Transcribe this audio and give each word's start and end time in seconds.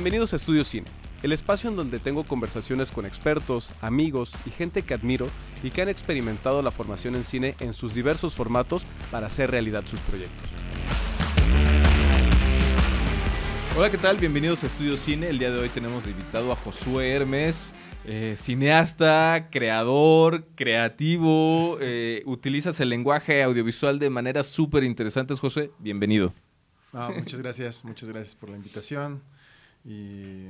Bienvenidos 0.00 0.32
a 0.32 0.36
Estudio 0.36 0.64
Cine, 0.64 0.86
el 1.22 1.30
espacio 1.30 1.68
en 1.68 1.76
donde 1.76 1.98
tengo 1.98 2.24
conversaciones 2.24 2.90
con 2.90 3.04
expertos, 3.04 3.70
amigos 3.82 4.34
y 4.46 4.50
gente 4.50 4.80
que 4.80 4.94
admiro 4.94 5.28
y 5.62 5.68
que 5.68 5.82
han 5.82 5.90
experimentado 5.90 6.62
la 6.62 6.70
formación 6.70 7.16
en 7.16 7.24
cine 7.24 7.54
en 7.60 7.74
sus 7.74 7.92
diversos 7.92 8.34
formatos 8.34 8.82
para 9.10 9.26
hacer 9.26 9.50
realidad 9.50 9.84
sus 9.84 10.00
proyectos. 10.00 10.48
Hola, 13.76 13.90
¿qué 13.90 13.98
tal? 13.98 14.16
Bienvenidos 14.16 14.64
a 14.64 14.68
Estudio 14.68 14.96
Cine. 14.96 15.28
El 15.28 15.38
día 15.38 15.50
de 15.50 15.58
hoy 15.58 15.68
tenemos 15.68 16.02
de 16.02 16.12
invitado 16.12 16.50
a 16.50 16.56
Josué 16.56 17.10
Hermes. 17.10 17.74
Eh, 18.06 18.36
cineasta, 18.38 19.48
creador, 19.50 20.46
creativo, 20.54 21.76
eh, 21.78 22.22
utilizas 22.24 22.80
el 22.80 22.88
lenguaje 22.88 23.42
audiovisual 23.42 23.98
de 23.98 24.08
maneras 24.08 24.46
súper 24.46 24.82
interesantes, 24.82 25.38
José. 25.40 25.72
Bienvenido. 25.78 26.32
muchas 27.18 27.38
gracias, 27.38 27.84
muchas 27.84 28.08
gracias 28.08 28.34
por 28.34 28.48
la 28.48 28.56
invitación 28.56 29.20
y 29.84 30.46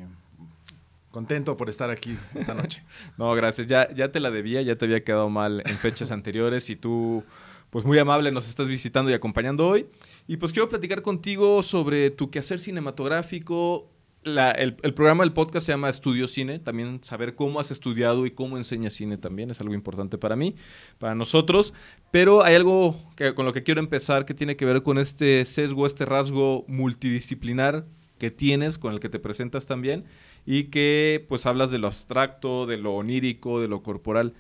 contento 1.11 1.57
por 1.57 1.69
estar 1.69 1.91
aquí 1.91 2.17
esta 2.35 2.55
noche. 2.55 2.83
no, 3.19 3.33
gracias. 3.35 3.67
Ya, 3.67 3.93
ya 3.93 4.11
te 4.11 4.21
la 4.21 4.31
debía, 4.31 4.63
ya 4.63 4.77
te 4.77 4.85
había 4.85 5.05
quedado 5.05 5.29
mal 5.29 5.63
en 5.67 5.77
fechas 5.77 6.11
anteriores 6.11 6.71
y 6.71 6.77
tú, 6.77 7.25
pues 7.71 7.85
muy 7.85 7.99
amable, 7.99 8.33
nos 8.33 8.49
estás 8.49 8.69
visitando 8.69 9.11
y 9.11 9.15
acompañando 9.15 9.67
hoy. 9.67 9.87
Y 10.27 10.37
pues 10.37 10.53
quiero 10.53 10.69
platicar 10.69 11.03
contigo 11.03 11.63
sobre 11.63 12.11
tu 12.11 12.31
quehacer 12.31 12.61
cinematográfico, 12.61 13.91
el, 14.23 14.95
programa 14.95 15.25
del 15.25 15.33
podcast 15.33 15.67
se 15.67 15.73
llama 15.73 15.89
Estudio 15.89 16.29
Cine. 16.29 16.59
También 16.59 17.03
saber 17.03 17.35
cómo 17.35 17.61
has 17.61 17.71
estudiado 17.71 18.27
y 18.27 18.31
cómo 18.33 18.57
enseñas 18.57 18.93
cine 18.93 19.17
también 19.17 19.51
es 19.51 19.61
algo 19.61 19.75
importante 19.75 20.19
para 20.19 20.37
mí, 20.37 20.55
para 20.99 21.15
nosotros. 21.15 21.73
Pero 22.11 22.43
hay 22.43 22.55
algo 22.55 23.01
que, 23.17 23.35
con 23.35 23.47
lo 23.47 23.53
que 23.53 23.63
quiero 23.63 23.81
empezar 23.81 24.25
que 24.25 24.35
tiene 24.35 24.57
que 24.57 24.65
ver 24.65 24.83
con 24.83 24.99
este 24.99 25.45
sesgo, 25.45 25.87
este 25.87 26.05
rasgo 26.05 26.65
multidisciplinar 26.69 27.87
que 28.21 28.31
tienes, 28.31 28.79
con 28.79 28.95
el 28.95 29.01
que 29.01 29.09
te 29.09 29.19
presentas 29.19 29.67
también, 29.67 30.05
y 30.47 30.65
que 30.65 31.27
pues 31.29 31.47
hablas 31.47 31.73
de 31.73 31.79
lo 31.79 31.89
abstracto, 31.89 32.67
de 32.67 32.77
lo 32.77 32.95
onírico, 32.95 33.61
de 33.61 33.67
lo 33.67 33.83
corporal. 33.83 34.35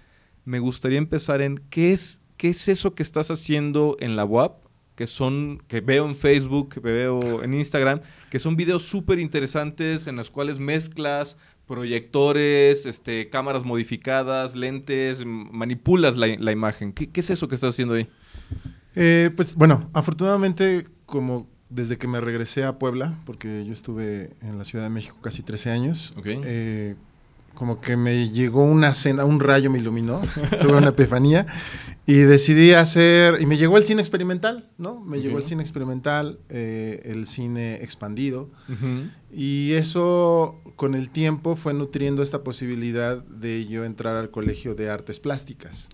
Me 0.45 0.61
gustaría 0.61 0.98
empezar 0.98 1.41
en 1.41 1.59
qué 1.70 1.92
es, 1.92 2.20
qué 2.37 2.50
es 2.50 2.69
eso 2.69 2.95
que 2.95 3.03
estás 3.03 3.33
haciendo 3.33 3.97
en 3.98 4.14
la 4.14 4.25
UAP 4.25 4.70
que 4.95 5.06
son, 5.06 5.62
que 5.67 5.81
veo 5.81 6.05
en 6.05 6.14
Facebook, 6.14 6.75
que 6.75 6.81
veo 6.81 7.42
en 7.42 7.55
Instagram, 7.55 8.03
que 8.31 8.39
son 8.39 8.55
videos 8.55 8.83
súper 8.83 9.19
interesantes 9.19 10.06
en 10.06 10.17
los 10.17 10.28
cuales 10.28 10.59
mezclas 10.59 11.39
proyectores, 11.67 12.84
este, 12.84 13.31
cámaras 13.31 13.65
modificadas, 13.65 14.55
lentes, 14.55 15.25
manipulas 15.25 16.17
la, 16.17 16.53
imagen. 16.53 16.92
¿Qué, 16.92 17.09
¿Qué, 17.09 17.20
es 17.20 17.31
eso 17.31 17.48
que 17.48 17.55
estás 17.55 17.70
haciendo 17.70 17.94
ahí? 17.94 18.09
Eh, 18.94 19.31
pues 19.34 19.55
bueno, 19.55 19.89
afortunadamente 19.94 20.84
como 21.06 21.48
desde 21.70 21.96
que 21.96 22.06
me 22.06 22.20
regresé 22.20 22.64
a 22.64 22.78
Puebla, 22.78 23.18
porque 23.24 23.64
yo 23.64 23.72
estuve 23.72 24.30
en 24.42 24.58
la 24.58 24.64
Ciudad 24.64 24.84
de 24.84 24.90
México 24.90 25.16
casi 25.22 25.42
13 25.42 25.70
años, 25.70 26.14
eh, 26.24 26.96
como 27.61 27.78
que 27.78 27.94
me 27.94 28.30
llegó 28.30 28.64
una 28.64 28.94
cena, 28.94 29.27
un 29.27 29.39
rayo 29.39 29.70
me 29.70 29.78
iluminó, 29.78 30.22
tuve 30.62 30.78
una 30.78 30.89
epifanía 30.89 31.47
y 32.06 32.14
decidí 32.14 32.72
hacer, 32.72 33.36
y 33.39 33.44
me 33.44 33.58
llegó 33.58 33.77
el 33.77 33.84
cine 33.84 34.00
experimental, 34.00 34.70
¿no? 34.78 34.98
Me 34.98 35.20
llegó 35.20 35.36
el 35.36 35.44
cine 35.44 35.61
experimental, 35.61 36.38
eh, 36.48 37.03
el 37.05 37.27
cine 37.27 37.75
expandido, 37.83 38.48
y 39.31 39.72
eso 39.75 40.58
con 40.77 40.94
el 40.94 41.11
tiempo 41.11 41.55
fue 41.55 41.75
nutriendo 41.75 42.22
esta 42.22 42.42
posibilidad 42.42 43.22
de 43.25 43.66
yo 43.66 43.84
entrar 43.84 44.16
al 44.16 44.31
Colegio 44.31 44.75
de 44.75 44.88
Artes 44.88 45.20
Plásticas, 45.20 45.91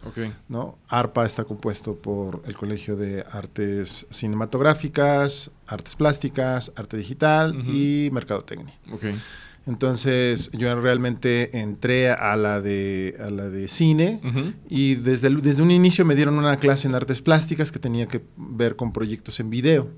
¿no? 0.49 0.79
ARPA 0.87 1.27
está 1.27 1.43
compuesto 1.43 1.97
por 1.97 2.43
el 2.47 2.55
Colegio 2.55 2.95
de 2.95 3.25
Artes 3.29 4.07
Cinematográficas, 4.11 5.51
Artes 5.67 5.97
Plásticas, 5.97 6.71
Arte 6.77 6.97
Digital 6.97 7.61
y 7.67 8.09
Mercadotecnia. 8.13 8.79
Entonces 9.67 10.51
yo 10.53 10.81
realmente 10.81 11.59
entré 11.59 12.11
a 12.11 12.37
la 12.37 12.61
de, 12.61 13.17
a 13.19 13.31
la 13.31 13.49
de 13.49 13.67
cine 13.67 14.21
y 14.69 14.95
desde, 14.95 15.29
desde 15.29 15.63
un 15.63 15.73
inicio 15.73 16.05
me 16.05 16.15
dieron 16.15 16.39
una 16.39 16.59
clase 16.59 16.87
en 16.87 16.95
artes 16.95 17.21
plásticas 17.21 17.73
que 17.73 17.81
tenía 17.81 18.07
que 18.07 18.23
ver 18.37 18.77
con 18.77 18.93
proyectos 18.93 19.41
en 19.41 19.51
video. 19.51 19.91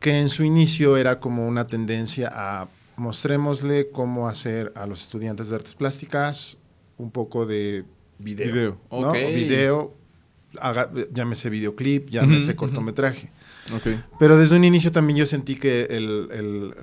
Que 0.00 0.20
en 0.20 0.28
su 0.28 0.44
inicio 0.44 0.98
era 0.98 1.18
como 1.18 1.48
una 1.48 1.66
tendencia 1.66 2.30
a 2.32 2.68
mostrémosle 2.96 3.88
cómo 3.90 4.28
hacer 4.28 4.72
a 4.76 4.86
los 4.86 5.00
estudiantes 5.00 5.48
de 5.48 5.56
artes 5.56 5.74
plásticas 5.74 6.58
un 6.98 7.10
poco 7.10 7.46
de 7.46 7.84
video. 8.18 8.52
Video, 8.52 8.78
¿no? 8.90 9.12
Video, 9.12 9.94
llámese 11.12 11.48
videoclip, 11.48 12.10
llámese 12.10 12.54
cortometraje. 12.54 13.30
Pero 14.18 14.36
desde 14.36 14.56
un 14.56 14.64
inicio 14.64 14.92
también 14.92 15.18
yo 15.18 15.26
sentí 15.26 15.56
que 15.56 15.84
el, 15.90 16.74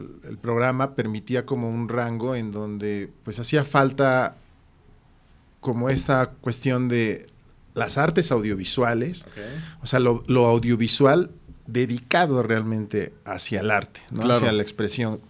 programa 0.42 0.96
permitía 0.96 1.46
como 1.46 1.70
un 1.70 1.90
rango 1.90 2.36
en 2.36 2.52
donde 2.52 3.12
pues 3.24 3.40
hacía 3.40 3.64
falta 3.64 4.38
como 5.60 5.90
esta 5.90 6.32
cuestión 6.42 6.90
de 6.90 7.28
las 7.74 7.98
artes 7.98 8.32
audiovisuales, 8.32 9.26
o 9.82 9.86
sea, 9.86 10.00
lo, 10.00 10.24
audiovisual 10.48 11.32
dedicado 11.68 12.44
realmente 12.44 13.14
hacia 13.26 13.62
el 13.62 13.72
arte, 13.72 14.02
¿no? 14.10 14.30
hacia 14.30 14.52
la 14.52 14.64
expresión, 14.64 15.22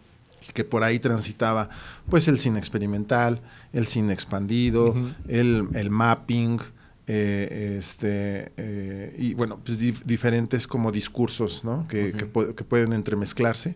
que 0.54 0.64
por 0.64 0.84
ahí 0.84 1.00
transitaba 1.00 1.70
pues 2.10 2.28
el 2.28 2.40
cine 2.40 2.60
experimental, 2.60 3.42
el 3.74 3.86
cine 3.86 4.14
expandido, 4.14 4.96
el, 5.28 5.68
el 5.74 5.90
mapping, 5.90 6.60
eh, 7.14 7.76
este, 7.78 8.54
eh, 8.56 9.14
y 9.18 9.34
bueno, 9.34 9.60
pues 9.66 9.78
diferentes 10.06 10.66
como 10.66 10.94
discursos, 10.94 11.66
¿no? 11.66 11.86
Que, 11.90 12.14
pueden 12.70 12.94
entremezclarse. 12.94 13.76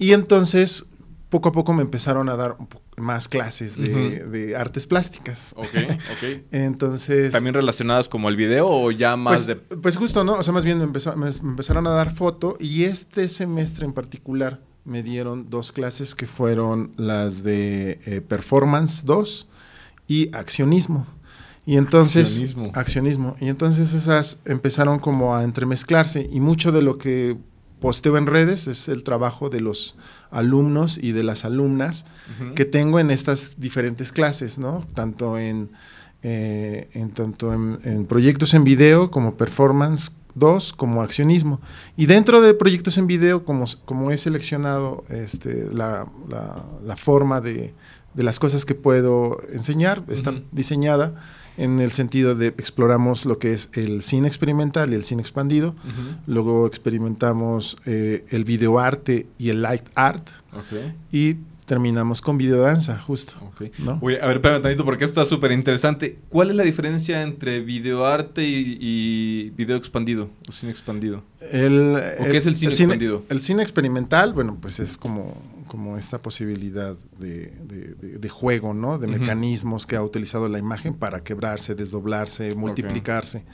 Y 0.00 0.14
entonces, 0.14 0.86
poco 1.28 1.50
a 1.50 1.52
poco 1.52 1.72
me 1.72 1.82
empezaron 1.82 2.28
a 2.28 2.34
dar 2.34 2.56
más 2.96 3.28
clases 3.28 3.76
de, 3.76 4.56
artes 4.56 4.88
plásticas. 4.88 5.52
Ok, 5.56 5.66
ok. 5.66 6.42
entonces... 6.50 7.30
¿También 7.30 7.54
relacionadas 7.54 8.08
como 8.08 8.28
el 8.28 8.34
video 8.34 8.68
o 8.68 8.90
ya 8.90 9.14
más 9.14 9.44
pues, 9.44 9.46
de...? 9.46 9.76
Pues 9.76 9.96
justo, 9.96 10.24
¿no? 10.24 10.32
O 10.32 10.42
sea, 10.42 10.52
más 10.52 10.64
bien 10.64 10.78
me, 10.78 10.84
empezó, 10.84 11.16
me, 11.16 11.28
empezaron 11.28 11.86
a 11.86 11.90
dar 11.90 12.10
foto 12.12 12.56
y 12.58 12.82
este 12.82 13.28
semestre 13.28 13.86
en 13.86 13.92
particular 13.92 14.60
me 14.84 15.04
dieron 15.04 15.50
dos 15.50 15.70
clases 15.70 16.16
que 16.16 16.26
fueron 16.26 16.94
las 16.96 17.44
de 17.44 18.00
eh, 18.06 18.20
Performance 18.22 19.04
2 19.04 19.48
y 20.08 20.34
Accionismo. 20.34 21.06
Y 21.66 21.76
entonces, 21.76 22.56
accionismo. 22.74 23.36
Y 23.40 23.48
entonces 23.48 23.92
esas 23.92 24.40
empezaron 24.44 24.98
como 24.98 25.36
a 25.36 25.44
entremezclarse 25.44 26.28
y 26.30 26.40
mucho 26.40 26.72
de 26.72 26.82
lo 26.82 26.98
que 26.98 27.36
posteo 27.80 28.16
en 28.16 28.26
redes 28.26 28.66
es 28.66 28.88
el 28.88 29.02
trabajo 29.02 29.50
de 29.50 29.60
los 29.60 29.96
alumnos 30.30 30.98
y 30.98 31.12
de 31.12 31.24
las 31.24 31.44
alumnas 31.44 32.06
que 32.54 32.64
tengo 32.64 33.00
en 33.00 33.10
estas 33.10 33.58
diferentes 33.58 34.12
clases, 34.12 34.58
¿no? 34.58 34.86
Tanto 34.94 35.38
en, 35.38 35.70
eh, 36.22 36.88
en 36.92 37.10
tanto 37.10 37.52
en, 37.52 38.06
proyectos 38.06 38.54
en 38.54 38.64
video 38.64 39.10
como 39.10 39.36
performance 39.36 40.12
2 40.34 40.72
como 40.74 41.02
accionismo. 41.02 41.60
Y 41.96 42.06
dentro 42.06 42.40
de 42.40 42.54
proyectos 42.54 42.96
en 42.98 43.06
video, 43.06 43.44
como, 43.44 43.64
como 43.84 44.10
he 44.10 44.16
seleccionado 44.16 45.04
este, 45.08 45.68
la, 45.72 46.06
la, 46.84 46.96
forma 46.96 47.40
de, 47.40 47.74
de, 48.14 48.22
las 48.22 48.38
cosas 48.38 48.64
que 48.64 48.76
puedo 48.76 49.38
enseñar, 49.52 50.04
está 50.08 50.32
diseñada 50.52 51.20
en 51.60 51.78
el 51.78 51.92
sentido 51.92 52.34
de 52.34 52.48
exploramos 52.48 53.26
lo 53.26 53.38
que 53.38 53.52
es 53.52 53.68
el 53.74 54.00
cine 54.00 54.26
experimental 54.26 54.92
y 54.92 54.96
el 54.96 55.04
cine 55.04 55.20
expandido, 55.20 55.76
luego 56.26 56.66
experimentamos 56.66 57.76
eh, 57.84 58.24
el 58.30 58.44
videoarte 58.44 59.26
y 59.38 59.50
el 59.50 59.60
light 59.60 59.84
art, 59.94 60.30
y 61.12 61.36
terminamos 61.66 62.22
con 62.22 62.38
videodanza, 62.38 62.98
justo. 62.98 63.34
¿no? 63.78 63.92
a 63.92 64.26
ver, 64.26 64.36
espérame 64.36 64.62
tantito, 64.62 64.86
porque 64.86 65.04
esto 65.04 65.20
está 65.20 65.28
súper 65.28 65.52
interesante. 65.52 66.18
¿Cuál 66.30 66.50
es 66.50 66.56
la 66.56 66.62
diferencia 66.62 67.22
entre 67.22 67.60
videoarte 67.60 68.42
y, 68.42 68.78
y 68.80 69.50
video 69.50 69.76
expandido 69.76 70.30
o 70.48 70.52
cine 70.52 70.72
expandido? 70.72 71.22
El, 71.52 71.94
¿O 72.18 72.24
qué 72.24 72.38
es 72.38 72.46
el 72.46 72.56
cine 72.56 72.72
expandido? 72.72 73.22
el 73.28 73.40
cine 73.42 73.62
experimental, 73.62 74.32
bueno, 74.32 74.56
pues 74.60 74.80
es 74.80 74.96
como 74.96 75.40
como 75.70 75.96
esta 75.96 76.20
posibilidad 76.20 76.96
de, 77.20 77.52
de, 78.18 78.28
juego, 78.28 78.74
¿no? 78.74 78.98
De 78.98 79.06
mecanismos 79.06 79.86
que 79.86 79.94
ha 79.94 80.02
utilizado 80.02 80.48
la 80.48 80.58
imagen 80.58 80.94
para 80.94 81.22
quebrarse, 81.22 81.76
desdoblarse, 81.76 82.56
multiplicarse. 82.56 83.44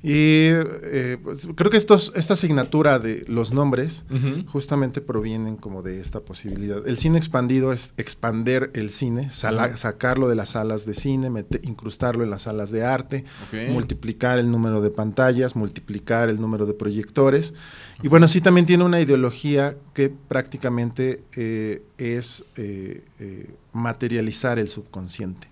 Y 0.00 0.46
eh, 0.52 1.18
pues, 1.20 1.48
creo 1.56 1.68
que 1.72 1.76
estos, 1.76 2.12
esta 2.14 2.34
asignatura 2.34 3.00
de 3.00 3.24
los 3.26 3.52
nombres 3.52 4.04
justamente 4.46 5.00
provienen 5.00 5.56
como 5.56 5.82
de 5.82 5.98
esta 5.98 6.20
posibilidad. 6.20 6.86
El 6.86 6.98
cine 6.98 7.18
expandido 7.18 7.72
es 7.72 7.94
expander 7.96 8.70
el 8.74 8.90
cine, 8.90 9.32
sacarlo 9.32 10.28
de 10.28 10.36
las 10.36 10.50
salas 10.50 10.86
de 10.86 10.94
cine, 10.94 11.32
incrustarlo 11.64 12.22
en 12.22 12.30
las 12.30 12.42
salas 12.42 12.70
de 12.70 12.84
arte, 12.84 13.24
multiplicar 13.70 14.38
el 14.38 14.52
número 14.52 14.80
de 14.80 14.90
pantallas, 14.90 15.56
multiplicar 15.56 16.28
el 16.28 16.40
número 16.40 16.64
de 16.64 16.74
proyectores. 16.74 17.54
Y 18.02 18.08
bueno, 18.08 18.28
sí 18.28 18.40
también 18.40 18.66
tiene 18.66 18.84
una 18.84 19.00
ideología 19.00 19.76
que 19.94 20.10
prácticamente 20.10 21.24
eh, 21.36 21.82
es 21.98 22.44
eh, 22.56 23.04
eh, 23.18 23.54
materializar 23.72 24.58
el 24.58 24.68
subconsciente. 24.68 25.48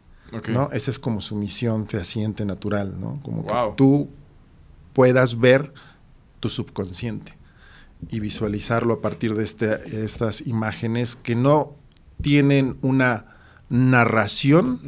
¿no? 0.49 0.71
Esa 0.73 0.91
es 0.91 0.99
como 0.99 1.21
su 1.21 1.37
misión 1.37 1.87
fehaciente 1.87 2.45
natural, 2.45 3.01
¿no? 3.01 3.19
Como 3.23 3.47
que 3.47 3.55
tú 3.77 4.09
puedas 4.93 5.39
ver 5.39 5.73
tu 6.41 6.49
subconsciente. 6.49 7.35
y 8.11 8.21
visualizarlo 8.21 8.95
a 8.95 9.01
partir 9.01 9.35
de 9.35 9.43
este, 9.43 10.05
estas 10.05 10.47
imágenes 10.47 11.17
que 11.17 11.35
no 11.35 11.75
tienen 12.23 12.77
una 12.81 13.25
narración, 13.71 14.81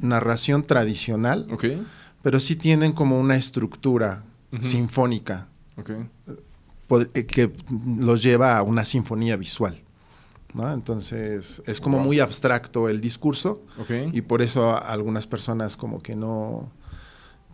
narración 0.00 0.62
tradicional, 0.62 1.46
pero 2.22 2.40
sí 2.40 2.56
tienen 2.56 2.92
como 2.92 3.20
una 3.20 3.36
estructura 3.36 4.24
sinfónica 4.60 5.48
que 7.26 7.52
los 7.98 8.22
lleva 8.22 8.58
a 8.58 8.62
una 8.62 8.84
sinfonía 8.84 9.36
visual. 9.36 9.82
Entonces 10.58 11.62
es 11.66 11.80
como 11.80 12.00
muy 12.00 12.20
abstracto 12.20 12.88
el 12.88 13.00
discurso 13.00 13.62
y 14.12 14.20
por 14.22 14.42
eso 14.42 14.82
algunas 14.82 15.26
personas 15.26 15.76
como 15.76 16.00
que 16.00 16.16
no 16.16 16.70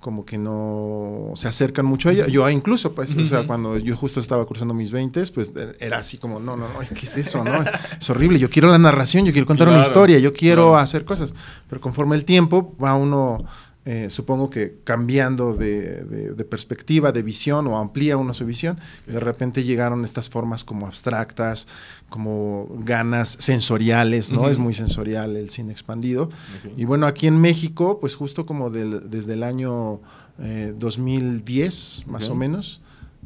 como 0.00 0.24
que 0.24 0.38
no 0.38 1.32
se 1.34 1.48
acercan 1.48 1.84
mucho 1.84 2.08
a 2.08 2.12
ella. 2.12 2.28
Yo 2.28 2.48
incluso, 2.48 2.94
pues, 2.94 3.16
o 3.16 3.24
sea, 3.24 3.44
cuando 3.44 3.76
yo 3.76 3.96
justo 3.96 4.20
estaba 4.20 4.44
cursando 4.44 4.72
mis 4.72 4.92
20, 4.92 5.26
pues 5.34 5.50
era 5.80 5.98
así 5.98 6.16
como, 6.16 6.38
no, 6.38 6.56
no, 6.56 6.68
no, 6.68 6.78
¿qué 6.78 7.06
es 7.06 7.16
eso? 7.16 7.42
No? 7.42 7.52
es 8.00 8.08
horrible, 8.08 8.38
yo 8.38 8.48
quiero 8.48 8.68
la 8.70 8.78
narración, 8.78 9.24
yo 9.24 9.32
quiero 9.32 9.48
contar 9.48 9.68
una 9.68 9.82
historia, 9.82 10.20
yo 10.20 10.32
quiero 10.32 10.76
hacer 10.76 11.04
cosas. 11.04 11.34
Pero 11.68 11.80
conforme 11.80 12.14
el 12.14 12.24
tiempo 12.24 12.76
va 12.80 12.94
uno 12.94 13.44
eh, 13.88 14.10
supongo 14.10 14.50
que 14.50 14.80
cambiando 14.82 15.54
de, 15.54 16.34
perspectiva, 16.50 17.12
de 17.12 17.22
visión 17.22 17.68
o 17.68 17.78
amplía 17.78 18.16
uno 18.16 18.34
su 18.34 18.44
visión, 18.44 18.80
de 19.06 19.20
repente 19.20 19.62
llegaron 19.62 20.04
estas 20.04 20.28
formas 20.28 20.64
como 20.64 20.88
abstractas, 20.88 21.68
como 22.08 22.66
ganas 22.80 23.36
sensoriales, 23.38 24.32
¿no? 24.32 24.48
Es 24.48 24.58
muy 24.58 24.74
sensorial 24.74 25.36
el 25.36 25.50
cine 25.50 25.70
expandido. 25.70 26.30
Y 26.76 26.84
bueno, 26.84 27.06
aquí 27.06 27.28
en 27.28 27.40
México, 27.40 28.00
pues 28.00 28.16
justo 28.16 28.44
como 28.44 28.70
desde 28.70 29.34
el 29.34 29.44
año 29.44 30.00
2010, 30.36 31.98
eh, 32.00 32.10
más 32.10 32.28
o 32.28 32.34
menos, 32.34 32.82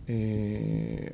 eh, 0.09 1.13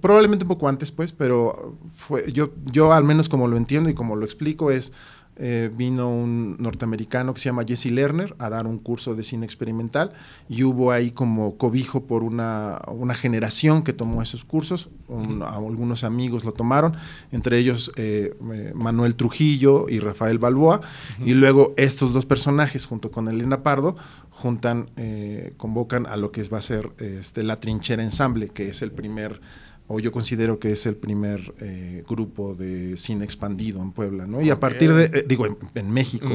probablemente 0.00 0.44
un 0.44 0.48
poco 0.48 0.66
antes, 0.66 0.90
pues, 0.92 1.12
pero 1.12 1.76
fue, 1.94 2.32
yo, 2.32 2.52
yo 2.70 2.94
al 2.94 3.04
menos 3.04 3.28
como 3.28 3.48
lo 3.48 3.58
entiendo 3.58 3.90
y 3.90 3.94
como 3.94 4.16
lo 4.16 4.24
explico 4.24 4.70
es 4.70 4.92
eh, 5.36 5.70
vino 5.74 6.10
un 6.10 6.58
norteamericano 6.58 7.32
que 7.32 7.40
se 7.40 7.46
llama 7.46 7.64
Jesse 7.66 7.86
Lerner 7.86 8.34
a 8.38 8.50
dar 8.50 8.66
un 8.66 8.78
curso 8.78 9.14
de 9.14 9.22
cine 9.22 9.46
experimental 9.46 10.12
y 10.46 10.62
hubo 10.62 10.92
ahí 10.92 11.10
como 11.10 11.56
cobijo 11.56 12.04
por 12.04 12.22
una, 12.22 12.78
generación 13.14 13.82
que 13.82 13.94
tomó 13.94 14.20
esos 14.20 14.44
cursos, 14.44 14.90
algunos 15.08 16.04
amigos 16.04 16.44
lo 16.44 16.52
tomaron, 16.52 16.96
entre 17.30 17.58
ellos 17.58 17.90
eh, 17.96 18.34
eh, 18.52 18.72
Manuel 18.74 19.14
Trujillo 19.14 19.88
y 19.88 20.00
Rafael 20.00 20.38
Balboa, 20.38 20.82
y 21.24 21.32
luego 21.32 21.72
estos 21.78 22.12
dos 22.12 22.26
personajes 22.26 22.84
junto 22.84 23.10
con 23.10 23.26
Elena 23.28 23.62
Pardo 23.62 23.96
juntan, 24.30 24.90
convocan 25.56 26.06
a 26.06 26.16
lo 26.16 26.30
que 26.30 26.42
va 26.44 26.58
a 26.58 26.62
ser 26.62 26.90
este, 26.98 27.42
la 27.42 27.58
trinchera 27.58 28.02
ensamble, 28.02 28.48
que 28.48 28.68
es 28.68 28.82
el 28.82 28.92
primer 28.92 29.40
o 29.88 30.00
yo 30.00 30.12
considero 30.12 30.58
que 30.58 30.72
es 30.72 30.86
el 30.86 30.96
primer 30.96 31.54
eh, 31.60 32.02
grupo 32.08 32.54
de 32.54 32.96
cine 32.96 33.24
expandido 33.24 33.82
en 33.82 33.92
Puebla, 33.92 34.26
¿no? 34.26 34.40
Y 34.40 34.50
a 34.50 34.58
partir 34.58 34.92
de, 34.94 35.04
eh, 35.04 35.24
digo, 35.26 35.46
en, 35.74 35.90
México. 35.90 36.28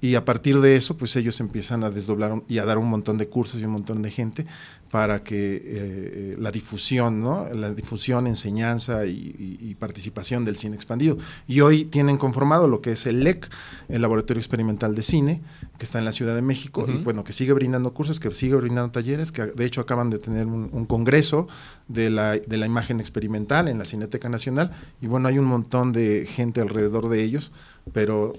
Y 0.00 0.14
a 0.14 0.24
partir 0.24 0.60
de 0.60 0.76
eso, 0.76 0.96
pues 0.96 1.16
ellos 1.16 1.40
empiezan 1.40 1.82
a 1.82 1.90
desdoblar 1.90 2.42
y 2.48 2.58
a 2.58 2.64
dar 2.64 2.78
un 2.78 2.88
montón 2.88 3.18
de 3.18 3.28
cursos 3.28 3.60
y 3.60 3.64
un 3.64 3.72
montón 3.72 4.02
de 4.02 4.10
gente 4.10 4.46
para 4.90 5.22
que 5.22 5.56
eh, 5.56 5.62
eh, 5.64 6.36
la 6.38 6.50
difusión, 6.50 7.20
¿no? 7.20 7.46
La 7.52 7.70
difusión, 7.74 8.26
enseñanza 8.26 9.04
y, 9.06 9.76
participación 9.78 10.44
del 10.44 10.56
cine 10.56 10.74
expandido. 10.74 11.18
Y 11.46 11.60
hoy 11.60 11.84
tienen 11.84 12.16
conformado 12.16 12.66
lo 12.66 12.80
que 12.80 12.92
es 12.92 13.06
el 13.06 13.22
LEC, 13.22 13.48
el 13.88 14.02
Laboratorio 14.02 14.40
Experimental 14.40 14.94
de 14.94 15.02
Cine, 15.02 15.40
que 15.78 15.84
está 15.84 15.98
en 15.98 16.04
la 16.04 16.12
Ciudad 16.12 16.34
de 16.34 16.42
México, 16.42 16.86
y 16.88 16.96
bueno, 16.96 17.22
que 17.22 17.32
sigue 17.32 17.52
brindando 17.52 17.94
cursos, 17.94 18.18
que 18.18 18.30
sigue 18.32 18.56
brindando 18.56 18.90
talleres, 18.90 19.30
que 19.30 19.46
de 19.46 19.64
hecho 19.64 19.80
acaban 19.80 20.10
de 20.10 20.18
tener 20.18 20.46
un, 20.46 20.68
un 20.72 20.86
congreso 20.86 21.46
de 21.86 22.10
la, 22.10 22.32
de 22.32 22.56
la 22.56 22.66
imagen 22.66 22.98
experimental 22.98 23.68
en 23.68 23.78
la 23.78 23.84
Cineteca 23.84 24.28
Nacional, 24.28 24.72
y 25.00 25.06
bueno, 25.06 25.28
hay 25.28 25.38
un 25.38 25.44
montón 25.44 25.92
de 25.92 26.26
gente 26.26 26.60
alrededor 26.60 27.08
de 27.08 27.22
ellos, 27.22 27.52
pero 27.92 28.34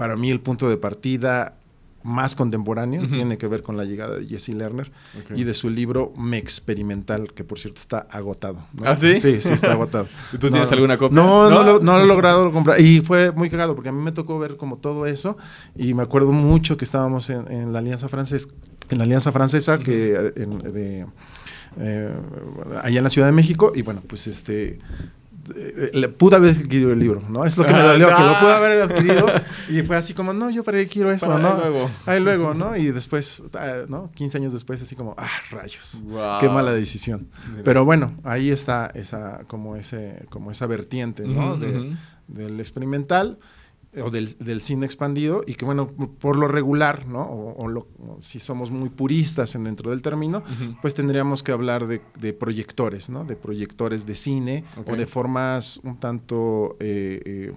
para 0.00 0.16
mí 0.16 0.30
el 0.30 0.40
punto 0.40 0.66
de 0.70 0.78
partida 0.78 1.56
más 2.02 2.34
contemporáneo 2.34 3.06
tiene 3.06 3.36
que 3.36 3.46
ver 3.46 3.62
con 3.62 3.76
la 3.76 3.84
llegada 3.84 4.16
de 4.16 4.24
Jesse 4.24 4.48
Lerner 4.48 4.90
y 5.36 5.44
de 5.44 5.52
su 5.52 5.68
libro 5.68 6.14
Me 6.16 6.38
Experimental, 6.38 7.34
que 7.34 7.44
por 7.44 7.58
cierto 7.58 7.82
está 7.82 8.06
agotado. 8.10 8.64
¿Ah, 8.82 8.96
sí? 8.96 9.20
Sí, 9.20 9.42
sí, 9.42 9.50
está 9.52 9.72
agotado. 9.72 10.08
¿Y 10.32 10.38
tú 10.38 10.48
tienes 10.48 10.72
alguna 10.72 10.96
copia? 10.96 11.14
No, 11.14 11.50
no, 11.50 11.62
lo, 11.62 11.80
no 11.80 11.98
lo 11.98 12.04
he 12.04 12.06
logrado 12.06 12.50
comprar. 12.50 12.80
Y 12.80 13.02
fue 13.02 13.30
muy 13.32 13.50
cagado 13.50 13.74
porque 13.74 13.90
a 13.90 13.92
mí 13.92 14.02
me 14.02 14.12
tocó 14.12 14.38
ver 14.38 14.56
como 14.56 14.78
todo 14.78 15.04
eso 15.04 15.36
y 15.76 15.92
me 15.92 16.02
acuerdo 16.02 16.32
mucho 16.32 16.78
que 16.78 16.86
estábamos 16.86 17.28
en, 17.28 17.74
la 17.74 17.80
Alianza 17.80 18.08
Francesa, 18.08 18.48
en 18.88 18.96
la 18.96 19.04
Alianza 19.04 19.32
Francesa, 19.32 19.80
que 19.80 19.92
de, 19.92 21.06
eh, 21.78 22.14
allá 22.82 22.96
en 22.96 23.04
la 23.04 23.10
Ciudad 23.10 23.28
de 23.28 23.32
México 23.32 23.72
y 23.74 23.82
bueno, 23.82 24.02
pues 24.06 24.26
este 24.28 24.78
le 25.92 26.08
pude 26.08 26.36
haber 26.36 26.50
adquirido 26.50 26.92
el 26.92 26.98
libro, 26.98 27.22
¿no? 27.28 27.44
Es 27.44 27.56
lo 27.56 27.64
que 27.64 27.72
me 27.72 27.82
dolió, 27.82 28.08
que 28.08 28.22
lo 28.22 28.40
pude 28.40 28.52
haber 28.52 28.82
adquirido 28.82 29.26
y 29.68 29.82
fue 29.82 29.96
así 29.96 30.14
como, 30.14 30.32
no, 30.32 30.50
yo 30.50 30.64
para 30.64 30.78
qué 30.78 30.86
quiero 30.86 31.10
eso, 31.10 31.38
¿no? 31.38 31.48
Ahí 31.48 31.58
luego. 31.58 31.90
Ahí 32.06 32.20
luego, 32.20 32.54
¿no? 32.54 32.76
Y 32.76 32.90
después, 32.90 33.42
ah, 33.54 33.84
¿no? 33.88 34.10
15 34.14 34.38
años 34.38 34.52
después, 34.52 34.82
así 34.82 34.96
como, 34.96 35.14
ah, 35.18 35.28
rayos, 35.50 36.04
qué 36.40 36.48
mala 36.48 36.72
decisión. 36.72 37.28
Pero 37.64 37.84
bueno, 37.84 38.14
ahí 38.24 38.50
está 38.50 38.90
esa, 38.94 39.44
como 39.46 39.76
ese, 39.76 40.26
como 40.30 40.50
esa 40.50 40.66
vertiente, 40.66 41.24
¿no? 41.26 41.56
Del 41.56 42.60
experimental 42.60 43.38
o 43.96 44.10
del, 44.10 44.36
del, 44.38 44.62
cine 44.62 44.86
expandido 44.86 45.42
y 45.46 45.54
que 45.54 45.64
bueno, 45.64 45.88
por 45.88 46.36
lo 46.36 46.46
regular, 46.46 47.06
¿no? 47.06 47.22
O, 47.22 47.86
si 48.22 48.38
somos 48.38 48.70
muy 48.70 48.88
puristas 48.88 49.54
en 49.56 49.64
dentro 49.64 49.90
del 49.90 50.00
término, 50.00 50.44
pues 50.80 50.94
tendríamos 50.94 51.42
que 51.42 51.50
hablar 51.50 51.86
de, 51.86 52.00
de, 52.18 52.32
proyectores, 52.32 53.10
¿no? 53.10 53.24
De 53.24 53.34
proyectores 53.34 54.06
de 54.06 54.14
cine 54.14 54.64
o 54.86 54.94
de 54.94 55.06
formas 55.06 55.78
un 55.82 55.96
tanto... 55.96 56.76
Eh, 56.78 57.20
eh, 57.24 57.52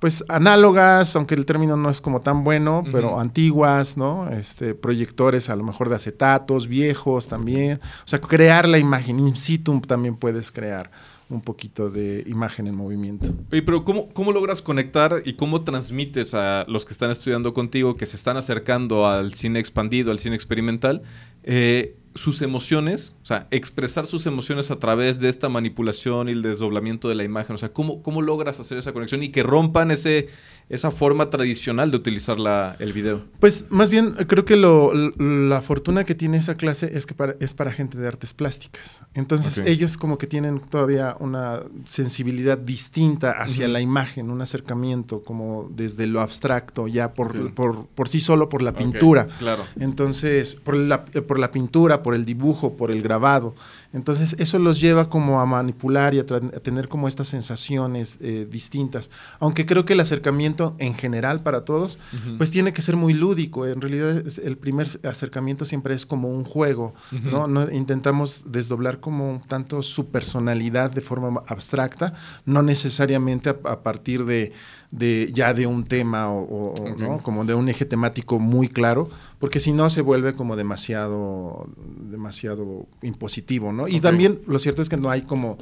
pues 0.00 0.22
análogas, 0.28 1.16
aunque 1.16 1.34
el 1.34 1.46
término 1.46 1.78
no 1.78 1.88
es 1.88 2.02
como 2.02 2.20
tan 2.20 2.44
bueno, 2.44 2.84
pero 2.92 3.18
antiguas, 3.18 3.96
¿no? 3.96 4.28
Este, 4.28 4.74
proyectores 4.74 5.48
a 5.48 5.56
lo 5.56 5.64
mejor 5.64 5.88
de 5.88 5.94
acetatos, 5.94 6.68
viejos 6.68 7.26
también. 7.26 7.80
O 8.04 8.06
sea, 8.08 8.20
crear 8.20 8.68
la 8.68 8.78
imagen 8.78 9.18
in 9.18 9.34
situ 9.34 9.80
también 9.80 10.16
puedes 10.16 10.52
crear 10.52 10.90
un 11.28 11.40
poquito 11.40 11.90
de 11.90 12.22
imagen 12.26 12.66
en 12.66 12.74
movimiento. 12.74 13.28
Oye, 13.50 13.62
pero 13.62 13.84
¿cómo, 13.84 14.08
¿cómo 14.10 14.32
logras 14.32 14.62
conectar 14.62 15.22
y 15.24 15.34
cómo 15.34 15.62
transmites 15.62 16.34
a 16.34 16.64
los 16.68 16.84
que 16.84 16.92
están 16.92 17.10
estudiando 17.10 17.54
contigo, 17.54 17.96
que 17.96 18.06
se 18.06 18.16
están 18.16 18.36
acercando 18.36 19.06
al 19.06 19.34
cine 19.34 19.58
expandido, 19.58 20.10
al 20.10 20.18
cine 20.18 20.36
experimental, 20.36 21.02
eh, 21.42 21.96
sus 22.14 22.42
emociones, 22.42 23.16
o 23.22 23.26
sea, 23.26 23.48
expresar 23.50 24.06
sus 24.06 24.26
emociones 24.26 24.70
a 24.70 24.78
través 24.78 25.18
de 25.18 25.28
esta 25.28 25.48
manipulación 25.48 26.28
y 26.28 26.32
el 26.32 26.42
desdoblamiento 26.42 27.08
de 27.08 27.16
la 27.16 27.24
imagen. 27.24 27.56
O 27.56 27.58
sea, 27.58 27.72
¿cómo, 27.72 28.02
cómo 28.02 28.22
logras 28.22 28.60
hacer 28.60 28.78
esa 28.78 28.92
conexión 28.92 29.22
y 29.22 29.30
que 29.30 29.42
rompan 29.42 29.90
ese, 29.90 30.28
esa 30.68 30.90
forma 30.90 31.30
tradicional 31.30 31.90
de 31.90 31.96
utilizar 31.96 32.38
la, 32.38 32.76
el 32.78 32.92
video? 32.92 33.22
Pues 33.40 33.66
más 33.68 33.90
bien 33.90 34.14
creo 34.26 34.44
que 34.44 34.56
lo, 34.56 34.92
la 34.94 35.62
fortuna 35.62 36.04
que 36.04 36.14
tiene 36.14 36.38
esa 36.38 36.54
clase 36.54 36.90
es 36.96 37.06
que 37.06 37.14
para, 37.14 37.34
es 37.40 37.54
para 37.54 37.72
gente 37.72 37.98
de 37.98 38.08
artes 38.08 38.32
plásticas. 38.32 39.04
Entonces 39.14 39.62
ellos 39.66 39.96
como 39.96 40.18
que 40.18 40.26
tienen 40.26 40.60
todavía 40.60 41.16
una 41.20 41.60
sensibilidad 41.86 42.56
distinta 42.56 43.32
hacia 43.32 43.68
la 43.68 43.80
imagen, 43.80 44.30
un 44.30 44.40
acercamiento 44.40 45.22
como 45.22 45.70
desde 45.70 46.06
lo 46.06 46.20
abstracto, 46.20 46.88
ya 46.88 47.12
por, 47.12 47.54
por, 47.54 47.86
por 47.86 48.08
sí 48.08 48.20
solo, 48.20 48.48
por 48.48 48.62
la 48.62 48.72
pintura. 48.72 49.28
Claro. 49.38 49.64
Entonces, 49.78 50.56
por 50.56 50.76
la, 50.76 51.04
por 51.04 51.38
la 51.38 51.50
pintura, 51.50 52.02
por 52.02 52.14
el 52.14 52.24
dibujo, 52.24 52.76
por 52.76 52.90
el 52.90 53.02
grabado. 53.02 53.54
Entonces 53.94 54.34
eso 54.40 54.58
los 54.58 54.80
lleva 54.80 55.08
como 55.08 55.40
a 55.40 55.46
manipular 55.46 56.14
y 56.14 56.18
a, 56.18 56.26
tener 56.26 56.88
como 56.88 57.06
estas 57.06 57.28
sensaciones 57.28 58.18
eh, 58.20 58.46
distintas. 58.50 59.08
Aunque 59.38 59.66
creo 59.66 59.84
que 59.84 59.92
el 59.92 60.00
acercamiento 60.00 60.74
en 60.78 60.94
general 60.94 61.42
para 61.42 61.64
todos, 61.64 61.98
pues 62.36 62.50
tiene 62.50 62.72
que 62.72 62.82
ser 62.82 62.96
muy 62.96 63.14
lúdico. 63.14 63.66
En 63.66 63.80
realidad 63.80 64.24
el 64.42 64.58
primer 64.58 64.88
acercamiento 65.04 65.64
siempre 65.64 65.94
es 65.94 66.06
como 66.06 66.28
un 66.28 66.44
juego, 66.44 66.92
¿no? 67.12 67.46
¿no? 67.46 67.70
Intentamos 67.70 68.42
desdoblar 68.46 68.98
como 68.98 69.40
tanto 69.46 69.80
su 69.80 70.08
personalidad 70.08 70.90
de 70.90 71.00
forma 71.00 71.44
abstracta, 71.46 72.14
no 72.44 72.62
necesariamente 72.62 73.50
a 73.50 73.82
partir 73.82 74.24
de 74.24 74.52
de 74.94 75.30
ya 75.34 75.52
de 75.54 75.66
un 75.66 75.84
tema 75.84 76.30
o, 76.30 76.72
¿no? 76.96 77.20
como 77.22 77.44
de 77.44 77.54
un 77.54 77.68
eje 77.68 77.84
temático 77.84 78.38
muy 78.38 78.68
claro, 78.68 79.08
porque 79.40 79.58
si 79.58 79.72
no 79.72 79.90
se 79.90 80.02
vuelve 80.02 80.34
como 80.34 80.54
demasiado, 80.54 81.68
demasiado 81.76 82.86
impositivo, 83.02 83.72
¿no? 83.72 83.88
Y 83.88 84.00
también 84.00 84.40
lo 84.46 84.58
cierto 84.60 84.82
es 84.82 84.88
que 84.88 84.96
no 84.96 85.10
hay 85.10 85.22
como 85.22 85.58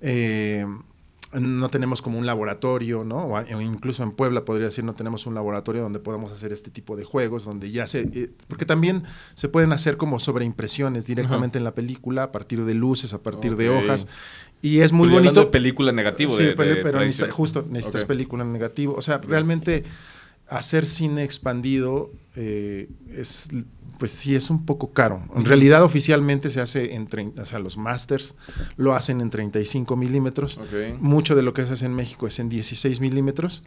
eh, 0.00 0.66
no 1.40 1.70
tenemos 1.70 2.02
como 2.02 2.18
un 2.18 2.26
laboratorio, 2.26 3.04
¿no? 3.04 3.18
O, 3.18 3.60
incluso 3.60 4.02
en 4.02 4.10
Puebla 4.10 4.44
podría 4.44 4.66
decir 4.66 4.84
no 4.84 4.94
tenemos 4.94 5.26
un 5.26 5.34
laboratorio 5.34 5.82
donde 5.82 5.98
podamos 5.98 6.32
hacer 6.32 6.52
este 6.52 6.70
tipo 6.70 6.96
de 6.96 7.04
juegos, 7.04 7.44
donde 7.44 7.70
ya 7.70 7.86
se... 7.86 8.00
Eh, 8.12 8.30
porque 8.48 8.66
también 8.66 9.04
se 9.34 9.48
pueden 9.48 9.72
hacer 9.72 9.96
como 9.96 10.18
sobreimpresiones 10.18 11.06
directamente 11.06 11.56
en 11.56 11.64
la 11.64 11.74
película 11.74 12.24
a 12.24 12.32
partir 12.32 12.64
de 12.64 12.74
luces, 12.74 13.14
a 13.14 13.22
partir 13.22 13.56
de 13.56 13.70
hojas. 13.70 14.06
Y 14.62 14.78
es 14.78 14.92
muy 14.92 15.08
bonito. 15.08 15.40
de 15.40 15.46
película 15.46 15.92
negativo. 15.92 16.30
Sí, 16.32 16.50
pero 16.56 17.00
justo 17.30 17.66
necesitas 17.68 18.04
película 18.04 18.44
negativo. 18.44 18.94
O 18.94 19.02
sea, 19.02 19.18
realmente 19.18 19.84
hacer 20.48 20.86
cine 20.86 21.24
expandido 21.24 22.10
eh, 22.36 22.88
es 23.14 23.48
pues 24.02 24.10
sí 24.10 24.34
es 24.34 24.50
un 24.50 24.66
poco 24.66 24.92
caro. 24.92 25.22
En 25.36 25.44
realidad 25.44 25.84
oficialmente 25.84 26.50
se 26.50 26.60
hace 26.60 26.96
en 26.96 27.06
30, 27.06 27.42
o 27.42 27.46
sea, 27.46 27.60
los 27.60 27.76
masters 27.76 28.34
lo 28.76 28.94
hacen 28.94 29.20
en 29.20 29.30
35 29.30 29.94
milímetros. 29.94 30.58
Mucho 30.98 31.36
de 31.36 31.42
lo 31.42 31.54
que 31.54 31.64
se 31.64 31.74
hace 31.74 31.86
en 31.86 31.94
México 31.94 32.26
es 32.26 32.40
en 32.40 32.48
16 32.48 32.98
milímetros. 32.98 33.62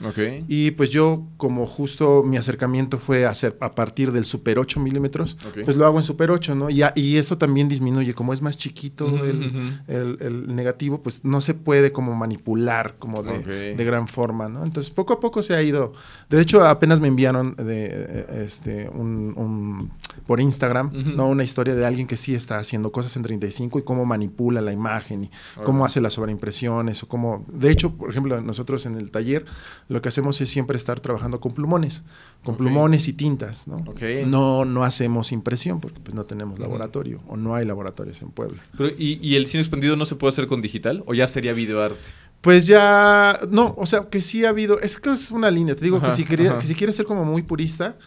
Y 0.50 0.72
pues 0.72 0.90
yo, 0.90 1.24
como 1.38 1.66
justo 1.66 2.22
mi 2.22 2.36
acercamiento 2.36 2.98
fue 2.98 3.26
a 3.26 3.30
hacer 3.30 3.56
a 3.62 3.76
partir 3.76 4.12
del 4.12 4.26
Super 4.26 4.60
8 4.60 4.82
milímetros, 4.82 5.38
pues 5.64 5.78
lo 5.78 5.86
hago 5.86 6.00
en 6.00 6.04
Super 6.04 6.32
8, 6.32 6.54
¿no? 6.54 6.70
Y, 6.70 6.84
y 6.96 7.16
eso 7.16 7.38
también 7.38 7.70
disminuye, 7.70 8.14
como 8.14 8.34
es 8.34 8.42
más 8.42 8.58
chiquito 8.58 9.08
el, 9.08 10.54
negativo, 10.54 11.02
pues 11.02 11.24
no 11.24 11.40
se 11.40 11.54
puede 11.54 11.94
como 11.94 12.14
manipular 12.14 12.96
como 13.00 13.24
de, 13.24 13.74
de, 13.74 13.86
gran 13.86 14.10
forma, 14.10 14.50
¿no? 14.50 14.66
Entonces 14.66 14.92
poco 14.92 15.14
a 15.14 15.22
poco 15.22 15.42
se 15.42 15.56
ha 15.56 15.62
ido. 15.62 15.94
De 16.30 16.42
hecho, 16.42 16.66
apenas 16.66 17.00
me 17.00 17.08
enviaron 17.08 17.56
de, 17.56 17.86
eh, 17.86 18.50
este, 18.56 18.90
un 18.90 19.92
por 20.26 20.40
Instagram, 20.40 21.16
¿no? 21.16 21.28
Una 21.28 21.44
historia 21.44 21.76
de 21.76 21.86
alguien 21.86 22.08
que 22.08 22.18
sí 22.18 22.34
está 22.34 22.58
haciendo 22.58 22.92
cosas 22.92 23.16
en 23.16 23.24
35 23.24 23.80
y 23.80 23.84
cómo 23.84 24.06
manipula 24.06 24.62
la 24.62 24.72
imagen 24.72 25.26
y 25.26 25.32
cómo 25.64 25.86
hace 25.86 26.02
las 26.02 26.14
sobreimpresiones 26.14 27.04
o 27.04 27.08
cómo... 27.08 27.46
De 27.52 27.70
hecho, 27.70 27.92
por 27.92 28.10
ejemplo, 28.10 28.40
nosotros 28.42 28.86
en 28.86 28.96
el 28.96 29.12
taller 29.12 29.46
lo 29.88 30.02
que 30.02 30.10
hacemos 30.10 30.40
es 30.42 30.50
siempre 30.50 30.78
estar 30.78 31.00
trabajando 31.00 31.40
con 31.40 31.54
plumones, 31.54 32.04
con 32.44 32.56
plumones 32.56 33.08
y 33.08 33.14
tintas, 33.14 33.68
¿no? 33.68 33.84
No, 34.26 34.66
no 34.66 34.84
hacemos 34.84 35.32
impresión 35.32 35.80
porque 35.80 36.00
pues 36.00 36.16
no 36.16 36.24
tenemos 36.24 36.60
laboratorio 36.60 37.22
o 37.28 37.38
no 37.38 37.54
hay 37.54 37.66
laboratorios 37.66 38.22
en 38.22 38.30
Puebla. 38.30 38.64
Pero, 38.78 38.90
¿y, 38.98 39.20
¿y, 39.22 39.36
el 39.36 39.46
cine 39.48 39.62
expandido 39.62 39.96
no 39.96 40.06
se 40.06 40.16
puede 40.16 40.30
hacer 40.30 40.48
con 40.48 40.62
digital 40.62 41.04
o 41.06 41.14
ya 41.14 41.28
sería 41.28 41.54
videoarte? 41.54 42.02
Pues 42.42 42.68
ya, 42.68 43.40
no, 43.50 43.74
o 43.78 43.86
sea, 43.86 44.08
que 44.10 44.22
sí 44.22 44.46
ha 44.46 44.50
habido, 44.50 44.80
es 44.80 45.00
que 45.00 45.12
es 45.12 45.32
una 45.32 45.50
línea, 45.50 45.76
te 45.76 45.84
digo 45.84 46.02
que, 46.02 46.12
si 46.12 46.26
quería, 46.26 46.60
que 46.60 46.68
si 46.68 46.76
quieres 46.76 46.96
ser 46.96 47.06
como 47.06 47.26
muy 47.26 47.42
purista, 47.42 47.98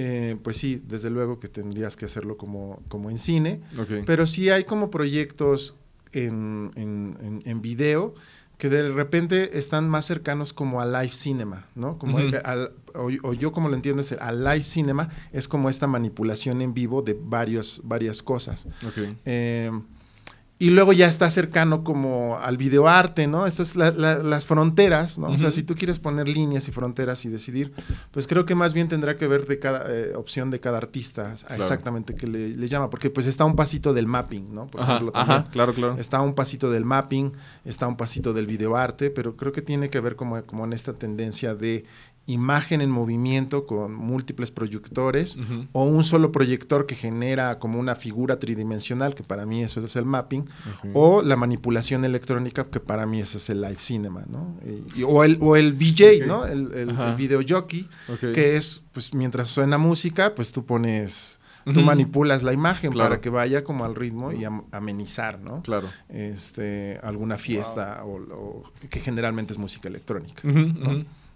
eh, 0.00 0.36
pues 0.44 0.56
sí, 0.56 0.80
desde 0.86 1.10
luego 1.10 1.40
que 1.40 1.48
tendrías 1.48 1.96
que 1.96 2.04
hacerlo 2.04 2.36
como, 2.36 2.80
como 2.86 3.10
en 3.10 3.18
cine, 3.18 3.60
pero 4.06 4.28
sí 4.28 4.48
hay 4.48 4.62
como 4.62 4.92
proyectos 4.92 5.74
en, 6.12 6.70
en, 7.44 7.60
video 7.62 8.14
que 8.58 8.68
de 8.68 8.90
repente 8.90 9.58
están 9.58 9.88
más 9.88 10.06
cercanos 10.06 10.52
como 10.52 10.80
a 10.80 10.86
live 10.86 11.12
cinema, 11.12 11.66
¿no? 11.74 11.98
Como 11.98 12.18
o, 12.94 13.32
yo 13.32 13.50
como 13.50 13.68
lo 13.68 13.74
entiendo 13.74 14.00
es 14.00 14.12
al 14.12 14.44
live 14.44 14.62
cinema 14.62 15.10
es 15.32 15.48
como 15.48 15.68
esta 15.68 15.88
manipulación 15.88 16.62
en 16.62 16.74
vivo 16.74 17.02
de 17.02 17.18
varios, 17.20 17.80
varias 17.82 18.22
cosas. 18.22 18.68
Eh, 19.24 19.72
y 20.60 20.70
luego 20.70 20.92
ya 20.92 21.06
está 21.06 21.30
cercano 21.30 21.84
como 21.84 22.36
al 22.38 22.56
videoarte, 22.56 23.28
¿no? 23.28 23.46
Estas 23.46 23.76
las 23.76 24.46
fronteras, 24.46 25.16
¿no? 25.16 25.28
O 25.28 25.38
sea, 25.38 25.52
si 25.52 25.62
tú 25.62 25.76
quieres 25.76 26.00
poner 26.00 26.26
líneas 26.26 26.66
y 26.66 26.72
fronteras 26.72 27.24
y 27.24 27.28
decidir, 27.28 27.72
pues 28.10 28.26
creo 28.26 28.44
que 28.44 28.56
más 28.56 28.72
bien 28.72 28.88
tendrá 28.88 29.16
que 29.16 29.28
ver 29.28 29.46
de 29.46 29.60
cada 29.60 29.84
eh, 29.88 30.14
opción 30.16 30.50
de 30.50 30.58
cada 30.58 30.78
artista, 30.78 31.34
exactamente 31.50 32.16
qué 32.16 32.26
le, 32.26 32.68
llama, 32.68 32.90
porque 32.90 33.08
pues 33.08 33.26
está 33.26 33.44
un 33.44 33.54
pasito 33.54 33.94
del 33.94 34.08
mapping, 34.08 34.52
¿no? 34.52 34.66
Por 34.66 34.82
ejemplo, 34.82 35.12
ajá, 35.14 35.46
claro, 35.52 35.72
claro. 35.72 35.96
Está 35.96 36.20
un 36.20 36.34
pasito 36.34 36.70
del 36.70 36.84
mapping, 36.84 37.32
está 37.64 37.86
un 37.86 37.96
pasito 37.96 38.32
del 38.32 38.46
videoarte, 38.46 39.10
pero 39.10 39.36
creo 39.36 39.52
que 39.52 39.62
tiene 39.62 39.90
que 39.90 40.00
ver 40.00 40.16
como, 40.16 40.42
como 40.42 40.64
en 40.64 40.72
esta 40.72 40.92
tendencia 40.92 41.54
de 41.54 41.84
imagen 42.28 42.82
en 42.82 42.90
movimiento 42.90 43.66
con 43.66 43.94
múltiples 43.94 44.50
proyectores 44.50 45.38
o 45.72 45.84
un 45.84 46.04
solo 46.04 46.30
proyector 46.30 46.84
que 46.84 46.94
genera 46.94 47.58
como 47.58 47.80
una 47.80 47.94
figura 47.94 48.38
tridimensional, 48.38 49.14
que 49.14 49.22
para 49.24 49.46
mí 49.46 49.62
eso 49.62 49.82
es 49.82 49.96
el 49.96 50.04
mapping, 50.04 50.44
o 50.92 51.22
la 51.22 51.36
manipulación 51.36 52.04
electrónica, 52.04 52.66
que 52.66 52.80
para 52.80 53.06
mí 53.06 53.20
eso 53.20 53.38
es 53.38 53.48
el 53.48 53.62
live 53.62 53.78
cinema, 53.78 54.24
¿no? 54.28 54.56
o, 55.06 55.24
el, 55.24 55.38
o 55.40 55.56
el 55.56 55.72
VJ, 55.72 56.26
¿no? 56.26 56.44
El, 56.44 56.72
el, 56.72 57.14
video 57.16 57.40
jockey, 57.48 57.88
que 58.20 58.56
es, 58.56 58.82
pues 58.92 59.14
mientras 59.14 59.48
suena 59.48 59.78
música, 59.78 60.34
pues 60.34 60.52
tú 60.52 60.66
pones 60.66 61.40
tú 61.72 61.80
manipulas 61.80 62.42
la 62.42 62.52
imagen 62.52 62.92
para 62.92 63.20
que 63.20 63.30
vaya 63.30 63.64
como 63.64 63.86
al 63.86 63.94
ritmo 63.94 64.32
y 64.32 64.44
amenizar, 64.44 65.40
¿no? 65.40 65.62
Claro. 65.62 65.88
Este, 66.10 67.00
alguna 67.02 67.38
fiesta 67.38 68.02
o, 68.04 68.64
que 68.90 69.00
generalmente 69.00 69.54
es 69.54 69.58
música 69.58 69.88
electrónica. 69.88 70.42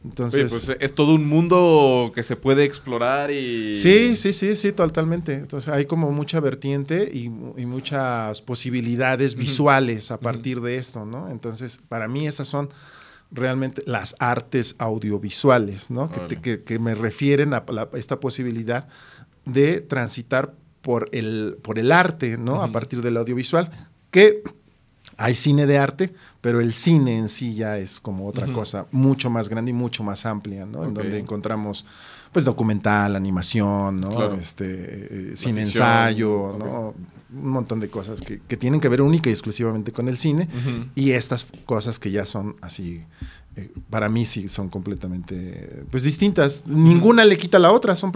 Entonces, 0.04 0.50
pues 0.50 0.76
es 0.80 0.94
todo 0.94 1.14
un 1.14 1.28
mundo 1.28 2.10
que 2.14 2.22
se 2.22 2.34
puede 2.34 2.64
explorar 2.64 3.30
y... 3.30 3.74
Sí, 3.74 4.16
sí, 4.16 4.32
sí, 4.32 4.56
sí, 4.56 4.72
totalmente. 4.72 5.34
Entonces 5.34 5.72
hay 5.72 5.86
como 5.86 6.10
mucha 6.10 6.40
vertiente 6.40 7.08
y, 7.12 7.28
muchas 7.28 8.42
posibilidades 8.42 9.34
visuales 9.34 10.10
a 10.10 10.18
partir 10.18 10.60
de 10.60 10.76
esto, 10.76 11.06
¿no? 11.06 11.30
Entonces, 11.30 11.80
para 11.88 12.08
mí 12.08 12.26
esas 12.26 12.48
son 12.48 12.70
realmente 13.30 13.82
las 13.86 14.14
artes 14.18 14.74
audiovisuales, 14.78 15.90
¿no? 15.90 16.10
Que, 16.10 16.78
me 16.78 16.94
refieren 16.94 17.54
a, 17.54 17.64
esta 17.94 18.18
posibilidad 18.18 18.88
de 19.46 19.80
transitar 19.80 20.54
por 20.82 21.08
el, 21.12 21.56
por 21.62 21.78
el 21.78 21.92
arte, 21.92 22.36
¿no? 22.36 22.62
A 22.62 22.72
partir 22.72 23.00
del 23.02 23.16
audiovisual, 23.16 23.70
que 24.10 24.42
hay 25.16 25.34
cine 25.34 25.66
de 25.66 25.78
arte, 25.78 26.14
pero 26.40 26.60
el 26.60 26.74
cine 26.74 27.16
en 27.16 27.28
sí 27.28 27.54
ya 27.54 27.78
es 27.78 28.00
como 28.00 28.26
otra 28.26 28.52
cosa 28.52 28.86
mucho 28.90 29.30
más 29.30 29.48
grande 29.48 29.70
y 29.70 29.74
mucho 29.74 30.02
más 30.02 30.26
amplia, 30.26 30.66
¿no? 30.66 30.84
En 30.84 30.94
donde 30.94 31.18
encontramos 31.18 31.84
pues 32.32 32.44
documental, 32.44 33.14
animación, 33.14 34.00
¿no? 34.00 34.34
Este, 34.34 35.32
eh, 35.32 35.36
cine 35.36 35.62
ensayo, 35.62 36.56
¿no? 36.58 36.94
Un 37.34 37.48
montón 37.48 37.80
de 37.80 37.88
cosas 37.88 38.20
que, 38.20 38.40
que, 38.40 38.56
tienen 38.56 38.80
que 38.80 38.88
ver 38.88 39.02
única 39.02 39.30
y 39.30 39.32
exclusivamente 39.32 39.92
con 39.92 40.08
el 40.08 40.18
cine 40.18 40.48
y 40.94 41.12
estas 41.12 41.46
cosas 41.64 41.98
que 41.98 42.10
ya 42.10 42.26
son 42.26 42.56
así 42.60 43.04
eh, 43.54 43.70
para 43.90 44.08
mí 44.08 44.24
sí 44.24 44.48
son 44.48 44.70
completamente 44.70 45.84
pues 45.90 46.02
distintas. 46.02 46.62
Ninguna 46.66 47.24
le 47.26 47.36
quita 47.36 47.58
a 47.58 47.60
la 47.60 47.72
otra, 47.72 47.94
son 47.94 48.12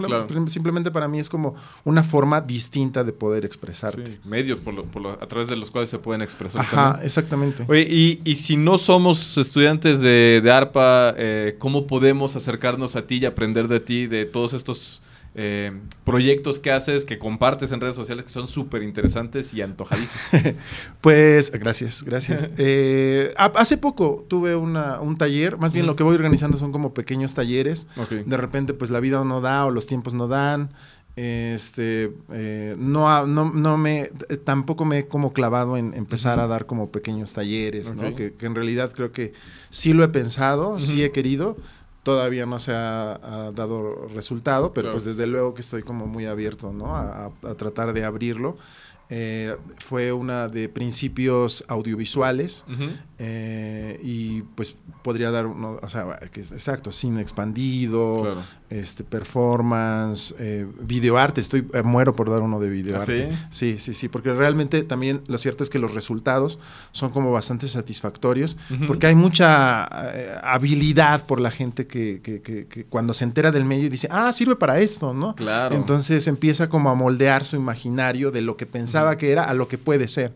simplemente 0.49 0.89
para 0.89 1.07
mí 1.07 1.19
es 1.19 1.29
como 1.29 1.55
una 1.83 2.03
forma 2.03 2.41
distinta 2.41 3.03
de 3.03 3.13
poder 3.13 3.45
expresarte. 3.45 4.19
medios 4.25 4.59
por 4.59 4.77
a 5.21 5.27
través 5.27 5.47
de 5.47 5.55
los 5.55 5.69
cuales 5.69 5.91
se 5.91 5.99
pueden 5.99 6.23
expresar. 6.23 6.61
Ajá, 6.61 6.99
exactamente. 7.03 7.65
Oye, 7.67 7.87
y, 7.87 8.21
y, 8.23 8.35
si 8.35 8.57
no 8.57 8.77
somos 8.77 9.37
estudiantes 9.37 9.99
de, 9.99 10.41
de 10.43 10.51
ARPA, 10.51 11.13
eh, 11.17 11.55
¿cómo 11.59 11.85
podemos 11.85 12.35
acercarnos 12.35 12.95
a 12.95 13.05
ti 13.05 13.17
y 13.17 13.25
aprender 13.25 13.67
de 13.67 13.79
ti, 13.79 14.07
de 14.07 14.25
todos 14.25 14.53
estos 14.53 15.01
eh, 15.39 15.71
proyectos 16.03 16.57
que 16.57 16.71
haces, 16.71 17.05
que 17.05 17.19
compartes 17.19 17.71
en 17.71 17.79
redes 17.79 17.95
sociales 17.95 18.25
que 18.25 18.31
son 18.31 18.47
súper 18.47 18.81
interesantes 18.81 19.53
y 19.53 19.61
antojadísimos. 19.61 20.55
pues 21.01 21.51
gracias, 21.51 22.03
gracias. 22.03 22.49
Eh, 22.59 23.33
hace 23.37 23.77
poco 23.77 24.25
tuve 24.27 24.55
una, 24.55 24.99
un 24.99 25.15
taller, 25.17 25.57
más 25.57 25.73
bien 25.73 25.85
lo 25.85 25.95
que 25.95 26.01
voy 26.01 26.15
organizando 26.15 26.57
son 26.57 26.71
como 26.71 26.93
pequeños 26.93 27.35
talleres. 27.35 27.85
De 28.25 28.35
repente 28.35 28.73
pues 28.73 28.89
la 28.89 28.99
vida 28.99 29.23
no 29.23 29.39
da 29.41 29.65
o 29.65 29.69
los 29.69 29.85
tiempos 29.85 30.15
no 30.15 30.27
dan. 30.27 30.71
Este, 31.15 32.13
eh, 32.31 32.75
no, 32.77 33.25
no, 33.27 33.51
no, 33.51 33.77
me, 33.77 34.11
tampoco 34.43 34.85
me 34.85 34.99
he 34.99 35.07
como 35.07 35.33
clavado 35.33 35.77
en 35.77 35.93
empezar 35.93 36.39
a 36.39 36.47
dar 36.47 36.65
como 36.65 36.91
pequeños 36.91 37.33
talleres, 37.33 37.93
¿no? 37.93 38.15
que, 38.15 38.33
en 38.39 38.55
realidad 38.55 38.91
creo 38.93 39.11
que 39.11 39.33
sí 39.69 39.93
lo 39.93 40.03
he 40.03 40.09
pensado, 40.09 40.79
sí 40.79 41.03
he 41.03 41.11
querido, 41.11 41.57
todavía 42.07 42.45
no 42.45 42.57
se 42.57 42.71
ha, 42.73 43.51
dado 43.53 44.07
resultado, 44.15 44.71
pero 44.71 44.93
pues 44.93 45.03
desde 45.03 45.27
luego 45.27 45.53
que 45.53 45.59
estoy 45.59 45.83
como 45.83 46.07
muy 46.07 46.25
abierto, 46.25 46.71
¿no? 46.71 46.95
A, 46.95 47.31
tratar 47.57 47.91
de 47.91 48.05
abrirlo. 48.05 48.55
Eh, 49.09 49.57
fue 49.77 50.13
una 50.13 50.47
de 50.47 50.69
principios 50.69 51.65
audiovisuales 51.67 52.63
eh, 53.19 53.99
y 54.03 54.43
pues 54.43 54.75
podría 55.01 55.31
dar 55.31 55.47
uno, 55.47 55.79
o 55.81 55.89
sea, 55.89 56.19
que 56.31 56.41
exacto, 56.41 56.91
cine 56.91 57.21
expandido, 57.21 58.43
este 58.69 59.03
performance, 59.03 60.35
eh, 60.37 60.67
videoarte, 60.81 61.41
estoy 61.41 61.67
eh, 61.73 61.81
muero 61.81 62.13
por 62.13 62.29
dar 62.29 62.41
uno 62.41 62.59
de 62.59 62.69
videoarte. 62.69 63.29
¿Ah, 63.31 63.47
sí? 63.49 63.77
sí, 63.79 63.95
sí, 63.95 64.07
porque 64.07 64.33
realmente 64.33 64.83
también 64.83 65.21
lo 65.27 65.39
cierto 65.39 65.63
es 65.63 65.71
que 65.71 65.79
los 65.79 65.95
resultados 65.95 66.59
son 66.91 67.09
como 67.09 67.31
bastante 67.31 67.67
satisfactorios, 67.67 68.55
porque 68.85 69.07
hay 69.07 69.15
mucha 69.15 69.85
habilidad 70.53 71.25
por 71.25 71.39
la 71.39 71.49
gente 71.49 71.87
que, 71.87 72.21
que, 72.21 72.41
que, 72.41 72.85
cuando 72.85 73.15
se 73.15 73.23
entera 73.23 73.51
del 73.51 73.65
medio 73.65 73.89
dice, 73.89 74.07
ah, 74.11 74.31
sirve 74.31 74.55
para 74.55 74.79
esto, 74.79 75.13
¿no? 75.13 75.33
Claro. 75.35 75.75
Entonces 75.75 76.27
empieza 76.27 76.69
como 76.69 76.91
a 76.91 76.95
moldear 76.95 77.45
su 77.45 77.55
imaginario 77.55 78.29
de 78.29 78.41
lo 78.41 78.57
que 78.57 78.67
pensaba 78.67 79.17
que 79.17 79.31
era 79.31 79.45
a 79.45 79.55
lo 79.55 79.67
que 79.67 79.79
puede 79.79 80.07
ser. 80.07 80.33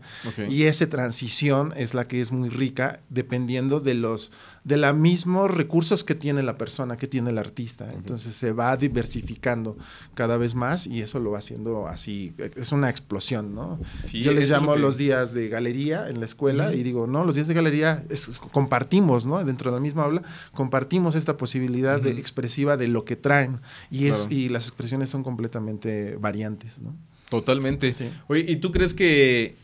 Y 0.48 0.64
esa 0.64 0.88
transición 0.88 1.74
es 1.76 1.94
la 1.94 2.08
que 2.08 2.20
es 2.20 2.32
muy 2.32 2.48
rica 2.48 2.71
dependiendo 3.08 3.80
de 3.80 3.94
los 3.94 4.32
de 4.64 4.76
los 4.76 4.94
mismos 4.94 5.50
recursos 5.50 6.04
que 6.04 6.14
tiene 6.14 6.42
la 6.42 6.56
persona, 6.56 6.96
que 6.96 7.08
tiene 7.08 7.30
el 7.30 7.38
artista. 7.38 7.92
Entonces 7.92 8.34
se 8.34 8.52
va 8.52 8.76
diversificando 8.76 9.76
cada 10.14 10.36
vez 10.36 10.54
más 10.54 10.86
y 10.86 11.02
eso 11.02 11.18
lo 11.18 11.32
va 11.32 11.38
haciendo 11.38 11.88
así, 11.88 12.32
es 12.56 12.70
una 12.70 12.88
explosión, 12.88 13.54
¿no? 13.54 13.80
Yo 14.12 14.32
les 14.32 14.48
llamo 14.48 14.76
los 14.76 14.96
días 14.96 15.32
de 15.32 15.48
galería 15.48 16.08
en 16.08 16.20
la 16.20 16.26
escuela 16.26 16.74
y 16.74 16.82
digo, 16.82 17.06
no, 17.06 17.24
los 17.24 17.34
días 17.34 17.48
de 17.48 17.54
galería 17.54 18.04
compartimos, 18.52 19.26
¿no? 19.26 19.42
Dentro 19.44 19.70
de 19.70 19.76
la 19.76 19.80
misma 19.80 20.04
aula, 20.04 20.22
compartimos 20.52 21.14
esta 21.14 21.36
posibilidad 21.36 22.00
de, 22.00 22.10
expresiva 22.10 22.76
de 22.76 22.88
lo 22.88 23.04
que 23.04 23.16
traen 23.16 23.60
y, 23.90 24.06
es, 24.06 24.28
y 24.30 24.48
las 24.48 24.68
expresiones 24.68 25.10
son 25.10 25.24
completamente 25.24 26.16
variantes, 26.20 26.80
¿no? 26.80 26.94
Totalmente. 27.32 27.90
Oye, 28.28 28.44
¿y 28.46 28.56
tú 28.56 28.72
crees 28.72 28.92
que 28.92 29.56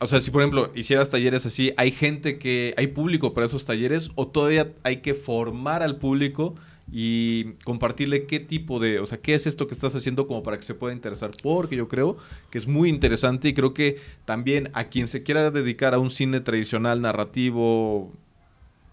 o 0.00 0.06
sea, 0.06 0.20
si 0.20 0.30
por 0.30 0.42
ejemplo 0.42 0.70
hicieras 0.74 1.08
talleres 1.08 1.46
así, 1.46 1.72
¿hay 1.76 1.90
gente 1.90 2.38
que, 2.38 2.74
hay 2.76 2.88
público 2.88 3.34
para 3.34 3.46
esos 3.46 3.64
talleres 3.64 4.10
o 4.14 4.28
todavía 4.28 4.72
hay 4.82 4.98
que 4.98 5.14
formar 5.14 5.82
al 5.82 5.96
público 5.96 6.54
y 6.90 7.54
compartirle 7.64 8.26
qué 8.26 8.38
tipo 8.38 8.78
de, 8.78 9.00
o 9.00 9.06
sea, 9.06 9.18
qué 9.18 9.34
es 9.34 9.46
esto 9.46 9.66
que 9.66 9.74
estás 9.74 9.94
haciendo 9.94 10.26
como 10.26 10.42
para 10.42 10.56
que 10.56 10.62
se 10.62 10.74
pueda 10.74 10.94
interesar, 10.94 11.30
porque 11.42 11.76
yo 11.76 11.88
creo 11.88 12.16
que 12.50 12.58
es 12.58 12.66
muy 12.66 12.88
interesante 12.88 13.48
y 13.48 13.54
creo 13.54 13.74
que 13.74 13.96
también 14.24 14.70
a 14.72 14.84
quien 14.84 15.08
se 15.08 15.22
quiera 15.22 15.50
dedicar 15.50 15.94
a 15.94 15.98
un 15.98 16.10
cine 16.10 16.40
tradicional, 16.40 17.00
narrativo, 17.00 18.12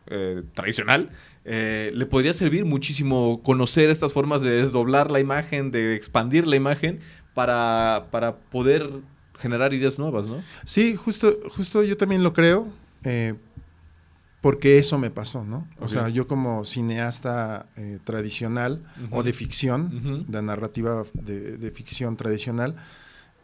eh, 0.07 0.41
tradicional, 0.53 1.11
eh, 1.45 1.91
le 1.93 2.05
podría 2.05 2.33
servir 2.33 2.65
muchísimo 2.65 3.41
conocer 3.43 3.89
estas 3.89 4.13
formas 4.13 4.41
de 4.41 4.51
desdoblar 4.51 5.11
la 5.11 5.19
imagen, 5.19 5.71
de 5.71 5.95
expandir 5.95 6.47
la 6.47 6.55
imagen 6.55 6.99
para, 7.33 8.07
para 8.11 8.37
poder 8.37 8.89
generar 9.43 9.73
ideas 9.73 9.99
nuevas, 9.99 10.29
¿no? 10.29 10.41
Sí, 10.63 10.95
justo, 10.95 11.37
justo 11.53 11.83
yo 11.83 11.97
también 11.97 12.23
lo 12.23 12.31
creo. 12.31 12.69
Eh, 13.03 13.33
porque 14.39 14.77
eso 14.77 14.97
me 14.97 15.09
pasó, 15.09 15.45
¿no? 15.45 15.67
O 15.79 15.87
sea, 15.87 16.09
yo 16.09 16.27
como 16.27 16.65
cineasta 16.65 17.65
eh, 17.77 17.99
tradicional 18.03 18.81
o 19.11 19.23
de 19.23 19.31
ficción, 19.31 20.25
de 20.27 20.41
narrativa 20.41 21.03
de, 21.13 21.71
ficción 21.73 22.17
tradicional, 22.17 22.75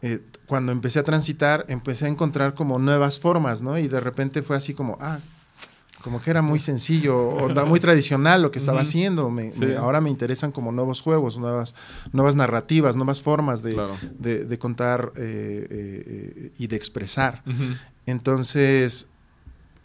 eh, 0.02 0.20
cuando 0.46 0.72
empecé 0.72 0.98
a 0.98 1.02
transitar, 1.02 1.64
empecé 1.68 2.04
a 2.04 2.08
encontrar 2.08 2.54
como 2.54 2.78
nuevas 2.78 3.18
formas, 3.18 3.62
¿no? 3.62 3.78
Y 3.78 3.88
de 3.88 3.98
repente 3.98 4.42
fue 4.42 4.56
así 4.58 4.74
como, 4.74 4.98
ah, 5.00 5.20
como 6.02 6.20
que 6.20 6.30
era 6.30 6.42
muy 6.42 6.60
sencillo, 6.60 7.28
o 7.28 7.66
muy 7.66 7.80
tradicional 7.80 8.42
lo 8.42 8.50
que 8.50 8.58
estaba 8.58 8.80
haciendo. 8.80 9.32
ahora 9.78 10.00
me 10.00 10.10
interesan 10.10 10.52
como 10.52 10.72
nuevos 10.72 11.02
juegos, 11.02 11.38
nuevas, 11.38 11.74
nuevas 12.12 12.34
narrativas, 12.36 12.96
nuevas 12.96 13.22
formas 13.22 13.62
de, 13.62 14.58
contar 14.58 15.12
eh, 15.16 16.52
y 16.58 16.66
de 16.66 16.76
expresar. 16.76 17.42
Entonces, 18.06 19.08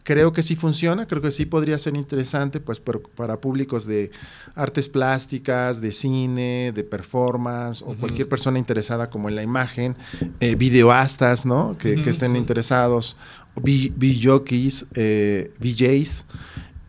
creo 0.05 0.31
que 0.33 0.43
sí 0.43 0.55
funciona, 0.55 1.07
creo 1.07 1.21
que 1.21 1.31
sí 1.31 1.45
podría 1.45 1.77
ser 1.79 1.95
interesante 1.95 2.59
pues 2.59 2.79
para 2.79 3.37
públicos 3.37 3.85
de 3.87 4.11
artes 4.53 4.87
plásticas, 4.87 5.81
de 5.81 5.91
cine, 5.91 6.71
de 6.73 6.83
performance 6.83 7.81
o 7.81 7.95
cualquier 7.95 8.29
persona 8.29 8.59
interesada 8.59 9.09
como 9.09 9.29
en 9.29 9.35
la 9.35 9.41
imagen, 9.41 9.97
eh, 10.39 10.55
videoastas, 10.55 11.45
¿no? 11.45 11.75
Que, 11.77 11.99
estén 12.05 12.35
interesados, 12.35 13.17
B-jockeys, 13.61 14.85
eh, 14.93 15.51
VJs. 15.59 16.25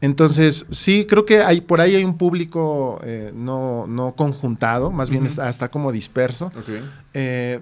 Entonces, 0.00 0.66
sí, 0.70 1.06
creo 1.08 1.24
que 1.24 1.42
hay, 1.42 1.60
por 1.60 1.80
ahí 1.80 1.94
hay 1.94 2.04
un 2.04 2.18
público 2.18 3.00
eh, 3.02 3.32
no, 3.34 3.86
no 3.86 4.14
conjuntado, 4.14 4.90
más 4.90 5.08
bien 5.08 5.26
está, 5.26 5.48
está, 5.48 5.70
como 5.70 5.90
disperso. 5.90 6.52
Okay. 6.58 6.84
Eh, 7.14 7.60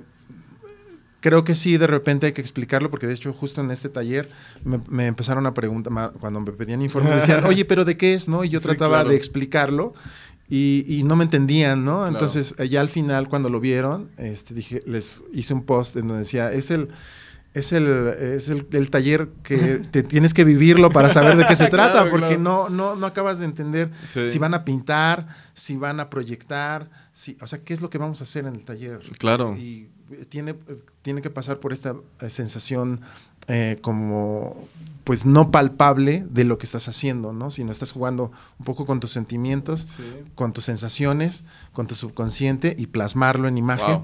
creo 1.20 1.44
que 1.44 1.54
sí, 1.54 1.76
de 1.76 1.86
repente 1.86 2.26
hay 2.26 2.32
que 2.32 2.40
explicarlo, 2.40 2.90
porque 2.90 3.06
de 3.06 3.14
hecho 3.14 3.32
justo 3.32 3.60
en 3.60 3.70
este 3.70 3.88
taller 3.88 4.28
me, 4.64 5.06
empezaron 5.06 5.46
a 5.46 5.54
preguntar, 5.54 6.12
cuando 6.20 6.40
me 6.40 6.52
pedían 6.52 6.82
informe, 6.82 7.10
me 7.10 7.16
decían, 7.16 7.44
oye, 7.46 7.64
pero 7.64 7.84
¿de 7.84 7.96
qué 7.96 8.14
es? 8.14 8.28
¿no? 8.28 8.44
Y 8.44 8.48
yo 8.48 8.60
trataba 8.60 9.04
de 9.04 9.14
explicarlo 9.14 9.94
y, 10.50 11.02
no 11.04 11.16
me 11.16 11.24
entendían, 11.24 11.84
¿no? 11.84 12.06
Entonces, 12.06 12.54
ya 12.68 12.80
al 12.80 12.88
final, 12.88 13.28
cuando 13.28 13.48
lo 13.48 13.60
vieron, 13.60 14.10
este, 14.18 14.54
dije, 14.54 14.80
les 14.86 15.24
hice 15.32 15.54
un 15.54 15.64
post 15.64 15.96
en 15.96 16.08
donde 16.08 16.24
decía, 16.24 16.52
es 16.52 16.70
el 16.70 16.90
es 17.54 17.72
el, 17.72 17.86
es 17.86 18.48
el, 18.48 18.90
taller 18.90 19.28
que 19.44 19.56
te 19.90 20.02
tienes 20.02 20.34
que 20.34 20.44
vivirlo 20.44 20.90
para 20.90 21.08
saber 21.10 21.36
de 21.36 21.46
qué 21.46 21.54
se 21.54 21.66
trata, 21.70 22.10
porque 22.10 22.36
no, 22.36 22.68
no, 22.68 22.96
no 22.96 23.06
acabas 23.06 23.38
de 23.38 23.44
entender 23.44 23.90
si 24.04 24.38
van 24.38 24.54
a 24.54 24.64
pintar, 24.64 25.28
si 25.54 25.76
van 25.76 26.00
a 26.00 26.10
proyectar, 26.10 26.90
si, 27.12 27.38
o 27.40 27.46
sea, 27.46 27.60
qué 27.60 27.72
es 27.72 27.80
lo 27.80 27.90
que 27.90 27.98
vamos 27.98 28.20
a 28.20 28.24
hacer 28.24 28.44
en 28.46 28.56
el 28.56 28.64
taller. 28.64 29.00
Claro. 29.18 29.56
Y 29.56 29.88
tiene, 30.28 30.56
tiene 31.02 31.22
que 31.22 31.30
pasar 31.30 31.60
por 31.60 31.72
esta 31.72 31.94
eh, 32.20 32.28
sensación 32.28 33.00
eh, 33.46 33.78
como 33.80 34.68
pues 35.04 35.26
no 35.26 35.50
palpable 35.50 36.24
de 36.30 36.44
lo 36.44 36.56
que 36.56 36.64
estás 36.64 36.88
haciendo, 36.88 37.34
¿no? 37.34 37.50
Sino 37.50 37.70
estás 37.70 37.92
jugando 37.92 38.32
un 38.58 38.64
poco 38.64 38.86
con 38.86 39.00
tus 39.00 39.12
sentimientos, 39.12 39.86
con 40.34 40.54
tus 40.54 40.64
sensaciones, 40.64 41.44
con 41.74 41.86
tu 41.86 41.94
subconsciente 41.94 42.74
y 42.78 42.86
plasmarlo 42.86 43.46
en 43.46 43.58
imagen 43.58 44.00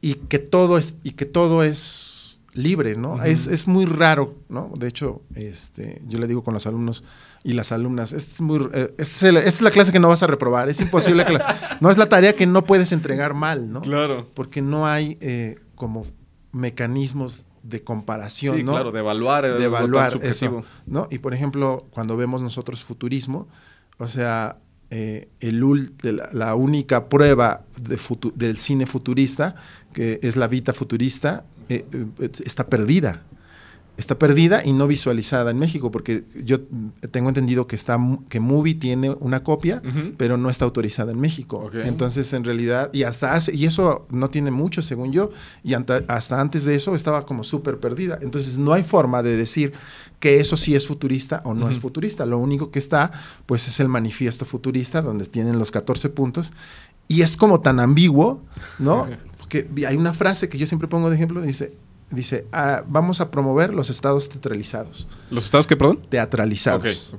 y 0.00 0.14
que 0.14 0.38
todo 0.38 0.78
es 0.78 0.94
y 1.02 1.12
que 1.12 1.26
todo 1.26 1.64
es 1.64 2.27
libre, 2.58 2.96
¿no? 2.96 3.22
es, 3.22 3.46
es, 3.46 3.66
muy 3.66 3.84
raro, 3.86 4.34
¿no? 4.48 4.72
De 4.76 4.88
hecho, 4.88 5.22
este, 5.34 6.02
yo 6.06 6.18
le 6.18 6.26
digo 6.26 6.42
con 6.42 6.54
los 6.54 6.66
alumnos 6.66 7.04
y 7.44 7.52
las 7.52 7.72
alumnas, 7.72 8.12
es, 8.12 8.40
muy, 8.40 8.68
eh, 8.72 8.94
es, 8.98 9.62
la 9.62 9.70
clase 9.70 9.92
que 9.92 10.00
no 10.00 10.08
vas 10.08 10.22
a 10.22 10.26
reprobar, 10.26 10.68
es 10.68 10.80
imposible 10.80 11.24
que 11.24 11.38
no 11.80 11.90
es 11.90 11.96
la 11.96 12.08
tarea 12.08 12.34
que 12.34 12.46
no 12.46 12.62
puedes 12.62 12.92
entregar 12.92 13.34
mal, 13.34 13.72
¿no? 13.72 13.80
Claro. 13.80 14.28
Porque 14.34 14.60
no 14.60 14.86
hay 14.86 15.16
eh, 15.20 15.58
como 15.74 16.04
mecanismos 16.52 17.46
de 17.62 17.82
comparación, 17.84 18.56
sí, 18.56 18.64
claro, 18.64 18.90
de 18.92 19.00
evaluar, 19.00 19.58
de 19.58 19.64
evaluar 19.64 20.18
eso, 20.22 20.64
¿no? 20.86 21.06
Y 21.10 21.18
por 21.18 21.34
ejemplo, 21.34 21.86
cuando 21.90 22.16
vemos 22.16 22.42
nosotros 22.42 22.84
futurismo, 22.84 23.48
o 23.98 24.08
sea, 24.08 24.58
eh, 24.90 25.28
el, 25.40 25.92
la, 26.32 26.54
única 26.54 27.08
prueba 27.08 27.62
de 27.80 27.98
del 28.34 28.56
cine 28.56 28.86
futurista, 28.86 29.54
que 29.92 30.18
es 30.22 30.36
la 30.36 30.48
Vita 30.48 30.72
futurista, 30.72 31.44
eh, 31.68 31.84
eh, 31.92 32.30
está 32.44 32.66
perdida. 32.66 33.22
Está 33.96 34.16
perdida 34.16 34.64
y 34.64 34.72
no 34.72 34.86
visualizada 34.86 35.50
en 35.50 35.58
México, 35.58 35.90
porque 35.90 36.22
yo 36.44 36.60
tengo 37.10 37.30
entendido 37.30 37.66
que 37.66 37.74
está 37.74 37.98
que 38.28 38.38
Movie 38.38 38.76
tiene 38.76 39.10
una 39.10 39.42
copia, 39.42 39.82
pero 40.16 40.36
no 40.36 40.50
está 40.50 40.64
autorizada 40.64 41.10
en 41.10 41.18
México. 41.18 41.68
Entonces, 41.74 42.32
en 42.32 42.44
realidad, 42.44 42.90
y 42.92 43.02
hasta 43.02 43.34
hace, 43.34 43.52
y 43.56 43.64
eso 43.66 44.06
no 44.10 44.30
tiene 44.30 44.52
mucho, 44.52 44.82
según 44.82 45.10
yo, 45.10 45.32
y 45.64 45.74
hasta 45.74 46.40
antes 46.40 46.64
de 46.64 46.76
eso 46.76 46.94
estaba 46.94 47.26
como 47.26 47.42
súper 47.42 47.80
perdida. 47.80 48.20
Entonces, 48.22 48.56
no 48.56 48.72
hay 48.72 48.84
forma 48.84 49.20
de 49.24 49.36
decir 49.36 49.72
que 50.20 50.38
eso 50.38 50.56
sí 50.56 50.76
es 50.76 50.86
futurista 50.86 51.42
o 51.44 51.52
no 51.52 51.68
es 51.68 51.80
futurista. 51.80 52.24
Lo 52.24 52.38
único 52.38 52.70
que 52.70 52.78
está, 52.78 53.10
pues, 53.46 53.66
es 53.66 53.80
el 53.80 53.88
manifiesto 53.88 54.44
futurista, 54.44 55.02
donde 55.02 55.26
tienen 55.26 55.58
los 55.58 55.72
14 55.72 56.08
puntos, 56.10 56.52
y 57.08 57.22
es 57.22 57.36
como 57.36 57.60
tan 57.62 57.80
ambiguo, 57.80 58.42
¿no? 58.78 59.08
que 59.48 59.68
hay 59.86 59.96
una 59.96 60.14
frase 60.14 60.48
que 60.48 60.58
yo 60.58 60.66
siempre 60.66 60.88
pongo 60.88 61.10
de 61.10 61.16
ejemplo, 61.16 61.40
dice, 61.40 61.72
dice, 62.10 62.46
ah, 62.52 62.84
vamos 62.86 63.20
a 63.20 63.30
promover 63.30 63.74
los 63.74 63.90
estados 63.90 64.28
teatralizados. 64.28 65.08
¿Los 65.30 65.44
estados 65.44 65.66
qué, 65.66 65.76
perdón? 65.76 66.00
Teatralizados. 66.08 67.12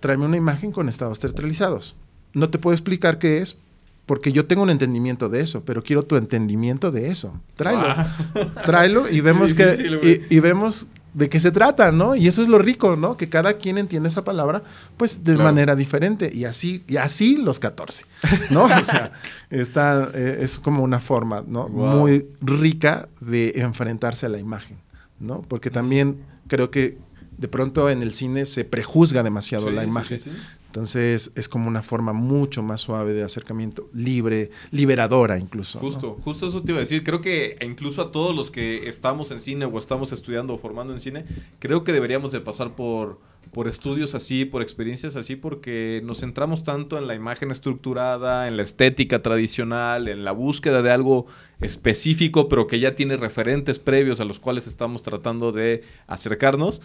Tráeme 0.00 0.26
una 0.26 0.36
imagen 0.36 0.72
con 0.72 0.88
estados 0.88 1.18
teatralizados. 1.18 1.96
No 2.32 2.50
te 2.50 2.58
puedo 2.58 2.74
explicar 2.74 3.18
qué 3.18 3.38
es, 3.38 3.58
porque 4.06 4.32
yo 4.32 4.46
tengo 4.46 4.62
un 4.62 4.70
entendimiento 4.70 5.28
de 5.28 5.40
eso, 5.40 5.64
pero 5.64 5.82
quiero 5.82 6.04
tu 6.04 6.16
entendimiento 6.16 6.90
de 6.90 7.10
eso. 7.10 7.38
Tráelo. 7.56 7.84
Ah. 7.84 8.16
Tráelo 8.64 9.08
y 9.08 9.20
vemos 9.22 9.54
que 9.54 10.26
y, 10.30 10.40
vemos 10.40 10.86
de 11.18 11.28
qué 11.28 11.40
se 11.40 11.50
trata, 11.50 11.90
¿no? 11.90 12.14
Y 12.14 12.28
eso 12.28 12.42
es 12.42 12.48
lo 12.48 12.58
rico, 12.58 12.96
¿no? 12.96 13.16
Que 13.16 13.28
cada 13.28 13.54
quien 13.54 13.76
entiende 13.76 14.08
esa 14.08 14.22
palabra, 14.22 14.62
pues, 14.96 15.24
de 15.24 15.36
manera 15.36 15.74
diferente. 15.74 16.30
Y 16.32 16.44
así, 16.44 16.84
y 16.86 16.96
así 16.96 17.36
los 17.36 17.58
14, 17.58 18.04
¿no? 18.50 18.64
o 18.64 18.84
sea, 18.84 19.12
está, 19.50 20.10
eh, 20.14 20.38
es 20.42 20.60
como 20.60 20.84
una 20.84 21.00
forma, 21.00 21.42
¿no? 21.46 21.68
Muy 21.68 22.28
rica 22.40 23.08
de 23.20 23.52
enfrentarse 23.56 24.26
a 24.26 24.28
la 24.28 24.38
imagen, 24.38 24.78
¿no? 25.18 25.42
Porque 25.42 25.70
también 25.70 26.22
creo 26.46 26.70
que 26.70 26.98
de 27.36 27.48
pronto 27.48 27.90
en 27.90 28.02
el 28.02 28.12
cine 28.14 28.46
se 28.46 28.64
prejuzga 28.64 29.24
demasiado 29.24 29.70
la 29.70 29.84
imagen. 29.84 30.20
Sí, 30.20 30.30
entonces 30.68 31.32
es 31.34 31.48
como 31.48 31.66
una 31.66 31.82
forma 31.82 32.12
mucho 32.12 32.62
más 32.62 32.82
suave 32.82 33.14
de 33.14 33.22
acercamiento, 33.22 33.88
libre, 33.94 34.50
liberadora 34.70 35.38
incluso. 35.38 35.78
Justo, 35.78 36.18
justo 36.22 36.46
eso 36.48 36.62
te 36.62 36.72
iba 36.72 36.78
a 36.78 36.80
decir. 36.80 37.02
Creo 37.04 37.22
que 37.22 37.56
incluso 37.62 38.02
a 38.02 38.12
todos 38.12 38.36
los 38.36 38.50
que 38.50 38.86
estamos 38.86 39.30
en 39.30 39.40
cine 39.40 39.64
o 39.64 39.78
estamos 39.78 40.12
estudiando 40.12 40.52
o 40.52 40.58
formando 40.58 40.92
en 40.92 41.00
cine, 41.00 41.24
creo 41.58 41.84
que 41.84 41.92
deberíamos 41.92 42.32
de 42.32 42.42
pasar 42.42 42.76
por, 42.76 43.18
por 43.50 43.66
estudios 43.66 44.14
así, 44.14 44.44
por 44.44 44.60
experiencias 44.60 45.16
así, 45.16 45.36
porque 45.36 46.02
nos 46.04 46.20
centramos 46.20 46.64
tanto 46.64 46.98
en 46.98 47.06
la 47.06 47.14
imagen 47.14 47.50
estructurada, 47.50 48.46
en 48.46 48.58
la 48.58 48.62
estética 48.62 49.22
tradicional, 49.22 50.06
en 50.06 50.22
la 50.22 50.32
búsqueda 50.32 50.82
de 50.82 50.90
algo 50.90 51.24
específico, 51.62 52.50
pero 52.50 52.66
que 52.66 52.78
ya 52.78 52.94
tiene 52.94 53.16
referentes 53.16 53.78
previos 53.78 54.20
a 54.20 54.26
los 54.26 54.38
cuales 54.38 54.66
estamos 54.66 55.00
tratando 55.00 55.50
de 55.50 55.82
acercarnos 56.06 56.82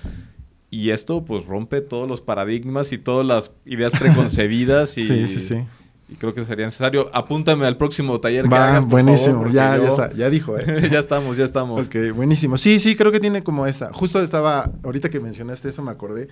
y 0.73 0.89
esto 0.89 1.23
pues 1.23 1.45
rompe 1.45 1.81
todos 1.81 2.09
los 2.09 2.21
paradigmas 2.21 2.91
y 2.93 2.97
todas 2.97 3.23
las 3.23 3.51
ideas 3.63 3.93
preconcebidas 3.93 4.97
y, 4.97 5.05
sí, 5.05 5.27
sí, 5.27 5.39
sí. 5.39 5.63
y 6.09 6.15
creo 6.15 6.33
que 6.33 6.43
sería 6.45 6.65
necesario. 6.65 7.11
Apúntame 7.13 7.67
al 7.67 7.77
próximo 7.77 8.19
taller 8.19 8.49
que 8.49 8.55
hagas, 8.55 8.83
buenísimo, 8.85 9.45
ya, 9.51 9.77
ya 9.77 9.89
está, 9.89 10.13
ya 10.13 10.31
dijo, 10.31 10.57
¿eh? 10.57 10.89
ya 10.91 10.97
estamos, 10.97 11.37
ya 11.37 11.45
estamos. 11.45 11.85
Ok, 11.85 11.95
buenísimo. 12.15 12.57
Sí, 12.57 12.79
sí, 12.79 12.95
creo 12.95 13.11
que 13.11 13.19
tiene 13.19 13.43
como 13.43 13.67
esta. 13.67 13.93
Justo 13.93 14.19
estaba, 14.23 14.71
ahorita 14.83 15.09
que 15.09 15.19
mencionaste 15.19 15.69
eso 15.69 15.83
me 15.83 15.91
acordé 15.91 16.27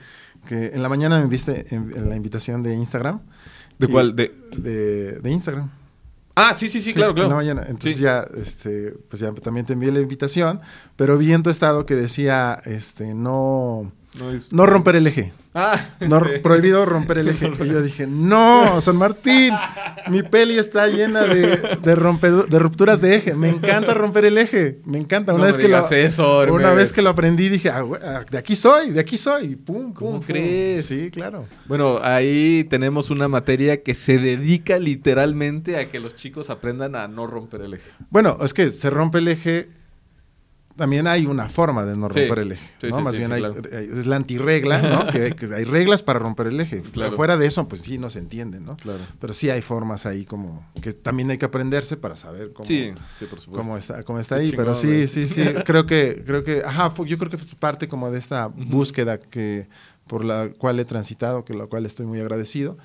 que 0.48 0.72
en 0.74 0.82
la 0.82 0.90
mañana 0.90 1.20
me 1.20 1.28
viste 1.28 1.68
en, 1.70 2.10
la 2.10 2.16
invitación 2.16 2.64
de 2.64 2.74
Instagram. 2.74 3.22
¿De 3.78 3.88
cuál? 3.88 4.16
De... 4.16 4.32
de... 4.58 5.32
Instagram. 5.32 5.70
Ah, 6.36 6.56
sí, 6.58 6.68
sí, 6.68 6.82
sí, 6.82 6.94
claro, 6.94 7.14
claro. 7.14 7.28
En 7.28 7.30
la 7.30 7.36
mañana. 7.36 7.66
Entonces 7.68 8.00
ya, 8.00 8.26
este, 8.36 8.96
pues 9.08 9.20
ya 9.20 9.32
también 9.34 9.68
te 9.68 9.74
envié 9.74 9.92
la 9.92 10.00
invitación, 10.00 10.62
pero 10.96 11.16
vi 11.20 11.32
en 11.32 11.44
tu 11.44 11.52
estado 11.52 11.86
que 11.86 11.96
decía, 11.96 12.60
este, 12.66 13.14
no 13.14 13.92
no, 14.52 14.66
romper 14.66 14.98
el 14.98 15.08
eje. 15.08 15.32
Ah, 15.54 15.90
prohibido 16.44 16.86
romper 16.86 17.20
el 17.20 17.30
eje. 17.30 17.52
Y 17.64 17.68
yo 17.68 17.82
dije, 17.82 18.08
no, 18.08 18.82
San 18.82 18.98
Martín, 18.98 19.54
mi 20.10 20.24
peli 20.24 20.58
está 20.58 20.88
llena 20.88 21.24
de, 21.24 21.58
de, 21.58 22.46
de 22.48 22.60
rupturas 22.60 23.02
de 23.02 23.16
eje. 23.16 23.36
Me 23.36 23.50
encanta 23.50 23.94
romper 23.94 24.26
el 24.26 24.38
eje. 24.38 24.80
Me 24.86 24.98
encanta. 24.98 25.34
Una, 25.34 25.46
vez, 25.46 25.58
que 25.58 25.68
lo, 25.68 26.54
una 26.54 26.72
vez 26.72 26.92
que 26.92 27.02
lo 27.02 27.10
aprendí, 27.10 27.50
dije, 27.50 27.70
ah, 27.70 27.84
ah, 28.04 28.26
de 28.30 28.38
aquí 28.38 28.56
soy, 28.56 28.92
de 28.92 29.00
aquí 29.00 29.18
soy. 29.18 29.56
Pum, 29.56 29.94
¿Cómo 29.94 30.22
crees? 30.22 30.86
Sí, 30.86 31.10
claro. 31.10 31.46
Bueno, 31.66 32.00
ahí 32.02 32.66
tenemos 32.70 33.10
una 33.10 33.28
materia 33.28 33.82
que 33.82 33.94
se 33.94 34.18
dedica 34.18 34.78
literalmente 34.80 35.78
a 35.78 35.90
que 35.90 36.00
los 36.00 36.16
chicos 36.16 36.50
aprendan 36.50 36.96
a 36.96 37.08
no 37.08 37.28
romper 37.28 37.62
el 37.62 37.76
eje. 37.76 37.92
Bueno, 38.10 38.38
es 38.42 38.54
que 38.54 38.70
se 38.70 38.90
rompe 38.90 39.20
el 39.20 39.30
eje 39.30 39.81
también 40.76 41.08
hay 41.08 41.26
una 41.26 41.50
forma 41.50 41.86
de 41.86 41.96
no 41.96 42.08
romper 42.08 42.40
el 42.40 42.52
eje, 42.54 42.90
¿no? 42.90 43.02
Más 43.02 43.16
bien 43.16 43.32
hay, 43.32 43.44
eh, 43.44 43.90
es 43.94 44.06
la 44.06 44.16
antirregla, 44.16 44.82
¿no? 44.82 45.08
que, 45.12 45.36
hay 45.54 45.64
reglas 45.64 46.04
para 46.04 46.20
romper 46.20 46.48
el 46.48 46.60
eje. 46.60 46.84
Fuera 47.16 47.38
de 47.38 47.46
eso, 47.46 47.68
pues 47.68 47.82
sí, 47.82 47.98
no 47.98 48.10
se 48.10 48.20
entiende, 48.20 48.60
¿no? 48.60 48.78
Claro. 48.78 49.00
Pero 49.20 49.34
sí 49.34 49.50
hay 49.50 49.62
formas 49.62 50.06
ahí 50.06 50.26
como 50.26 50.66
que 50.82 50.94
también 50.94 51.30
hay 51.32 51.38
que 51.38 51.46
aprenderse 51.46 51.98
para 51.98 52.16
saber 52.16 52.54
cómo, 52.54 52.68
cómo 53.52 53.78
está, 53.78 54.04
cómo 54.04 54.20
está 54.20 54.36
ahí. 54.36 54.52
Pero 54.56 54.76
sí, 54.76 55.08
sí, 55.08 55.28
sí, 55.28 55.44
creo 55.66 55.86
que, 55.86 56.24
creo 56.26 56.44
que, 56.44 56.64
ajá, 56.66 56.94
yo 57.06 57.18
creo 57.18 57.30
que 57.30 57.38
fue 57.38 57.58
parte 57.60 57.88
como 57.88 58.12
de 58.12 58.20
esta 58.20 58.48
búsqueda 58.48 59.20
que 59.20 59.68
por 60.08 60.26
la 60.26 60.50
cual 60.58 60.80
he 60.80 60.86
transitado, 60.86 61.46
que 61.46 61.54
la 61.54 61.68
cual 61.68 61.86
estoy 61.86 62.06
muy 62.06 62.20
agradecido. 62.20 62.78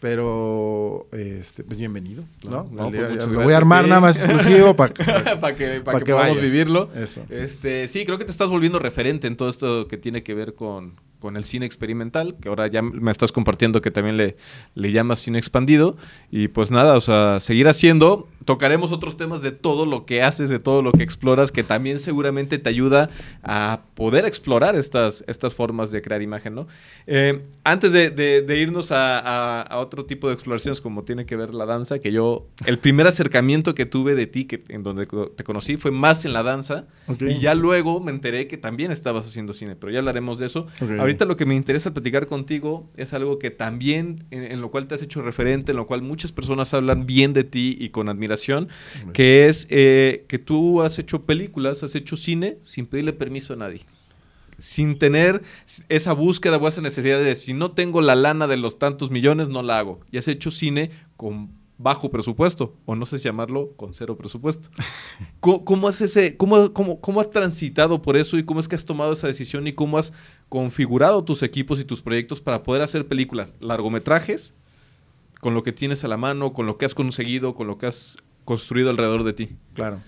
Pero, 0.00 1.08
este, 1.12 1.62
pues 1.62 1.78
bienvenido, 1.78 2.24
¿no? 2.48 2.64
Pues 2.64 3.26
lo 3.26 3.42
voy 3.42 3.52
a 3.52 3.58
armar 3.58 3.86
nada 3.86 4.00
más 4.00 4.16
exclusivo 4.16 4.74
para 4.76 4.94
que, 4.94 5.82
para 5.82 6.00
que, 6.00 6.12
podamos 6.12 6.40
vivirlo. 6.40 6.90
Eso. 6.94 7.22
Este, 7.28 7.86
sí, 7.86 8.06
creo 8.06 8.16
que 8.16 8.24
te 8.24 8.30
estás 8.30 8.48
volviendo 8.48 8.78
referente 8.78 9.26
en 9.26 9.36
todo 9.36 9.50
esto 9.50 9.86
que 9.88 9.98
tiene 9.98 10.22
que 10.22 10.32
ver 10.32 10.54
con, 10.54 10.94
con 11.20 11.36
el 11.36 11.44
cine 11.44 11.66
experimental, 11.66 12.36
que 12.40 12.48
ahora 12.48 12.66
ya 12.66 12.82
me 12.82 13.10
estás 13.10 13.30
compartiendo 13.30 13.80
que 13.80 13.90
también 13.90 14.16
le, 14.16 14.36
le 14.74 14.92
llamas 14.92 15.20
cine 15.20 15.38
expandido. 15.38 15.96
Y 16.30 16.48
pues 16.48 16.70
nada, 16.70 16.96
o 16.96 17.00
sea, 17.00 17.38
seguir 17.40 17.68
haciendo. 17.68 18.26
Tocaremos 18.44 18.90
otros 18.90 19.16
temas 19.16 19.42
de 19.42 19.52
todo 19.52 19.86
lo 19.86 20.06
que 20.06 20.22
haces, 20.22 20.48
de 20.48 20.58
todo 20.58 20.82
lo 20.82 20.92
que 20.92 21.02
exploras, 21.02 21.52
que 21.52 21.62
también 21.62 21.98
seguramente 21.98 22.58
te 22.58 22.68
ayuda 22.68 23.10
a 23.42 23.82
poder 23.94 24.24
explorar 24.24 24.76
estas, 24.76 25.22
estas 25.26 25.54
formas 25.54 25.90
de 25.90 26.02
crear 26.02 26.22
imagen, 26.22 26.54
¿no? 26.54 26.66
Eh, 27.06 27.42
antes 27.64 27.92
de, 27.92 28.56
irnos 28.58 28.88
a, 28.90 29.68
otro 29.72 30.04
tipo 30.06 30.28
de 30.28 30.34
exploraciones, 30.34 30.80
como 30.80 31.04
tiene 31.04 31.26
que 31.26 31.36
ver 31.36 31.54
la 31.54 31.66
danza, 31.66 31.98
que 31.98 32.12
yo, 32.12 32.46
el 32.66 32.78
primer 32.78 33.06
acercamiento 33.06 33.74
que 33.74 33.86
tuve 33.86 34.14
de 34.14 34.26
ti, 34.26 34.46
que, 34.46 34.64
en 34.68 34.82
donde 34.82 35.06
te 35.06 35.44
conocí, 35.44 35.76
fue 35.76 35.90
más 35.90 36.24
en 36.24 36.32
la 36.32 36.42
danza. 36.42 36.86
Y 37.20 37.40
ya 37.40 37.54
luego 37.54 38.00
me 38.00 38.10
enteré 38.10 38.46
que 38.46 38.56
también 38.56 38.90
estabas 38.90 39.26
haciendo 39.26 39.52
cine, 39.52 39.76
pero 39.76 39.92
ya 39.92 39.98
hablaremos 39.98 40.38
de 40.38 40.46
eso. 40.46 40.66
Ahorita 41.10 41.24
lo 41.24 41.36
que 41.36 41.44
me 41.44 41.56
interesa 41.56 41.92
platicar 41.92 42.28
contigo 42.28 42.88
es 42.96 43.12
algo 43.12 43.40
que 43.40 43.50
también, 43.50 44.26
en, 44.30 44.60
lo 44.60 44.70
cual 44.70 44.86
te 44.86 44.94
has 44.94 45.02
hecho 45.02 45.22
referente, 45.22 45.72
en 45.72 45.76
lo 45.76 45.88
cual 45.88 46.02
muchas 46.02 46.30
personas 46.30 46.72
hablan 46.72 47.04
bien 47.04 47.32
de 47.32 47.42
ti 47.42 47.76
y 47.80 47.88
con 47.88 48.08
admiración, 48.08 48.68
que 49.12 49.48
es 49.48 49.66
eh, 49.70 50.24
que 50.28 50.38
tú 50.38 50.82
has 50.82 51.00
hecho 51.00 51.26
películas, 51.26 51.82
has 51.82 51.96
hecho 51.96 52.16
cine 52.16 52.58
sin 52.62 52.86
pedirle 52.86 53.12
permiso 53.12 53.54
a 53.54 53.56
nadie 53.56 53.80
sin 54.58 54.98
tener 54.98 55.42
esa 55.88 56.12
búsqueda 56.12 56.58
o 56.58 56.68
esa 56.68 56.82
necesidad 56.82 57.18
de 57.18 57.34
si 57.34 57.54
no 57.54 57.70
tengo 57.70 58.02
la 58.02 58.14
lana 58.14 58.46
de 58.46 58.58
los 58.58 58.78
tantos 58.78 59.10
millones, 59.10 59.48
no 59.48 59.62
la 59.62 59.78
hago. 59.78 60.00
Y 60.12 60.18
has 60.18 60.28
hecho 60.28 60.50
cine 60.50 60.90
con 61.16 61.48
bajo 61.82 62.10
presupuesto, 62.10 62.76
o 62.84 62.94
no 62.94 63.06
sé 63.06 63.18
si 63.18 63.24
llamarlo 63.24 63.72
con 63.74 63.94
cero 63.94 64.14
presupuesto. 64.18 64.68
¿Cómo, 65.40 65.88
has 65.88 66.02
ese, 66.02 66.36
cómo, 66.36 66.74
cómo, 66.74 67.00
cómo, 67.00 67.22
has 67.22 67.30
transitado 67.30 68.02
por 68.02 68.18
eso 68.18 68.36
y 68.36 68.44
cómo 68.44 68.60
es 68.60 68.68
que 68.68 68.76
has 68.76 68.84
tomado 68.84 69.14
esa 69.14 69.28
decisión 69.28 69.66
y 69.66 69.72
cómo 69.72 69.96
has 69.96 70.12
configurado 70.50 71.24
tus 71.24 71.42
equipos 71.42 71.80
y 71.80 71.84
tus 71.84 72.02
proyectos 72.02 72.42
para 72.42 72.62
poder 72.62 72.82
hacer 72.82 73.06
películas, 73.06 73.54
largometrajes, 73.60 74.52
con 75.40 75.54
lo 75.54 75.62
que 75.62 75.72
tienes 75.72 76.04
a 76.04 76.08
la 76.08 76.18
mano, 76.18 76.52
con 76.52 76.66
lo 76.66 76.76
que 76.76 76.84
has 76.84 76.94
conseguido, 76.94 77.54
con 77.54 77.68
lo 77.68 77.78
que 77.78 77.86
has 77.86 78.18
construido 78.44 78.90
alrededor 78.90 79.24
de 79.24 79.32
ti? 79.32 79.56
Claro. 79.74 80.00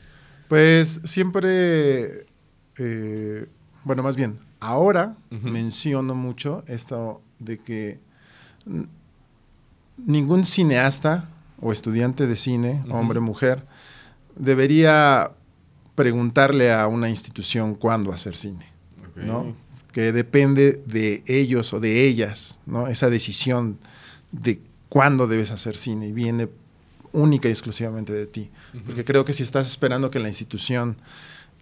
Pues 0.49 1.01
siempre, 1.05 2.27
eh, 2.77 3.47
bueno, 3.85 4.03
más 4.03 4.17
bien, 4.17 4.41
ahora 4.61 5.17
menciono 5.31 6.15
mucho 6.15 6.65
esto 6.67 7.23
de 7.39 7.59
que 7.59 8.01
ningún 9.97 10.45
cineasta 10.45 11.29
o 11.61 11.73
estudiante 11.73 12.27
de 12.27 12.35
cine, 12.35 12.85
hombre 12.91 13.21
o 13.21 13.23
mujer, 13.23 13.65
debería 14.35 15.31
preguntarle 15.95 16.73
a 16.73 16.89
una 16.89 17.09
institución 17.09 17.77
cuándo 17.77 18.13
hacer 18.13 18.35
cine, 18.37 18.67
¿no? 19.15 19.55
Que 19.93 20.13
depende 20.13 20.83
de 20.87 21.23
ellos 21.27 21.73
o 21.73 21.81
de 21.81 22.07
ellas, 22.07 22.59
¿no? 22.67 22.89
Esa 22.89 23.11
decisión 23.11 23.79
de 24.33 24.61
cuándo 24.89 25.27
debes 25.27 25.51
hacer 25.51 25.77
cine 25.77 26.09
y 26.09 26.13
viene 26.13 26.49
única 27.13 27.49
y 27.49 27.53
exclusivamente 27.53 28.13
de 28.13 28.27
ti. 28.27 28.51
Porque 28.87 29.05
creo 29.05 29.25
que 29.25 29.33
si 29.33 29.43
estás 29.43 29.69
esperando 29.69 30.11
que 30.11 30.19
la 30.19 30.29
institución 30.29 30.97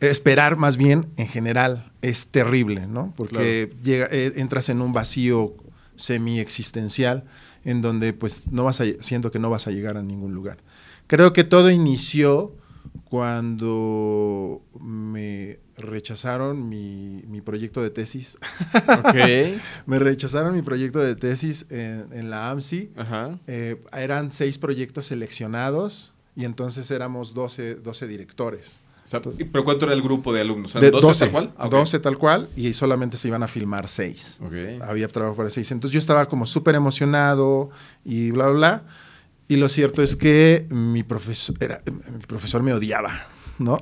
esperar 0.01 0.57
más 0.57 0.77
bien 0.77 1.07
en 1.17 1.29
general 1.29 1.93
es 2.03 2.29
terrible, 2.29 2.87
¿no? 2.87 3.13
Porque 3.17 3.73
llega, 3.83 4.09
eh, 4.11 4.33
entras 4.37 4.69
en 4.69 4.81
un 4.81 4.93
vacío 4.93 5.55
semi 5.97 6.41
existencial 6.41 7.25
en 7.65 7.83
donde 7.83 8.13
pues 8.13 8.45
no 8.51 8.65
vas 8.65 8.81
a, 8.81 8.85
siento 9.01 9.31
que 9.31 9.39
no 9.39 9.51
vas 9.51 9.67
a 9.67 9.71
llegar 9.71 9.97
a 9.97 10.03
ningún 10.03 10.35
lugar. 10.35 10.59
Creo 11.07 11.33
que 11.33 11.45
todo 11.45 11.71
inició 11.71 12.55
cuando 13.05 14.63
me 14.81 15.59
rechazaron 15.77 16.69
mi, 16.69 17.41
proyecto 17.45 17.83
de 17.83 17.91
tesis. 17.91 18.39
me 19.87 19.99
rechazaron 19.99 20.55
mi 20.55 20.63
proyecto 20.63 21.01
de 21.01 21.17
tesis 21.17 21.67
en, 21.71 22.31
la 22.31 22.51
AMSI. 22.51 22.93
Eh, 23.47 23.83
eran 23.93 24.31
seis 24.31 24.59
proyectos 24.59 25.07
seleccionados 25.07 26.15
y 26.37 26.45
entonces 26.45 26.91
éramos 26.91 27.35
12, 27.35 27.77
12 27.77 28.07
directores. 28.07 28.81
¿Pero 29.51 29.65
cuánto 29.65 29.87
era 29.87 29.95
el 29.95 30.03
grupo 30.03 30.33
de 30.33 30.41
alumnos? 30.41 30.75
De 30.75 30.91
12, 30.91 31.27
tal 31.27 31.33
cual? 31.33 31.71
12 31.71 31.99
tal 31.99 32.19
cual 32.19 32.49
y 32.57 32.73
solamente 32.73 33.17
se 33.17 33.29
iban 33.29 33.43
a 33.43 33.49
filmar 33.49 33.89
6. 33.89 34.41
Había 34.83 35.09
trabajo 35.09 35.37
para 35.37 35.51
6. 35.51 35.73
Entonces 35.73 35.93
yo 35.93 35.99
estaba 35.99 36.27
como 36.27 36.47
súper 36.47 36.77
emocionado 36.77 37.71
y 38.05 38.31
bla, 38.31 38.49
bla, 38.49 38.55
bla. 38.55 38.85
Y 39.51 39.57
lo 39.57 39.69
cierto 39.69 40.01
es 40.01 40.15
que 40.15 40.69
mi 40.71 41.03
profesor, 41.03 41.57
era, 41.59 41.83
mi 41.85 42.25
profesor 42.25 42.63
me 42.63 42.73
odiaba. 42.73 43.11
¿no? 43.59 43.79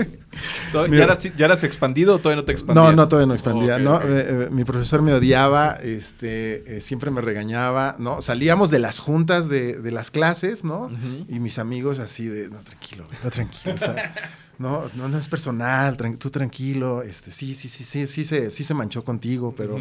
¿Ya, 0.72 0.84
eras, 0.86 1.22
¿Ya, 1.36 1.44
eras, 1.44 1.64
expandido 1.64 2.14
o 2.14 2.18
todavía 2.18 2.40
no 2.40 2.44
te 2.44 2.52
expandías? 2.52 2.86
No, 2.86 2.92
no, 2.92 3.08
todavía 3.08 3.26
no 3.26 3.34
expandía, 3.34 3.78
¿no? 3.80 4.00
Eh, 4.00 4.04
eh, 4.06 4.48
mi 4.52 4.64
profesor 4.64 5.02
me 5.02 5.12
odiaba, 5.12 5.72
este, 5.82 6.76
eh, 6.76 6.80
siempre 6.80 7.10
me 7.10 7.20
regañaba, 7.20 7.96
¿no? 7.98 8.22
Salíamos 8.22 8.70
de 8.70 8.78
las 8.78 9.00
juntas 9.00 9.48
de, 9.48 9.74
de 9.74 9.90
las 9.90 10.12
clases, 10.12 10.62
¿no? 10.64 10.88
Y 11.28 11.40
mis 11.40 11.58
amigos 11.58 11.98
así 11.98 12.26
de, 12.28 12.48
no, 12.48 12.60
tranquilo, 12.60 13.04
no, 13.24 13.30
tranquilo, 13.30 13.74
está, 13.74 14.14
no, 14.58 14.84
no, 14.94 15.08
no 15.08 15.18
es 15.18 15.28
personal, 15.28 15.96
tú 15.96 16.30
tranquilo, 16.30 17.02
este, 17.02 17.32
sí, 17.32 17.54
sí, 17.54 17.68
sí, 17.68 17.84
sí, 17.84 18.06
sí, 18.06 18.24
se, 18.24 18.50
sí 18.52 18.64
se 18.64 18.72
manchó 18.72 19.04
contigo, 19.04 19.52
pero 19.54 19.78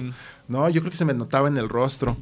no, 0.48 0.68
yo 0.68 0.82
creo 0.82 0.92
que 0.92 0.98
se 0.98 1.06
me 1.06 1.14
notaba 1.14 1.48
en 1.48 1.58
el 1.58 1.70
rostro. 1.70 2.18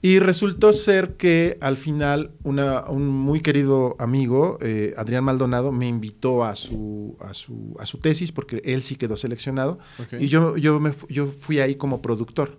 Y 0.00 0.20
resultó 0.20 0.72
ser 0.72 1.16
que 1.16 1.58
al 1.60 1.76
final 1.76 2.30
una, 2.44 2.84
un 2.88 3.08
muy 3.08 3.40
querido 3.40 3.96
amigo, 3.98 4.56
eh, 4.60 4.94
Adrián 4.96 5.24
Maldonado, 5.24 5.72
me 5.72 5.88
invitó 5.88 6.44
a 6.44 6.54
su, 6.54 7.16
a 7.20 7.34
su, 7.34 7.76
a 7.80 7.86
su 7.86 7.98
tesis 7.98 8.30
porque 8.30 8.62
él 8.64 8.82
sí 8.82 8.94
quedó 8.94 9.16
seleccionado. 9.16 9.80
Y 10.20 10.28
yo, 10.28 10.56
yo, 10.56 10.78
me, 10.78 10.92
yo 11.08 11.26
fui 11.26 11.58
ahí 11.58 11.74
como 11.74 12.00
productor. 12.00 12.56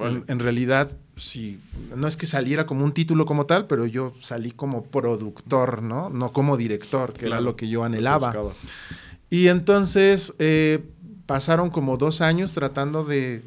En, 0.00 0.38
realidad, 0.38 0.90
sí, 1.16 1.60
no 1.94 2.08
es 2.08 2.16
que 2.16 2.26
saliera 2.26 2.64
como 2.66 2.84
un 2.84 2.92
título 2.92 3.26
como 3.26 3.44
tal, 3.44 3.66
pero 3.66 3.86
yo 3.86 4.14
salí 4.20 4.50
como 4.50 4.84
productor, 4.84 5.82
¿no? 5.82 6.08
No 6.08 6.32
como 6.32 6.56
director, 6.56 7.12
que 7.12 7.26
era 7.26 7.40
lo 7.40 7.54
que 7.54 7.68
yo 7.68 7.84
anhelaba. 7.84 8.34
Y 9.28 9.48
entonces 9.48 10.34
eh, 10.38 10.82
pasaron 11.26 11.70
como 11.70 11.98
dos 11.98 12.22
años 12.22 12.52
tratando 12.54 13.04
de, 13.04 13.42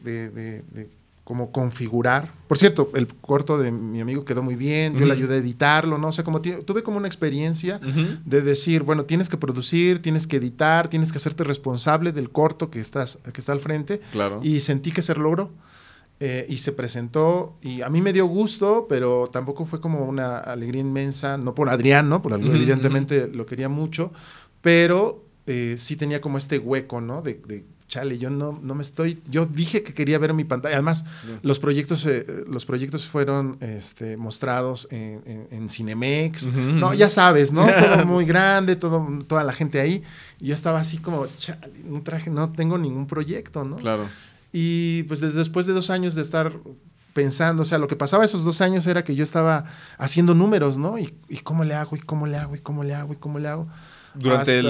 como 1.34 1.52
configurar. 1.52 2.32
Por 2.48 2.60
cierto, 2.60 2.92
el 2.94 3.08
corto 3.08 3.58
de 3.58 3.72
mi 3.72 4.02
amigo 4.02 4.24
quedó 4.24 4.44
muy 4.44 4.56
bien, 4.56 4.96
yo 4.96 5.08
le 5.08 5.14
ayudé 5.14 5.34
a 5.34 5.38
editarlo, 5.40 5.98
¿no? 5.98 6.10
O 6.10 6.12
sea, 6.12 6.24
como 6.24 6.42
tuve 6.42 6.84
como 6.84 6.98
una 6.98 7.08
experiencia 7.08 7.80
de 8.24 8.42
decir, 8.44 8.84
bueno, 8.84 9.06
tienes 9.06 9.30
que 9.30 9.38
producir, 9.38 10.00
tienes 10.00 10.28
que 10.28 10.38
editar, 10.38 10.90
tienes 10.90 11.12
que 11.12 11.18
hacerte 11.18 11.44
responsable 11.44 12.12
del 12.12 12.30
corto 12.30 12.70
que, 12.70 12.80
estás, 12.80 13.18
que 13.34 13.42
está 13.42 13.52
al 13.52 13.62
frente. 13.62 14.00
Claro. 14.12 14.42
Y 14.44 14.60
sentí 14.60 14.92
que 14.92 15.02
se 15.02 15.16
logró. 15.16 15.50
Eh, 16.20 16.46
y 16.48 16.60
se 16.60 16.72
presentó 16.72 17.58
y 17.62 17.82
a 17.82 17.90
mí 17.90 18.00
me 18.00 18.14
dio 18.14 18.28
gusto, 18.28 18.86
pero 18.88 19.28
tampoco 19.34 19.66
fue 19.66 19.82
como 19.82 20.06
una 20.06 20.38
alegría 20.38 20.80
inmensa, 20.80 21.40
no 21.40 21.56
por 21.56 21.70
Adrián, 21.70 22.08
¿no? 22.08 22.22
Por, 22.22 22.34
evidentemente 22.34 23.28
lo 23.28 23.48
quería 23.48 23.68
mucho, 23.68 24.14
pero 24.62 25.26
eh, 25.48 25.76
sí 25.78 25.98
tenía 25.98 26.22
como 26.22 26.38
este 26.38 26.60
hueco, 26.60 27.02
¿no? 27.02 27.22
De, 27.22 27.66
chale, 27.88 28.18
yo 28.18 28.30
no, 28.30 28.60
no 28.62 28.76
me 28.76 28.84
estoy, 28.84 29.22
yo 29.30 29.46
dije 29.46 29.84
que 29.84 29.94
quería 29.94 30.18
ver 30.18 30.34
mi 30.34 30.44
pantalla. 30.44 30.76
Además, 30.76 31.06
los 31.42 31.60
proyectos, 31.60 32.06
eh, 32.06 32.26
los 32.48 32.66
proyectos 32.66 33.08
fueron 33.08 33.58
este, 33.62 34.18
mostrados 34.18 34.88
en, 34.92 35.70
Cinemex, 35.70 36.48
no, 36.48 36.94
ya 36.94 37.10
sabes, 37.10 37.52
¿no? 37.52 37.66
Todo 37.80 38.06
muy 38.06 38.26
grande, 38.26 38.76
todo, 38.76 39.08
toda 39.28 39.44
la 39.44 39.54
gente 39.54 39.80
ahí. 39.80 40.04
Y 40.40 40.48
yo 40.48 40.54
estaba 40.54 40.80
así 40.80 40.98
como, 40.98 41.28
chale, 41.38 41.72
no 41.86 42.02
traje, 42.04 42.30
no 42.30 42.52
tengo 42.52 42.78
ningún 42.78 43.08
proyecto, 43.08 43.64
¿no? 43.64 43.78
Claro. 43.78 44.08
Y 44.52 45.04
pues 45.04 45.20
después 45.22 45.66
de 45.66 45.74
dos 45.74 45.90
años 45.90 46.16
de 46.16 46.22
estar 46.22 46.54
pensando, 47.14 47.62
o 47.62 47.66
sea, 47.66 47.78
lo 47.78 47.88
que 47.88 47.96
pasaba 47.96 48.26
esos 48.26 48.44
dos 48.44 48.62
años 48.62 48.86
era 48.88 49.04
que 49.04 49.16
yo 49.16 49.24
estaba 49.24 49.66
haciendo 49.98 50.34
números, 50.36 50.78
¿no? 50.78 50.98
Y, 50.98 51.14
y 51.30 51.38
cómo 51.38 51.64
le 51.64 51.76
hago, 51.76 51.96
y 51.96 52.00
cómo 52.00 52.28
le 52.28 52.38
hago, 52.38 52.56
y 52.56 52.60
cómo 52.60 52.84
le 52.84 52.94
hago, 52.94 53.14
y 53.14 53.18
cómo 53.18 53.40
le 53.40 53.48
hago. 53.48 53.68
¿Durante 54.16 54.62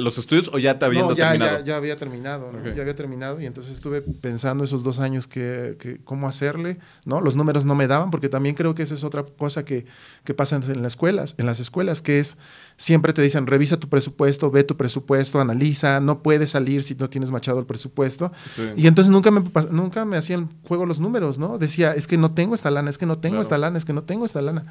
los 0.00 0.18
estudios 0.18 0.50
o 0.52 0.58
ya 0.58 0.78
te 0.78 0.84
habiendo 0.84 1.10
no, 1.10 1.16
ya, 1.16 1.30
terminado? 1.30 1.58
Ya, 1.58 1.64
ya 1.64 1.76
había 1.76 1.96
terminado, 1.96 2.52
¿no? 2.52 2.74
Ya 2.74 2.82
había 2.82 2.94
terminado 2.94 3.40
y 3.40 3.46
entonces 3.46 3.74
estuve 3.74 4.02
pensando 4.02 4.64
esos 4.64 4.82
dos 4.82 5.00
años 5.00 5.26
que, 5.26 5.76
que, 5.78 5.98
cómo 6.04 6.28
hacerle, 6.28 6.78
¿no? 7.04 7.20
Los 7.20 7.36
números 7.36 7.64
no 7.64 7.74
me 7.74 7.86
daban 7.86 8.10
porque 8.10 8.28
también 8.28 8.54
creo 8.54 8.74
que 8.74 8.82
esa 8.82 8.94
es 8.94 9.04
otra 9.04 9.24
cosa 9.24 9.64
que, 9.64 9.86
que 10.24 10.34
pasa 10.34 10.56
en 10.56 10.82
las 10.82 10.92
escuelas, 10.92 11.34
en 11.38 11.46
las 11.46 11.60
escuelas, 11.60 12.02
que 12.02 12.18
es 12.18 12.38
siempre 12.76 13.12
te 13.12 13.20
dicen 13.20 13.46
revisa 13.46 13.78
tu 13.78 13.88
presupuesto, 13.88 14.50
ve 14.50 14.64
tu 14.64 14.76
presupuesto, 14.76 15.38
analiza, 15.38 16.00
no 16.00 16.22
puedes 16.22 16.50
salir 16.50 16.82
si 16.82 16.94
no 16.94 17.10
tienes 17.10 17.30
machado 17.30 17.58
el 17.58 17.66
presupuesto. 17.66 18.32
Y 18.76 18.86
entonces 18.86 19.12
nunca 19.12 19.30
me, 19.30 19.42
nunca 19.70 20.04
me 20.06 20.16
hacían 20.16 20.48
juego 20.66 20.86
los 20.86 20.98
números, 20.98 21.38
¿no? 21.38 21.58
Decía, 21.58 21.92
es 21.92 22.06
que 22.06 22.16
no 22.16 22.32
tengo 22.32 22.54
esta 22.54 22.70
lana, 22.70 22.88
es 22.88 22.96
que 22.96 23.06
no 23.06 23.18
tengo 23.18 23.42
esta 23.42 23.58
lana, 23.58 23.76
es 23.76 23.84
que 23.84 23.92
no 23.92 24.02
tengo 24.02 24.24
esta 24.24 24.40
lana. 24.40 24.64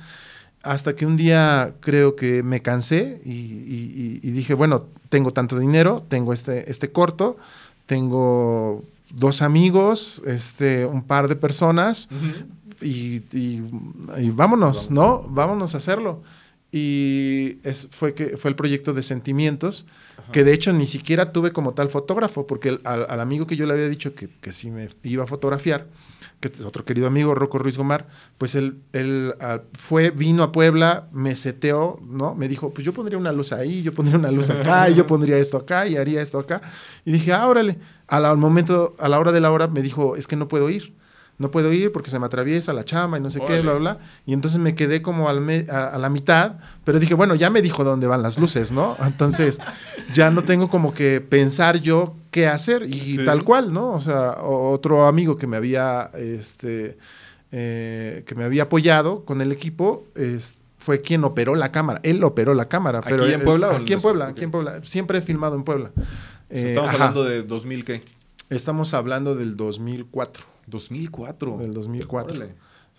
Hasta 0.61 0.95
que 0.95 1.05
un 1.05 1.15
día 1.15 1.73
creo 1.79 2.15
que 2.15 2.43
me 2.43 2.61
cansé 2.61 3.21
y, 3.23 4.19
dije, 4.31 4.53
bueno, 4.53 4.85
tengo 5.09 5.31
tanto 5.31 5.57
dinero, 5.57 6.03
tengo 6.07 6.33
este, 6.33 6.69
este 6.69 6.91
corto, 6.91 7.37
tengo 7.85 8.83
dos 9.09 9.41
amigos, 9.41 10.21
este, 10.25 10.85
un 10.85 11.03
par 11.03 11.27
de 11.27 11.35
personas 11.35 12.09
y, 12.81 13.21
vámonos, 14.31 14.91
¿no? 14.91 15.23
Vámonos 15.29 15.73
a 15.75 15.77
hacerlo. 15.77 16.21
Y 16.71 17.57
es, 17.63 17.87
fue, 17.89 18.13
que, 18.13 18.37
fue 18.37 18.49
el 18.49 18.55
proyecto 18.55 18.93
de 18.93 19.01
Sentimientos, 19.01 19.85
que 20.31 20.43
de 20.43 20.53
hecho 20.53 20.71
ni 20.73 20.85
siquiera 20.85 21.31
tuve 21.31 21.51
como 21.51 21.73
tal 21.73 21.89
fotógrafo, 21.89 22.45
porque 22.45 22.79
al, 22.83 23.19
amigo 23.19 23.47
que 23.47 23.55
yo 23.55 23.65
le 23.65 23.73
había 23.73 23.89
dicho 23.89 24.13
que, 24.13 24.29
que 24.41 24.51
sí 24.51 24.69
me 24.69 24.89
iba 25.03 25.23
a 25.23 25.27
fotografiar, 25.27 25.87
que 26.39 26.47
es 26.47 26.61
otro 26.61 26.85
querido 26.85 27.07
amigo, 27.07 27.35
Rocco 27.35 27.57
Ruiz 27.57 27.77
Gomar, 27.77 28.07
pues 28.37 28.55
él, 28.55 28.81
él 28.93 29.33
ah, 29.41 29.61
fue, 29.73 30.09
vino 30.11 30.43
a 30.43 30.51
Puebla, 30.51 31.07
me 31.11 31.35
seteó, 31.35 31.99
¿no? 32.01 32.35
Me 32.35 32.47
dijo, 32.47 32.73
pues 32.73 32.85
yo 32.85 32.93
pondría 32.93 33.17
una 33.17 33.31
luz 33.31 33.51
ahí, 33.51 33.81
yo 33.81 33.93
pondría 33.93 34.17
una 34.17 34.31
luz 34.31 34.49
acá, 34.49 34.89
yo 34.89 35.05
pondría 35.05 35.37
esto 35.37 35.57
acá, 35.57 35.87
y 35.87 35.97
haría 35.97 36.21
esto 36.21 36.39
acá. 36.39 36.61
Y 37.05 37.11
dije, 37.11 37.33
ah, 37.33 37.47
órale. 37.47 37.77
al 38.07 38.37
momento, 38.37 38.95
a 38.99 39.09
la 39.09 39.19
hora 39.19 39.31
de 39.31 39.41
la 39.41 39.51
hora, 39.51 39.67
me 39.67 39.81
dijo, 39.81 40.15
es 40.15 40.27
que 40.27 40.35
no 40.35 40.47
puedo 40.47 40.69
ir 40.69 40.93
no 41.39 41.51
puedo 41.51 41.71
ir 41.71 41.93
porque 41.93 42.09
se 42.09 42.19
me 42.19 42.25
atraviesa 42.25 42.73
la 42.73 42.83
chama 42.83 43.17
y 43.17 43.21
no 43.21 43.29
sé 43.29 43.39
qué, 43.39 43.61
bla, 43.61 43.71
bla, 43.71 43.79
bla. 43.79 43.97
Y 44.25 44.33
entonces 44.33 44.59
me 44.59 44.75
quedé 44.75 45.01
como 45.01 45.29
al 45.29 45.39
a, 45.69 45.97
la 45.97 46.09
mitad, 46.09 46.57
pero 46.83 46.99
dije, 46.99 47.13
bueno, 47.13 47.33
ya 47.33 47.49
me 47.49 47.61
dijo 47.61 47.85
dónde 47.85 48.07
van 48.07 48.21
las 48.21 48.37
luces, 48.37 48.73
¿no? 48.73 48.97
Entonces 49.05 49.57
ya 50.13 50.31
no 50.31 50.43
tengo 50.43 50.69
como 50.69 50.93
que 50.93 51.21
pensar 51.21 51.81
yo 51.81 52.13
qué 52.29 52.47
hacer 52.47 52.83
y 52.85 53.23
tal 53.25 53.45
cual, 53.45 53.73
¿no? 53.73 53.93
O 53.93 54.01
sea, 54.01 54.35
otro 54.41 55.07
amigo 55.07 55.37
que 55.37 55.47
me 55.47 55.55
había, 55.55 56.11
este, 56.13 56.97
eh, 57.53 58.23
que 58.27 58.35
me 58.35 58.43
había 58.43 58.63
apoyado 58.63 59.23
con 59.23 59.39
el 59.39 59.53
equipo, 59.53 60.05
fue 60.77 60.99
quien 60.99 61.23
operó 61.23 61.55
la 61.55 61.71
cámara. 61.71 62.01
Él 62.03 62.21
operó 62.21 62.53
la 62.53 62.65
cámara. 62.65 62.99
Pero, 62.99 63.23
¿Aquí 63.23 63.33
en 63.33 63.41
Puebla? 63.43 63.75
Aquí 63.77 63.93
en 63.93 64.01
Puebla, 64.01 64.27
aquí 64.27 64.43
en 64.43 64.51
Puebla. 64.51 64.83
Siempre 64.83 65.19
he 65.19 65.21
filmado 65.21 65.55
en 65.55 65.63
Puebla. 65.63 65.91
estamos 66.49 66.91
hablando 66.91 67.23
de 67.23 67.43
2000, 67.43 67.85
¿qué? 67.85 68.03
Estamos 68.49 68.93
hablando 68.93 69.35
del 69.35 69.55
2004. 69.55 70.58
2004. 70.69 71.57
Del 71.57 71.73
2004. 71.73 72.47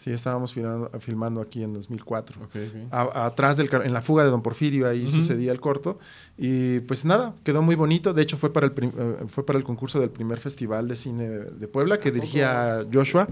Sí, 0.01 0.11
estábamos 0.11 0.55
filmando, 1.01 1.43
aquí 1.43 1.63
en 1.63 1.75
2004. 1.75 2.49
atrás 2.91 3.59
del 3.59 3.69
en 3.85 3.93
la 3.93 4.01
fuga 4.01 4.25
de 4.25 4.31
Don 4.31 4.41
Porfirio 4.41 4.89
ahí 4.89 5.07
sucedía 5.11 5.53
el 5.53 5.61
corto 5.61 5.99
y 6.39 6.81
pues 6.81 7.05
nada, 7.05 7.35
quedó 7.45 7.61
muy 7.61 7.75
bonito. 7.75 8.15
De 8.15 8.23
hecho 8.23 8.39
fue 8.39 8.51
para 8.51 8.67
el 8.67 8.73
eh, 8.79 9.27
fue 9.29 9.45
para 9.45 9.59
el 9.59 9.65
concurso 9.65 10.01
del 10.01 10.09
primer 10.09 10.39
festival 10.39 10.89
de 10.89 10.97
cine 10.97 11.29
de 11.29 11.69
Puebla 11.69 12.01
que 12.01 12.11
dirigía 12.13 12.87
Joshua. 12.91 13.29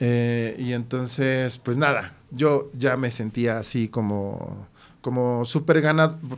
Eh, 0.00 0.56
y 0.58 0.72
entonces 0.72 1.58
pues 1.58 1.76
nada, 1.76 2.14
yo 2.32 2.70
ya 2.76 2.96
me 2.96 3.12
sentía 3.12 3.58
así 3.58 3.86
como 3.88 4.66
como 5.00 5.44
súper 5.44 5.80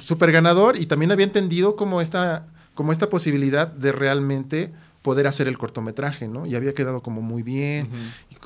super 0.00 0.32
ganador 0.32 0.76
y 0.76 0.84
también 0.84 1.12
había 1.12 1.24
entendido 1.24 1.76
como 1.76 2.02
esta 2.02 2.46
como 2.74 2.92
esta 2.92 3.08
posibilidad 3.08 3.68
de 3.68 3.92
realmente 3.92 4.72
poder 5.06 5.28
hacer 5.28 5.46
el 5.46 5.56
cortometraje, 5.56 6.26
¿no? 6.26 6.46
Y 6.46 6.56
había 6.56 6.74
quedado 6.74 7.00
como 7.00 7.22
muy 7.22 7.44
bien. 7.44 7.88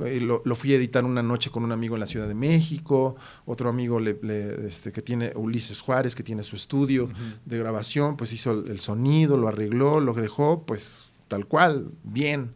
y 0.05 0.21
lo, 0.21 0.43
fui 0.55 0.75
a 0.75 0.77
editar 0.77 1.07
una 1.07 1.23
noche 1.23 1.51
con 1.51 1.65
un 1.65 1.73
amigo 1.73 1.97
en 1.97 2.01
la 2.01 2.07
Ciudad 2.07 2.29
de 2.29 2.35
México, 2.35 3.17
otro 3.47 3.71
amigo 3.71 3.99
este, 3.99 4.93
que 4.93 5.01
tiene, 5.01 5.33
Ulises 5.37 5.81
Juárez, 5.81 6.15
que 6.15 6.23
tiene 6.23 6.43
su 6.43 6.57
estudio 6.57 7.09
de 7.47 7.57
grabación, 7.57 8.19
pues 8.19 8.35
hizo 8.35 8.51
el, 8.51 8.79
sonido, 8.79 9.39
lo 9.39 9.49
arregló, 9.49 10.01
lo 10.01 10.13
dejó, 10.13 10.67
pues 10.67 11.07
tal 11.29 11.47
cual, 11.47 11.93
bien. 12.05 12.53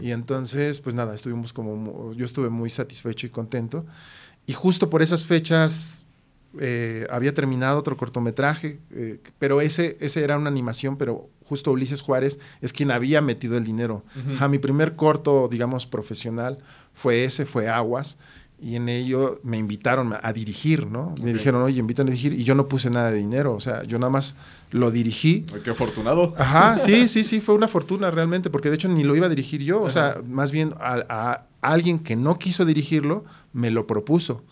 Y 0.00 0.12
entonces, 0.12 0.78
pues 0.78 0.94
nada, 0.94 1.12
estuvimos 1.12 1.52
como, 1.52 2.12
yo 2.12 2.24
estuve 2.24 2.50
muy 2.50 2.70
satisfecho 2.70 3.26
y 3.26 3.30
contento. 3.30 3.84
Y 4.46 4.52
justo 4.52 4.88
por 4.90 5.02
esas 5.02 5.26
fechas 5.26 6.04
eh, 6.60 7.04
había 7.10 7.34
terminado 7.34 7.80
otro 7.80 7.96
cortometraje, 7.96 8.78
eh, 8.92 9.18
pero 9.40 9.60
ese, 9.60 9.96
ese 9.98 10.22
era 10.22 10.38
una 10.38 10.50
animación, 10.50 10.96
pero 10.96 11.28
justo 11.50 11.72
Ulises 11.72 12.00
Juárez 12.00 12.38
es 12.60 12.72
quien 12.72 12.92
había 12.92 13.20
metido 13.20 13.58
el 13.58 13.64
dinero. 13.64 14.04
a 14.38 14.46
mi 14.46 14.58
primer 14.58 14.94
corto, 14.94 15.48
digamos, 15.50 15.84
profesional 15.84 16.58
fue 16.94 17.24
ese, 17.24 17.44
fue 17.44 17.68
Aguas. 17.68 18.18
Y 18.62 18.76
en 18.76 18.88
ello 18.88 19.40
me 19.42 19.56
invitaron 19.56 20.14
a 20.22 20.32
dirigir, 20.32 20.86
¿no? 20.86 21.14
Me 21.20 21.32
dijeron, 21.32 21.62
oye, 21.62 21.80
invitan 21.80 22.06
a 22.06 22.10
dirigir. 22.10 22.34
Y 22.34 22.44
yo 22.44 22.54
no 22.54 22.68
puse 22.68 22.90
nada 22.90 23.10
de 23.10 23.16
dinero. 23.16 23.54
O 23.54 23.60
sea, 23.60 23.82
yo 23.84 23.98
nada 23.98 24.10
más 24.10 24.36
lo 24.70 24.90
dirigí. 24.90 25.46
qué 25.64 25.70
afortunado. 25.70 26.34
Ajá, 26.36 26.78
sí, 26.86 27.08
sí, 27.08 27.24
sí, 27.24 27.40
fue 27.40 27.54
una 27.54 27.68
fortuna 27.68 28.10
realmente. 28.10 28.50
Porque 28.50 28.68
de 28.68 28.74
hecho 28.76 28.88
ni 28.88 29.02
lo 29.02 29.16
iba 29.16 29.26
a 29.26 29.30
dirigir 29.30 29.62
yo. 29.62 29.82
O 29.82 29.90
sea, 29.90 30.20
más 30.24 30.52
bien 30.52 30.74
a 30.78 31.46
alguien 31.62 31.98
que 31.98 32.16
no 32.16 32.38
quiso 32.38 32.66
dirigirlo, 32.66 33.24
me 33.52 33.70
lo 33.70 33.86
propuso 33.86 34.44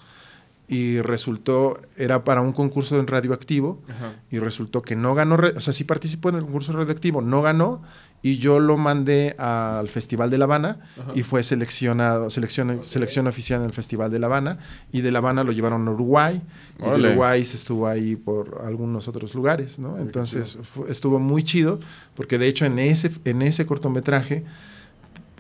y 0.69 1.01
resultó, 1.01 1.81
era 1.97 2.25
para 2.25 2.43
un 2.43 2.53
concurso 2.53 3.01
en 3.01 3.07
radioactivo 3.07 3.83
y 4.31 4.39
resultó 4.39 4.83
que 4.83 4.97
no 4.97 5.15
ganó, 5.15 5.37
o 5.37 5.61
sea, 5.61 5.73
sí 5.73 5.85
participó 5.85 6.29
en 6.29 6.37
el 6.37 6.43
concurso 6.43 6.73
radioactivo, 6.73 7.23
no 7.23 7.41
ganó 7.41 7.83
y 8.21 8.37
yo 8.37 8.61
lo 8.61 8.77
mandé 8.77 9.35
al 9.39 9.89
Festival 9.89 10.29
de 10.29 10.37
La 10.37 10.45
Habana 10.45 10.81
y 11.15 11.23
fue 11.23 11.43
seleccionado, 11.43 12.29
selección, 12.29 12.85
selección 12.85 13.27
oficial 13.29 13.61
en 13.61 13.67
el 13.67 13.73
Festival 13.73 14.11
de 14.11 14.19
La 14.19 14.27
Habana 14.27 14.59
y 14.93 15.01
de 15.01 15.11
La 15.11 15.21
Habana 15.21 15.43
lo 15.43 15.53
llevaron 15.53 15.89
a 15.89 15.91
Uruguay 15.91 16.43
y 16.79 16.83
de 16.83 17.09
Uruguay 17.09 17.45
se 17.47 17.57
estuvo 17.57 17.87
ahí 17.87 18.17
por 18.17 18.61
algunos 18.63 19.09
otros 19.09 19.35
lugares, 19.35 19.79
¿no? 19.79 19.99
Entonces 19.99 20.59
estuvo 20.89 21.19
muy 21.19 21.45
chido 21.45 21.81
porque 22.15 22.37
de 22.37 22.47
hecho 22.47 22.67
en 22.67 22.79
ese, 22.79 23.11
en 23.25 23.41
ese 23.41 23.65
cortometraje 23.65 24.45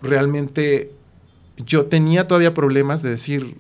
realmente 0.01 0.93
yo 1.67 1.87
tenía 1.87 2.27
todavía 2.29 2.55
problemas 2.55 3.03
de 3.03 3.11
decir, 3.11 3.57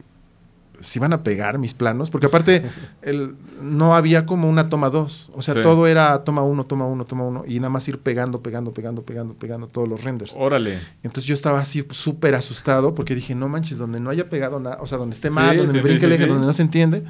si 0.80 0.98
van 0.98 1.12
a 1.12 1.22
pegar 1.22 1.58
mis 1.58 1.74
planos, 1.74 2.10
porque 2.10 2.26
aparte 2.26 2.64
el, 3.02 3.34
no 3.62 3.94
había 3.94 4.26
como 4.26 4.48
una 4.48 4.68
toma 4.68 4.90
dos, 4.90 5.30
o 5.34 5.42
sea, 5.42 5.60
todo 5.62 5.86
era 5.86 6.24
toma 6.24 6.42
uno, 6.42 6.66
toma 6.66 6.86
uno, 6.86 7.04
toma 7.04 7.24
uno, 7.24 7.44
y 7.46 7.56
nada 7.58 7.70
más 7.70 7.86
ir 7.88 7.98
pegando, 7.98 8.42
pegando, 8.42 8.72
pegando, 8.72 9.02
pegando, 9.02 9.34
pegando 9.34 9.66
todos 9.66 9.88
los 9.88 10.02
renders. 10.02 10.32
Órale. 10.36 10.78
Entonces 11.02 11.24
yo 11.24 11.34
estaba 11.34 11.60
así 11.60 11.86
súper 11.90 12.34
asustado 12.34 12.94
porque 12.94 13.14
dije, 13.14 13.34
no 13.34 13.48
manches, 13.48 13.78
donde 13.78 14.00
no 14.00 14.10
haya 14.10 14.28
pegado 14.28 14.60
nada, 14.60 14.78
o 14.80 14.86
sea, 14.86 14.98
donde 14.98 15.14
esté 15.14 15.30
mal, 15.30 15.56
donde 15.56 15.72
me 15.72 15.82
brinque 15.82 16.06
el 16.06 16.12
eje, 16.12 16.26
donde 16.26 16.46
no 16.46 16.52
se 16.52 16.62
entiende. 16.62 17.04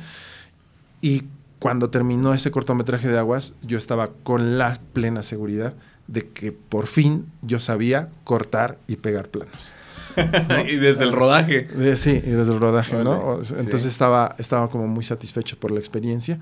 Y 1.00 1.24
cuando 1.59 1.90
terminó 1.90 2.35
ese 2.35 2.50
cortometraje 2.50 3.09
de 3.09 3.18
aguas, 3.18 3.54
yo 3.62 3.78
estaba 3.78 4.11
con 4.22 4.59
la 4.59 4.78
plena 4.92 5.22
seguridad 5.22 5.74
de 6.07 6.26
que 6.28 6.52
por 6.52 6.87
fin 6.87 7.26
yo 7.42 7.61
sabía 7.61 8.09
cortar 8.24 8.78
y 8.87 8.96
pegar 8.96 9.28
planos. 9.28 9.74
y 10.68 10.76
desde 10.76 11.04
el 11.04 11.12
rodaje. 11.12 11.68
sí, 11.96 12.11
y 12.11 12.31
desde 12.31 12.52
el 12.52 12.61
rodaje, 12.61 13.02
¿no? 13.02 13.40
Entonces 13.59 13.87
estaba, 13.87 14.35
estaba 14.38 14.68
como 14.68 14.87
muy 14.87 15.04
satisfecho 15.04 15.59
por 15.59 15.70
la 15.70 15.78
experiencia. 15.78 16.38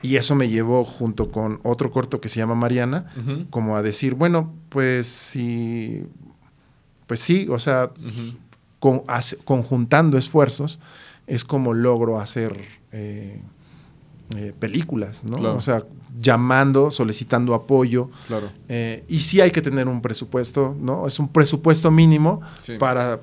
Y 0.00 0.16
eso 0.16 0.36
me 0.36 0.48
llevó 0.48 0.84
junto 0.84 1.30
con 1.30 1.58
otro 1.64 1.90
corto 1.90 2.20
que 2.20 2.28
se 2.28 2.38
llama 2.38 2.54
Mariana, 2.54 3.12
como 3.50 3.76
a 3.76 3.82
decir, 3.82 4.14
bueno, 4.14 4.54
pues 4.68 5.06
sí, 5.08 6.04
pues 7.06 7.20
sí, 7.20 7.48
o 7.50 7.58
sea, 7.58 7.90
conjuntando 9.44 10.16
esfuerzos 10.16 10.78
es 11.26 11.44
como 11.44 11.74
logro 11.74 12.20
hacer 12.20 12.64
eh, 12.92 13.40
eh, 14.36 14.52
películas, 14.58 15.24
¿no? 15.24 15.54
O 15.54 15.60
sea, 15.60 15.84
llamando, 16.20 16.90
solicitando 16.90 17.54
apoyo. 17.54 18.10
Claro. 18.26 18.50
Eh, 18.68 19.04
y 19.08 19.20
sí 19.20 19.40
hay 19.40 19.50
que 19.50 19.62
tener 19.62 19.88
un 19.88 20.02
presupuesto, 20.02 20.76
¿no? 20.80 21.06
Es 21.06 21.18
un 21.18 21.28
presupuesto 21.28 21.90
mínimo 21.90 22.40
para 22.78 23.20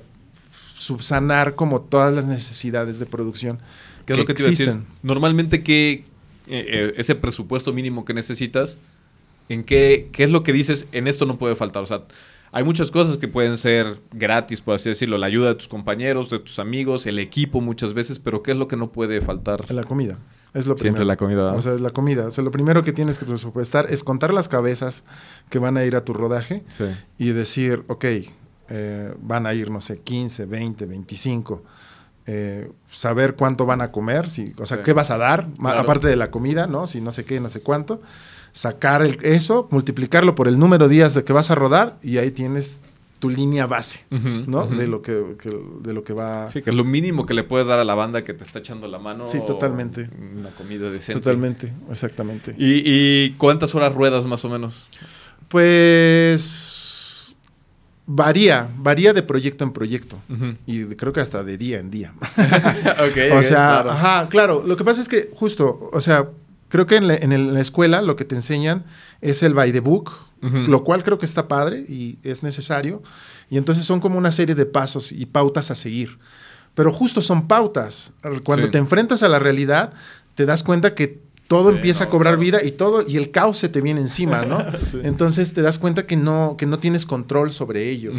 subsanar 0.76 1.54
como 1.54 1.80
todas 1.80 2.12
las 2.14 2.26
necesidades 2.26 2.98
de 2.98 3.06
producción. 3.06 3.58
¿Qué 4.04 4.12
es 4.12 4.18
lo 4.18 4.24
que 4.24 4.34
te 4.34 4.42
iba 4.42 4.48
a 4.48 4.50
decir? 4.50 4.78
Normalmente, 5.02 5.62
¿qué, 5.62 6.04
eh, 6.46 6.66
eh, 6.68 6.94
ese 6.96 7.14
presupuesto 7.14 7.72
mínimo 7.72 8.04
que 8.04 8.14
necesitas, 8.14 8.78
¿en 9.48 9.64
qué, 9.64 10.10
qué 10.12 10.24
es 10.24 10.30
lo 10.30 10.42
que 10.42 10.52
dices? 10.52 10.86
En 10.92 11.08
esto 11.08 11.26
no 11.26 11.38
puede 11.38 11.56
faltar. 11.56 11.82
O 11.82 11.86
sea, 11.86 12.02
hay 12.52 12.62
muchas 12.62 12.90
cosas 12.90 13.18
que 13.18 13.26
pueden 13.26 13.58
ser 13.58 13.98
gratis, 14.12 14.60
por 14.60 14.74
así 14.74 14.88
decirlo, 14.88 15.18
la 15.18 15.26
ayuda 15.26 15.48
de 15.48 15.54
tus 15.56 15.68
compañeros, 15.68 16.30
de 16.30 16.38
tus 16.38 16.58
amigos, 16.58 17.06
el 17.06 17.18
equipo 17.18 17.60
muchas 17.60 17.94
veces, 17.94 18.18
pero 18.20 18.42
¿qué 18.42 18.52
es 18.52 18.56
lo 18.56 18.68
que 18.68 18.76
no 18.76 18.92
puede 18.92 19.20
faltar? 19.20 19.70
La 19.72 19.82
comida. 19.84 20.18
Es 20.54 20.66
lo 20.66 20.76
Siempre 20.78 21.04
la 21.04 21.16
comida. 21.16 21.52
O 21.52 21.60
sea, 21.60 21.74
es 21.74 21.80
la 21.80 21.90
comida. 21.90 22.26
O 22.26 22.30
sea, 22.30 22.42
lo 22.42 22.50
primero 22.50 22.82
que 22.82 22.92
tienes 22.92 23.18
que 23.18 23.26
presupuestar 23.26 23.86
es 23.90 24.02
contar 24.02 24.32
las 24.32 24.48
cabezas 24.48 25.04
que 25.50 25.58
van 25.58 25.76
a 25.76 25.84
ir 25.84 25.96
a 25.96 26.04
tu 26.04 26.14
rodaje 26.14 26.64
y 27.18 27.28
decir, 27.30 27.84
ok, 27.88 28.04
eh, 28.68 29.14
van 29.20 29.46
a 29.46 29.54
ir, 29.54 29.70
no 29.70 29.80
sé, 29.80 29.98
15, 29.98 30.46
20, 30.46 30.86
25. 30.86 31.62
saber 32.90 33.36
cuánto 33.36 33.66
van 33.66 33.80
a 33.82 33.92
comer, 33.92 34.30
si, 34.30 34.54
o 34.58 34.66
sea, 34.66 34.82
qué 34.82 34.92
vas 34.92 35.10
a 35.10 35.18
dar, 35.18 35.48
aparte 35.62 36.08
de 36.08 36.16
la 36.16 36.30
comida, 36.30 36.66
¿no? 36.66 36.86
Si 36.86 37.00
no 37.00 37.12
sé 37.12 37.24
qué, 37.24 37.38
no 37.38 37.48
sé 37.48 37.60
cuánto. 37.60 38.00
Sacar 38.52 39.02
el, 39.02 39.18
eso, 39.22 39.68
multiplicarlo 39.70 40.34
por 40.34 40.48
el 40.48 40.58
número 40.58 40.88
de 40.88 40.94
días 40.94 41.12
de 41.12 41.24
que 41.24 41.34
vas 41.34 41.50
a 41.50 41.54
rodar 41.54 41.98
y 42.02 42.16
ahí 42.16 42.30
tienes 42.30 42.80
tu 43.18 43.30
línea 43.30 43.66
base, 43.66 44.04
¿no? 44.10 44.66
De 44.66 44.86
lo 44.86 45.02
que, 45.02 45.12
de 45.12 45.92
lo 45.94 46.04
que 46.04 46.12
va. 46.12 46.50
Sí, 46.50 46.62
que 46.62 46.70
es 46.70 46.76
lo 46.76 46.84
mínimo 46.84 47.26
que 47.26 47.34
le 47.34 47.44
puedes 47.44 47.66
dar 47.66 47.78
a 47.78 47.84
la 47.84 47.94
banda 47.94 48.24
que 48.24 48.34
te 48.34 48.44
está 48.44 48.58
echando 48.58 48.86
la 48.88 48.98
mano. 48.98 49.28
Sí, 49.28 49.38
totalmente. 49.46 50.10
Una 50.36 50.50
comida 50.50 50.90
decente. 50.90 51.20
Totalmente, 51.20 51.72
exactamente. 51.90 52.54
¿Y, 52.58 53.30
cuántas 53.32 53.74
horas 53.74 53.94
ruedas 53.94 54.26
más 54.26 54.44
o 54.44 54.48
menos? 54.48 54.88
Pues 55.48 57.36
varía, 58.06 58.68
varía 58.76 59.12
de 59.12 59.22
proyecto 59.22 59.64
en 59.64 59.72
proyecto 59.72 60.16
y 60.64 60.84
creo 60.94 61.12
que 61.12 61.20
hasta 61.20 61.42
de 61.42 61.58
día 61.58 61.78
en 61.78 61.90
día. 61.90 62.14
okay, 63.10 63.30
o 63.32 63.42
sea, 63.42 63.82
claro. 63.82 63.90
ajá, 63.90 64.28
claro. 64.28 64.62
Lo 64.66 64.76
que 64.76 64.84
pasa 64.84 65.00
es 65.00 65.08
que 65.08 65.30
justo, 65.34 65.90
o 65.92 66.00
sea, 66.00 66.28
creo 66.68 66.86
que 66.86 66.96
en 66.96 67.08
la, 67.08 67.14
en 67.14 67.54
la 67.54 67.60
escuela 67.60 68.02
lo 68.02 68.16
que 68.16 68.24
te 68.24 68.34
enseñan 68.34 68.84
es 69.20 69.42
el 69.42 69.54
by 69.54 69.72
the 69.72 69.80
book, 69.80 70.12
lo 70.42 70.84
cual 70.84 71.02
creo 71.02 71.18
que 71.18 71.26
está 71.26 71.48
padre 71.48 71.80
y 71.80 72.18
es 72.22 72.44
necesario. 72.44 73.02
Y 73.50 73.56
entonces 73.56 73.84
son 73.84 74.00
como 74.00 74.16
una 74.16 74.30
serie 74.30 74.54
de 74.54 74.66
pasos 74.66 75.10
y 75.10 75.26
pautas 75.26 75.70
a 75.70 75.74
seguir. 75.74 76.18
Pero 76.74 76.92
justo 76.92 77.22
son 77.22 77.48
pautas. 77.48 78.12
Cuando 78.44 78.70
te 78.70 78.78
enfrentas 78.78 79.22
a 79.22 79.28
la 79.28 79.38
realidad, 79.38 79.92
te 80.34 80.46
das 80.46 80.62
cuenta 80.62 80.94
que 80.94 81.25
todo 81.48 81.70
empieza 81.70 82.04
a 82.04 82.08
cobrar 82.08 82.38
vida 82.38 82.62
y 82.64 82.72
todo 82.72 83.04
y 83.06 83.16
el 83.16 83.30
caos 83.30 83.58
se 83.58 83.68
te 83.68 83.80
viene 83.80 84.00
encima, 84.00 84.44
¿no? 84.44 84.64
Entonces 85.04 85.54
te 85.54 85.62
das 85.62 85.78
cuenta 85.78 86.06
que 86.06 86.16
no, 86.16 86.56
que 86.58 86.66
no 86.66 86.78
tienes 86.78 87.06
control 87.06 87.52
sobre 87.52 87.88
ello 87.88 88.12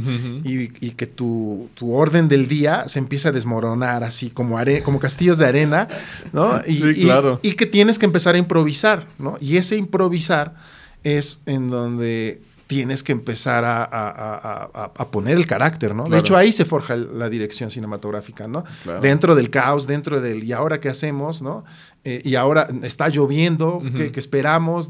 y, 0.44 0.70
que 0.92 1.08
tu, 1.08 1.70
orden 1.82 2.28
del 2.30 2.48
día 2.48 2.88
se 2.88 3.00
empieza 3.00 3.30
a 3.30 3.32
desmoronar 3.32 4.04
así 4.04 4.30
como, 4.30 4.58
como 4.84 5.00
castillos 5.00 5.38
de 5.38 5.46
arena, 5.46 5.88
¿no? 6.32 6.60
Y, 6.66 7.04
claro. 7.04 7.40
y, 7.44 7.54
que 7.54 7.66
tienes 7.66 8.00
que 8.00 8.06
empezar 8.06 8.36
a 8.36 8.38
improvisar, 8.38 9.08
¿no? 9.20 9.38
Y 9.42 9.58
ese 9.58 9.76
improvisar 9.76 10.56
es 11.04 11.42
en 11.46 11.70
donde 11.70 12.42
tienes 12.68 13.02
que 13.02 13.14
empezar 13.14 13.64
a, 13.66 14.92
poner 15.12 15.38
el 15.38 15.48
carácter, 15.48 15.96
¿no? 15.96 16.04
De 16.04 16.20
hecho, 16.20 16.36
ahí 16.38 16.52
se 16.52 16.66
forja 16.66 16.96
la 16.96 17.30
dirección 17.30 17.72
cinematográfica, 17.72 18.48
¿no? 18.48 18.64
Dentro 19.02 19.36
del 19.36 19.50
caos, 19.50 19.88
dentro 19.88 20.22
del 20.22 20.44
¿y 20.44 20.52
ahora 20.52 20.80
qué 20.80 20.90
hacemos, 20.90 21.42
no? 21.42 21.66
Eh, 22.04 22.22
y 22.24 22.36
ahora 22.36 22.68
está 22.84 23.10
lloviendo, 23.10 23.82
¿qué, 23.96 24.12
esperamos? 24.16 24.90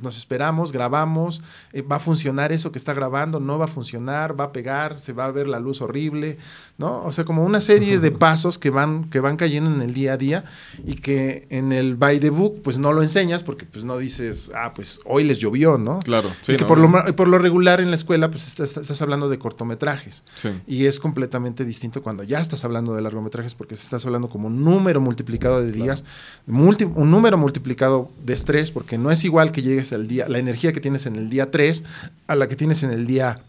nos 0.00 0.16
esperamos, 0.16 0.70
grabamos, 0.70 1.42
eh, 1.72 1.82
¿va 1.82 1.96
a 1.96 1.98
funcionar 1.98 2.52
eso 2.52 2.70
que 2.70 2.78
está 2.78 2.94
grabando? 2.94 3.40
¿No 3.40 3.58
va 3.58 3.64
a 3.64 3.68
funcionar? 3.68 4.38
¿Va 4.38 4.44
a 4.44 4.52
pegar? 4.52 4.96
¿Se 4.98 5.12
va 5.12 5.24
a 5.24 5.32
ver 5.32 5.48
la 5.48 5.58
luz 5.58 5.82
horrible? 5.82 6.38
¿No? 6.78 7.02
O 7.02 7.10
sea, 7.10 7.24
como 7.24 7.44
una 7.44 7.60
serie 7.60 7.98
de 7.98 8.12
pasos 8.12 8.58
que 8.58 8.70
van, 8.70 9.10
que 9.10 9.18
van 9.18 9.36
cayendo 9.36 9.68
en 9.74 9.82
el 9.82 9.94
día 9.94 10.12
a 10.12 10.16
día 10.16 10.44
y 10.84 10.94
que 10.94 11.48
en 11.50 11.72
el 11.72 11.96
by 11.96 12.20
the 12.20 12.30
book 12.30 12.62
pues 12.62 12.78
no 12.78 12.92
lo 12.92 13.02
enseñas 13.02 13.42
porque 13.42 13.64
pues 13.64 13.84
no 13.84 13.98
dices, 13.98 14.52
ah, 14.54 14.74
pues 14.74 15.00
hoy 15.04 15.24
les 15.24 15.38
llovió, 15.38 15.76
¿no? 15.76 15.98
Claro. 16.00 16.30
y 16.46 16.56
que 16.56 16.64
por, 16.64 16.78
lo, 16.78 17.16
por 17.16 17.26
lo 17.26 17.38
regular 17.38 17.80
en 17.80 17.90
la 17.90 17.96
escuela 17.96 18.30
pues 18.30 18.46
estás, 18.46 19.02
hablando 19.02 19.28
de 19.28 19.40
cortometrajes. 19.40 20.22
Y 20.68 20.86
es 20.86 21.00
completamente 21.00 21.64
distinto 21.64 22.00
cuando 22.00 22.22
ya 22.22 22.38
estás 22.38 22.64
hablando 22.64 22.94
de 22.94 23.02
largometrajes 23.02 23.56
porque 23.56 23.74
estás 23.74 24.06
hablando 24.06 24.28
como 24.28 24.46
un 24.46 24.62
número 24.62 25.00
multiplicado 25.00 25.60
de 25.60 25.72
días 25.72 26.04
un 26.46 27.10
número 27.10 27.38
multiplicado 27.38 28.10
de 28.24 28.34
estrés, 28.34 28.70
porque 28.70 28.98
no 28.98 29.10
es 29.10 29.24
igual 29.24 29.52
que 29.52 29.62
llegues 29.62 29.92
al 29.92 30.06
día, 30.06 30.28
la 30.28 30.38
energía 30.38 30.72
que 30.72 30.80
tienes 30.80 31.06
en 31.06 31.16
el 31.16 31.30
día 31.30 31.50
3 31.50 31.84
a 32.26 32.36
la 32.36 32.48
que 32.48 32.56
tienes 32.56 32.82
en 32.82 32.90
el 32.90 33.06
día 33.06 33.40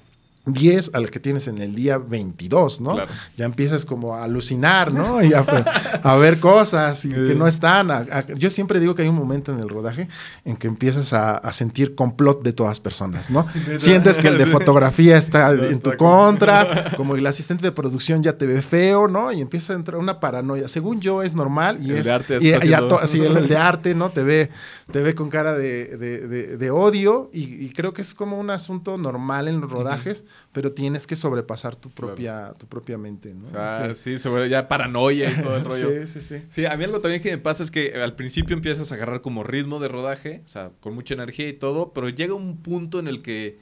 10 0.46 0.92
a 0.94 1.00
la 1.00 1.08
que 1.08 1.20
tienes 1.20 1.48
en 1.48 1.60
el 1.60 1.74
día 1.74 1.98
22, 1.98 2.82
¿no? 2.82 2.98
Ya 3.36 3.46
empiezas 3.46 3.86
como 3.86 4.16
a 4.16 4.24
alucinar, 4.24 4.94
¿no? 4.94 5.24
Y 5.24 5.34
a, 5.34 6.16
ver 6.16 6.40
cosas 6.40 7.02
que 7.02 7.36
no 7.36 7.48
están. 7.48 8.08
yo 8.36 8.50
siempre 8.50 8.80
digo 8.80 8.96
que 8.96 9.02
hay 9.02 9.08
un 9.08 9.16
momento 9.16 9.52
en 9.52 9.60
el 9.60 9.70
rodaje 9.70 10.08
en 10.44 10.56
que 10.56 10.68
empiezas 10.68 11.14
a, 11.14 11.42
sentir 11.52 11.96
complot 11.96 12.44
de 12.44 12.52
todas 12.52 12.80
personas, 12.80 13.30
¿no? 13.30 13.48
Sientes 13.78 14.18
que 14.18 14.28
el 14.28 14.38
de 14.38 14.46
fotografía 14.56 15.18
está 15.18 15.52
en 15.52 15.80
tu 15.80 15.96
contra, 15.96 16.92
como 16.98 17.16
el 17.16 17.26
asistente 17.26 17.64
de 17.64 17.72
producción 17.72 18.22
ya 18.22 18.38
te 18.38 18.46
ve 18.46 18.62
feo, 18.62 19.08
¿no? 19.08 19.32
Y 19.32 19.42
empieza 19.42 19.74
a 19.74 19.76
entrar 19.78 20.00
una 20.00 20.20
paranoia. 20.20 20.68
Según 20.68 21.00
yo 21.00 21.24
es 21.24 21.34
normal 21.34 21.80
y 21.82 21.92
el 21.92 21.98
es... 21.98 22.06
De 22.06 22.12
arte 22.12 22.38
y, 22.42 22.50
el, 22.50 23.48
de 23.48 23.58
arte, 23.58 23.96
¿no? 23.96 24.10
Te 24.10 24.24
ve, 24.24 24.50
te 24.92 25.02
ve 25.02 25.16
con 25.16 25.30
cara 25.30 25.56
de, 25.56 26.70
odio 26.72 27.30
y, 27.34 27.70
creo 27.70 27.94
que 27.94 28.02
es 28.02 28.14
como 28.14 28.40
un 28.40 28.50
asunto 28.50 28.98
normal 28.98 29.48
en 29.48 29.62
los 29.62 29.72
rodajes 29.72 30.24
pero 30.52 30.72
tienes 30.72 31.06
que 31.06 31.16
sobrepasar 31.16 31.76
tu 31.76 31.90
propia, 31.90 32.54
tu 32.58 32.68
propia 32.68 32.98
mente, 32.98 33.34
¿no? 33.34 33.44
O 33.44 33.50
sea, 33.50 33.96
sí. 33.96 34.18
se 34.18 34.30
vuelve 34.30 34.50
ya 34.50 34.68
paranoia 34.68 35.32
y 35.32 35.44
todo 35.44 35.58
el 35.58 35.66
rollo. 35.66 36.06
sí, 36.06 36.08
sí, 36.08 36.22
sí. 36.22 36.44
Sí, 36.50 36.66
a 36.66 36.76
mí 36.78 36.84
algo 36.84 37.02
también 37.02 37.22
que 37.22 37.32
me 37.32 37.38
pasa 37.38 37.64
es 37.64 37.72
que 37.72 37.94
al 38.02 38.16
principio 38.16 38.56
empiezas 38.56 38.92
a 38.92 38.96
agarrar 38.96 39.22
como 39.22 39.44
ritmo 39.44 39.80
de 39.80 39.88
rodaje, 39.88 40.42
o 40.46 40.48
sea, 40.48 40.72
con 40.80 40.94
mucha 40.96 41.14
energía 41.14 41.50
y 41.50 41.54
todo, 41.54 41.94
pero 41.94 42.10
llega 42.10 42.34
un 42.34 42.58
punto 42.58 43.00
en 43.00 43.08
el 43.08 43.22
que 43.22 43.60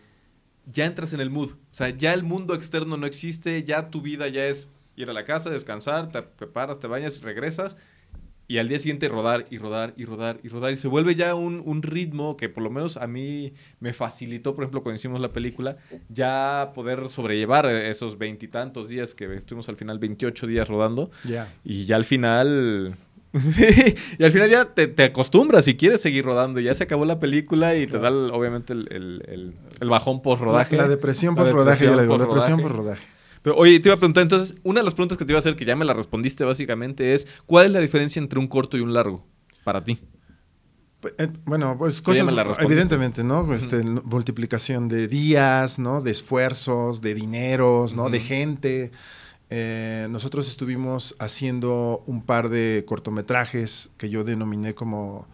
ya 0.72 0.86
entras 0.86 1.14
en 1.14 1.20
el 1.20 1.30
mood. 1.30 1.52
O 1.52 1.76
sea, 1.76 1.90
ya 1.90 2.14
el 2.14 2.24
mundo 2.24 2.54
externo 2.54 2.98
no 2.98 3.06
existe, 3.06 3.64
ya 3.64 3.90
tu 3.90 4.02
vida 4.02 4.28
ya 4.28 4.46
es 4.46 4.68
ir 4.96 5.10
a 5.10 5.14
la 5.14 5.26
casa, 5.26 5.50
descansar, 5.50 6.12
te 6.12 6.22
preparas, 6.22 6.80
te 6.80 6.88
bañas, 6.88 7.22
regresas 7.22 7.76
y 8.48 8.58
al 8.58 8.68
día 8.68 8.78
siguiente 8.78 9.08
rodar 9.08 9.46
y 9.50 9.58
rodar 9.58 9.94
y 9.96 10.06
rodar 10.06 10.40
y 10.44 10.50
rodar. 10.50 10.74
Y 10.74 10.78
se 10.78 10.88
vuelve 10.88 11.16
ya 11.16 11.36
un, 11.36 11.82
ritmo 11.82 12.38
que 12.38 12.50
por 12.50 12.64
lo 12.64 12.70
menos 12.70 12.98
a 12.98 13.08
mí 13.08 13.54
me 13.80 13.94
facilitó, 13.94 14.56
por 14.56 14.64
ejemplo, 14.64 14.84
cuando 14.84 14.98
hicimos 14.98 15.22
la 15.22 15.32
película, 15.32 15.78
ya 16.10 16.72
poder 16.76 17.10
sobrellevar 17.10 17.66
esos 17.68 18.18
veintitantos 18.18 18.90
días 18.90 19.16
que 19.16 19.34
estuvimos 19.36 19.70
al 19.70 19.78
final 19.78 20.00
28 20.00 20.48
días 20.48 20.68
rodando. 20.68 21.12
Y 21.64 21.86
ya 21.86 21.96
al 21.96 22.06
final... 22.06 22.98
y 24.20 24.24
al 24.24 24.30
final 24.30 24.48
ya 24.48 24.66
te, 24.66 25.04
acostumbras 25.04 25.68
y 25.68 25.76
quieres 25.76 26.02
seguir 26.02 26.24
rodando. 26.24 26.60
Ya 26.60 26.76
se 26.76 26.84
acabó 26.84 27.06
la 27.06 27.20
película 27.20 27.76
y 27.76 27.88
te 27.88 27.98
da 27.98 28.12
obviamente 28.12 28.74
el, 28.74 29.54
bajón 29.82 30.22
post-rodaje. 30.22 30.78
La, 30.78 30.88
depresión 30.88 31.34
post-rodaje, 31.34 31.88
la 31.88 32.04
depresión 32.04 32.62
post-rodaje. 32.62 33.13
Pero 33.44 33.58
oye, 33.58 33.80
te 33.80 33.90
iba 33.90 33.96
a 33.96 34.00
preguntar, 34.00 34.24
entonces, 34.24 34.56
una 34.64 34.80
de 34.80 34.86
las 34.86 34.96
preguntas 34.96 35.18
que 35.18 35.26
te 35.26 35.32
iba 35.34 35.38
a 35.38 35.42
hacer, 35.42 35.56
que 35.56 35.66
ya 35.66 35.76
me 35.76 35.86
la 35.86 35.94
respondiste 35.94 36.44
básicamente, 36.46 37.14
es 37.14 37.28
¿cuál 37.46 37.68
es 37.68 37.72
la 37.74 37.80
diferencia 37.80 38.20
entre 38.20 38.40
un 38.40 38.48
corto 38.48 38.78
y 38.78 38.82
un 38.82 38.94
largo 38.94 39.28
para 39.64 39.84
ti? 39.84 40.00
Pues, 41.02 41.14
bueno, 41.44 41.76
pues 41.78 42.02
cosas, 42.02 42.26
evidentemente, 42.60 43.26
¿no? 43.26 43.54
Este, 43.54 43.84
multiplicación 43.84 44.88
de 44.88 45.10
días, 45.10 45.78
¿no? 45.78 46.02
De 46.02 46.12
esfuerzos, 46.12 47.02
de 47.02 47.14
dineros, 47.14 47.94
¿no? 47.94 48.10
De 48.10 48.22
gente. 48.22 48.92
Eh, 49.50 50.08
nosotros 50.10 50.48
estuvimos 50.48 51.16
haciendo 51.20 52.04
un 52.08 52.24
par 52.24 52.48
de 52.48 52.86
cortometrajes 52.88 53.92
que 53.98 54.10
yo 54.10 54.24
denominé 54.24 54.74
como 54.74 55.28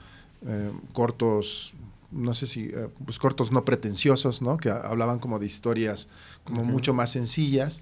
eh, 0.47 0.71
cortos 0.91 1.75
no 2.11 2.33
sé 2.33 2.47
si, 2.47 2.65
eh, 2.65 2.89
pues 3.05 3.19
cortos 3.19 3.51
no 3.51 3.65
pretenciosos, 3.65 4.41
¿no? 4.41 4.57
Que 4.57 4.69
hablaban 4.69 5.19
como 5.19 5.39
de 5.39 5.45
historias 5.45 6.07
como 6.43 6.63
mucho 6.63 6.93
más 6.93 7.11
sencillas. 7.11 7.81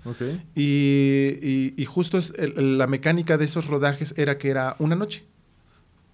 Y, 0.56 1.74
y, 1.78 1.86
justo 1.86 2.20
la 2.56 2.88
mecánica 2.88 3.38
de 3.38 3.46
esos 3.46 3.68
rodajes 3.68 4.14
era 4.18 4.38
que 4.38 4.50
era 4.50 4.76
una 4.80 4.96
noche 4.96 5.26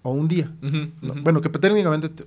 o 0.02 0.12
un 0.12 0.28
día. 0.28 0.52
Bueno, 1.22 1.40
que 1.40 1.48
técnicamente 1.48 2.24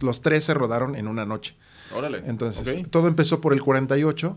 los 0.00 0.22
tres 0.22 0.44
se 0.44 0.54
rodaron 0.54 0.96
en 0.96 1.06
una 1.06 1.24
noche. 1.24 1.54
Órale. 1.94 2.22
Entonces, 2.26 2.82
todo 2.90 3.06
empezó 3.06 3.40
por 3.40 3.52
el 3.52 3.62
48, 3.62 4.36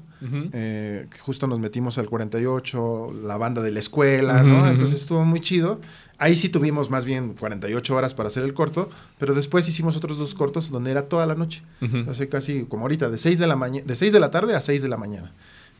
eh, 0.53 1.08
que 1.10 1.17
justo 1.17 1.47
nos 1.47 1.60
metimos 1.60 1.97
al 1.97 2.08
48, 2.08 3.13
la 3.23 3.38
banda 3.38 3.62
de 3.62 3.71
la 3.71 3.79
escuela, 3.79 4.43
¿no? 4.43 4.67
Entonces 4.67 5.01
estuvo 5.01 5.25
muy 5.25 5.39
chido. 5.39 5.82
Ahí 6.19 6.36
sí 6.36 6.49
tuvimos 6.49 6.89
más 6.89 7.05
bien 7.05 7.34
48 7.34 7.95
horas 7.95 8.13
para 8.13 8.27
hacer 8.27 8.43
el 8.43 8.53
corto, 8.53 8.89
pero 9.17 9.34
después 9.34 9.67
hicimos 9.67 9.95
otros 9.95 10.17
dos 10.17 10.36
cortos 10.36 10.69
donde 10.69 10.91
era 10.91 11.03
toda 11.03 11.25
la 11.25 11.36
noche. 11.36 11.63
Entonces 11.79 12.27
casi 12.27 12.65
como 12.65 12.84
ahorita, 12.84 13.10
de 13.10 13.17
6 13.17 13.39
de 13.39 13.47
la, 13.47 13.55
de 13.55 13.95
6 13.95 14.12
de 14.13 14.19
la 14.19 14.29
tarde 14.29 14.53
a 14.55 14.60
6 14.60 14.82
de 14.82 14.89
la 14.89 14.97
mañana. 14.97 15.34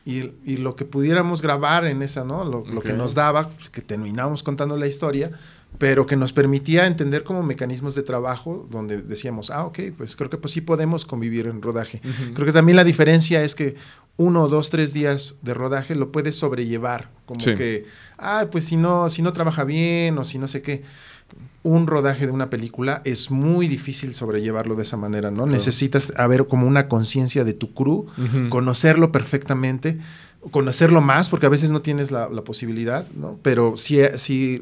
Y, 0.06 0.32
y, 0.46 0.56
lo 0.56 0.76
que 0.76 0.86
pudiéramos 0.86 1.42
grabar 1.42 1.84
en 1.84 2.00
esa, 2.00 2.24
¿no? 2.24 2.42
Lo, 2.46 2.64
lo 2.64 2.80
que 2.80 2.94
nos 2.94 3.14
daba, 3.14 3.50
pues, 3.50 3.68
que 3.68 3.82
terminábamos 3.82 4.42
contando 4.42 4.78
la 4.78 4.86
historia, 4.86 5.30
pero 5.78 6.06
que 6.06 6.16
nos 6.16 6.32
permitía 6.32 6.86
entender 6.86 7.22
como 7.22 7.42
mecanismos 7.42 7.94
de 7.94 8.02
trabajo 8.02 8.66
donde 8.70 9.02
decíamos, 9.02 9.50
ah, 9.50 9.64
ok, 9.66 9.78
pues 9.96 10.16
creo 10.16 10.30
que 10.30 10.36
pues 10.36 10.52
sí 10.52 10.60
podemos 10.60 11.04
convivir 11.04 11.46
en 11.46 11.62
rodaje. 11.62 12.00
Creo 12.34 12.46
que 12.46 12.52
también 12.52 12.76
la 12.76 12.84
diferencia 12.84 13.42
es 13.42 13.54
que 13.54 13.76
uno, 14.16 14.48
dos, 14.48 14.70
tres 14.70 14.92
días 14.92 15.36
de 15.42 15.54
rodaje 15.54 15.94
lo 15.94 16.12
puedes 16.12 16.36
sobrellevar, 16.36 17.10
como 17.30 17.44
que, 17.44 17.86
ah, 18.18 18.46
pues 18.50 18.64
si 18.64 18.76
no, 18.76 19.08
si 19.08 19.22
no 19.22 19.32
trabaja 19.32 19.62
bien 19.62 20.18
o 20.18 20.24
si 20.24 20.38
no 20.38 20.48
sé 20.48 20.62
qué. 20.62 20.82
Un 21.62 21.86
rodaje 21.86 22.26
de 22.26 22.32
una 22.32 22.50
película 22.50 23.02
es 23.04 23.30
muy 23.30 23.68
difícil 23.68 24.14
sobrellevarlo 24.14 24.74
de 24.74 24.82
esa 24.82 24.96
manera, 24.96 25.30
¿no? 25.30 25.46
Necesitas 25.46 26.12
haber 26.16 26.46
como 26.46 26.66
una 26.66 26.88
conciencia 26.88 27.44
de 27.44 27.52
tu 27.52 27.72
crew, 27.72 28.06
conocerlo 28.48 29.12
perfectamente, 29.12 29.98
conocerlo 30.50 31.00
más, 31.02 31.28
porque 31.28 31.46
a 31.46 31.50
veces 31.50 31.70
no 31.70 31.82
tienes 31.82 32.10
la, 32.10 32.28
la 32.30 32.42
posibilidad, 32.42 33.06
¿no? 33.12 33.38
Pero 33.42 33.76
sí, 33.76 34.00
sí 34.16 34.60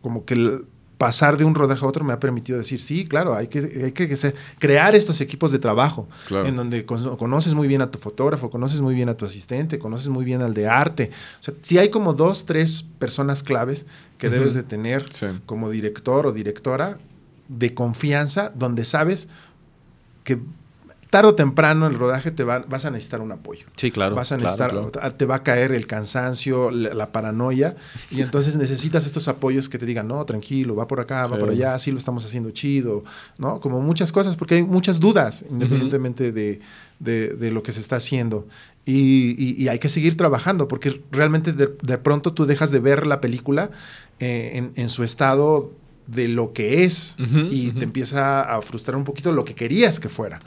como 0.00 0.24
que 0.24 0.60
pasar 0.98 1.36
de 1.36 1.44
un 1.44 1.54
rodaje 1.54 1.84
a 1.84 1.88
otro 1.88 2.04
me 2.04 2.12
ha 2.12 2.20
permitido 2.20 2.58
decir, 2.58 2.80
sí, 2.80 3.06
claro, 3.06 3.34
hay 3.34 3.48
que, 3.48 3.58
hay 3.58 3.92
que 3.92 4.34
crear 4.58 4.94
estos 4.94 5.20
equipos 5.20 5.52
de 5.52 5.58
trabajo, 5.58 6.08
en 6.30 6.56
donde 6.56 6.86
conoces 6.86 7.54
muy 7.54 7.68
bien 7.68 7.82
a 7.82 7.90
tu 7.90 7.98
fotógrafo, 7.98 8.50
conoces 8.50 8.80
muy 8.80 8.94
bien 8.94 9.08
a 9.08 9.14
tu 9.14 9.24
asistente, 9.26 9.78
conoces 9.78 10.08
muy 10.08 10.24
bien 10.24 10.40
al 10.40 10.54
de 10.54 10.68
arte. 10.68 11.10
O 11.40 11.44
sea, 11.44 11.54
si 11.60 11.78
hay 11.78 11.90
como 11.90 12.14
dos, 12.14 12.46
tres 12.46 12.84
personas 12.98 13.42
claves 13.42 13.86
que 14.16 14.30
debes 14.30 14.54
de 14.54 14.62
tener 14.62 15.10
como 15.44 15.68
director 15.68 16.26
o 16.26 16.32
directora 16.32 16.98
de 17.48 17.74
confianza, 17.74 18.50
donde 18.54 18.84
sabes 18.84 19.28
que 20.24 20.40
tarde 21.16 21.30
o 21.30 21.34
temprano 21.34 21.86
en 21.86 21.92
el 21.92 21.98
rodaje 21.98 22.30
te 22.30 22.44
vas 22.44 22.84
a 22.84 22.90
necesitar 22.90 23.22
un 23.22 23.32
apoyo. 23.32 23.64
Sí, 23.76 23.90
claro. 23.90 24.14
Vas 24.14 24.32
a 24.32 24.36
necesitar, 24.36 24.92
te 25.16 25.24
va 25.24 25.36
a 25.36 25.42
caer 25.42 25.72
el 25.72 25.86
cansancio, 25.86 26.70
la, 26.70 27.10
paranoia, 27.10 27.74
y 28.10 28.20
entonces 28.20 28.54
necesitas 28.56 29.06
estos 29.06 29.26
apoyos 29.26 29.70
que 29.70 29.78
te 29.78 29.86
digan, 29.86 30.08
no, 30.08 30.22
tranquilo, 30.26 30.76
va 30.76 30.86
por 30.86 31.00
acá, 31.00 31.26
va 31.26 31.38
por 31.38 31.48
allá, 31.48 31.74
así 31.74 31.90
lo 31.90 31.96
estamos 31.96 32.22
haciendo 32.26 32.50
chido, 32.50 33.02
¿no? 33.38 33.60
Como 33.60 33.80
muchas 33.80 34.12
cosas, 34.12 34.36
porque 34.36 34.56
hay 34.56 34.62
muchas 34.62 35.00
dudas, 35.00 35.42
independientemente 35.48 36.32
de, 36.32 37.50
lo 37.50 37.62
que 37.62 37.72
se 37.72 37.80
está 37.80 37.96
haciendo. 37.96 38.46
Y, 38.84 39.68
hay 39.68 39.78
que 39.78 39.88
seguir 39.88 40.18
trabajando, 40.18 40.68
porque 40.68 41.00
realmente 41.10 41.54
de, 41.54 41.98
pronto 41.98 42.34
tú 42.34 42.44
dejas 42.44 42.70
de 42.70 42.80
ver 42.80 43.06
la 43.06 43.22
película 43.22 43.70
eh, 44.20 44.50
en, 44.52 44.72
en 44.76 44.90
su 44.90 45.02
estado 45.02 45.72
de 46.06 46.28
lo 46.28 46.52
que 46.52 46.84
es 46.84 47.16
y 47.50 47.70
te 47.72 47.84
empieza 47.84 48.42
a 48.42 48.62
frustrar 48.62 48.96
un 48.96 49.04
poquito 49.04 49.32
lo 49.32 49.44
que 49.44 49.54
querías 49.54 49.98
que 50.00 50.08
fuera. 50.08 50.38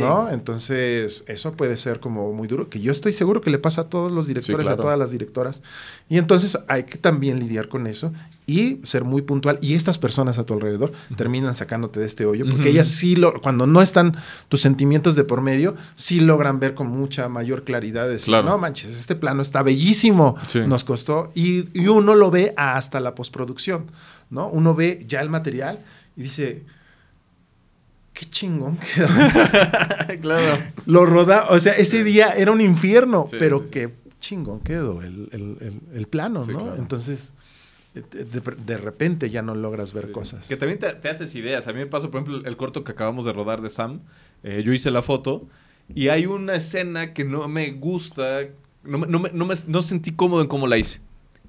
¿No? 0.00 0.30
Entonces, 0.30 1.24
eso 1.26 1.52
puede 1.52 1.76
ser 1.76 2.00
como 2.00 2.32
muy 2.32 2.48
duro, 2.48 2.68
que 2.68 2.80
yo 2.80 2.92
estoy 2.92 3.12
seguro 3.12 3.40
que 3.40 3.50
le 3.50 3.58
pasa 3.58 3.82
a 3.82 3.84
todos 3.84 4.12
los 4.12 4.26
directores, 4.26 4.68
a 4.68 4.76
todas 4.76 4.98
las 4.98 5.10
directoras. 5.10 5.62
Y 6.08 6.18
entonces 6.18 6.58
hay 6.68 6.84
que 6.84 6.98
también 6.98 7.38
lidiar 7.40 7.68
con 7.68 7.86
eso 7.86 8.12
y 8.46 8.80
ser 8.82 9.04
muy 9.04 9.22
puntual. 9.22 9.58
Y 9.62 9.74
estas 9.74 9.96
personas 9.98 10.38
a 10.38 10.44
tu 10.44 10.54
alrededor 10.54 10.92
terminan 11.16 11.54
sacándote 11.54 12.00
de 12.00 12.06
este 12.06 12.26
hoyo, 12.26 12.44
porque 12.50 12.70
ellas 12.70 12.88
sí, 12.88 13.14
lo, 13.14 13.40
cuando 13.40 13.66
no 13.66 13.80
están 13.80 14.16
tus 14.48 14.60
sentimientos 14.60 15.14
de 15.14 15.24
por 15.24 15.40
medio, 15.40 15.76
sí 15.96 16.20
logran 16.20 16.58
ver 16.58 16.74
con 16.74 16.88
mucha 16.88 17.28
mayor 17.28 17.62
claridad, 17.62 18.08
decir, 18.08 18.34
no 18.44 18.58
manches, 18.58 18.90
este 18.90 19.14
plano 19.14 19.42
está 19.42 19.62
bellísimo, 19.62 20.36
nos 20.66 20.82
costó, 20.84 21.30
y, 21.34 21.68
y 21.78 21.86
uno 21.86 22.14
lo 22.14 22.30
ve 22.30 22.52
hasta 22.56 22.98
la 23.00 23.14
postproducción. 23.14 23.86
¿No? 24.30 24.48
Uno 24.48 24.74
ve 24.74 25.04
ya 25.06 25.20
el 25.20 25.28
material 25.28 25.80
y 26.16 26.22
dice, 26.22 26.62
qué 28.12 28.26
chingón 28.26 28.78
quedó. 28.94 29.08
claro. 30.20 30.58
Lo 30.86 31.04
roda, 31.04 31.46
o 31.50 31.58
sea, 31.60 31.72
ese 31.72 32.04
día 32.04 32.30
era 32.30 32.52
un 32.52 32.60
infierno, 32.60 33.26
pero 33.30 33.70
qué 33.70 33.90
chingón 34.20 34.60
quedó 34.60 35.02
el, 35.02 36.06
plano, 36.08 36.46
¿no? 36.46 36.76
Entonces, 36.76 37.34
de, 37.94 38.78
repente 38.78 39.30
ya 39.30 39.42
no 39.42 39.54
logras 39.54 39.92
ver 39.92 40.12
cosas. 40.12 40.46
Que 40.48 40.56
también 40.56 40.78
te, 40.78 41.08
haces 41.08 41.34
ideas. 41.34 41.66
A 41.66 41.72
mí 41.72 41.80
me 41.80 41.86
pasó, 41.86 42.10
por 42.10 42.22
ejemplo, 42.22 42.48
el 42.48 42.56
corto 42.56 42.84
que 42.84 42.92
acabamos 42.92 43.24
de 43.26 43.32
rodar 43.32 43.62
de 43.62 43.68
Sam. 43.68 44.00
Eh, 44.42 44.62
yo 44.64 44.72
hice 44.72 44.90
la 44.90 45.02
foto 45.02 45.46
y 45.94 46.08
hay 46.08 46.26
una 46.26 46.54
escena 46.54 47.12
que 47.12 47.24
no 47.24 47.46
me 47.48 47.72
gusta, 47.72 48.42
no, 48.84 48.98
no, 48.98 49.18
no, 49.32 49.46
me, 49.46 49.54
no 49.66 49.82
sentí 49.82 50.12
cómodo 50.12 50.42
en 50.42 50.48
cómo 50.48 50.66
la 50.66 50.78
hice. 50.78 51.00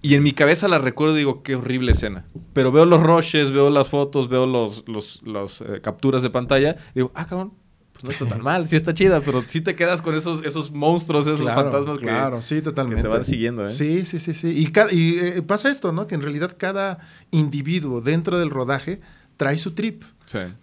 Y 0.02 0.16
en 0.16 0.24
mi 0.24 0.34
cabeza 0.34 0.68
la 0.68 0.80
recuerdo 0.80 1.16
y 1.16 1.20
digo, 1.20 1.43
qué 1.43 1.56
horrible 1.56 1.91
escena. 1.91 2.26
Pero 2.54 2.72
veo 2.72 2.86
los 2.86 3.02
rushes, 3.02 3.52
veo 3.52 3.70
las 3.70 3.89
fotos, 3.89 4.30
veo 4.30 4.47
los, 4.47 4.84
los, 4.88 5.62
eh, 5.62 5.80
capturas 5.82 6.24
de 6.24 6.32
pantalla. 6.32 6.78
Y 6.91 6.95
digo, 6.95 7.12
ah, 7.14 7.28
cabrón, 7.28 7.54
pues 7.93 8.04
no 8.04 8.10
está 8.10 8.26
tan 8.26 8.41
mal, 8.41 8.68
sí 8.68 8.76
está 8.76 8.95
chida, 8.95 9.22
pero 9.22 9.43
sí 9.47 9.62
te 9.62 9.76
quedas 9.76 10.02
con 10.02 10.16
esos, 10.16 10.43
esos 10.43 10.72
monstruos, 10.72 11.28
esos 11.28 11.45
fantasmas 11.45 11.99
que, 11.99 12.06
claro, 12.06 12.41
sí, 12.41 12.62
totalmente. 12.62 13.04
te 13.04 13.08
van 13.08 13.24
siguiendo. 13.24 13.66
¿eh? 13.68 13.70
Sí, 13.70 14.06
sí, 14.06 14.18
sí, 14.18 14.34
sí. 14.34 14.47
Y, 14.47 14.95
y 14.95 15.20
eh, 15.20 15.41
pasa 15.43 15.70
esto, 15.70 15.91
¿no? 15.91 16.08
Que 16.08 16.16
en 16.16 16.22
realidad 16.22 16.56
cada 16.58 16.99
individuo 17.30 18.02
dentro 18.02 18.39
del 18.39 18.49
rodaje 18.49 19.02
trae 19.38 19.58
su 19.58 19.72
trip. 19.72 20.04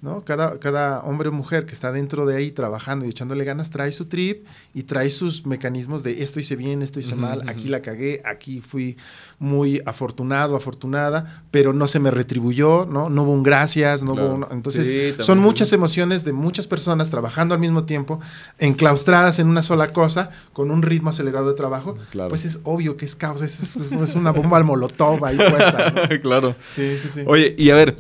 ¿no? 0.01 0.25
Cada, 0.25 0.59
cada 0.59 1.01
hombre 1.03 1.29
o 1.29 1.33
mujer 1.33 1.67
que 1.67 1.73
está 1.73 1.93
dentro 1.93 2.27
de 2.27 2.37
ahí 2.37 2.51
trabajando 2.51 3.05
y 3.05 3.11
echándole 3.11 3.45
ganas 3.45 3.71
trae 3.71 3.93
su 3.93 4.07
trip 4.07 4.47
y 4.75 4.85
trae 4.85 5.11
sus 5.11 5.47
mecanismos 5.47 6.03
de 6.03 6.23
esto 6.23 6.41
hice 6.41 6.57
bien, 6.57 6.83
esto 6.83 7.01
hice 7.01 7.15
mal, 7.15 7.49
aquí 7.49 7.69
la 7.69 7.83
cagué, 7.83 8.23
aquí 8.25 8.61
fui 8.61 8.97
muy 9.39 9.81
afortunado, 9.87 10.57
afortunada, 10.57 11.45
pero 11.51 11.73
no 11.73 11.87
se 11.87 12.01
me 12.01 12.11
retribuyó, 12.11 12.87
¿no? 12.87 13.09
No 13.09 13.23
hubo 13.23 13.33
un 13.33 13.43
gracias, 13.43 14.03
no 14.03 14.13
hubo 14.13 14.35
un... 14.35 14.47
Entonces, 14.51 15.17
son 15.25 15.39
muchas 15.39 15.73
emociones 15.73 16.25
de 16.25 16.33
muchas 16.33 16.67
personas 16.67 17.11
trabajando 17.11 17.55
al 17.55 17.61
mismo 17.61 17.85
tiempo, 17.85 18.21
enclaustradas 18.59 19.39
en 19.39 19.49
una 19.49 19.63
sola 19.63 19.93
cosa, 19.93 20.31
con 20.53 20.71
un 20.71 20.83
ritmo 20.83 21.11
acelerado 21.11 21.49
de 21.49 21.55
trabajo. 21.55 21.97
Pues 22.29 22.45
es 22.45 22.61
obvio 22.65 22.97
que 22.97 23.05
es 23.05 23.15
caos, 23.15 23.43
es, 23.43 23.77
es, 23.77 24.15
una 24.15 24.33
bomba 24.33 24.57
al 24.57 24.65
molotov 24.65 25.25
ahí 25.25 25.37
puesta. 25.37 26.09
claro. 26.23 26.57
Sí, 26.75 26.99
sí, 27.01 27.09
sí. 27.11 27.23
Oye, 27.27 27.55
y 27.57 27.71
a 27.71 27.75
ver, 27.77 27.97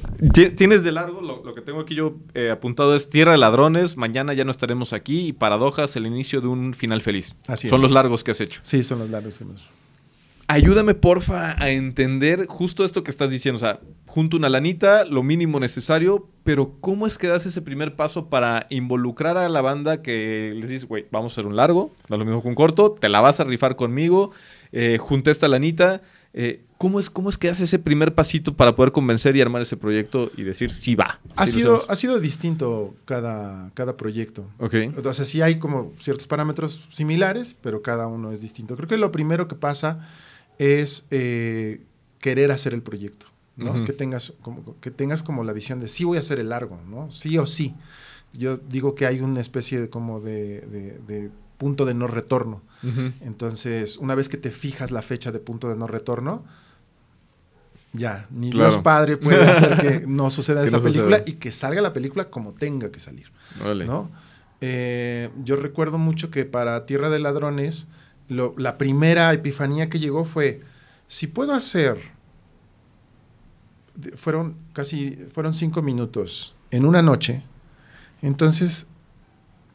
¿tienes 0.56 0.82
de 0.82 0.92
largo 0.92 1.20
lo, 1.20 1.44
lo 1.44 1.54
que 1.54 1.60
tengo 1.60 1.80
aquí 1.80 1.94
yo 1.94 2.16
eh, 2.34 2.50
apuntado 2.50 2.96
es 2.96 3.08
Tierra 3.08 3.32
de 3.32 3.38
Ladrones, 3.38 3.96
mañana 3.96 4.34
ya 4.34 4.44
no 4.44 4.50
estaremos 4.50 4.92
aquí 4.92 5.28
y 5.28 5.32
Paradojas, 5.32 5.94
el 5.96 6.06
inicio 6.06 6.40
de 6.40 6.48
un 6.48 6.74
final 6.74 7.00
feliz. 7.00 7.36
Así 7.46 7.68
son 7.68 7.80
los 7.80 7.90
largos 7.90 8.24
que 8.24 8.32
has 8.32 8.40
hecho. 8.40 8.60
Sí, 8.62 8.82
son 8.82 8.98
los 8.98 9.10
largos 9.10 9.38
que 9.38 9.44
hemos 9.44 9.56
hecho. 9.56 9.78
Ayúdame, 10.50 10.94
porfa, 10.94 11.62
a 11.62 11.70
entender 11.70 12.46
justo 12.46 12.84
esto 12.84 13.04
que 13.04 13.10
estás 13.10 13.30
diciendo. 13.30 13.58
O 13.58 13.60
sea, 13.60 13.80
junto 14.06 14.38
una 14.38 14.48
lanita, 14.48 15.04
lo 15.04 15.22
mínimo 15.22 15.60
necesario, 15.60 16.26
pero 16.42 16.72
¿cómo 16.80 17.06
es 17.06 17.18
que 17.18 17.28
das 17.28 17.44
ese 17.44 17.60
primer 17.60 17.96
paso 17.96 18.30
para 18.30 18.66
involucrar 18.70 19.36
a 19.36 19.48
la 19.50 19.60
banda 19.60 20.00
que 20.00 20.52
les 20.56 20.70
dices, 20.70 20.88
güey, 20.88 21.06
vamos 21.10 21.32
a 21.32 21.34
hacer 21.34 21.46
un 21.46 21.54
largo, 21.54 21.94
lo 22.08 22.16
mismo 22.18 22.42
que 22.42 22.48
un 22.48 22.54
corto, 22.54 22.92
te 22.92 23.10
la 23.10 23.20
vas 23.20 23.40
a 23.40 23.44
rifar 23.44 23.76
conmigo, 23.76 24.30
eh, 24.72 24.96
junté 24.98 25.30
esta 25.30 25.48
lanita. 25.48 26.00
Eh, 26.32 26.64
¿Cómo 26.78 26.98
es, 26.98 27.10
¿Cómo 27.10 27.28
es 27.28 27.36
que 27.36 27.50
hace 27.50 27.64
ese 27.64 27.78
primer 27.78 28.14
pasito 28.14 28.54
para 28.54 28.74
poder 28.74 28.92
convencer 28.92 29.36
y 29.36 29.42
armar 29.42 29.60
ese 29.60 29.76
proyecto 29.76 30.30
y 30.36 30.44
decir 30.44 30.70
sí 30.70 30.94
va? 30.94 31.20
Ha, 31.36 31.46
sido, 31.46 31.84
ha 31.88 31.96
sido 31.96 32.20
distinto 32.20 32.94
cada, 33.04 33.70
cada 33.74 33.96
proyecto. 33.96 34.46
Ok. 34.58 34.74
O 35.04 35.12
sea, 35.12 35.24
sí 35.26 35.42
hay 35.42 35.58
como 35.58 35.92
ciertos 35.98 36.26
parámetros 36.26 36.82
similares, 36.90 37.54
pero 37.60 37.82
cada 37.82 38.06
uno 38.06 38.32
es 38.32 38.40
distinto. 38.40 38.76
Creo 38.76 38.88
que 38.88 38.96
lo 38.96 39.12
primero 39.12 39.48
que 39.48 39.56
pasa 39.56 40.08
es 40.58 41.06
eh, 41.10 41.82
querer 42.18 42.50
hacer 42.50 42.74
el 42.74 42.82
proyecto, 42.82 43.26
¿no? 43.56 43.84
que, 43.84 43.92
tengas 43.92 44.32
como, 44.42 44.78
que 44.80 44.90
tengas 44.90 45.22
como 45.22 45.44
la 45.44 45.52
visión 45.52 45.80
de 45.80 45.88
sí 45.88 46.04
voy 46.04 46.18
a 46.18 46.20
hacer 46.20 46.38
el 46.38 46.50
largo, 46.50 46.80
¿no? 46.88 47.10
Sí 47.10 47.38
o 47.38 47.46
sí. 47.46 47.74
Yo 48.32 48.58
digo 48.58 48.94
que 48.94 49.06
hay 49.06 49.20
una 49.20 49.40
especie 49.40 49.80
de 49.80 49.88
como 49.88 50.20
de, 50.20 50.60
de 51.06 51.30
punto 51.58 51.84
de 51.84 51.92
no 51.92 52.06
retorno. 52.06 52.62
Entonces, 53.20 53.98
una 53.98 54.14
vez 54.14 54.28
que 54.28 54.36
te 54.36 54.52
fijas 54.52 54.92
la 54.92 55.02
fecha 55.02 55.32
de 55.32 55.40
punto 55.40 55.68
de 55.68 55.76
no 55.76 55.88
retorno, 55.88 56.44
ya, 57.92 58.26
ni 58.30 58.50
Dios 58.50 58.78
Padre 58.78 59.16
puede 59.16 59.44
hacer 59.44 59.80
que 59.80 60.06
no 60.06 60.30
suceda 60.30 60.64
esa 60.64 60.78
película 60.78 61.22
y 61.26 61.32
que 61.32 61.50
salga 61.50 61.82
la 61.82 61.92
película 61.92 62.30
como 62.30 62.52
tenga 62.52 62.90
que 62.92 63.00
salir. 63.00 63.32
¿no? 63.86 64.10
Eh, 64.60 65.30
yo 65.42 65.56
recuerdo 65.56 65.98
mucho 65.98 66.30
que 66.30 66.44
para 66.44 66.86
Tierra 66.86 67.10
de 67.10 67.18
Ladrones, 67.18 67.88
la 68.28 68.78
primera 68.78 69.32
epifanía 69.32 69.88
que 69.88 69.98
llegó 69.98 70.24
fue, 70.24 70.62
si 71.06 71.26
puedo 71.26 71.54
hacer, 71.54 71.98
fueron 74.16 74.56
casi, 74.72 75.18
fueron 75.32 75.54
cinco 75.54 75.82
minutos 75.82 76.54
en 76.70 76.84
una 76.84 77.02
noche, 77.02 77.42
entonces 78.22 78.86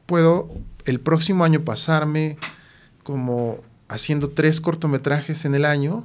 puedo 0.05 0.49
el 0.85 0.99
próximo 0.99 1.43
año 1.43 1.63
pasarme 1.63 2.37
como 3.03 3.59
haciendo 3.87 4.29
tres 4.29 4.61
cortometrajes 4.61 5.45
en 5.45 5.55
el 5.55 5.65
año 5.65 6.03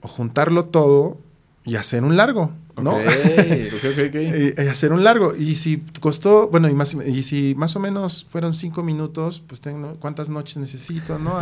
o 0.00 0.08
juntarlo 0.08 0.66
todo 0.66 1.18
y 1.64 1.76
hacer 1.76 2.04
un 2.04 2.16
largo, 2.16 2.52
¿no? 2.80 2.98
y, 3.02 4.60
hacer 4.68 4.92
un 4.92 5.04
largo. 5.04 5.34
Y 5.34 5.54
si 5.54 5.82
costó, 6.00 6.48
bueno, 6.48 6.68
y, 6.68 6.74
más, 6.74 6.94
y 6.94 7.22
si 7.22 7.54
más 7.56 7.76
o 7.76 7.80
menos 7.80 8.26
fueron 8.28 8.54
cinco 8.54 8.82
minutos, 8.82 9.42
pues 9.46 9.60
tengo, 9.60 9.96
¿cuántas 9.98 10.28
noches 10.28 10.56
necesito, 10.56 11.18
no? 11.18 11.38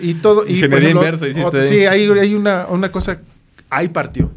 y 0.00 0.14
todo. 0.14 0.46
Y, 0.46 0.54
Ingeniería 0.54 0.90
inversa, 0.90 1.28
hiciste 1.28 1.68
Sí, 1.68 1.86
hay, 1.86 2.08
hay 2.08 2.34
una, 2.34 2.66
una, 2.68 2.90
cosa, 2.90 3.20
ahí 3.70 3.88
partió. 3.88 4.30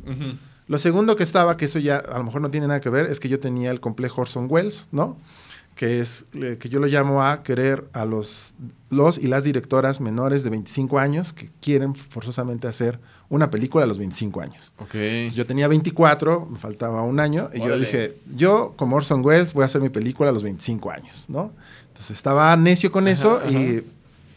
Lo 0.68 0.78
segundo 0.78 1.16
que 1.16 1.24
estaba, 1.24 1.58
que 1.58 1.66
eso 1.66 1.80
ya 1.80 1.98
a 1.98 2.18
lo 2.18 2.24
mejor 2.24 2.42
no 2.42 2.50
tiene 2.50 2.68
nada 2.68 2.80
que 2.80 2.90
ver, 2.90 3.08
es 3.08 3.20
que 3.20 3.30
yo 3.30 3.40
tenía 3.40 3.72
el 3.72 3.80
complejo 3.80 4.22
Orson 4.22 4.48
Welles, 4.50 4.88
¿no? 4.92 5.18
que 5.80 6.02
es 6.02 6.26
que 6.34 6.68
yo 6.68 6.82
lo 6.82 6.88
llamo 6.88 7.24
a 7.24 7.42
querer 7.42 7.86
a 7.94 8.04
los, 8.04 8.54
los 8.90 9.18
y 9.18 9.28
las 9.28 9.46
directoras 9.46 10.02
menores 10.02 10.44
de 10.44 10.50
25 10.50 11.00
años 11.00 11.32
que 11.32 11.50
quieren 11.62 11.96
forzosamente 11.96 12.68
hacer 12.68 13.00
una 13.30 13.50
película 13.52 13.84
a 13.84 13.88
los 13.88 13.98
25 13.98 14.42
años. 14.42 14.74
Okay. 14.78 15.30
Yo 15.30 15.46
tenía 15.46 15.68
24, 15.68 16.48
me 16.50 16.58
faltaba 16.58 17.04
un 17.04 17.20
año, 17.20 17.50
y 17.54 17.60
yo 17.60 17.78
dije, 17.78 18.18
yo 18.36 18.74
como 18.76 18.96
Orson 18.96 19.24
Welles 19.24 19.54
voy 19.54 19.64
a 19.64 19.66
hacer 19.66 19.82
mi 19.82 19.90
película 19.90 20.30
a 20.30 20.34
los 20.34 20.44
25 20.44 20.92
años, 20.92 21.26
¿no? 21.28 21.54
Entonces 21.88 22.18
estaba 22.18 22.56
necio 22.56 22.92
con 22.92 23.08
eso 23.08 23.42
y 23.50 23.84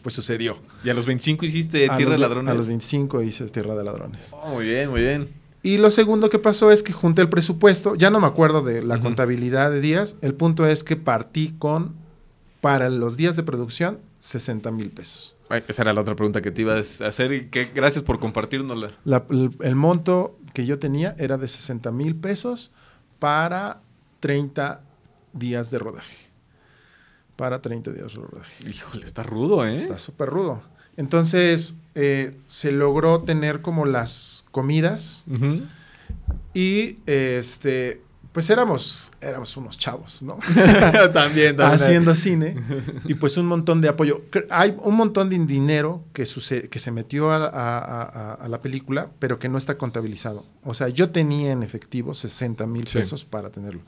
pues 0.01 0.13
sucedió. 0.13 0.57
¿Y 0.83 0.89
a 0.89 0.93
los 0.93 1.05
25 1.05 1.45
hiciste 1.45 1.87
Tierra 1.95 2.11
de 2.11 2.17
Ladrones? 2.17 2.51
A 2.51 2.53
los 2.53 2.67
25 2.67 3.23
hice 3.23 3.45
Tierra 3.45 3.73
de 3.73 3.83
Ladrones. 3.83 4.31
Oh, 4.33 4.49
muy 4.49 4.65
bien, 4.65 4.89
muy 4.89 5.01
bien. 5.01 5.29
Y 5.63 5.77
lo 5.77 5.89
segundo 5.91 6.29
que 6.29 6.39
pasó 6.39 6.71
es 6.71 6.83
que 6.83 6.91
junté 6.91 7.21
el 7.21 7.29
presupuesto, 7.29 7.95
ya 7.95 8.09
no 8.09 8.19
me 8.19 8.27
acuerdo 8.27 8.61
de 8.63 8.83
la 8.83 8.99
contabilidad 8.99 9.71
de 9.71 9.79
días, 9.79 10.17
el 10.21 10.33
punto 10.33 10.67
es 10.67 10.83
que 10.83 10.97
partí 10.97 11.55
con, 11.57 11.95
para 12.59 12.89
los 12.89 13.15
días 13.15 13.37
de 13.37 13.43
producción, 13.43 13.99
60 14.19 14.71
mil 14.71 14.89
pesos. 14.91 15.37
Esa 15.57 15.81
era 15.81 15.93
la 15.93 16.01
otra 16.01 16.15
pregunta 16.15 16.41
que 16.41 16.51
te 16.51 16.61
iba 16.61 16.75
a 16.75 16.79
hacer 16.79 17.33
y 17.33 17.47
que 17.47 17.65
gracias 17.65 18.03
por 18.03 18.19
compartirnosla. 18.19 18.91
el, 19.61 19.75
monto 19.75 20.37
que 20.53 20.65
yo 20.65 20.79
tenía 20.79 21.15
era 21.17 21.37
de 21.37 21.47
60 21.47 21.91
mil 21.91 22.15
pesos 22.15 22.71
para 23.19 23.81
30 24.19 24.81
días 25.33 25.71
de 25.71 25.79
rodaje. 25.79 26.17
Para 27.35 27.61
30 27.61 27.91
días 27.91 28.13
de 28.13 28.21
rodaje. 28.21 28.69
Híjole, 28.69 29.05
está 29.05 29.23
rudo, 29.23 29.65
¿eh? 29.65 29.73
Está 29.73 29.97
súper 29.97 30.29
rudo. 30.29 30.61
Entonces, 30.95 31.77
eh, 31.95 32.37
se 32.47 32.71
logró 32.71 33.21
tener 33.21 33.61
como 33.61 33.85
las 33.85 34.45
comidas 34.51 35.25
y 36.53 36.97
este 37.05 38.01
pues 38.33 38.49
éramos, 38.49 39.11
éramos 39.21 39.55
unos 39.57 39.77
chavos, 39.77 40.23
¿no? 40.23 40.39
también, 41.13 41.55
también. 41.55 41.61
Haciendo 41.61 42.15
cine. 42.15 42.55
Y 43.05 43.13
pues 43.13 43.37
un 43.37 43.45
montón 43.45 43.79
de 43.79 43.89
apoyo. 43.89 44.23
Hay 44.49 44.75
un 44.81 44.95
montón 44.95 45.29
de 45.29 45.37
dinero 45.37 46.03
que, 46.13 46.23
que 46.69 46.79
se 46.79 46.91
metió 46.91 47.31
a, 47.31 48.47
la 48.47 48.61
película, 48.61 49.09
pero 49.19 49.37
que 49.37 49.49
no 49.49 49.59
está 49.59 49.77
contabilizado. 49.77 50.45
O 50.63 50.73
sea, 50.73 50.89
yo 50.89 51.11
tenía 51.11 51.51
en 51.51 51.61
efectivo 51.61 52.15
60 52.15 52.65
mil 52.65 52.85
pesos 52.91 53.23
para 53.23 53.51
tenerlo. 53.51 53.81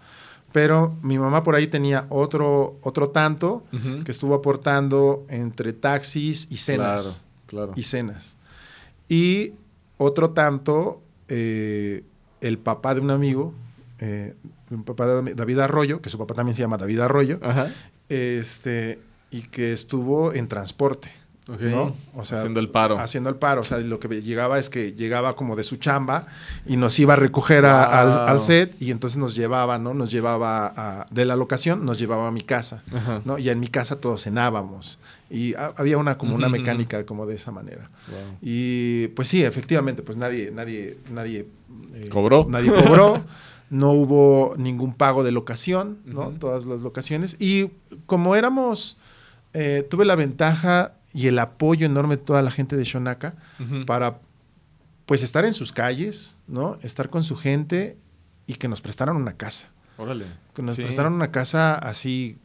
Pero 0.52 0.96
mi 1.02 1.18
mamá 1.18 1.44
por 1.44 1.56
ahí 1.56 1.66
tenía 1.66 2.06
otro, 2.10 2.78
otro 2.84 3.10
tanto 3.10 3.64
que 4.06 4.12
estuvo 4.12 4.36
aportando 4.36 5.26
entre 5.28 5.74
taxis 5.74 6.48
y 6.52 6.58
cenas. 6.58 7.24
Claro, 7.48 7.66
claro. 7.68 7.74
Y 7.76 7.84
cenas. 7.84 8.38
Y 9.10 9.54
otro 9.98 10.32
tanto, 10.32 11.02
eh, 11.30 12.04
el 12.42 12.60
papá 12.60 12.94
de 12.94 13.02
un 13.02 13.10
amigo 13.10 13.56
eh, 14.00 14.36
un 14.72 14.84
papá 14.84 15.08
de 15.08 15.36
David 15.36 15.60
Arroyo, 15.60 16.02
que 16.02 16.10
su 16.10 16.18
papá 16.18 16.34
también 16.34 16.56
se 16.56 16.62
llama 16.62 16.78
David 16.78 17.00
Arroyo, 17.00 17.40
este 18.10 19.00
y 19.32 19.42
que 19.44 19.74
estuvo 19.74 20.34
en 20.34 20.48
transporte. 20.48 21.12
O 22.16 22.26
sea, 22.26 22.40
haciendo 22.40 22.60
el 22.60 22.70
paro. 22.70 22.98
Haciendo 23.00 23.30
el 23.30 23.36
paro. 23.36 23.62
O 23.62 23.64
sea, 23.64 23.78
lo 23.78 24.00
que 24.00 24.08
llegaba 24.22 24.58
es 24.58 24.70
que 24.70 24.94
llegaba 24.94 25.36
como 25.36 25.56
de 25.56 25.64
su 25.64 25.78
chamba 25.78 26.26
y 26.66 26.76
nos 26.76 26.98
iba 26.98 27.14
a 27.14 27.16
recoger 27.18 27.66
al, 27.66 28.42
set 28.42 28.76
y 28.82 28.92
entonces 28.92 29.18
nos 29.18 29.36
llevaba, 29.36 29.78
¿no? 29.78 29.94
Nos 29.94 30.12
llevaba 30.12 31.06
de 31.12 31.26
la 31.26 31.36
locación, 31.36 31.86
nos 31.86 32.00
llevaba 32.00 32.28
a 32.28 32.32
mi 32.32 32.42
casa, 32.42 32.84
¿no? 33.26 33.38
Y 33.38 33.50
en 33.50 33.60
mi 33.60 33.68
casa 33.68 33.98
todos 33.98 34.24
cenábamos. 34.24 35.00
Y 35.30 35.54
había 35.56 35.98
una 35.98 36.18
como 36.18 36.36
una 36.36 36.50
mecánica 36.50 37.06
como 37.06 37.26
de 37.26 37.36
esa 37.36 37.52
manera. 37.52 37.90
Y 38.42 39.08
pues 39.10 39.28
sí, 39.28 39.44
efectivamente, 39.44 40.02
pues 40.02 40.18
nadie, 40.18 40.52
nadie, 40.52 40.98
nadie... 41.12 41.48
Eh, 41.94 42.10
¿Cobró? 42.10 42.46
Nadie 42.50 42.72
cobró. 42.72 43.24
no 43.70 43.92
hubo 43.92 44.56
ningún 44.58 44.94
pago 44.94 45.24
de 45.24 45.32
locación, 45.32 46.00
¿no? 46.06 46.30
Todas 46.32 46.66
las 46.66 46.82
locaciones. 46.82 47.36
Y 47.40 47.72
como 48.06 48.36
éramos, 48.36 48.98
eh, 49.54 49.86
tuve 49.90 50.06
la 50.06 50.16
ventaja 50.16 50.94
y 51.14 51.28
el 51.28 51.40
apoyo 51.40 51.86
enorme 51.86 52.18
de 52.18 52.24
toda 52.24 52.42
la 52.42 52.52
gente 52.52 52.76
de 52.76 52.84
Shonaka 52.84 53.36
para, 53.88 54.20
pues, 55.06 55.24
estar 55.24 55.46
en 55.46 55.54
sus 55.54 55.72
calles, 55.72 56.38
¿no? 56.48 56.78
Estar 56.82 57.10
con 57.10 57.24
su 57.24 57.36
gente 57.36 57.98
y 58.48 58.56
que 58.56 58.68
nos 58.68 58.82
prestaran 58.82 59.16
una 59.16 59.34
casa. 59.34 59.68
Órale. 59.98 60.26
Que 60.54 60.62
nos 60.62 60.76
prestaron 60.76 61.14
una 61.14 61.32
casa 61.32 61.76
así 61.76 62.38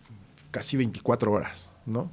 casi 0.51 0.77
24 0.77 1.33
horas, 1.33 1.75
¿no? 1.87 2.11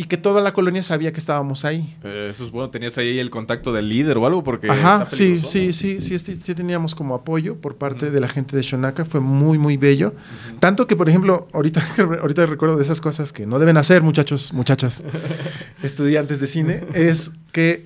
Y 0.00 0.04
que 0.04 0.16
toda 0.16 0.40
la 0.40 0.54
colonia 0.54 0.82
sabía 0.82 1.12
que 1.12 1.20
estábamos 1.20 1.66
ahí. 1.66 1.94
Eh, 2.02 2.28
eso 2.30 2.46
es 2.46 2.50
bueno, 2.50 2.70
tenías 2.70 2.96
ahí 2.96 3.18
el 3.18 3.28
contacto 3.28 3.70
del 3.70 3.90
líder 3.90 4.16
o 4.16 4.24
algo 4.24 4.42
porque... 4.42 4.70
Ajá, 4.70 5.06
sí, 5.10 5.42
sí, 5.44 5.74
sí, 5.74 6.00
sí, 6.00 6.18
sí, 6.18 6.54
teníamos 6.54 6.94
como 6.94 7.14
apoyo 7.14 7.56
por 7.56 7.76
parte 7.76 8.10
de 8.10 8.18
la 8.18 8.26
gente 8.26 8.56
de 8.56 8.62
Shonaka, 8.62 9.04
fue 9.04 9.20
muy, 9.20 9.58
muy 9.58 9.76
bello. 9.76 10.14
Tanto 10.58 10.86
que, 10.86 10.96
por 10.96 11.10
ejemplo, 11.10 11.48
ahorita, 11.52 11.86
ahorita 12.22 12.46
recuerdo 12.46 12.78
de 12.78 12.82
esas 12.82 12.98
cosas 12.98 13.30
que 13.30 13.44
no 13.44 13.58
deben 13.58 13.76
hacer 13.76 14.00
muchachos, 14.00 14.54
muchachas, 14.54 15.04
estudiantes 15.82 16.40
de 16.40 16.46
cine, 16.46 16.84
es 16.94 17.32
que 17.52 17.84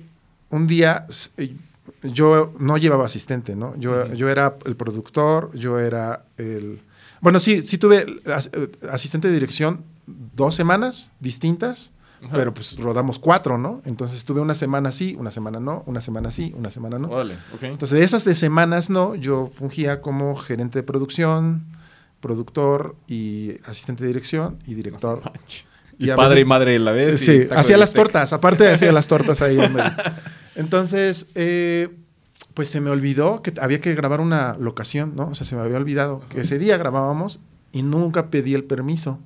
un 0.51 0.67
día 0.67 1.07
eh, 1.35 1.53
yo 2.01 2.53
no 2.59 2.77
llevaba 2.77 3.07
asistente, 3.07 3.57
¿no? 3.57 3.75
Yo, 3.77 4.13
yo 4.13 4.29
era 4.29 4.55
el 4.65 4.77
productor, 4.77 5.51
yo 5.53 5.79
era 5.79 6.23
el... 6.37 6.79
Bueno, 7.19 7.41
sí, 7.41 7.63
sí 7.67 7.77
tuve 7.77 8.05
eh, 8.23 8.71
asistente 8.89 9.27
de 9.27 9.33
dirección 9.33 9.83
dos 10.07 10.55
semanas 10.55 11.11
distintas 11.19 11.91
pero 12.33 12.53
pues 12.53 12.77
rodamos 12.77 13.19
cuatro, 13.19 13.57
¿no? 13.57 13.81
Entonces 13.85 14.23
tuve 14.25 14.41
una 14.41 14.55
semana 14.55 14.91
sí, 14.91 15.15
una 15.17 15.31
semana 15.31 15.59
no, 15.59 15.83
una 15.85 16.01
semana 16.01 16.31
sí, 16.31 16.53
una 16.57 16.69
semana 16.69 16.99
no. 16.99 17.09
Vale, 17.09 17.37
Entonces 17.61 17.99
de 17.99 18.03
esas 18.03 18.25
de 18.25 18.35
semanas 18.35 18.89
no, 18.89 19.15
yo 19.15 19.47
fungía 19.47 20.01
como 20.01 20.35
gerente 20.35 20.79
de 20.79 20.83
producción, 20.83 21.65
productor 22.19 22.95
y 23.07 23.57
asistente 23.65 24.03
de 24.03 24.07
dirección 24.07 24.59
y 24.65 24.73
director. 24.73 25.21
y, 25.99 26.07
padre 26.11 26.41
y 26.41 26.45
madre 26.45 26.75
a 26.75 26.79
la 26.79 26.91
vez. 26.91 27.19
Sí, 27.19 27.47
hacía 27.51 27.77
las 27.77 27.93
tortas, 27.93 28.33
aparte 28.33 28.67
hacía 28.71 28.91
las 28.91 29.07
tortas 29.07 29.41
ahí. 29.41 29.59
Entonces, 30.55 31.29
eh, 31.35 31.89
pues 32.53 32.69
se 32.69 32.81
me 32.81 32.89
olvidó 32.89 33.41
que 33.41 33.53
había 33.61 33.81
que 33.81 33.93
grabar 33.93 34.21
una 34.21 34.55
locación, 34.59 35.15
¿no? 35.15 35.27
O 35.27 35.35
sea, 35.35 35.45
se 35.45 35.55
me 35.55 35.61
había 35.61 35.77
olvidado 35.77 36.23
que 36.29 36.41
ese 36.41 36.57
día 36.57 36.77
grabábamos 36.77 37.41
y 37.71 37.83
nunca 37.83 38.27
pedí 38.31 38.53
el 38.53 38.63
permiso 38.63 39.19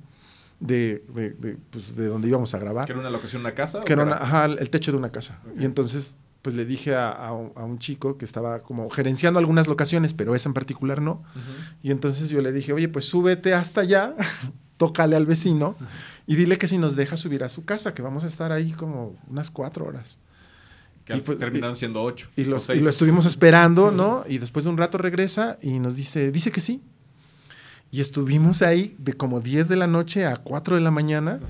de, 0.60 1.04
de, 1.08 1.30
de, 1.30 1.56
pues, 1.70 1.96
de 1.96 2.06
donde 2.06 2.28
íbamos 2.28 2.54
a 2.54 2.58
grabar. 2.58 2.86
¿Que 2.86 2.92
era 2.92 3.00
una 3.00 3.10
locación, 3.10 3.40
una 3.40 3.54
casa? 3.54 3.80
Que 3.80 3.94
era 3.94 4.02
ajá, 4.14 4.44
el 4.44 4.70
techo 4.70 4.92
de 4.92 4.98
una 4.98 5.10
casa. 5.10 5.40
Y 5.58 5.64
entonces, 5.64 6.14
pues 6.42 6.54
le 6.54 6.64
dije 6.64 6.94
a, 6.94 7.10
a, 7.10 7.32
un, 7.32 7.78
chico 7.78 8.16
que 8.16 8.24
estaba 8.24 8.62
como 8.62 8.88
gerenciando 8.90 9.38
algunas 9.38 9.66
locaciones, 9.66 10.14
pero 10.14 10.34
esa 10.34 10.48
en 10.48 10.54
particular 10.54 11.02
no. 11.02 11.22
Y 11.82 11.90
entonces 11.90 12.30
yo 12.30 12.40
le 12.40 12.52
dije, 12.52 12.72
oye, 12.72 12.88
pues 12.88 13.06
súbete 13.06 13.54
hasta 13.54 13.82
allá, 13.82 14.14
tócale 14.76 15.16
al 15.16 15.26
vecino 15.26 15.76
y 16.26 16.36
dile 16.36 16.58
que 16.58 16.68
si 16.68 16.78
nos 16.78 16.96
deja 16.96 17.16
subir 17.16 17.42
a 17.44 17.48
su 17.48 17.64
casa, 17.64 17.92
que 17.92 18.02
vamos 18.02 18.24
a 18.24 18.26
estar 18.26 18.52
ahí 18.52 18.72
como 18.72 19.16
unas 19.28 19.50
cuatro 19.50 19.84
horas. 19.86 20.18
Que 21.04 21.16
y 21.16 21.20
pues, 21.20 21.38
terminaron 21.38 21.76
siendo 21.76 22.02
ocho. 22.02 22.28
Y, 22.36 22.44
los, 22.44 22.68
y 22.70 22.80
lo 22.80 22.88
estuvimos 22.88 23.26
esperando, 23.26 23.90
¿no? 23.90 24.24
Y 24.28 24.38
después 24.38 24.64
de 24.64 24.70
un 24.70 24.76
rato 24.76 24.96
regresa 24.96 25.58
y 25.60 25.78
nos 25.78 25.96
dice, 25.96 26.30
dice 26.30 26.52
que 26.52 26.60
sí. 26.60 26.82
Y 27.90 28.00
estuvimos 28.00 28.62
ahí 28.62 28.94
de 28.98 29.14
como 29.14 29.40
10 29.40 29.68
de 29.68 29.76
la 29.76 29.86
noche 29.86 30.26
a 30.26 30.36
4 30.36 30.76
de 30.76 30.80
la 30.80 30.90
mañana. 30.90 31.40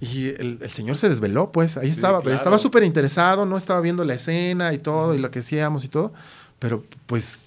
Y 0.00 0.28
el, 0.28 0.60
señor 0.70 0.96
se 0.96 1.08
desveló, 1.08 1.50
pues. 1.50 1.76
Ahí 1.76 1.90
estaba. 1.90 2.20
Pero 2.20 2.36
estaba 2.36 2.58
súper 2.58 2.84
interesado, 2.84 3.46
no 3.46 3.56
estaba 3.56 3.80
viendo 3.80 4.04
la 4.04 4.14
escena 4.14 4.72
y 4.72 4.78
todo, 4.78 5.14
y 5.14 5.18
lo 5.18 5.30
que 5.30 5.40
hacíamos 5.40 5.84
y 5.84 5.88
todo. 5.88 6.12
Pero 6.58 6.84
pues 7.06 7.38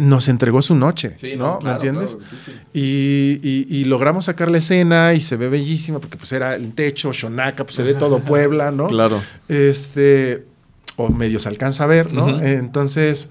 nos 0.00 0.28
entregó 0.28 0.62
su 0.62 0.74
noche, 0.74 1.14
¿no? 1.36 1.58
¿Me 1.60 1.72
entiendes? 1.72 2.16
y, 2.72 3.40
y, 3.42 3.84
logramos 3.84 4.26
sacar 4.26 4.50
la 4.50 4.58
escena 4.58 5.14
y 5.14 5.20
se 5.20 5.36
ve 5.36 5.48
bellísima 5.48 5.98
porque 5.98 6.16
pues 6.16 6.32
era 6.32 6.54
el 6.54 6.72
techo, 6.74 7.12
Shonaka, 7.12 7.64
pues 7.64 7.76
se 7.76 7.82
ve 7.82 7.94
todo 7.94 8.20
Puebla, 8.20 8.70
¿no? 8.70 8.86
Claro. 8.86 9.20
Este, 9.48 10.46
o 10.96 11.08
medio 11.08 11.38
se 11.40 11.48
alcanza 11.48 11.84
a 11.84 11.86
ver, 11.86 12.12
¿no? 12.12 12.40
Entonces, 12.40 13.30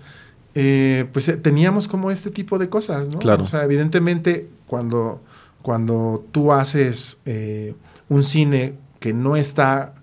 eh, 0.60 1.06
pues 1.14 1.28
eh, 1.28 1.38
teníamos 1.38 1.88
como 1.88 2.10
este 2.10 2.32
tipo 2.32 2.58
de 2.58 2.68
cosas, 2.68 3.10
¿no? 3.14 3.20
Claro. 3.20 3.44
O 3.44 3.46
sea, 3.46 3.64
evidentemente, 3.64 4.50
cuando, 4.66 5.22
cuando 5.62 6.26
tú 6.32 6.52
haces 6.52 7.22
eh, 7.26 7.76
un 8.10 8.24
cine 8.24 8.74
que 9.00 9.14
no 9.14 9.36
está 9.36 9.94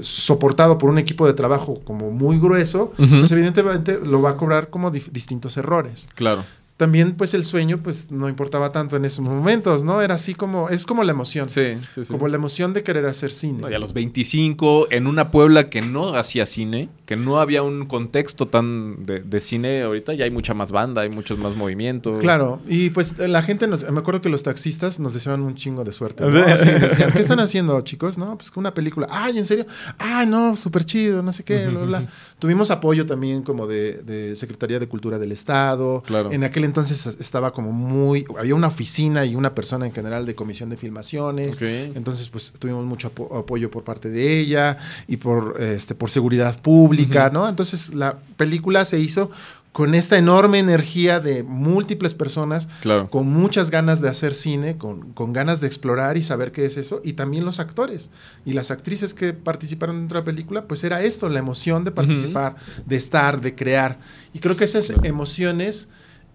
soportado 0.00 0.78
por 0.78 0.90
un 0.90 0.98
equipo 0.98 1.28
de 1.28 1.32
trabajo 1.32 1.80
como 1.84 2.10
muy 2.10 2.40
grueso, 2.40 2.92
pues 2.96 3.30
evidentemente 3.30 4.00
lo 4.04 4.20
va 4.20 4.30
a 4.30 4.36
cobrar 4.36 4.68
como 4.68 4.90
distintos 4.90 5.56
errores. 5.56 6.08
Claro 6.16 6.42
también 6.80 7.12
pues 7.12 7.34
el 7.34 7.44
sueño 7.44 7.76
pues 7.76 8.10
no 8.10 8.26
importaba 8.26 8.72
tanto 8.72 8.96
en 8.96 9.04
esos 9.04 9.22
momentos, 9.22 9.84
¿no? 9.84 10.00
Era 10.00 10.14
así 10.14 10.34
como, 10.34 10.70
es 10.70 10.86
como 10.86 11.04
la 11.04 11.12
emoción. 11.12 11.50
Sí, 11.50 11.74
sí, 11.94 12.06
sí. 12.06 12.10
Como 12.10 12.26
la 12.26 12.36
emoción 12.36 12.72
de 12.72 12.82
querer 12.82 13.04
hacer 13.04 13.32
cine. 13.32 13.62
y 13.70 13.74
a 13.74 13.78
los 13.78 13.92
25, 13.92 14.86
en 14.90 15.06
una 15.06 15.30
Puebla 15.30 15.68
que 15.68 15.82
no 15.82 16.14
hacía 16.14 16.46
cine, 16.46 16.88
que 17.04 17.16
no 17.16 17.38
había 17.38 17.62
un 17.62 17.84
contexto 17.84 18.48
tan 18.48 19.04
de, 19.04 19.40
cine, 19.40 19.82
ahorita 19.82 20.14
ya 20.14 20.24
hay 20.24 20.30
mucha 20.30 20.54
más 20.54 20.72
banda, 20.72 21.02
hay 21.02 21.10
muchos 21.10 21.38
más 21.38 21.54
movimientos. 21.54 22.18
Claro, 22.22 22.62
y 22.66 22.88
pues 22.88 23.18
la 23.18 23.42
gente, 23.42 23.66
nos, 23.66 23.82
me 23.90 24.00
acuerdo 24.00 24.22
que 24.22 24.30
los 24.30 24.42
taxistas 24.42 24.98
nos 24.98 25.12
deseaban 25.12 25.42
un 25.42 25.56
chingo 25.56 25.84
de 25.84 25.92
suerte. 25.92 26.24
¿no? 26.24 26.30
decían, 26.30 27.12
¿qué 27.12 27.20
están 27.20 27.40
haciendo 27.40 27.78
chicos? 27.82 28.16
No, 28.16 28.38
pues 28.38 28.50
una 28.56 28.72
película. 28.72 29.06
Ay, 29.10 29.36
¿en 29.36 29.44
serio? 29.44 29.66
Ay, 29.98 30.26
no, 30.26 30.56
súper 30.56 30.86
chido, 30.86 31.22
no 31.22 31.30
sé 31.34 31.44
qué, 31.44 31.68
bla, 31.68 31.80
bla. 31.80 32.08
Tuvimos 32.40 32.70
apoyo 32.70 33.06
también 33.06 33.42
como 33.42 33.66
de, 33.66 34.02
de 34.02 34.34
Secretaría 34.34 34.80
de 34.80 34.88
Cultura 34.88 35.18
del 35.18 35.30
Estado. 35.30 36.02
Claro. 36.06 36.32
En 36.32 36.42
aquel 36.42 36.64
entonces 36.64 37.06
estaba 37.20 37.52
como 37.52 37.70
muy, 37.70 38.24
había 38.38 38.54
una 38.54 38.66
oficina 38.66 39.24
y 39.24 39.36
una 39.36 39.54
persona 39.54 39.86
en 39.86 39.92
general 39.92 40.26
de 40.26 40.34
comisión 40.34 40.70
de 40.70 40.76
filmaciones, 40.76 41.60
entonces 41.60 42.28
pues 42.28 42.52
tuvimos 42.58 42.84
mucho 42.84 43.08
apoyo 43.08 43.70
por 43.70 43.84
parte 43.84 44.08
de 44.08 44.40
ella 44.40 44.78
y 45.06 45.18
por, 45.18 45.60
este, 45.60 45.94
por 45.94 46.10
seguridad 46.10 46.60
pública, 46.60 47.30
¿no? 47.30 47.48
Entonces 47.48 47.94
la 47.94 48.18
película 48.36 48.84
se 48.84 48.98
hizo 48.98 49.30
con 49.72 49.94
esta 49.94 50.18
enorme 50.18 50.58
energía 50.58 51.20
de 51.20 51.42
múltiples 51.44 52.14
personas, 52.14 52.68
con 53.10 53.28
muchas 53.28 53.70
ganas 53.70 54.00
de 54.00 54.08
hacer 54.08 54.34
cine, 54.34 54.76
con, 54.76 55.12
con, 55.12 55.32
ganas 55.32 55.60
de 55.60 55.68
explorar 55.68 56.16
y 56.16 56.22
saber 56.22 56.50
qué 56.50 56.64
es 56.64 56.76
eso, 56.76 57.00
y 57.04 57.12
también 57.12 57.44
los 57.44 57.60
actores 57.60 58.10
y 58.44 58.52
las 58.52 58.70
actrices 58.70 59.14
que 59.14 59.32
participaron 59.32 59.98
dentro 59.98 60.18
de 60.18 60.22
la 60.22 60.24
película, 60.24 60.64
pues 60.66 60.82
era 60.82 61.02
esto, 61.02 61.28
la 61.28 61.38
emoción 61.38 61.84
de 61.84 61.92
participar, 61.92 62.56
de 62.84 62.96
estar, 62.96 63.40
de 63.40 63.54
crear. 63.54 63.98
Y 64.34 64.40
creo 64.40 64.56
que 64.56 64.64
esas 64.64 64.90
emociones 65.04 65.88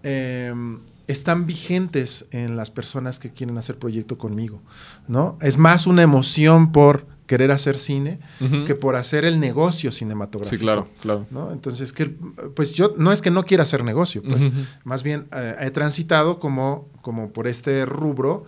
Em, 0.08 0.78
están 1.08 1.46
vigentes 1.46 2.26
en 2.30 2.56
las 2.56 2.70
personas 2.70 3.18
que 3.18 3.32
quieren 3.32 3.58
hacer 3.58 3.76
proyecto 3.76 4.18
conmigo, 4.18 4.62
¿no? 5.08 5.36
Es 5.40 5.58
más 5.58 5.88
una 5.88 6.02
emoción 6.02 6.70
por 6.70 7.08
querer 7.26 7.50
hacer 7.50 7.76
cine 7.76 8.20
que 8.66 8.74
por 8.74 8.96
hacer 8.96 9.24
el 9.24 9.40
negocio 9.40 9.92
cinematográfico. 9.92 10.56
Sí, 10.56 10.62
claro, 10.62 10.88
claro. 11.00 11.26
¿no? 11.30 11.52
Entonces, 11.52 11.92
que, 11.92 12.06
pues 12.54 12.72
yo 12.72 12.94
no 12.96 13.12
es 13.12 13.20
que 13.20 13.30
no 13.30 13.44
quiera 13.44 13.64
hacer 13.64 13.84
negocio, 13.84 14.22
pues 14.22 14.50
más 14.84 15.02
bien 15.02 15.26
eh, 15.32 15.56
he 15.60 15.70
transitado 15.70 16.38
como, 16.38 16.88
como 17.02 17.32
por 17.32 17.46
este 17.46 17.84
rubro 17.84 18.44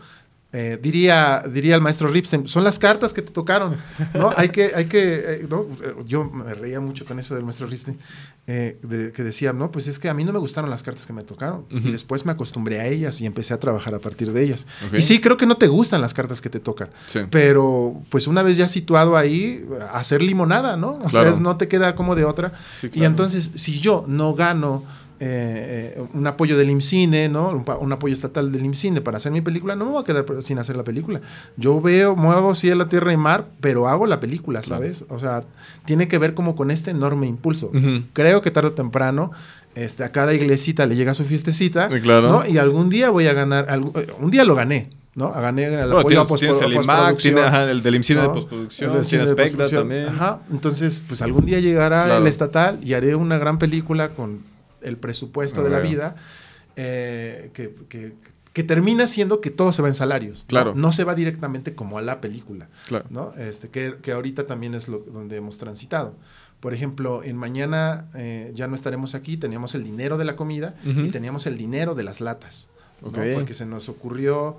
eh, 0.50 0.78
diría, 0.80 1.42
diría 1.52 1.74
el 1.74 1.82
maestro 1.82 2.08
Ripsen, 2.08 2.48
son 2.48 2.64
las 2.64 2.78
cartas 2.78 3.12
que 3.12 3.20
te 3.20 3.32
tocaron, 3.32 3.76
¿no? 4.14 4.32
hay 4.36 4.48
que, 4.48 4.72
hay 4.74 4.86
que, 4.86 5.14
eh, 5.14 5.46
¿no? 5.48 5.66
yo 6.06 6.24
me 6.24 6.54
reía 6.54 6.80
mucho 6.80 7.04
con 7.04 7.18
eso 7.18 7.34
del 7.34 7.44
maestro 7.44 7.66
Ripsen, 7.66 7.98
eh, 8.46 8.78
que 9.14 9.22
decía, 9.22 9.52
no, 9.52 9.70
pues 9.70 9.88
es 9.88 9.98
que 9.98 10.08
a 10.08 10.14
mí 10.14 10.24
no 10.24 10.32
me 10.32 10.38
gustaron 10.38 10.70
las 10.70 10.82
cartas 10.82 11.04
que 11.04 11.12
me 11.12 11.22
tocaron, 11.22 11.66
y 11.68 11.90
después 11.90 12.24
me 12.24 12.32
acostumbré 12.32 12.80
a 12.80 12.86
ellas 12.86 13.20
y 13.20 13.26
empecé 13.26 13.52
a 13.52 13.60
trabajar 13.60 13.94
a 13.94 13.98
partir 13.98 14.32
de 14.32 14.42
ellas. 14.42 14.66
Y 14.90 15.02
sí, 15.02 15.20
creo 15.20 15.36
que 15.36 15.44
no 15.44 15.58
te 15.58 15.66
gustan 15.66 16.00
las 16.00 16.14
cartas 16.14 16.40
que 16.40 16.48
te 16.48 16.60
tocan, 16.60 16.88
pero 17.30 18.00
pues 18.08 18.26
una 18.26 18.42
vez 18.42 18.56
ya 18.56 18.68
situado 18.68 19.18
ahí, 19.18 19.68
hacer 19.92 20.22
limonada, 20.22 20.78
¿no? 20.78 20.98
O 21.04 21.10
sea, 21.10 21.30
no 21.32 21.58
te 21.58 21.68
queda 21.68 21.94
como 21.94 22.14
de 22.14 22.24
otra. 22.24 22.54
Y 22.94 23.04
entonces, 23.04 23.50
si 23.54 23.80
yo 23.80 24.06
no 24.08 24.34
gano 24.34 24.84
eh, 25.20 25.94
eh, 25.96 26.02
un 26.14 26.26
apoyo 26.28 26.56
del 26.56 26.70
IMCINE, 26.70 27.28
¿no? 27.28 27.64
Un, 27.80 27.92
apoyo 27.92 28.14
estatal 28.14 28.52
del 28.52 28.64
IMCINE 28.64 29.00
para 29.00 29.16
hacer 29.16 29.32
mi 29.32 29.40
película, 29.40 29.74
no 29.74 29.86
me 29.86 29.90
voy 29.92 30.02
a 30.02 30.04
quedar 30.04 30.24
sin 30.42 30.58
hacer 30.58 30.76
la 30.76 30.84
película. 30.84 31.20
Yo 31.56 31.80
veo, 31.80 32.14
muevo 32.14 32.52
la 32.62 32.88
tierra 32.88 33.12
y 33.12 33.16
mar, 33.16 33.46
pero 33.60 33.88
hago 33.88 34.06
la 34.06 34.20
película, 34.20 34.62
¿sabes? 34.62 35.04
O 35.08 35.18
sea, 35.18 35.42
tiene 35.84 36.06
que 36.06 36.18
ver 36.18 36.34
como 36.34 36.54
con 36.54 36.70
este 36.70 36.92
enorme 36.92 37.26
impulso. 37.26 37.72
Creo 38.12 38.42
que 38.42 38.50
tarde 38.52 38.68
o 38.68 38.72
temprano 38.72 39.32
este, 39.74 40.04
a 40.04 40.12
cada 40.12 40.34
iglesita 40.34 40.86
le 40.86 40.96
llega 40.96 41.14
su 41.14 41.24
fiestecita, 41.24 41.88
¿no? 41.88 42.46
Y 42.46 42.58
algún 42.58 42.88
día 42.88 43.10
voy 43.10 43.26
a 43.26 43.32
ganar, 43.32 43.66
eh, 43.68 44.06
un 44.20 44.30
día 44.30 44.44
lo 44.44 44.54
gané, 44.54 44.90
¿no? 45.14 45.32
Gané 45.32 45.64
el 45.64 45.92
apoyo 45.92 46.20
a 46.20 46.26
tienes 46.36 46.60
el 46.60 46.74
IMAC, 46.74 47.24
el 47.24 47.82
del 47.82 47.94
IMCINE 47.96 48.20
de 48.20 48.28
postproducción, 48.28 49.02
tienes 49.02 49.30
Spectra 49.30 49.68
también. 49.68 50.06
Ajá, 50.06 50.40
entonces, 50.50 51.02
pues 51.06 51.22
algún 51.22 51.44
día 51.44 51.58
llegará 51.58 52.16
el 52.18 52.26
estatal 52.28 52.78
y 52.82 52.94
haré 52.94 53.16
una 53.16 53.38
gran 53.38 53.58
película 53.58 54.10
con 54.10 54.40
el 54.82 54.96
presupuesto 54.96 55.62
de 55.62 55.70
la 55.70 55.80
vida, 55.80 56.16
eh, 56.76 57.50
que, 57.52 58.62
termina 58.64 59.06
siendo 59.06 59.40
que 59.40 59.50
todo 59.50 59.72
se 59.72 59.82
va 59.82 59.88
en 59.88 59.94
salarios. 59.94 60.44
Claro. 60.48 60.74
¿no? 60.74 60.90
se 60.92 61.04
va 61.04 61.14
directamente 61.14 61.74
como 61.74 61.98
a 61.98 62.02
la 62.02 62.20
película. 62.20 62.68
¿no? 63.10 63.32
Este, 63.36 63.68
que, 63.68 64.12
ahorita 64.12 64.46
también 64.46 64.74
es 64.74 64.88
lo, 64.88 64.98
donde 64.98 65.36
hemos 65.36 65.58
transitado. 65.58 66.14
Por 66.60 66.74
ejemplo, 66.74 67.22
en 67.22 67.36
mañana 67.36 68.08
eh, 68.14 68.52
ya 68.54 68.66
no 68.66 68.74
estaremos 68.74 69.14
aquí, 69.14 69.36
teníamos 69.36 69.76
el 69.76 69.84
dinero 69.84 70.18
de 70.18 70.24
la 70.24 70.34
comida 70.34 70.74
y 70.84 71.08
teníamos 71.10 71.46
el 71.46 71.56
dinero 71.56 71.94
de 71.94 72.02
las 72.02 72.20
latas. 72.20 72.68
Porque 73.00 73.54
se 73.54 73.64
nos 73.64 73.88
ocurrió. 73.88 74.56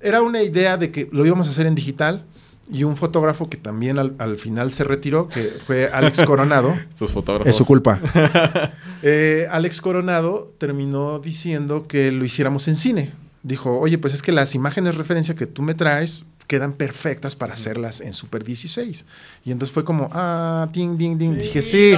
Era 0.00 0.20
una 0.22 0.42
idea 0.42 0.76
de 0.76 0.92
que 0.92 1.08
lo 1.10 1.24
íbamos 1.24 1.48
a 1.48 1.50
hacer 1.50 1.66
en 1.66 1.74
digital 1.74 2.24
y 2.70 2.84
un 2.84 2.96
fotógrafo 2.96 3.48
que 3.48 3.56
también 3.56 3.98
al, 3.98 4.36
final 4.36 4.72
se 4.72 4.84
retiró, 4.84 5.28
que 5.28 5.56
fue 5.66 5.90
Alex 5.92 6.22
Coronado. 6.26 6.78
Estos 6.88 7.12
fotógrafos. 7.12 7.48
Es 7.48 7.56
su 7.56 7.64
culpa. 7.64 8.00
Eh, 9.00 9.46
Alex 9.52 9.80
Coronado 9.80 10.52
terminó 10.58 11.20
diciendo 11.20 11.86
que 11.86 12.10
lo 12.10 12.24
hiciéramos 12.24 12.66
en 12.66 12.74
cine. 12.74 13.12
Dijo, 13.44 13.78
oye, 13.78 13.96
pues 13.96 14.12
es 14.12 14.22
que 14.22 14.32
las 14.32 14.56
imágenes 14.56 14.92
de 14.92 14.98
referencia 14.98 15.36
que 15.36 15.46
tú 15.46 15.62
me 15.62 15.74
traes 15.74 16.24
quedan 16.48 16.72
perfectas 16.72 17.36
para 17.36 17.54
hacerlas 17.54 18.00
en 18.00 18.14
Super 18.14 18.42
16. 18.42 19.04
Y 19.44 19.52
entonces 19.52 19.72
fue 19.72 19.84
como, 19.84 20.08
ah, 20.12 20.68
ding, 20.72 20.96
ding, 20.96 21.16
ding. 21.16 21.36
dije, 21.36 21.62
sí. 21.62 21.94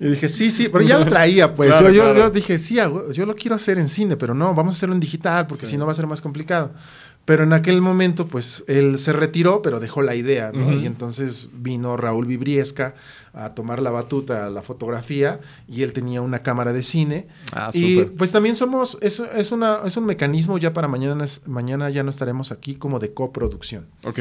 Y 0.00 0.08
dije, 0.08 0.28
sí, 0.28 0.50
sí, 0.50 0.68
pero 0.72 0.82
ya 0.82 0.98
lo 0.98 1.06
traía, 1.06 1.54
pues. 1.54 1.78
yo, 1.78 1.90
yo, 1.90 2.30
dije, 2.30 2.58
sí, 2.58 2.76
yo 2.76 3.26
lo 3.26 3.36
quiero 3.36 3.54
hacer 3.54 3.78
en 3.78 3.88
cine, 3.88 4.16
pero 4.16 4.34
no, 4.34 4.54
vamos 4.54 4.74
a 4.74 4.76
hacerlo 4.78 4.94
en 4.94 5.00
digital, 5.00 5.46
porque 5.46 5.66
si 5.66 5.76
no 5.76 5.84
va 5.86 5.92
a 5.92 5.94
ser 5.94 6.06
más 6.06 6.22
complicado. 6.22 6.72
Pero 7.26 7.42
en 7.42 7.52
aquel 7.52 7.82
momento, 7.82 8.28
pues, 8.28 8.64
él 8.68 8.98
se 8.98 9.12
retiró, 9.12 9.60
pero 9.60 9.80
dejó 9.80 10.00
la 10.00 10.14
idea, 10.14 10.52
¿no? 10.52 10.72
Y 10.72 10.86
entonces 10.86 11.48
vino 11.52 11.96
Raúl 11.96 12.24
Vibriesca 12.24 12.94
a 13.34 13.50
tomar 13.50 13.82
la 13.82 13.90
batuta 13.90 14.46
a 14.46 14.50
la 14.50 14.62
fotografía 14.62 15.40
y 15.68 15.82
él 15.82 15.92
tenía 15.92 16.22
una 16.22 16.44
cámara 16.44 16.72
de 16.72 16.84
cine. 16.84 17.26
Ah, 17.52 17.70
y 17.72 18.04
pues 18.04 18.30
también 18.30 18.54
somos, 18.54 18.96
es, 19.02 19.18
es, 19.18 19.50
una, 19.50 19.80
es 19.84 19.96
un 19.96 20.06
mecanismo 20.06 20.56
ya 20.56 20.72
para 20.72 20.86
mañana, 20.86 21.26
mañana 21.46 21.90
ya 21.90 22.04
no 22.04 22.10
estaremos 22.10 22.52
aquí 22.52 22.76
como 22.76 23.00
de 23.00 23.12
coproducción. 23.12 23.86
Ok. 24.04 24.20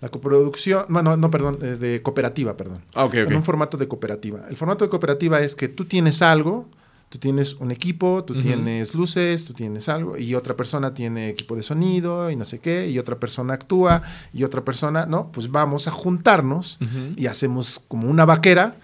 La 0.00 0.08
coproducción, 0.08 0.86
bueno, 0.88 1.14
no, 1.18 1.30
perdón, 1.30 1.58
eh, 1.60 1.76
de 1.76 2.00
cooperativa, 2.00 2.56
perdón. 2.56 2.78
Ah, 2.94 3.04
ok, 3.04 3.14
En 3.16 3.36
un 3.36 3.44
formato 3.44 3.76
de 3.76 3.86
cooperativa. 3.86 4.46
El 4.48 4.56
formato 4.56 4.84
de 4.84 4.88
cooperativa 4.88 5.42
es 5.42 5.54
que 5.54 5.68
tú 5.68 5.84
tienes 5.84 6.22
algo, 6.22 6.66
Tú 7.08 7.18
tienes 7.18 7.54
un 7.54 7.70
equipo, 7.70 8.24
tú 8.24 8.40
tienes 8.40 8.92
luces, 8.94 9.44
tú 9.44 9.52
tienes 9.52 9.88
algo, 9.88 10.18
y 10.18 10.34
otra 10.34 10.56
persona 10.56 10.92
tiene 10.92 11.28
equipo 11.28 11.54
de 11.54 11.62
sonido 11.62 12.32
y 12.32 12.36
no 12.36 12.44
sé 12.44 12.58
qué, 12.58 12.88
y 12.88 12.98
otra 12.98 13.16
persona 13.20 13.54
actúa, 13.54 14.02
y 14.32 14.42
otra 14.42 14.64
persona, 14.64 15.06
¿no? 15.06 15.30
Pues 15.30 15.50
vamos 15.50 15.86
a 15.86 15.92
juntarnos 15.92 16.80
y 17.16 17.26
hacemos 17.26 17.80
como 17.86 18.08
una 18.08 18.24
vaquera. 18.24 18.76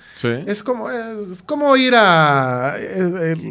Es 0.47 0.63
como, 0.63 0.89
es 0.89 1.43
como 1.43 1.77
ir 1.77 1.95
a, 1.97 2.77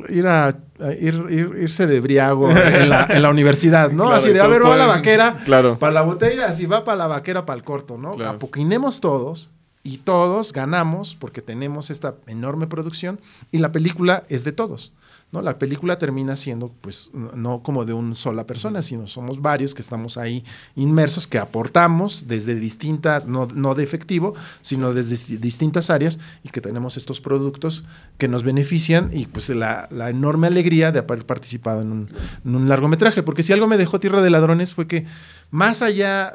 ir 0.09 0.27
a 0.27 0.57
Ir, 0.99 1.27
irse 1.61 1.85
de 1.85 1.99
briago 1.99 2.49
en 2.49 2.89
la, 2.89 3.29
universidad, 3.29 3.91
¿no? 3.91 4.11
así 4.11 4.29
de, 4.29 4.41
a 4.41 4.47
ver, 4.47 4.65
va 4.65 4.75
la 4.75 4.87
vaquera 4.87 5.37
claro. 5.45 5.77
para 5.77 5.93
la 5.93 6.01
botella, 6.01 6.47
así 6.47 6.65
va 6.65 6.83
para 6.83 6.97
la 6.97 7.05
vaquera 7.05 7.45
para 7.45 7.55
el 7.55 7.63
corto, 7.63 7.99
¿no? 7.99 8.13
Apoquinemos 8.13 8.99
todos 8.99 9.51
y 9.83 9.97
todos 9.97 10.53
ganamos 10.53 11.15
porque 11.15 11.41
tenemos 11.41 11.89
esta 11.89 12.15
enorme 12.27 12.67
producción 12.67 13.19
y 13.51 13.57
la 13.57 13.71
película 13.71 14.23
es 14.29 14.43
de 14.43 14.51
todos. 14.51 14.91
¿no? 15.31 15.41
La 15.41 15.57
película 15.57 15.97
termina 15.97 16.35
siendo, 16.35 16.69
pues, 16.81 17.09
no 17.13 17.63
como 17.63 17.85
de 17.85 17.93
una 17.93 18.15
sola 18.15 18.45
persona, 18.45 18.81
sino 18.81 19.07
somos 19.07 19.41
varios 19.41 19.73
que 19.73 19.81
estamos 19.81 20.17
ahí 20.17 20.43
inmersos, 20.75 21.25
que 21.25 21.37
aportamos 21.37 22.27
desde 22.27 22.55
distintas, 22.55 23.27
no, 23.27 23.47
no 23.53 23.73
de 23.73 23.83
efectivo, 23.83 24.33
sino 24.61 24.93
desde 24.93 25.37
distintas 25.37 25.89
áreas 25.89 26.19
y 26.43 26.49
que 26.49 26.61
tenemos 26.61 26.97
estos 26.97 27.21
productos 27.21 27.85
que 28.17 28.27
nos 28.27 28.43
benefician 28.43 29.09
y 29.13 29.25
pues 29.25 29.49
la, 29.49 29.87
la 29.89 30.09
enorme 30.09 30.47
alegría 30.47 30.91
de 30.91 30.99
haber 30.99 31.25
participado 31.25 31.81
en 31.81 31.91
un, 31.91 32.09
en 32.45 32.55
un 32.55 32.67
largometraje. 32.67 33.23
Porque 33.23 33.43
si 33.43 33.53
algo 33.53 33.67
me 33.67 33.77
dejó 33.77 33.99
Tierra 33.99 34.21
de 34.21 34.29
Ladrones 34.29 34.75
fue 34.75 34.87
que 34.87 35.05
más 35.49 35.81
allá, 35.81 36.33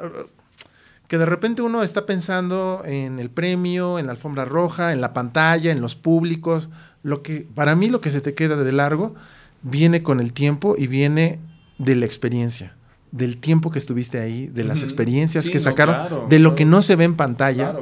que 1.07 1.17
de 1.17 1.25
repente 1.25 1.61
uno 1.61 1.83
está 1.83 2.05
pensando 2.05 2.81
en 2.85 3.19
el 3.19 3.29
premio, 3.29 3.97
en 3.97 4.07
la 4.07 4.11
alfombra 4.11 4.45
roja, 4.45 4.91
en 4.91 5.01
la 5.01 5.13
pantalla, 5.13 5.71
en 5.71 5.81
los 5.81 5.95
públicos. 5.95 6.69
Lo 7.01 7.23
que, 7.23 7.47
para 7.53 7.75
mí 7.75 7.87
lo 7.87 8.01
que 8.01 8.11
se 8.11 8.19
te 8.19 8.33
queda 8.33 8.57
de 8.57 8.71
largo 8.73 9.15
viene 9.61 10.03
con 10.03 10.19
el 10.19 10.33
tiempo 10.33 10.75
y 10.77 10.87
viene 10.87 11.39
de 11.77 11.95
la 11.95 12.05
experiencia, 12.05 12.75
del 13.11 13.37
tiempo 13.37 13.71
que 13.71 13.79
estuviste 13.79 14.19
ahí, 14.19 14.47
de 14.47 14.65
las 14.65 14.83
experiencias 14.83 15.49
que 15.49 15.59
sacaron, 15.59 16.27
de 16.27 16.39
lo 16.39 16.55
que 16.55 16.65
no 16.65 16.81
se 16.81 16.95
ve 16.95 17.05
en 17.05 17.15
pantalla 17.15 17.73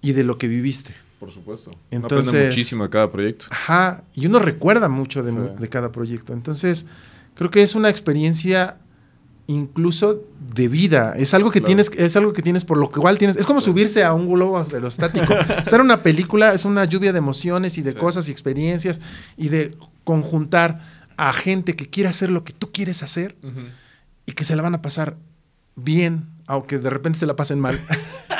y 0.00 0.12
de 0.12 0.24
lo 0.24 0.38
que 0.38 0.48
viviste. 0.48 0.94
Por 1.20 1.32
supuesto. 1.32 1.72
Entonces, 1.90 2.46
muchísimo 2.46 2.84
de 2.84 2.90
cada 2.90 3.10
proyecto. 3.10 3.46
Ajá, 3.50 4.04
y 4.14 4.26
uno 4.26 4.38
recuerda 4.38 4.88
mucho 4.88 5.22
de, 5.22 5.32
de 5.32 5.68
cada 5.68 5.90
proyecto. 5.90 6.32
Entonces, 6.32 6.86
creo 7.34 7.50
que 7.50 7.62
es 7.62 7.74
una 7.74 7.90
experiencia 7.90 8.76
incluso 9.48 10.22
de 10.54 10.68
vida. 10.68 11.14
Es 11.16 11.34
algo 11.34 11.50
que 11.50 11.60
tienes, 11.60 11.90
es 11.96 12.16
algo 12.16 12.32
que 12.32 12.42
tienes 12.42 12.64
por 12.64 12.76
lo 12.76 12.90
cual 12.90 13.18
tienes. 13.18 13.36
Es 13.36 13.46
como 13.46 13.60
subirse 13.60 14.04
a 14.04 14.12
un 14.12 14.30
globo 14.30 14.58
aerostático. 14.58 15.32
Estar 15.58 15.80
en 15.80 15.86
una 15.86 16.02
película 16.02 16.52
es 16.52 16.64
una 16.64 16.84
lluvia 16.84 17.12
de 17.12 17.18
emociones 17.18 17.78
y 17.78 17.82
de 17.82 17.94
cosas 17.94 18.28
y 18.28 18.30
experiencias 18.30 19.00
y 19.36 19.48
de 19.48 19.74
conjuntar 20.04 20.80
a 21.16 21.32
gente 21.32 21.74
que 21.74 21.88
quiere 21.88 22.10
hacer 22.10 22.30
lo 22.30 22.44
que 22.44 22.52
tú 22.52 22.70
quieres 22.70 23.02
hacer 23.02 23.36
y 24.26 24.32
que 24.32 24.44
se 24.44 24.54
la 24.54 24.62
van 24.62 24.74
a 24.74 24.82
pasar 24.82 25.16
bien, 25.74 26.28
aunque 26.46 26.78
de 26.78 26.90
repente 26.90 27.18
se 27.18 27.26
la 27.26 27.34
pasen 27.34 27.58
mal. 27.58 27.80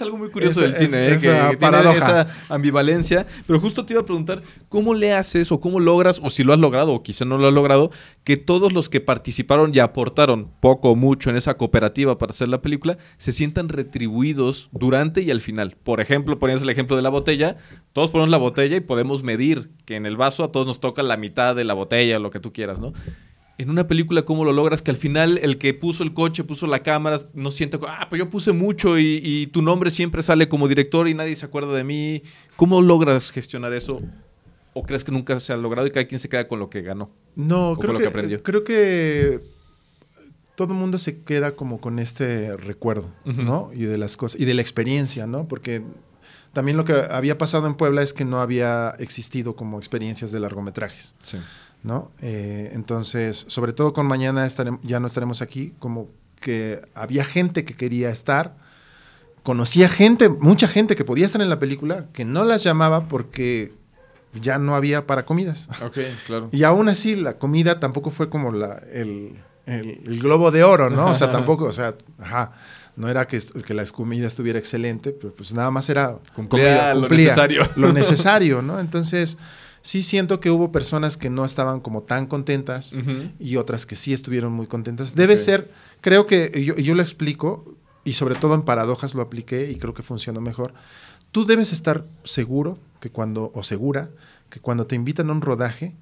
es, 0.00 0.06
algo 0.06 0.16
muy 0.16 0.30
curioso 0.30 0.60
del 0.60 0.74
cine, 0.74 1.08
¿eh? 1.08 1.18
que 1.18 1.56
tiene 1.56 1.96
esa 1.96 2.26
ambivalencia. 2.48 3.26
Pero 3.46 3.60
justo 3.60 3.84
te 3.84 3.92
iba 3.92 4.02
a 4.02 4.04
preguntar, 4.04 4.42
¿cómo 4.68 4.94
le 4.94 5.12
haces 5.12 5.52
o 5.52 5.60
cómo 5.60 5.80
logras, 5.80 6.20
o 6.22 6.30
si 6.30 6.42
lo 6.42 6.52
has 6.52 6.58
logrado 6.58 6.92
o 6.92 7.02
quizá 7.02 7.24
no 7.24 7.38
lo 7.38 7.48
has 7.48 7.54
logrado, 7.54 7.90
que 8.24 8.36
todos 8.36 8.72
los 8.72 8.88
que 8.88 9.00
participaron 9.00 9.72
y 9.74 9.78
aportaron 9.78 10.50
poco 10.60 10.90
o 10.90 10.96
mucho 10.96 11.30
en 11.30 11.36
esa 11.36 11.54
cooperativa 11.54 12.18
para 12.18 12.30
hacer 12.30 12.48
la 12.48 12.62
película 12.62 12.98
se 13.18 13.32
sientan 13.32 13.68
retribuidos 13.68 14.68
durante 14.72 15.22
y 15.22 15.30
al 15.30 15.40
final? 15.40 15.76
Por 15.82 16.00
ejemplo, 16.00 16.38
ponías 16.38 16.62
el 16.62 16.70
ejemplo 16.70 16.96
de 16.96 17.02
la 17.02 17.10
botella, 17.10 17.56
todos 17.92 18.10
ponemos 18.10 18.30
la 18.30 18.38
botella 18.38 18.76
y 18.76 18.80
podemos 18.80 19.22
medir 19.22 19.70
que 19.84 19.96
en 19.96 20.06
el 20.06 20.16
vaso 20.16 20.44
a 20.44 20.52
todos 20.52 20.66
nos 20.66 20.80
toca 20.80 21.02
la 21.02 21.16
mitad 21.16 21.54
de 21.54 21.64
la 21.64 21.74
botella, 21.74 22.18
lo 22.18 22.30
que 22.30 22.40
tú 22.40 22.52
quieras, 22.52 22.78
¿no? 22.78 22.92
En 23.60 23.68
una 23.68 23.86
película, 23.86 24.22
¿cómo 24.22 24.46
lo 24.46 24.54
logras? 24.54 24.80
Que 24.80 24.90
al 24.90 24.96
final 24.96 25.38
el 25.38 25.58
que 25.58 25.74
puso 25.74 26.02
el 26.02 26.14
coche, 26.14 26.44
puso 26.44 26.66
la 26.66 26.82
cámara, 26.82 27.20
no 27.34 27.50
sienta, 27.50 27.78
ah, 27.86 28.06
pues 28.08 28.18
yo 28.18 28.30
puse 28.30 28.52
mucho 28.52 28.98
y, 28.98 29.48
tu 29.52 29.60
nombre 29.60 29.90
siempre 29.90 30.22
sale 30.22 30.48
como 30.48 30.66
director 30.66 31.08
y 31.08 31.14
nadie 31.14 31.36
se 31.36 31.44
acuerda 31.44 31.74
de 31.74 31.84
mí. 31.84 32.22
¿Cómo 32.56 32.80
logras 32.80 33.30
gestionar 33.30 33.74
eso? 33.74 34.00
¿O 34.72 34.82
crees 34.82 35.04
que 35.04 35.12
nunca 35.12 35.38
se 35.40 35.52
ha 35.52 35.58
logrado 35.58 35.86
y 35.86 35.90
cada 35.90 36.06
quien 36.06 36.18
se 36.18 36.30
queda 36.30 36.48
con 36.48 36.58
lo 36.58 36.70
que 36.70 36.80
ganó? 36.80 37.10
No, 37.36 37.76
creo, 37.78 37.98
que, 37.98 38.06
aprendió? 38.06 38.42
creo 38.42 38.64
que 38.64 39.40
todo 40.54 40.72
el 40.72 40.78
mundo 40.78 40.96
se 40.96 41.22
queda 41.22 41.54
como 41.54 41.82
con 41.82 41.98
este 41.98 42.56
recuerdo, 42.56 43.10
¿no? 43.26 43.70
Y 43.74 43.82
de 43.82 43.98
las 43.98 44.16
cosas, 44.16 44.40
y 44.40 44.46
de 44.46 44.54
la 44.54 44.62
experiencia, 44.62 45.26
¿no? 45.26 45.48
Porque 45.48 45.82
también 46.54 46.78
lo 46.78 46.86
que 46.86 46.94
había 46.94 47.36
pasado 47.36 47.66
en 47.66 47.74
Puebla 47.74 48.00
es 48.00 48.14
que 48.14 48.24
no 48.24 48.40
había 48.40 48.94
existido 48.98 49.54
como 49.54 49.76
experiencias 49.76 50.32
de 50.32 50.40
largometrajes. 50.40 51.14
Sí. 51.22 51.36
¿No? 51.82 52.10
Eh, 52.20 52.70
entonces, 52.74 53.44
sobre 53.48 53.72
todo 53.72 53.92
con 53.92 54.06
mañana 54.06 54.46
ya 54.82 55.00
no 55.00 55.06
estaremos 55.06 55.42
aquí, 55.42 55.72
como 55.78 56.08
que 56.40 56.80
había 56.94 57.24
gente 57.24 57.64
que 57.64 57.74
quería 57.74 58.10
estar, 58.10 58.56
conocía 59.42 59.88
gente, 59.88 60.28
mucha 60.28 60.68
gente 60.68 60.94
que 60.96 61.04
podía 61.04 61.26
estar 61.26 61.40
en 61.40 61.48
la 61.48 61.58
película, 61.58 62.06
que 62.12 62.24
no 62.24 62.44
las 62.44 62.62
llamaba 62.62 63.08
porque 63.08 63.72
ya 64.40 64.58
no 64.58 64.74
había 64.74 65.06
para 65.06 65.24
comidas. 65.24 65.68
Ok, 65.84 65.98
claro. 66.26 66.48
Y 66.52 66.64
aún 66.64 66.88
así 66.88 67.16
la 67.16 67.38
comida 67.38 67.80
tampoco 67.80 68.10
fue 68.10 68.28
como 68.28 68.52
la, 68.52 68.82
el, 68.92 69.36
el, 69.66 70.20
globo 70.20 70.50
de 70.50 70.64
oro, 70.64 70.90
¿no? 70.90 71.10
O 71.10 71.14
sea, 71.14 71.30
tampoco, 71.32 71.64
o 71.64 71.72
sea, 71.72 71.94
ajá, 72.18 72.52
no 72.96 73.08
era 73.08 73.26
que, 73.26 73.40
que 73.40 73.74
la 73.74 73.84
comida 73.86 74.26
estuviera 74.26 74.58
excelente, 74.58 75.12
pero 75.12 75.34
pues 75.34 75.52
nada 75.52 75.70
más 75.70 75.88
era 75.88 76.18
cumplía, 76.34 76.94
lo 76.94 77.08
necesario. 77.08 77.68
Lo 77.76 77.92
necesario, 77.92 78.62
¿no? 78.62 78.80
Entonces, 78.80 79.38
sí 79.82 80.02
siento 80.02 80.40
que 80.40 80.50
hubo 80.50 80.72
personas 80.72 81.16
que 81.16 81.30
no 81.30 81.44
estaban 81.44 81.80
como 81.80 82.02
tan 82.02 82.26
contentas 82.26 82.94
y 83.38 83.56
otras 83.56 83.86
que 83.86 83.96
sí 83.96 84.12
estuvieron 84.12 84.52
muy 84.52 84.66
contentas. 84.66 85.14
Debe 85.14 85.38
ser, 85.38 85.70
creo 86.00 86.26
que, 86.26 86.64
yo, 86.64 86.76
yo 86.76 86.94
lo 86.94 87.02
explico, 87.02 87.76
y 88.04 88.14
sobre 88.14 88.34
todo 88.34 88.54
en 88.54 88.62
paradojas 88.62 89.14
lo 89.14 89.22
apliqué 89.22 89.70
y 89.70 89.76
creo 89.76 89.94
que 89.94 90.02
funcionó 90.02 90.40
mejor. 90.40 90.74
Tú 91.32 91.44
debes 91.44 91.72
estar 91.72 92.06
seguro 92.24 92.78
que 92.98 93.10
cuando, 93.10 93.52
o 93.54 93.62
segura, 93.62 94.10
que 94.48 94.60
cuando 94.60 94.86
te 94.86 94.96
invitan 94.96 95.30
a 95.30 95.32
un 95.32 95.42
rodaje, 95.42 95.94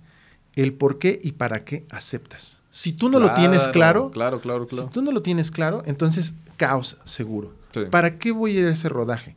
el 0.54 0.72
por 0.72 0.98
qué 0.98 1.18
y 1.22 1.32
para 1.32 1.64
qué 1.64 1.86
aceptas. 1.90 2.62
Si 2.70 2.92
tú 2.92 3.08
no 3.08 3.18
lo 3.18 3.34
tienes 3.34 3.68
claro, 3.68 4.10
claro, 4.10 4.40
claro, 4.40 4.66
si 4.68 4.80
tú 4.92 5.02
no 5.02 5.12
lo 5.12 5.22
tienes 5.22 5.50
claro, 5.50 5.82
entonces 5.86 6.34
caos 6.56 6.98
seguro. 7.04 7.54
¿Para 7.90 8.18
qué 8.18 8.32
voy 8.32 8.56
a 8.56 8.60
ir 8.60 8.66
a 8.66 8.70
ese 8.70 8.88
rodaje? 8.88 9.36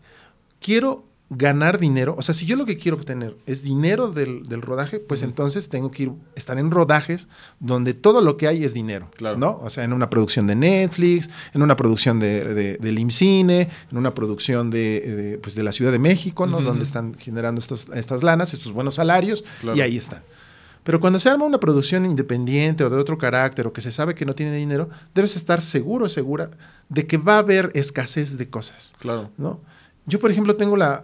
Quiero 0.59 1.05
ganar 1.33 1.79
dinero, 1.79 2.13
o 2.17 2.21
sea, 2.21 2.35
si 2.35 2.45
yo 2.45 2.57
lo 2.57 2.65
que 2.65 2.75
quiero 2.75 2.97
obtener 2.97 3.37
es 3.45 3.63
dinero 3.63 4.11
del, 4.11 4.43
rodaje, 4.61 4.99
pues 4.99 5.23
entonces 5.23 5.69
tengo 5.69 5.89
que 5.89 6.03
ir, 6.03 6.11
estar 6.35 6.59
en 6.59 6.69
rodajes 6.71 7.29
donde 7.61 7.93
todo 7.93 8.21
lo 8.21 8.35
que 8.35 8.49
hay 8.49 8.65
es 8.65 8.73
dinero, 8.73 9.09
claro. 9.15 9.37
¿no? 9.37 9.57
O 9.63 9.69
sea, 9.69 9.85
en 9.85 9.93
una 9.93 10.09
producción 10.09 10.45
de 10.45 10.55
Netflix, 10.55 11.29
en 11.53 11.61
una 11.61 11.77
producción 11.77 12.19
de, 12.19 12.43
de, 12.53 12.77
del 12.77 12.99
IMCINE, 12.99 13.69
en 13.89 13.97
una 13.97 14.13
producción 14.13 14.69
de, 14.69 15.39
pues 15.41 15.55
de 15.55 15.63
la 15.63 15.71
Ciudad 15.71 15.93
de 15.93 15.99
México, 15.99 16.45
¿no? 16.47 16.59
Donde 16.59 16.83
están 16.83 17.13
generando 17.13 17.61
estos, 17.61 17.87
estas 17.95 18.23
lanas, 18.23 18.53
estos 18.53 18.73
buenos 18.73 18.95
salarios, 18.95 19.45
y 19.73 19.79
ahí 19.79 19.95
están. 19.95 20.23
Pero 20.83 20.99
cuando 20.99 21.17
se 21.17 21.29
arma 21.29 21.45
una 21.45 21.61
producción 21.61 22.05
independiente 22.05 22.83
o 22.83 22.89
de 22.89 22.97
otro 22.97 23.17
carácter 23.17 23.67
o 23.67 23.73
que 23.73 23.79
se 23.79 23.91
sabe 23.91 24.15
que 24.15 24.25
no 24.25 24.33
tiene 24.33 24.57
dinero, 24.57 24.89
debes 25.15 25.37
estar 25.37 25.61
seguro, 25.61 26.09
segura 26.09 26.51
de 26.89 27.07
que 27.07 27.17
va 27.17 27.35
a 27.35 27.39
haber 27.39 27.71
escasez 27.73 28.37
de 28.37 28.49
cosas. 28.49 28.93
Claro. 28.99 29.29
¿no? 29.37 29.61
Yo, 30.05 30.19
por 30.19 30.31
ejemplo, 30.31 30.55
tengo 30.55 30.77
la... 30.77 31.01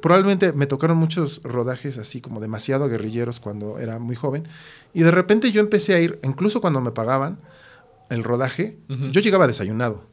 Probablemente 0.00 0.52
me 0.52 0.66
tocaron 0.66 0.96
muchos 0.96 1.42
rodajes 1.42 1.98
así 1.98 2.20
como 2.20 2.40
demasiado 2.40 2.88
guerrilleros 2.88 3.40
cuando 3.40 3.78
era 3.78 3.98
muy 3.98 4.16
joven. 4.16 4.48
Y 4.94 5.02
de 5.02 5.10
repente 5.10 5.52
yo 5.52 5.60
empecé 5.60 5.94
a 5.94 6.00
ir, 6.00 6.18
incluso 6.22 6.60
cuando 6.60 6.80
me 6.80 6.92
pagaban 6.92 7.38
el 8.10 8.24
rodaje, 8.24 8.78
yo 8.88 9.20
llegaba 9.20 9.46
desayunado 9.46 10.11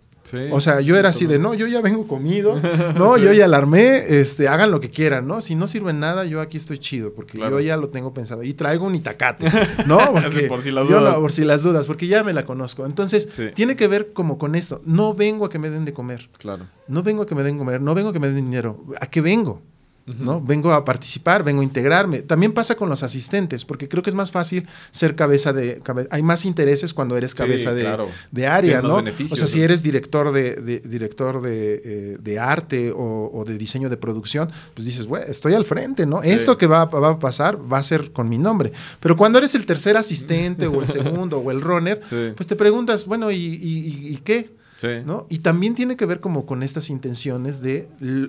o 0.51 0.61
sea, 0.61 0.81
yo 0.81 0.95
era 0.95 1.09
así 1.09 1.25
de, 1.25 1.39
no, 1.39 1.53
yo 1.53 1.67
ya 1.67 1.81
vengo 1.81 2.07
comido, 2.07 2.59
no, 2.95 3.17
yo 3.17 3.33
ya 3.33 3.45
alarmé, 3.45 4.19
este, 4.19 4.47
hagan 4.47 4.71
lo 4.71 4.79
que 4.79 4.89
quieran, 4.89 5.27
¿no? 5.27 5.41
Si 5.41 5.55
no 5.55 5.67
sirven 5.67 5.99
nada, 5.99 6.25
yo 6.25 6.41
aquí 6.41 6.57
estoy 6.57 6.77
chido, 6.77 7.13
porque 7.13 7.37
yo 7.37 7.59
ya 7.59 7.77
lo 7.77 7.89
tengo 7.89 8.13
pensado. 8.13 8.43
Y 8.43 8.53
traigo 8.53 8.85
un 8.85 8.95
itacate, 8.95 9.51
¿no? 9.85 9.99
por 10.47 10.61
si 10.61 10.71
las 10.71 10.87
dudas. 10.87 11.15
por 11.15 11.31
si 11.31 11.45
las 11.45 11.63
dudas, 11.63 11.87
porque 11.87 12.07
ya 12.07 12.23
me 12.23 12.33
la 12.33 12.45
conozco. 12.45 12.85
Entonces, 12.85 13.27
tiene 13.55 13.75
que 13.75 13.87
ver 13.87 14.13
como 14.13 14.37
con 14.37 14.55
esto. 14.55 14.81
No 14.85 15.13
vengo 15.13 15.45
a 15.45 15.49
que 15.49 15.59
me 15.59 15.69
den 15.69 15.85
de 15.85 15.93
comer. 15.93 16.29
Claro. 16.37 16.67
No 16.87 17.03
vengo 17.03 17.23
a 17.23 17.25
que 17.25 17.35
me 17.35 17.43
den 17.43 17.55
de 17.55 17.59
comer, 17.59 17.81
no 17.81 17.95
vengo 17.95 18.09
a 18.09 18.13
que 18.13 18.19
me 18.19 18.27
den 18.27 18.45
dinero. 18.45 18.83
¿A 18.99 19.07
qué 19.07 19.21
vengo? 19.21 19.61
¿No? 20.05 20.41
Vengo 20.41 20.73
a 20.73 20.83
participar, 20.83 21.43
vengo 21.43 21.61
a 21.61 21.63
integrarme. 21.63 22.21
También 22.21 22.51
pasa 22.53 22.75
con 22.75 22.89
los 22.89 23.03
asistentes, 23.03 23.65
porque 23.65 23.87
creo 23.87 24.01
que 24.01 24.09
es 24.09 24.15
más 24.15 24.31
fácil 24.31 24.67
ser 24.91 25.15
cabeza 25.15 25.53
de... 25.53 25.81
hay 26.09 26.23
más 26.23 26.45
intereses 26.45 26.93
cuando 26.93 27.15
eres 27.17 27.35
cabeza 27.35 27.73
de, 27.73 28.47
área, 28.47 28.81
¿no? 28.81 29.03
O 29.31 29.35
sea, 29.35 29.47
si 29.47 29.61
eres 29.61 29.83
director 29.83 30.31
de, 30.31 30.81
director 30.83 31.41
de, 31.41 32.17
eh, 32.25 32.39
arte 32.39 32.91
o, 32.95 33.43
de 33.45 33.57
diseño 33.57 33.89
de 33.89 33.97
producción, 33.97 34.49
pues 34.73 34.85
dices, 34.85 35.05
bueno, 35.05 35.25
estoy 35.27 35.53
al 35.53 35.65
frente, 35.65 36.05
¿no? 36.05 36.23
Esto 36.23 36.57
que 36.57 36.67
va, 36.67 36.81
a 36.83 37.19
pasar 37.19 37.59
va 37.71 37.77
a 37.77 37.83
ser 37.83 38.11
con 38.11 38.29
mi 38.29 38.37
nombre. 38.37 38.71
Pero 38.99 39.15
cuando 39.15 39.37
eres 39.37 39.55
el 39.55 39.65
tercer 39.65 39.97
asistente 39.97 40.67
o 40.67 40.81
el 40.81 40.87
segundo 40.89 41.39
o 41.39 41.51
el 41.51 41.61
runner, 41.61 42.01
pues 42.35 42.47
te 42.47 42.55
preguntas, 42.55 43.05
bueno, 43.05 43.31
y 43.31 44.19
qué? 44.23 44.58
¿No? 45.05 45.27
Y 45.29 45.39
también 45.39 45.75
tiene 45.75 45.95
que 45.95 46.05
ver 46.05 46.19
como 46.19 46.45
con 46.45 46.63
estas 46.63 46.89
intenciones 46.89 47.61
de 47.61 47.87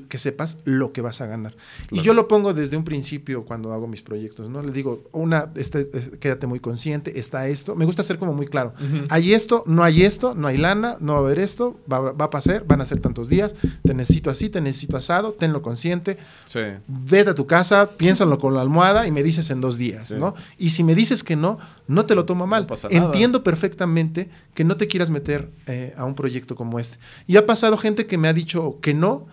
que 0.08 0.18
sepas 0.18 0.58
lo 0.64 0.92
que 0.92 1.00
vas 1.00 1.20
a 1.20 1.26
ganar. 1.26 1.54
Y 1.90 2.02
yo 2.02 2.14
lo 2.14 2.28
pongo 2.28 2.54
desde 2.54 2.76
un 2.76 2.84
principio 2.84 3.44
cuando 3.44 3.72
hago 3.72 3.86
mis 3.86 4.02
proyectos, 4.02 4.50
¿no? 4.50 4.62
Le 4.62 4.72
digo, 4.72 5.04
una, 5.12 5.50
este, 5.54 5.88
quédate 6.18 6.46
muy 6.46 6.60
consciente, 6.60 7.18
está 7.18 7.48
esto. 7.48 7.74
Me 7.76 7.84
gusta 7.84 8.02
ser 8.02 8.18
como 8.18 8.32
muy 8.32 8.46
claro. 8.46 8.74
Hay 9.08 9.32
esto, 9.34 9.62
no 9.66 9.84
hay 9.84 10.02
esto, 10.02 10.34
no 10.34 10.48
hay 10.48 10.56
lana, 10.56 10.96
no 11.00 11.14
va 11.14 11.18
a 11.20 11.22
haber 11.22 11.38
esto, 11.38 11.78
va, 11.90 12.12
va, 12.12 12.24
a 12.24 12.30
pasar, 12.30 12.64
van 12.66 12.80
a 12.80 12.86
ser 12.86 13.00
tantos 13.00 13.28
días, 13.28 13.54
te 13.84 13.94
necesito 13.94 14.30
así, 14.30 14.48
te 14.48 14.60
necesito 14.60 14.96
asado, 14.96 15.32
tenlo 15.32 15.62
consciente. 15.62 16.18
Sí. 16.46 16.60
Vete 16.86 17.30
a 17.30 17.34
tu 17.34 17.46
casa, 17.46 17.90
piénsalo 17.96 18.38
con 18.38 18.54
la 18.54 18.60
almohada 18.60 19.06
y 19.06 19.10
me 19.10 19.22
dices 19.22 19.50
en 19.50 19.60
dos 19.60 19.78
días, 19.78 20.10
¿no? 20.12 20.34
Y 20.58 20.70
si 20.70 20.84
me 20.84 20.94
dices 20.94 21.22
que 21.22 21.36
no, 21.36 21.58
no 21.86 22.06
te 22.06 22.14
lo 22.14 22.24
tomo 22.24 22.46
mal. 22.46 22.66
Entiendo 22.90 23.42
perfectamente 23.42 24.28
que 24.54 24.64
no 24.64 24.76
te 24.76 24.86
quieras 24.86 25.10
meter 25.10 25.50
eh, 25.66 25.94
a 25.96 26.04
un 26.04 26.14
proyecto 26.14 26.39
como 26.46 26.78
este. 26.78 26.98
Y 27.26 27.36
ha 27.36 27.46
pasado 27.46 27.76
gente 27.76 28.06
que 28.06 28.18
me 28.18 28.28
ha 28.28 28.32
dicho 28.32 28.78
que 28.80 28.94
no, 28.94 29.26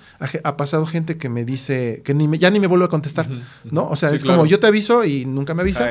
ha, 0.44 0.58
pasado 0.58 0.86
gente 0.86 1.18
que 1.18 1.30
me 1.30 1.46
dice 1.46 2.02
que 2.04 2.14
ni 2.14 2.38
ya 2.38 2.50
ni 2.50 2.60
me 2.60 2.68
vuelve 2.68 2.86
a 2.86 2.88
contestar, 2.90 3.28
¿no? 3.64 3.88
O 3.90 3.96
sea, 3.96 4.10
es 4.12 4.24
como 4.24 4.46
yo 4.46 4.60
te 4.60 4.68
aviso 4.68 5.04
y 5.04 5.26
nunca 5.26 5.54
me 5.54 5.62
avisa. 5.62 5.90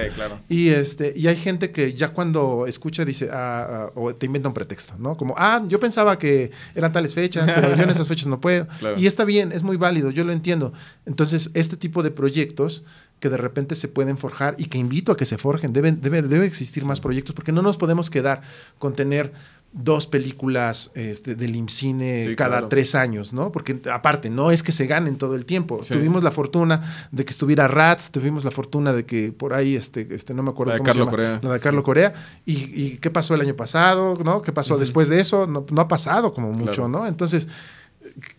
Y 0.48 0.68
este 0.68 1.12
y 1.16 1.26
hay 1.26 1.36
gente 1.36 1.70
que 1.70 1.94
ya 1.94 2.10
cuando 2.10 2.66
escucha 2.66 3.04
dice 3.04 3.30
ah, 3.32 3.66
ah, 3.70 3.90
o 3.94 4.14
te 4.14 4.26
inventa 4.26 4.48
un 4.48 4.54
pretexto, 4.54 4.94
¿no? 4.98 5.16
Como, 5.16 5.34
"Ah, 5.36 5.62
yo 5.66 5.80
pensaba 5.80 6.18
que 6.18 6.50
eran 6.74 6.92
tales 6.92 7.14
fechas, 7.14 7.50
pero 7.54 7.74
yo 7.74 7.82
en 7.82 7.90
esas 7.90 8.06
fechas 8.06 8.26
no 8.26 8.40
puedo." 8.40 8.66
Y 8.96 9.06
está 9.06 9.24
bien, 9.24 9.52
es 9.52 9.62
muy 9.62 9.76
válido, 9.76 10.10
yo 10.10 10.24
lo 10.24 10.32
entiendo. 10.32 10.72
Entonces, 11.04 11.50
este 11.54 11.76
tipo 11.76 12.02
de 12.02 12.10
proyectos 12.10 12.84
que 13.20 13.30
de 13.30 13.36
repente 13.36 13.74
se 13.74 13.88
pueden 13.88 14.18
forjar 14.18 14.54
y 14.58 14.66
que 14.66 14.78
invito 14.78 15.12
a 15.12 15.16
que 15.16 15.24
se 15.24 15.38
forjen. 15.38 15.72
Deben, 15.72 16.00
debe, 16.02 16.22
debe 16.22 16.46
existir 16.46 16.84
más 16.84 17.00
proyectos 17.00 17.34
porque 17.34 17.52
no 17.52 17.62
nos 17.62 17.78
podemos 17.78 18.10
quedar 18.10 18.42
con 18.78 18.94
tener 18.94 19.32
dos 19.76 20.06
películas 20.06 20.90
este, 20.94 21.34
del 21.34 21.54
IMCINE 21.54 22.34
cada 22.34 22.68
tres 22.68 22.94
años, 22.94 23.34
¿no? 23.34 23.52
Porque 23.52 23.78
aparte, 23.92 24.30
no 24.30 24.50
es 24.50 24.62
que 24.62 24.72
se 24.72 24.86
ganen 24.86 25.16
todo 25.16 25.34
el 25.34 25.44
tiempo. 25.44 25.80
Tuvimos 25.86 26.22
la 26.22 26.30
fortuna 26.30 27.08
de 27.12 27.24
que 27.24 27.30
estuviera 27.30 27.68
Rats, 27.68 28.10
tuvimos 28.10 28.44
la 28.44 28.50
fortuna 28.50 28.92
de 28.94 29.04
que 29.04 29.32
por 29.32 29.52
ahí, 29.52 29.76
este, 29.76 30.06
este 30.10 30.32
no 30.32 30.42
me 30.42 30.50
acuerdo 30.50 30.72
la 30.72 30.78
cómo 30.78 30.92
se 30.92 30.98
llama, 30.98 31.10
Corea. 31.10 31.40
la 31.42 31.52
de 31.52 31.60
Carlos 31.60 31.84
Corea. 31.84 32.14
Y, 32.46 32.96
qué 32.96 33.10
pasó 33.10 33.34
el 33.34 33.42
año 33.42 33.54
pasado, 33.54 34.14
¿no? 34.24 34.40
¿Qué 34.40 34.52
pasó 34.52 34.78
después 34.78 35.08
de 35.08 35.20
eso? 35.20 35.46
No, 35.46 35.66
no, 35.70 35.80
ha 35.82 35.88
pasado 35.88 36.32
como 36.32 36.52
mucho, 36.52 36.88
¿no? 36.88 37.06
Entonces, 37.06 37.46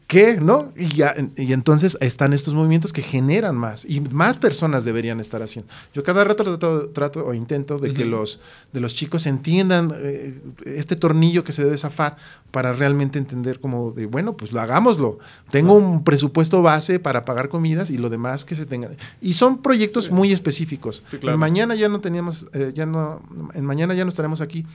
¿Qué? 0.08 0.40
¿No? 0.42 0.72
Y, 0.78 0.96
ya, 0.96 1.14
y 1.36 1.52
entonces 1.52 1.98
están 2.00 2.32
estos 2.32 2.54
movimientos 2.54 2.94
que 2.94 3.02
generan 3.02 3.56
más 3.56 3.84
y 3.84 4.00
más 4.00 4.38
personas 4.38 4.86
deberían 4.86 5.20
estar 5.20 5.44
haciendo. 5.44 5.72
Yo 5.94 6.04
cada 6.04 6.24
rato 6.24 6.58
trato, 6.94 7.26
o 7.26 7.34
intento 7.34 7.78
de 7.78 7.94
que 7.94 8.06
los, 8.06 8.40
de 8.72 8.80
los 8.80 8.96
chicos 8.96 9.26
entiendan 9.26 9.94
eh, 9.98 10.40
este 10.66 10.96
tornillo 10.96 11.44
que 11.44 11.52
se 11.52 11.64
debe 11.64 11.78
zafar 11.78 12.16
para 12.52 12.72
realmente 12.72 13.20
entender 13.20 13.60
como 13.60 13.92
de, 13.92 14.06
bueno, 14.06 14.38
pues 14.38 14.54
lo 14.54 14.62
hagámoslo. 14.62 15.20
Tengo 15.52 15.74
un 15.74 16.06
presupuesto 16.06 16.62
base 16.62 17.00
para 17.00 17.26
pagar 17.26 17.50
comidas 17.50 17.90
y 17.90 17.98
lo 17.98 18.10
demás 18.10 18.46
que 18.46 18.56
se 18.56 18.66
tenga. 18.66 18.90
Y 19.22 19.34
son 19.34 19.62
proyectos 19.62 20.10
muy 20.10 20.32
específicos. 20.32 21.04
mañana 21.36 21.76
ya 21.76 21.90
no 21.90 22.00
teníamos, 22.00 22.48
eh, 22.54 22.72
ya 22.74 22.86
no, 22.86 23.22
en 23.54 23.66
mañana 23.66 23.94
ya 23.94 24.06
no 24.06 24.10
estaremos 24.10 24.40
aquí. 24.40 24.66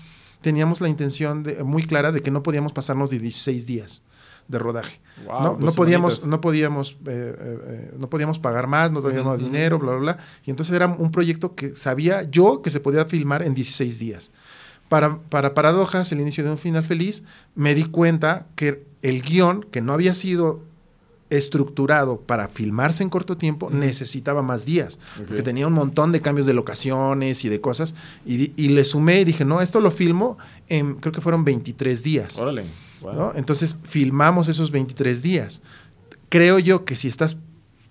Teníamos 0.42 0.82
la 0.82 0.90
intención 0.90 1.42
de, 1.42 1.64
muy 1.64 1.84
clara 1.84 2.12
de 2.12 2.20
que 2.20 2.30
no 2.30 2.42
podíamos 2.42 2.72
pasarnos 2.72 3.08
de 3.10 3.18
16 3.18 3.64
días 3.64 4.02
de 4.52 4.58
rodaje. 4.58 5.00
no, 5.26 5.56
no 5.58 5.72
podíamos, 5.72 6.26
no 6.26 6.40
podíamos, 6.40 6.92
eh, 6.92 6.96
eh, 7.06 7.58
eh, 7.66 7.94
no 7.98 8.08
podíamos 8.08 8.38
pagar 8.38 8.66
más, 8.66 8.92
no 8.92 9.02
teníamos 9.02 9.38
dinero, 9.38 9.78
bla, 9.78 9.92
bla, 9.92 10.00
bla. 10.00 10.18
Y 10.44 10.50
entonces 10.50 10.76
era 10.76 10.86
un 10.86 11.10
proyecto 11.10 11.54
que 11.54 11.74
sabía 11.74 12.22
yo 12.30 12.60
que 12.62 12.70
se 12.70 12.78
podía 12.78 13.06
filmar 13.06 13.42
en 13.42 13.54
16 13.54 13.98
días. 13.98 14.30
Para, 14.88 15.18
para 15.18 15.54
Paradojas, 15.54 16.12
el 16.12 16.20
inicio 16.20 16.44
de 16.44 16.50
un 16.50 16.58
final 16.58 16.84
feliz, 16.84 17.24
me 17.54 17.74
di 17.74 17.84
cuenta 17.84 18.46
que 18.54 18.84
el 19.00 19.22
guion, 19.22 19.62
que 19.62 19.80
no 19.80 19.94
había 19.94 20.12
sido 20.12 20.60
estructurado 21.32 22.20
para 22.20 22.48
filmarse 22.48 23.02
en 23.02 23.10
corto 23.10 23.36
tiempo, 23.36 23.70
necesitaba 23.70 24.42
más 24.42 24.64
días, 24.66 24.98
porque 25.26 25.42
tenía 25.42 25.66
un 25.66 25.72
montón 25.72 26.12
de 26.12 26.20
cambios 26.20 26.46
de 26.46 26.52
locaciones 26.52 27.44
y 27.44 27.48
de 27.48 27.60
cosas, 27.60 27.94
y, 28.26 28.52
y, 28.62 28.68
le 28.68 28.84
sumé 28.84 29.20
y 29.20 29.24
dije, 29.24 29.44
no, 29.44 29.60
esto 29.60 29.80
lo 29.80 29.90
filmo 29.90 30.36
en, 30.68 30.96
creo 30.96 31.12
que 31.12 31.20
fueron 31.20 31.44
23 31.44 32.02
días. 32.02 32.38
Órale. 32.38 32.66
Entonces 33.34 33.76
filmamos 33.82 34.48
esos 34.48 34.70
23 34.70 35.22
días. 35.22 35.62
Creo 36.28 36.58
yo 36.58 36.84
que 36.84 36.94
si 36.94 37.08
estás 37.08 37.36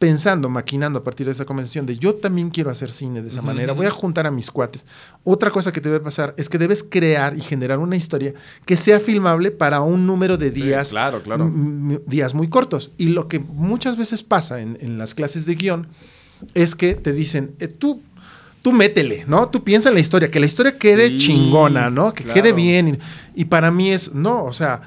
pensando, 0.02 0.50
maquinando 0.50 0.98
a 0.98 1.04
partir 1.04 1.28
de 1.28 1.32
esa 1.32 1.46
convención 1.46 1.86
de 1.86 1.96
yo 1.96 2.16
también 2.16 2.50
quiero 2.50 2.72
hacer 2.72 2.90
cine 2.90 3.22
de 3.22 3.28
esa 3.28 3.44
manera, 3.44 3.72
voy 3.72 3.86
a 3.86 3.92
juntar 3.92 4.26
a 4.26 4.32
mis 4.32 4.50
cuates. 4.50 4.88
Otra 5.24 5.52
cosa 5.52 5.72
que 5.72 5.80
te 5.80 5.90
debe 5.90 6.04
pasar 6.04 6.34
es 6.40 6.50
que 6.50 6.58
debes 6.58 6.82
crear 6.82 7.38
y 7.38 7.42
generar 7.42 7.78
una 7.78 7.96
historia 7.96 8.34
que 8.66 8.78
sea 8.78 9.00
filmable 9.00 9.52
para 9.52 9.82
un 9.82 10.08
número 10.08 10.38
de 10.38 10.50
días, 10.50 10.90
claro, 10.90 11.22
claro. 11.22 11.52
días 12.08 12.34
muy 12.34 12.50
cortos. 12.50 12.94
Y 12.98 13.10
lo 13.10 13.28
que 13.28 13.38
muchas 13.38 13.96
veces 13.96 14.24
pasa 14.24 14.60
en, 14.60 14.98
las 14.98 15.14
clases 15.14 15.46
de 15.46 15.54
guion 15.54 15.88
es 16.56 16.74
que 16.74 16.96
te 16.96 17.14
dicen, 17.14 17.54
eh, 17.60 17.68
tú 17.68 18.02
tú 18.64 18.72
métele, 18.72 19.26
¿no? 19.28 19.50
Tú 19.50 19.64
piensa 19.64 19.90
en 19.90 19.96
la 19.96 20.02
historia, 20.02 20.32
que 20.32 20.40
la 20.40 20.48
historia 20.48 20.80
quede 20.80 21.16
chingona, 21.18 21.92
¿no? 21.92 22.12
Que 22.16 22.24
quede 22.24 22.54
bien. 22.54 22.98
y, 23.36 23.46
para 23.46 23.70
mí 23.70 23.92
es, 23.92 24.16
no, 24.16 24.46
o 24.46 24.54
sea, 24.54 24.82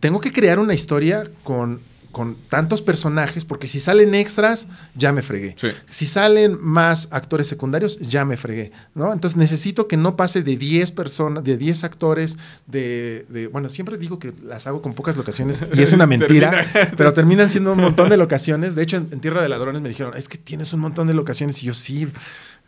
tengo 0.00 0.20
que 0.20 0.32
crear 0.32 0.58
una 0.58 0.74
historia 0.74 1.30
con, 1.44 1.80
con 2.12 2.36
tantos 2.48 2.82
personajes, 2.82 3.44
porque 3.44 3.68
si 3.68 3.80
salen 3.80 4.14
extras, 4.14 4.66
ya 4.94 5.12
me 5.12 5.22
fregué. 5.22 5.56
Si 5.88 6.06
salen 6.06 6.56
más 6.60 7.08
actores 7.10 7.46
secundarios, 7.46 7.98
ya 7.98 8.24
me 8.24 8.36
fregué, 8.36 8.72
¿no? 8.94 9.12
Entonces 9.12 9.36
necesito 9.36 9.88
que 9.88 9.96
no 9.96 10.16
pase 10.16 10.42
de 10.42 10.56
10 10.56 10.92
personas, 10.92 11.44
de 11.44 11.56
10 11.56 11.84
actores, 11.84 12.38
de, 12.66 13.48
bueno, 13.52 13.68
siempre 13.68 13.98
digo 13.98 14.18
que 14.18 14.32
las 14.42 14.66
hago 14.66 14.82
con 14.82 14.94
pocas 14.94 15.16
locaciones 15.16 15.64
y 15.72 15.82
es 15.82 15.92
una 15.92 16.06
mentira, 16.08 16.66
pero 16.96 17.12
terminan 17.12 17.50
siendo 17.50 17.72
un 17.72 17.80
montón 17.80 18.08
de 18.08 18.16
locaciones. 18.16 18.74
De 18.74 18.82
hecho, 18.82 18.96
en, 18.96 19.08
en 19.12 19.20
Tierra 19.20 19.42
de 19.42 19.48
Ladrones 19.48 19.82
me 19.82 19.88
dijeron, 19.88 20.16
es 20.16 20.28
que 20.28 20.38
tienes 20.38 20.72
un 20.72 20.80
montón 20.80 21.08
de 21.08 21.14
locaciones 21.14 21.62
y 21.62 21.66
yo 21.66 21.74
sí, 21.74 22.08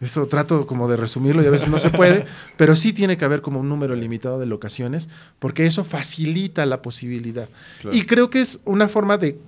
eso 0.01 0.26
trato 0.26 0.66
como 0.66 0.88
de 0.88 0.96
resumirlo 0.96 1.42
y 1.42 1.46
a 1.46 1.51
veces 1.51 1.68
no 1.68 1.78
se 1.78 1.90
puede, 1.90 2.24
pero 2.57 2.74
sí 2.74 2.92
tiene 2.92 3.18
que 3.18 3.24
haber 3.24 3.42
como 3.42 3.61
un 3.61 3.68
número 3.68 3.94
limitado 3.94 4.38
de 4.38 4.46
locaciones, 4.46 5.09
porque 5.38 5.66
eso 5.66 5.84
facilita 5.84 6.64
la 6.66 6.80
posibilidad. 6.80 7.48
Y 7.92 8.03
creo 8.03 8.30
que 8.30 8.40
es 8.40 8.61
una 8.64 8.88
forma 8.88 9.18
de, 9.18 9.38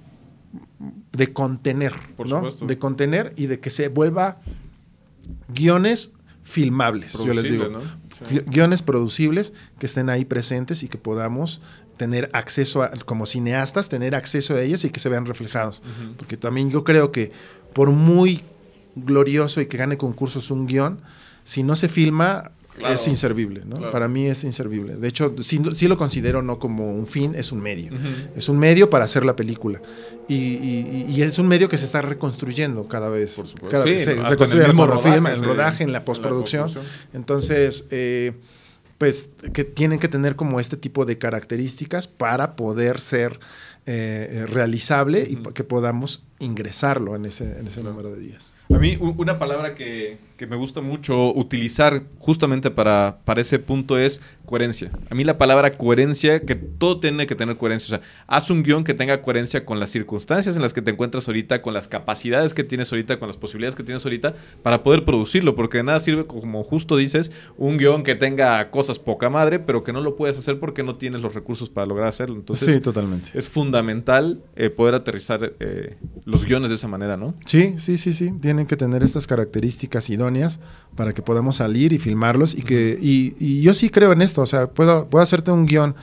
de 1.13 1.33
contener, 1.33 1.95
¿no? 2.19 2.51
De 2.51 2.79
contener 2.79 3.33
y 3.37 3.47
de 3.47 3.61
que 3.61 3.71
se 3.71 3.89
vuelva 3.89 4.41
guiones 5.49 6.15
filmables, 6.43 7.13
yo 7.15 7.33
les 7.33 7.45
digo. 7.45 7.71
Guiones 8.47 8.83
producibles 8.83 9.53
que 9.79 9.87
estén 9.87 10.09
ahí 10.09 10.25
presentes 10.25 10.83
y 10.83 10.89
que 10.89 10.99
podamos 10.99 11.61
tener 11.97 12.29
acceso 12.33 12.83
a, 12.83 12.91
como 13.05 13.27
cineastas, 13.27 13.89
tener 13.89 14.15
acceso 14.15 14.55
a 14.55 14.61
ellos 14.61 14.85
y 14.85 14.91
que 14.91 15.01
se 15.01 15.09
vean 15.09 15.27
reflejados. 15.27 15.83
Porque 16.17 16.37
también 16.37 16.71
yo 16.71 16.85
creo 16.85 17.11
que 17.11 17.33
por 17.73 17.91
muy 17.91 18.43
glorioso 18.95 19.61
y 19.61 19.67
que 19.67 19.77
gane 19.77 19.97
concursos 19.97 20.51
un 20.51 20.67
guion, 20.67 21.01
si 21.45 21.63
no 21.63 21.77
se 21.77 21.89
filma, 21.89 22.53
es 22.91 23.07
inservible, 23.07 23.63
¿no? 23.67 23.91
Para 23.91 24.09
mí 24.09 24.27
es 24.27 24.45
inservible. 24.45 24.97
De 24.97 25.09
hecho, 25.09 25.35
sí, 25.43 25.59
lo 25.87 25.99
considero 25.99 26.43
no 26.43 26.59
como 26.59 26.91
un 26.91 27.07
fin, 27.07 27.35
es 27.35 27.53
un 27.53 27.61
medio. 27.61 27.93
Es 28.35 28.49
un 28.49 28.59
medio 28.59 28.89
para 28.89 29.05
hacer 29.05 29.25
la 29.25 29.37
película. 29.37 29.81
Y, 30.29 31.21
es 31.21 31.39
un 31.39 31.49
medio 31.49 31.69
que 31.69 31.77
se 31.77 31.85
está 31.85 32.01
reconstruyendo 32.03 32.89
cada 32.89 33.11
vez. 33.11 33.43
Cada 33.69 33.85
vez 33.85 34.05
se 34.05 34.15
reconstruye 34.15 34.65
el, 34.65 34.77
rodaje, 34.77 35.33
el 35.33 35.45
rodaje, 35.45 35.85
en 35.85 35.93
la 35.93 36.05
postproducción. 36.05 36.71
Entonces, 37.13 37.87
eh, 37.91 38.33
pues 38.97 39.31
que 39.53 39.65
tienen 39.65 39.99
que 39.99 40.09
tener 40.09 40.37
como 40.37 40.61
este 40.61 40.77
tipo 40.77 41.05
de 41.05 41.19
características 41.19 42.07
para 42.07 42.57
poder 42.57 43.01
ser 43.01 43.41
eh, 43.85 44.29
eh, 44.31 44.47
realizable 44.47 45.27
y 45.29 45.37
que 45.53 45.65
podamos 45.65 46.23
ingresarlo 46.39 47.17
en 47.17 47.27
ese, 47.27 47.59
en 47.59 47.67
ese 47.67 47.83
número 47.83 48.13
de 48.13 48.21
días. 48.21 48.55
A 48.75 48.79
mí 48.79 48.97
una 49.01 49.39
palabra 49.39 49.75
que, 49.75 50.17
que, 50.43 50.47
me 50.47 50.57
gusta 50.57 50.81
mucho 50.81 51.33
utilizar 51.35 52.03
justamente 52.19 52.71
para, 52.71 53.19
para 53.25 53.41
ese 53.41 53.59
punto 53.59 53.97
es 53.97 54.21
coherencia. 54.45 54.91
A 55.09 55.15
mí 55.15 55.23
la 55.23 55.39
palabra 55.39 55.79
coherencia, 55.79 56.41
que 56.41 56.57
todo 56.57 56.99
tiene 56.99 57.27
que 57.27 57.35
tener 57.35 57.57
coherencia. 57.57 57.97
O 57.97 58.01
sea, 58.01 58.09
haz 58.27 58.51
un 58.51 58.63
guion 58.63 58.83
que 58.85 58.93
tenga 58.93 59.23
coherencia 59.23 59.65
con 59.65 59.79
las 59.79 59.91
circunstancias 59.91 60.57
en 60.57 60.63
las 60.63 60.73
que 60.73 60.83
te 60.83 60.91
encuentras 60.91 61.29
ahorita, 61.29 61.63
con 61.63 61.73
las 61.73 61.87
capacidades 61.87 62.55
que 62.55 62.65
tienes 62.65 62.91
ahorita, 62.93 63.19
con 63.19 63.29
las 63.29 63.37
posibilidades 63.37 63.77
que 63.77 63.85
tienes 63.85 64.05
ahorita, 64.05 64.35
para 64.63 64.83
poder 64.83 65.05
producirlo. 65.05 65.55
Porque 65.55 65.79
de 65.79 65.85
nada 65.85 66.01
sirve, 66.01 66.27
como 66.27 66.65
justo 66.65 66.97
dices, 66.97 67.31
un 67.57 67.79
guion 67.79 68.03
que 68.03 68.15
tenga 68.15 68.71
cosas 68.71 68.99
poca 68.99 69.31
madre, 69.31 69.61
pero 69.61 69.85
que 69.85 69.93
no 69.93 70.01
lo 70.01 70.17
puedes 70.17 70.37
hacer 70.37 70.59
porque 70.59 70.83
no 70.83 70.97
tienes 70.97 71.23
los 71.23 71.35
recursos 71.35 71.71
para 71.71 71.87
lograr 71.87 72.09
hacerlo. 72.09 72.37
Entonces, 72.37 72.75
sí, 72.75 72.81
totalmente. 72.81 73.31
Es 73.35 73.49
fundamental 73.49 74.43
eh, 74.57 74.71
poder 74.71 74.97
aterrizar 74.97 75.53
eh, 75.61 75.97
los 76.25 76.45
guiones 76.45 76.69
de 76.69 76.75
esa 76.75 76.89
manera, 76.89 77.17
¿no? 77.17 77.35
Sí, 77.47 77.77
sí, 77.79 77.97
sí, 77.97 78.13
sí. 78.13 78.33
Tienen 78.41 78.67
que 78.67 78.77
tener 78.77 79.03
estas 79.03 79.27
características 79.27 80.11
idóneas 80.11 80.32
para 80.97 81.15
que 81.15 81.23
podamos 81.23 81.57
salir 81.57 81.93
y 81.93 81.99
filmarlos 81.99 82.55
y 82.55 82.63
que 82.63 82.99
y, 83.01 83.63
yo 83.63 83.75
sí 83.75 83.91
creo 83.91 84.13
en 84.13 84.23
esto, 84.23 84.43
o 84.43 84.47
sea, 84.47 84.69
puedo, 84.69 85.09
puedo 85.09 85.23
hacerte 85.23 85.51
un 85.51 85.67
guion 85.67 85.95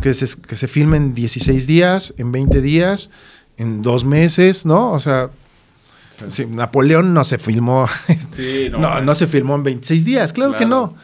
que 0.00 0.14
se, 0.14 0.40
que 0.40 0.54
se 0.54 0.68
filme 0.68 0.96
en 0.96 1.14
16 1.14 1.66
días, 1.66 2.14
en 2.18 2.32
20 2.32 2.60
días, 2.60 3.10
en 3.56 3.82
dos 3.82 4.04
meses, 4.04 4.66
¿no? 4.66 4.92
O 4.92 4.98
sea, 4.98 5.30
Napoleón 6.48 7.12
no 7.12 7.24
se 7.24 7.38
filmó, 7.38 7.86
no, 8.72 9.00
no, 9.00 9.14
se 9.14 9.26
filmó 9.26 9.56
en 9.56 9.64
26 9.64 10.04
días, 10.04 10.32
claro, 10.32 10.56
que 10.56 10.66
no. 10.66 10.94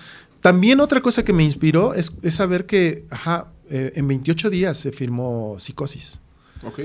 También 0.41 0.81
otra 0.81 1.01
cosa 1.01 1.25
que 1.25 1.33
me 1.33 1.45
inspiró 1.45 1.95
es, 1.95 2.13
saber 2.31 2.67
que, 2.67 3.05
ajá, 3.11 3.49
eh, 3.71 3.93
en 3.95 4.09
28 4.09 4.51
días 4.51 4.77
se 4.77 4.93
filmó 4.93 5.57
Psicosis. 5.59 6.19
Ok, 6.65 6.81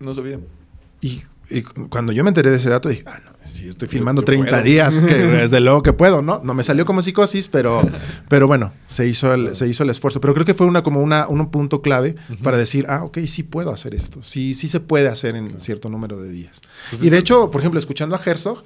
no 0.00 0.14
sabía. 0.14 0.38
Y, 1.00 1.22
y, 1.50 1.62
cuando 1.62 2.12
yo 2.12 2.24
me 2.24 2.30
enteré 2.30 2.50
de 2.50 2.56
ese 2.56 2.70
dato, 2.70 2.88
dije, 2.88 3.04
ah, 3.06 3.20
no, 3.24 3.32
si 3.48 3.68
estoy 3.68 3.88
filmando 3.88 4.22
30 4.22 4.62
días, 4.62 4.96
que 4.96 5.14
desde 5.14 5.60
luego 5.60 5.82
que 5.82 5.92
puedo, 5.92 6.22
¿no? 6.22 6.40
No 6.44 6.54
me 6.54 6.62
salió 6.62 6.84
como 6.84 7.02
psicosis, 7.02 7.48
pero, 7.48 7.82
pero 8.28 8.46
bueno, 8.46 8.72
se 8.86 9.06
hizo, 9.06 9.32
el, 9.32 9.54
se 9.56 9.66
hizo 9.66 9.82
el 9.82 9.90
esfuerzo. 9.90 10.20
Pero 10.20 10.34
creo 10.34 10.46
que 10.46 10.54
fue 10.54 10.66
una, 10.66 10.82
como 10.82 11.02
una, 11.02 11.26
un 11.28 11.50
punto 11.50 11.82
clave 11.82 12.16
para 12.42 12.56
decir, 12.56 12.86
ah, 12.88 13.04
ok, 13.04 13.18
sí 13.26 13.42
puedo 13.42 13.72
hacer 13.72 13.94
esto. 13.94 14.22
Sí, 14.22 14.54
sí 14.54 14.68
se 14.68 14.80
puede 14.80 15.08
hacer 15.08 15.36
en 15.36 15.60
cierto 15.60 15.88
número 15.88 16.20
de 16.20 16.30
días. 16.30 16.60
Pues 16.90 17.02
y 17.02 17.10
de 17.10 17.18
hecho, 17.18 17.50
por 17.50 17.60
ejemplo, 17.60 17.80
escuchando 17.80 18.14
a 18.14 18.20
Herzog, 18.24 18.62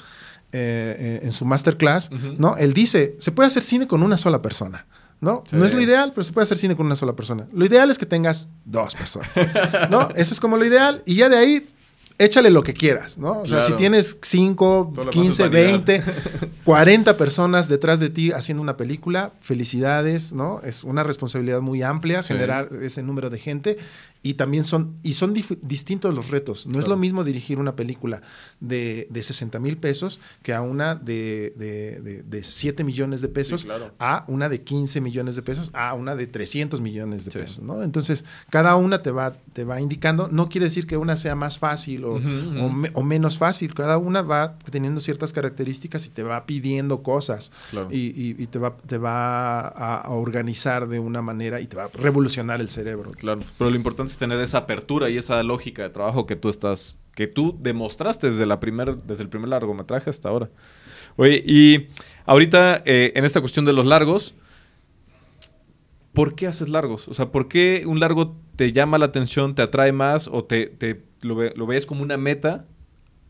eh, 0.52 0.96
eh, 0.98 1.20
en 1.22 1.32
su 1.32 1.46
masterclass, 1.46 2.10
¿no? 2.36 2.56
Él 2.56 2.74
dice, 2.74 3.16
se 3.18 3.32
puede 3.32 3.46
hacer 3.46 3.62
cine 3.62 3.86
con 3.86 4.02
una 4.02 4.16
sola 4.16 4.42
persona. 4.42 4.86
¿no? 5.22 5.44
No 5.52 5.64
es 5.64 5.72
lo 5.72 5.80
ideal, 5.80 6.10
pero 6.12 6.24
se 6.24 6.32
puede 6.32 6.42
hacer 6.42 6.58
cine 6.58 6.74
con 6.74 6.84
una 6.84 6.96
sola 6.96 7.14
persona. 7.14 7.46
Lo 7.52 7.64
ideal 7.64 7.92
es 7.92 7.96
que 7.96 8.06
tengas 8.06 8.48
dos 8.64 8.96
personas, 8.96 9.30
¿no? 9.88 10.08
Eso 10.16 10.34
es 10.34 10.40
como 10.40 10.56
lo 10.56 10.64
ideal. 10.64 11.04
Y 11.06 11.14
ya 11.14 11.28
de 11.28 11.36
ahí 11.36 11.66
échale 12.24 12.50
lo 12.50 12.62
que 12.62 12.74
quieras, 12.74 13.18
¿no? 13.18 13.40
O 13.40 13.46
sea, 13.46 13.60
si 13.60 13.72
tienes 13.74 14.18
5, 14.22 15.10
15, 15.10 15.48
20, 15.48 16.02
40 16.64 17.16
personas 17.16 17.68
detrás 17.68 18.00
de 18.00 18.10
ti 18.10 18.32
haciendo 18.32 18.62
una 18.62 18.76
película, 18.76 19.32
felicidades, 19.40 20.32
¿no? 20.32 20.60
Es 20.62 20.84
una 20.84 21.02
responsabilidad 21.02 21.60
muy 21.60 21.82
amplia 21.82 22.22
generar 22.22 22.70
ese 22.82 23.02
número 23.02 23.30
de 23.30 23.38
gente 23.38 23.78
y 24.22 24.34
también 24.34 24.64
son, 24.64 24.98
y 25.02 25.14
son 25.14 25.34
distintos 25.62 26.14
los 26.14 26.30
retos. 26.30 26.66
No 26.66 26.78
es 26.78 26.86
lo 26.86 26.96
mismo 26.96 27.24
dirigir 27.24 27.58
una 27.58 27.74
película 27.74 28.22
de, 28.60 29.08
de 29.10 29.22
60 29.22 29.58
mil 29.58 29.78
pesos 29.78 30.20
que 30.42 30.54
a 30.54 30.62
una 30.62 30.94
de, 30.94 31.52
de, 31.56 32.22
de 32.22 32.44
7 32.44 32.84
millones 32.84 33.20
de 33.20 33.28
pesos, 33.28 33.66
a 33.98 34.24
una 34.28 34.48
de 34.48 34.62
15 34.62 35.00
millones 35.00 35.34
de 35.34 35.42
pesos, 35.42 35.70
a 35.72 35.94
una 35.94 36.14
de 36.14 36.28
300 36.28 36.80
millones 36.80 37.24
de 37.24 37.32
pesos, 37.32 37.64
¿no? 37.64 37.82
Entonces, 37.82 38.24
cada 38.48 38.76
una 38.76 39.02
te 39.02 39.10
va, 39.10 39.34
te 39.52 39.64
va 39.64 39.80
indicando, 39.80 40.28
no 40.28 40.48
quiere 40.48 40.66
decir 40.66 40.86
que 40.86 40.96
una 40.96 41.16
sea 41.16 41.34
más 41.34 41.58
fácil 41.58 42.04
o, 42.04 42.20
o, 42.94 43.02
menos 43.02 43.38
fácil, 43.38 43.74
cada 43.74 43.98
una 43.98 44.22
va 44.22 44.56
teniendo 44.70 45.00
ciertas 45.00 45.32
características 45.32 46.06
y 46.06 46.10
te 46.10 46.22
va 46.22 46.46
pidiendo 46.46 47.02
cosas. 47.02 47.50
Y, 47.90 48.40
y, 48.40 48.46
te 48.46 48.58
va, 48.58 48.76
te 48.76 48.98
va 48.98 49.60
a, 49.60 49.96
a 49.96 50.10
organizar 50.10 50.86
de 50.86 51.00
una 51.00 51.22
manera 51.22 51.60
y 51.60 51.66
te 51.66 51.76
va 51.76 51.84
a 51.84 51.88
revolucionar 51.88 52.60
el 52.60 52.68
cerebro. 52.68 53.10
Claro, 53.12 53.40
pero 53.58 53.70
lo 53.70 53.76
importante 53.76 54.11
tener 54.18 54.40
esa 54.40 54.58
apertura 54.58 55.10
y 55.10 55.16
esa 55.16 55.42
lógica 55.42 55.82
de 55.82 55.90
trabajo 55.90 56.26
que 56.26 56.36
tú 56.36 56.48
estás, 56.48 56.96
que 57.14 57.28
tú 57.28 57.56
demostraste 57.60 58.30
desde, 58.30 58.46
la 58.46 58.60
primer, 58.60 58.96
desde 59.02 59.22
el 59.22 59.28
primer 59.28 59.48
largometraje 59.48 60.10
hasta 60.10 60.28
ahora. 60.28 60.50
Oye, 61.16 61.42
y 61.46 61.88
ahorita 62.24 62.82
eh, 62.84 63.12
en 63.14 63.24
esta 63.24 63.40
cuestión 63.40 63.64
de 63.64 63.72
los 63.72 63.86
largos, 63.86 64.34
¿por 66.12 66.34
qué 66.34 66.46
haces 66.46 66.68
largos? 66.68 67.08
O 67.08 67.14
sea, 67.14 67.32
¿por 67.32 67.48
qué 67.48 67.84
un 67.86 68.00
largo 68.00 68.36
te 68.56 68.72
llama 68.72 68.98
la 68.98 69.06
atención, 69.06 69.54
te 69.54 69.62
atrae 69.62 69.92
más 69.92 70.28
o 70.28 70.44
te, 70.44 70.66
te 70.66 71.02
lo, 71.22 71.36
lo 71.54 71.66
ves 71.66 71.86
como 71.86 72.02
una 72.02 72.16
meta 72.16 72.66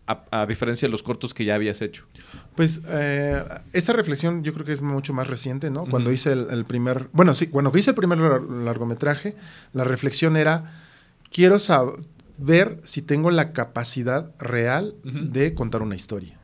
a, 0.06 0.46
diferencia 0.46 0.88
de 0.88 0.92
los 0.92 1.02
cortos 1.02 1.32
que 1.34 1.44
ya 1.44 1.54
habías 1.54 1.80
hecho? 1.80 2.06
Pues 2.54 2.80
eh, 2.86 3.42
esta 3.72 3.92
reflexión 3.92 4.42
yo 4.42 4.52
creo 4.52 4.66
que 4.66 4.72
es 4.72 4.82
mucho 4.82 5.12
más 5.12 5.28
reciente, 5.28 5.70
¿no? 5.70 5.86
Cuando 5.86 6.12
hice 6.12 6.32
el, 6.32 6.64
primer, 6.64 7.08
bueno, 7.12 7.34
sí, 7.34 7.46
cuando 7.46 7.76
hice 7.76 7.90
el 7.90 7.96
primer 7.96 8.18
largometraje, 8.18 9.36
la 9.72 9.84
reflexión 9.84 10.36
era, 10.36 10.82
quiero 11.30 11.58
saber 11.58 12.80
si 12.84 13.02
tengo 13.02 13.30
la 13.30 13.52
capacidad 13.52 14.32
real 14.38 14.94
de 15.04 15.54
contar 15.54 15.82
una 15.82 15.96
historia. 15.96 16.38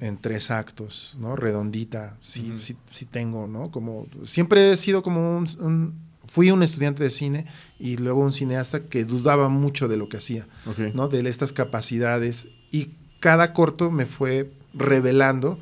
En 0.00 0.18
tres 0.20 0.50
actos, 0.50 1.16
¿no? 1.18 1.36
Redondita, 1.36 2.18
sí, 2.20 2.52
sí, 2.90 3.04
tengo, 3.06 3.46
¿no? 3.46 3.70
Como, 3.70 4.08
siempre 4.24 4.72
he 4.72 4.76
sido 4.76 5.02
como 5.04 5.36
un, 5.36 5.94
fui 6.26 6.50
un 6.50 6.64
estudiante 6.64 7.04
de 7.04 7.10
cine 7.10 7.46
y 7.78 7.96
luego 7.96 8.22
un 8.22 8.32
cineasta 8.32 8.84
que 8.84 9.04
dudaba 9.04 9.48
mucho 9.48 9.86
de 9.86 9.96
lo 9.96 10.08
que 10.08 10.16
hacía, 10.16 10.48
¿no? 10.94 11.06
De 11.06 11.28
estas 11.28 11.52
capacidades 11.52 12.48
y 12.72 12.90
cada 13.20 13.52
corto 13.52 13.92
me 13.92 14.06
fue 14.06 14.50
revelando 14.74 15.60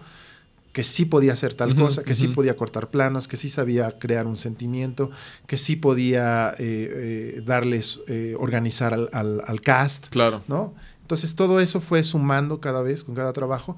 que 0.73 0.85
sí 0.85 1.05
podía 1.05 1.33
hacer 1.33 1.55
tal 1.55 1.75
cosa, 1.75 2.05
que 2.05 2.15
sí 2.15 2.29
podía 2.29 2.57
cortar 2.57 2.91
planos, 2.91 3.27
que 3.27 3.37
sí 3.37 3.51
sabía 3.51 3.99
crear 3.99 4.27
un 4.27 4.37
sentimiento, 4.37 5.11
que 5.47 5.57
sí 5.57 5.75
podía 5.75 6.55
eh, 6.59 7.35
eh, 7.39 7.43
darles, 7.45 8.01
eh, 8.07 8.37
organizar 8.39 8.95
al, 8.95 9.61
cast. 9.63 10.09
Claro. 10.11 10.43
¿no? 10.47 10.73
Entonces 11.03 11.35
todo 11.35 11.59
eso 11.59 11.81
fue 11.81 12.05
sumando 12.05 12.61
cada 12.61 12.83
vez 12.83 13.03
con 13.03 13.17
cada 13.17 13.33
trabajo 13.33 13.77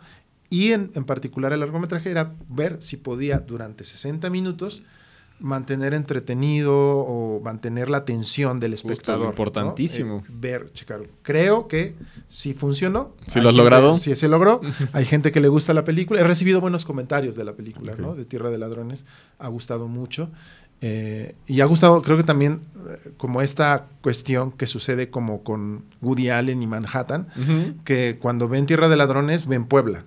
y 0.50 0.72
en, 0.72 0.90
en 0.94 1.04
particular 1.04 1.54
el 1.54 1.60
largometraje 1.60 2.10
era 2.10 2.34
ver 2.50 2.76
si 2.82 2.98
podía 2.98 3.38
durante 3.38 3.84
60 3.84 4.28
minutos 4.28 4.82
mantener 5.42 5.92
entretenido 5.92 6.74
o 6.74 7.40
mantener 7.40 7.90
la 7.90 7.98
atención 7.98 8.60
del 8.60 8.72
espectador. 8.72 9.28
importantísimo. 9.28 10.18
Eh, 10.18 10.30
ver, 10.32 10.72
checar. 10.72 11.00
Creo 11.22 11.68
que 11.68 11.94
sí 12.28 12.54
funcionó. 12.54 13.14
¿Sí 13.26 13.40
lo 13.40 13.48
has 13.48 13.54
logrado? 13.54 13.98
Sí, 13.98 14.14
se 14.14 14.28
logró. 14.28 14.60
Hay 14.92 15.04
gente 15.04 15.32
que 15.32 15.40
le 15.40 15.48
gusta 15.48 15.74
la 15.74 15.84
película. 15.84 16.20
He 16.20 16.24
recibido 16.24 16.60
buenos 16.60 16.84
comentarios 16.84 17.36
de 17.36 17.44
la 17.44 17.54
película, 17.54 17.94
¿no? 17.98 18.14
De 18.14 18.24
Tierra 18.24 18.50
de 18.50 18.58
Ladrones. 18.58 19.04
Ha 19.38 19.48
gustado 19.48 19.88
mucho. 19.88 20.30
Eh, 20.80 21.36
y 21.46 21.60
ha 21.60 21.64
gustado, 21.66 22.02
creo 22.02 22.16
que 22.16 22.24
también 22.24 22.62
como 23.16 23.40
esta 23.40 23.86
cuestión 24.00 24.50
que 24.50 24.66
sucede 24.66 25.10
como 25.10 25.44
con 25.44 25.84
Woody 26.00 26.30
Allen 26.30 26.60
y 26.60 26.66
Manhattan, 26.66 27.28
que 27.84 28.18
cuando 28.20 28.48
ven 28.48 28.66
Tierra 28.66 28.88
de 28.88 28.96
Ladrones 28.96 29.46
ven 29.46 29.66
Puebla. 29.66 30.04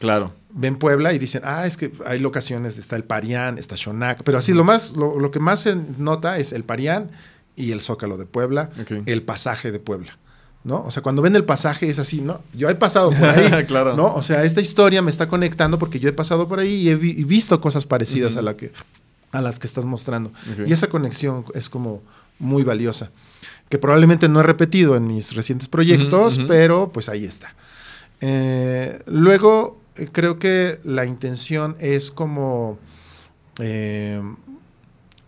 Claro. 0.00 0.32
Ven 0.50 0.76
Puebla 0.76 1.12
y 1.12 1.18
dicen, 1.18 1.42
ah, 1.44 1.66
es 1.66 1.76
que 1.76 1.92
hay 2.06 2.18
locaciones, 2.18 2.78
está 2.78 2.96
el 2.96 3.04
Parián, 3.04 3.58
está 3.58 3.76
Shonak, 3.76 4.22
pero 4.22 4.38
así 4.38 4.54
lo 4.54 4.64
más, 4.64 4.96
lo, 4.96 5.30
que 5.30 5.40
más 5.40 5.60
se 5.60 5.76
nota 5.76 6.38
es 6.38 6.52
el 6.52 6.64
Parián 6.64 7.10
y 7.54 7.72
el 7.72 7.80
Zócalo 7.80 8.16
de 8.16 8.26
Puebla, 8.26 8.70
el 9.06 9.22
pasaje 9.22 9.70
de 9.72 9.78
Puebla. 9.78 10.18
¿no? 10.64 10.82
O 10.84 10.90
sea, 10.90 11.02
cuando 11.02 11.22
ven 11.22 11.36
el 11.36 11.44
pasaje 11.44 11.88
es 11.88 11.98
así, 11.98 12.20
¿no? 12.20 12.42
Yo 12.52 12.68
he 12.68 12.74
pasado 12.74 13.10
por 13.10 13.24
ahí, 13.24 13.64
claro. 13.66 13.96
¿no? 13.96 14.14
O 14.14 14.22
sea, 14.22 14.44
esta 14.44 14.60
historia 14.60 15.02
me 15.02 15.10
está 15.10 15.28
conectando 15.28 15.78
porque 15.78 15.98
yo 15.98 16.08
he 16.08 16.12
pasado 16.12 16.48
por 16.48 16.60
ahí 16.60 16.74
y 16.74 16.90
he 16.90 16.96
visto 16.96 17.60
cosas 17.60 17.86
parecidas 17.86 18.36
a, 18.36 18.42
la 18.42 18.56
que, 18.56 18.72
a 19.32 19.40
las 19.40 19.58
que 19.58 19.66
estás 19.66 19.84
mostrando. 19.84 20.32
Y 20.66 20.72
esa 20.72 20.88
conexión 20.88 21.44
es 21.54 21.68
como 21.70 22.02
muy 22.38 22.62
valiosa, 22.64 23.10
que 23.68 23.78
probablemente 23.78 24.28
no 24.28 24.40
he 24.40 24.42
repetido 24.42 24.96
en 24.96 25.06
mis 25.06 25.34
recientes 25.34 25.68
proyectos, 25.68 26.40
pero 26.46 26.90
pues 26.92 27.08
ahí 27.08 27.24
está. 27.24 27.54
Eh, 28.20 29.00
luego, 29.06 29.80
creo 30.06 30.38
que 30.38 30.78
la 30.84 31.04
intención 31.04 31.76
es 31.80 32.10
como... 32.10 32.78
Eh, 33.60 34.20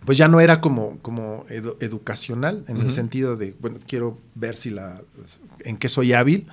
pues 0.05 0.17
ya 0.17 0.29
no 0.29 0.41
era 0.41 0.61
como, 0.61 0.99
como 1.01 1.45
educacional, 1.49 2.65
en 2.69 2.79
el 2.79 2.93
sentido 2.93 3.37
de, 3.37 3.55
bueno, 3.61 3.79
quiero 3.87 4.19
ver 4.35 4.57
si 4.57 4.71
la, 4.71 5.03
en 5.61 5.77
qué 5.77 5.89
soy 5.89 6.15
hábil, 6.15 6.49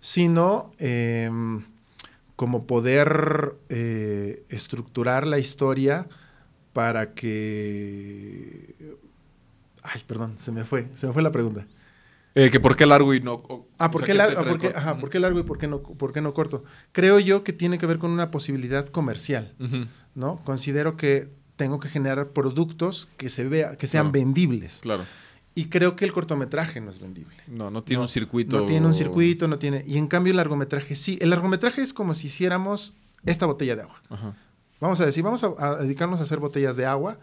sino 0.00 0.70
em, 0.78 1.64
como 2.36 2.66
poder 2.66 3.54
eh, 3.68 4.44
estructurar 4.48 5.26
la 5.26 5.38
historia 5.38 6.06
para 6.72 7.12
que... 7.12 8.74
Ay, 9.82 10.02
perdón, 10.06 10.36
se 10.38 10.52
me 10.52 10.64
fue, 10.64 10.86
se 10.94 11.08
me 11.08 11.12
fue 11.12 11.22
la 11.22 11.32
pregunta. 11.32 11.66
Eh, 12.34 12.50
que 12.50 12.60
por 12.60 12.76
qué 12.76 12.86
largo 12.86 13.12
y 13.12 13.20
no. 13.20 13.42
ah, 13.78 13.90
¿por, 13.90 14.04
qué 14.04 14.14
largo, 14.14 14.40
ajá, 14.74 14.98
¿por 14.98 15.10
qué 15.10 15.20
largo 15.20 15.38
y 15.38 15.42
por 15.42 15.58
qué, 15.58 15.68
no, 15.68 15.82
por 15.82 16.12
qué 16.12 16.20
no 16.20 16.32
corto? 16.32 16.64
Creo 16.92 17.18
yo 17.18 17.44
que 17.44 17.52
tiene 17.52 17.76
que 17.78 17.86
ver 17.86 17.98
con 17.98 18.10
una 18.10 18.30
posibilidad 18.30 18.86
comercial, 18.88 19.54
¿no? 20.14 20.40
Considero 20.44 20.96
que 20.96 21.28
tengo 21.56 21.78
que 21.78 21.88
generar 21.88 22.28
productos 22.28 23.08
que 23.16 23.28
se 23.28 23.44
vea, 23.44 23.76
que 23.76 23.86
sean 23.86 24.12
vendibles. 24.12 24.80
Claro. 24.82 25.04
Y 25.54 25.66
creo 25.66 25.96
que 25.96 26.06
el 26.06 26.12
cortometraje 26.12 26.80
no 26.80 26.90
es 26.90 26.98
vendible. 26.98 27.36
No, 27.46 27.70
no 27.70 27.82
tiene 27.82 28.00
un 28.00 28.08
circuito. 28.08 28.60
No 28.60 28.66
tiene 28.66 28.86
un 28.86 28.94
circuito, 28.94 29.48
no 29.48 29.58
tiene. 29.58 29.84
Y 29.86 29.98
en 29.98 30.06
cambio 30.06 30.30
el 30.30 30.38
largometraje 30.38 30.94
sí. 30.94 31.18
El 31.20 31.30
largometraje 31.30 31.82
es 31.82 31.92
como 31.92 32.14
si 32.14 32.28
hiciéramos 32.28 32.94
esta 33.26 33.44
botella 33.44 33.76
de 33.76 33.82
agua. 33.82 34.00
Vamos 34.80 35.00
a 35.00 35.06
decir, 35.06 35.22
vamos 35.22 35.44
a, 35.44 35.76
dedicarnos 35.76 36.20
a 36.20 36.22
hacer 36.22 36.38
botellas 36.38 36.76
de 36.76 36.86
agua. 36.86 37.18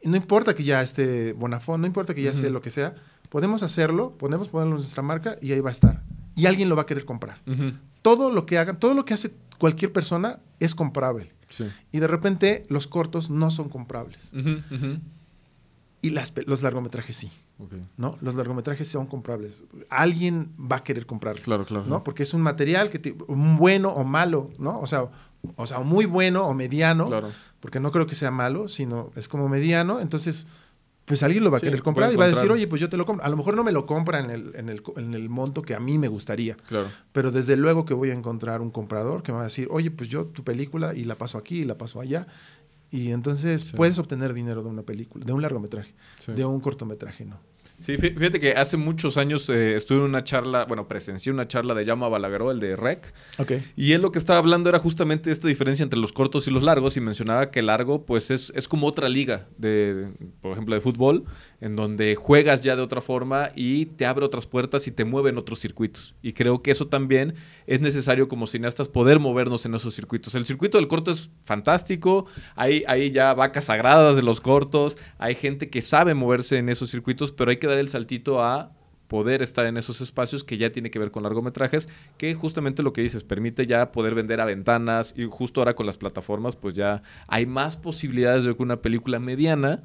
Y 0.00 0.08
no 0.08 0.16
importa 0.16 0.54
que 0.54 0.62
ya 0.62 0.80
esté 0.80 1.32
Bonafón, 1.32 1.80
no 1.80 1.86
importa 1.86 2.14
que 2.14 2.22
ya 2.22 2.30
esté 2.30 2.50
lo 2.50 2.62
que 2.62 2.70
sea. 2.70 2.94
Podemos 3.36 3.62
hacerlo, 3.62 4.12
podemos 4.16 4.48
ponerlo 4.48 4.76
en 4.76 4.80
nuestra 4.80 5.02
marca 5.02 5.36
y 5.42 5.52
ahí 5.52 5.60
va 5.60 5.68
a 5.68 5.72
estar. 5.72 6.02
Y 6.34 6.46
alguien 6.46 6.70
lo 6.70 6.74
va 6.74 6.84
a 6.84 6.86
querer 6.86 7.04
comprar. 7.04 7.38
Todo 8.00 8.30
lo 8.30 8.46
que 8.46 8.56
hagan, 8.56 8.78
todo 8.78 8.94
lo 8.94 9.04
que 9.04 9.12
hace 9.12 9.34
cualquier 9.58 9.92
persona 9.92 10.38
es 10.58 10.74
comprable. 10.74 11.34
Y 11.92 11.98
de 11.98 12.06
repente 12.06 12.64
los 12.70 12.86
cortos 12.86 13.28
no 13.28 13.50
son 13.50 13.68
comprables. 13.68 14.32
Y 16.00 16.08
las, 16.08 16.32
los 16.46 16.62
largometrajes 16.62 17.14
sí. 17.14 17.30
¿no? 17.98 18.16
Los 18.22 18.36
largometrajes 18.36 18.88
son 18.88 19.06
comprables. 19.06 19.64
Alguien 19.90 20.54
va 20.58 20.76
a 20.76 20.82
querer 20.82 21.04
comprarlo. 21.04 21.42
Claro, 21.42 21.66
claro. 21.66 21.84
¿no? 21.84 22.04
Porque 22.04 22.22
es 22.22 22.32
un 22.32 22.40
material 22.40 22.88
que 22.88 23.14
bueno 23.28 23.90
o 23.90 24.02
malo, 24.02 24.50
¿no? 24.58 24.80
O 24.80 24.86
sea, 24.86 25.10
o 25.56 25.66
sea, 25.66 25.80
muy 25.80 26.06
bueno 26.06 26.46
o 26.46 26.54
mediano. 26.54 27.10
Porque 27.60 27.80
no 27.80 27.92
creo 27.92 28.06
que 28.06 28.14
sea 28.14 28.30
malo, 28.30 28.66
sino 28.68 29.10
es 29.14 29.28
como 29.28 29.46
mediano. 29.50 30.00
Entonces, 30.00 30.46
pues 31.06 31.22
alguien 31.22 31.44
lo 31.44 31.52
va 31.52 31.58
a 31.58 31.60
querer 31.60 31.82
comprar 31.82 32.12
y 32.12 32.16
va 32.16 32.24
a 32.24 32.28
decir, 32.28 32.50
oye, 32.50 32.66
pues 32.66 32.80
yo 32.80 32.88
te 32.88 32.96
lo 32.96 33.06
compro. 33.06 33.24
A 33.24 33.28
lo 33.28 33.36
mejor 33.36 33.54
no 33.54 33.62
me 33.62 33.70
lo 33.70 33.86
compra 33.86 34.18
en 34.18 34.28
el, 34.28 34.56
en 34.56 34.68
el, 34.68 34.82
en 34.96 35.14
el 35.14 35.28
monto 35.28 35.62
que 35.62 35.74
a 35.74 35.80
mí 35.80 35.98
me 35.98 36.08
gustaría. 36.08 36.56
Claro. 36.56 36.88
Pero 37.12 37.30
desde 37.30 37.56
luego 37.56 37.84
que 37.84 37.94
voy 37.94 38.10
a 38.10 38.12
encontrar 38.12 38.60
un 38.60 38.72
comprador 38.72 39.22
que 39.22 39.30
me 39.30 39.36
va 39.36 39.42
a 39.42 39.46
decir, 39.46 39.68
oye, 39.70 39.92
pues 39.92 40.08
yo 40.08 40.26
tu 40.26 40.42
película 40.42 40.94
y 40.94 41.04
la 41.04 41.16
paso 41.16 41.38
aquí 41.38 41.60
y 41.60 41.64
la 41.64 41.78
paso 41.78 42.00
allá. 42.00 42.26
Y 42.90 43.12
entonces 43.12 43.72
puedes 43.72 43.98
obtener 44.00 44.34
dinero 44.34 44.64
de 44.64 44.68
una 44.68 44.82
película, 44.82 45.24
de 45.24 45.32
un 45.32 45.42
largometraje, 45.42 45.94
de 46.26 46.44
un 46.44 46.60
cortometraje, 46.60 47.24
¿no? 47.24 47.38
Sí, 47.78 47.98
fíjate 47.98 48.40
que 48.40 48.52
hace 48.52 48.78
muchos 48.78 49.18
años 49.18 49.48
eh, 49.50 49.76
estuve 49.76 49.98
en 49.98 50.04
una 50.04 50.24
charla, 50.24 50.64
bueno, 50.64 50.88
presencié 50.88 51.30
una 51.30 51.46
charla 51.46 51.74
de 51.74 51.84
Llama 51.84 52.08
Balagueró, 52.08 52.50
el 52.50 52.58
de 52.58 52.74
REC. 52.74 53.12
Okay. 53.38 53.64
Y 53.76 53.92
él 53.92 54.00
lo 54.00 54.12
que 54.12 54.18
estaba 54.18 54.38
hablando 54.38 54.70
era 54.70 54.78
justamente 54.78 55.30
esta 55.30 55.46
diferencia 55.46 55.82
entre 55.82 55.98
los 55.98 56.12
cortos 56.12 56.48
y 56.48 56.50
los 56.50 56.62
largos 56.62 56.96
y 56.96 57.00
mencionaba 57.00 57.50
que 57.50 57.60
el 57.60 57.66
largo 57.66 58.06
pues 58.06 58.30
es, 58.30 58.50
es 58.56 58.66
como 58.66 58.86
otra 58.86 59.10
liga, 59.10 59.46
de, 59.58 60.08
por 60.40 60.52
ejemplo, 60.52 60.74
de 60.74 60.80
fútbol, 60.80 61.24
en 61.60 61.76
donde 61.76 62.14
juegas 62.14 62.62
ya 62.62 62.76
de 62.76 62.82
otra 62.82 63.02
forma 63.02 63.50
y 63.54 63.86
te 63.86 64.06
abre 64.06 64.24
otras 64.24 64.46
puertas 64.46 64.86
y 64.86 64.90
te 64.90 65.04
mueve 65.04 65.30
en 65.30 65.38
otros 65.38 65.60
circuitos. 65.60 66.14
Y 66.22 66.32
creo 66.32 66.62
que 66.62 66.70
eso 66.70 66.86
también 66.86 67.34
es 67.66 67.80
necesario 67.80 68.28
como 68.28 68.46
cineastas 68.46 68.88
poder 68.88 69.18
movernos 69.18 69.66
en 69.66 69.74
esos 69.74 69.94
circuitos. 69.94 70.34
El 70.34 70.46
circuito 70.46 70.78
del 70.78 70.88
corto 70.88 71.10
es 71.10 71.30
fantástico, 71.44 72.26
hay, 72.54 72.84
ya 73.10 73.34
vacas 73.34 73.66
sagradas 73.66 74.16
de 74.16 74.22
los 74.22 74.40
cortos, 74.40 74.96
hay 75.18 75.34
gente 75.34 75.68
que 75.70 75.82
sabe 75.82 76.14
moverse 76.14 76.58
en 76.58 76.68
esos 76.68 76.90
circuitos, 76.90 77.32
pero 77.32 77.50
hay 77.50 77.58
que 77.58 77.66
dar 77.66 77.78
el 77.78 77.88
saltito 77.88 78.42
a 78.42 78.72
poder 79.08 79.42
estar 79.42 79.66
en 79.66 79.76
esos 79.76 80.00
espacios 80.00 80.42
que 80.42 80.58
ya 80.58 80.70
tiene 80.72 80.90
que 80.90 80.98
ver 80.98 81.12
con 81.12 81.22
largometrajes, 81.22 81.88
que 82.18 82.34
justamente 82.34 82.82
lo 82.82 82.92
que 82.92 83.02
dices, 83.02 83.22
permite 83.22 83.66
ya 83.66 83.92
poder 83.92 84.14
vender 84.14 84.40
a 84.40 84.44
ventanas 84.44 85.14
y 85.16 85.26
justo 85.26 85.60
ahora 85.60 85.74
con 85.74 85.86
las 85.86 85.96
plataformas 85.96 86.56
pues 86.56 86.74
ya 86.74 87.02
hay 87.28 87.46
más 87.46 87.76
posibilidades 87.76 88.44
de 88.44 88.56
que 88.56 88.62
una 88.62 88.82
película 88.82 89.20
mediana 89.20 89.84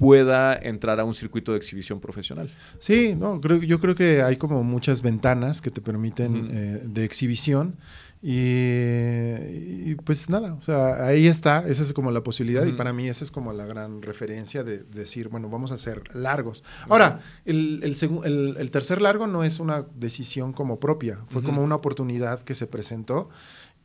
pueda 0.00 0.56
entrar 0.56 0.98
a 0.98 1.04
un 1.04 1.14
circuito 1.14 1.52
de 1.52 1.58
exhibición 1.58 2.00
profesional. 2.00 2.50
Sí, 2.78 3.14
no, 3.14 3.38
creo, 3.38 3.58
yo 3.58 3.78
creo 3.80 3.94
que 3.94 4.22
hay 4.22 4.38
como 4.38 4.64
muchas 4.64 5.02
ventanas 5.02 5.60
que 5.60 5.70
te 5.70 5.82
permiten 5.82 6.48
eh, 6.50 6.80
de 6.84 7.04
exhibición 7.04 7.76
y, 8.22 9.94
pues 9.96 10.30
nada, 10.30 10.54
o 10.54 10.62
sea, 10.62 11.06
ahí 11.06 11.26
está, 11.26 11.66
esa 11.68 11.82
es 11.82 11.92
como 11.92 12.10
la 12.12 12.22
posibilidad 12.22 12.64
y 12.64 12.72
para 12.72 12.94
mí 12.94 13.08
esa 13.08 13.24
es 13.24 13.30
como 13.30 13.52
la 13.52 13.66
gran 13.66 14.00
referencia 14.00 14.64
de, 14.64 14.84
decir, 14.84 15.28
bueno, 15.28 15.50
vamos 15.50 15.70
a 15.70 15.74
hacer 15.74 16.02
largos. 16.14 16.64
Ahora, 16.88 17.20
el, 17.44 17.80
el, 17.82 18.56
el, 18.56 18.70
tercer 18.70 19.02
largo 19.02 19.26
no 19.26 19.44
es 19.44 19.60
una 19.60 19.84
decisión 19.96 20.54
como 20.54 20.80
propia, 20.80 21.18
fue 21.28 21.42
como 21.42 21.62
una 21.62 21.74
oportunidad 21.74 22.40
que 22.40 22.54
se 22.54 22.66
presentó 22.66 23.28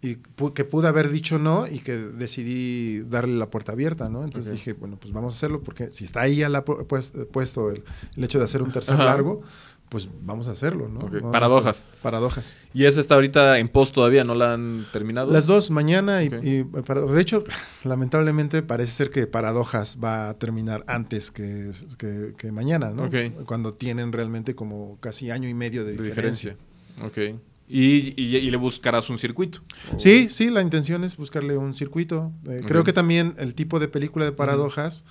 y 0.05 0.17
que 0.53 0.65
pude 0.65 0.87
haber 0.87 1.09
dicho 1.09 1.39
no 1.39 1.65
y 1.67 1.79
que 1.79 1.97
decidí 1.97 2.99
darle 2.99 3.35
la 3.37 3.49
puerta 3.49 3.71
abierta, 3.71 4.07
¿no? 4.07 4.23
Entonces 4.23 4.51
dije, 4.51 4.73
bueno, 4.73 4.97
pues 5.01 5.11
vamos 5.11 5.33
a 5.33 5.37
hacerlo 5.37 5.63
porque 5.63 5.89
si 5.89 6.05
está 6.05 6.21
ahí 6.21 6.37
ya 6.37 6.49
la 6.49 6.63
pues, 6.63 7.11
puesto 7.31 7.71
el, 7.71 7.83
hecho 8.15 8.37
de 8.37 8.45
hacer 8.45 8.61
un 8.61 8.71
tercer 8.71 8.99
largo, 8.99 9.41
pues 9.89 10.07
vamos 10.21 10.47
a 10.47 10.51
hacerlo, 10.51 10.89
¿no? 10.89 11.31
Paradojas. 11.31 11.83
Paradojas. 12.03 12.59
¿Y 12.71 12.85
esa 12.85 13.01
está 13.01 13.15
ahorita 13.15 13.57
en 13.57 13.67
post 13.67 13.95
todavía? 13.95 14.23
¿No 14.23 14.35
la 14.35 14.53
han 14.53 14.85
terminado? 14.93 15.31
Las 15.31 15.47
dos, 15.47 15.71
mañana 15.71 16.21
y, 16.21 16.29
de 16.29 17.21
hecho, 17.21 17.43
lamentablemente 17.83 18.61
parece 18.61 18.91
ser 18.91 19.09
que 19.09 19.25
Paradojas 19.25 19.97
va 20.03 20.29
a 20.29 20.33
terminar 20.35 20.83
antes 20.85 21.31
que, 21.31 21.71
que, 21.97 22.51
mañana, 22.51 22.91
¿no? 22.91 23.09
Cuando 23.47 23.73
tienen 23.73 24.11
realmente 24.11 24.53
como 24.53 24.99
casi 24.99 25.31
año 25.31 25.49
y 25.49 25.55
medio 25.55 25.83
de, 25.83 25.93
diferencia. 25.93 26.55
diferencia. 26.95 27.33
Ok. 27.33 27.54
Y, 27.67 28.11
le 28.49 28.57
buscarás 28.57 29.09
un 29.09 29.17
circuito. 29.17 29.59
Sí, 29.97 30.27
sí, 30.29 30.49
la 30.49 30.61
intención 30.61 31.03
es 31.03 31.17
buscarle 31.17 31.57
un 31.57 31.73
circuito. 31.73 32.31
Eh, 32.47 32.61
creo 32.65 32.83
que 32.83 32.93
también 32.93 33.33
el 33.37 33.55
tipo 33.55 33.79
de 33.79 33.87
película 33.87 34.25
de 34.25 34.31
paradojas 34.31 35.03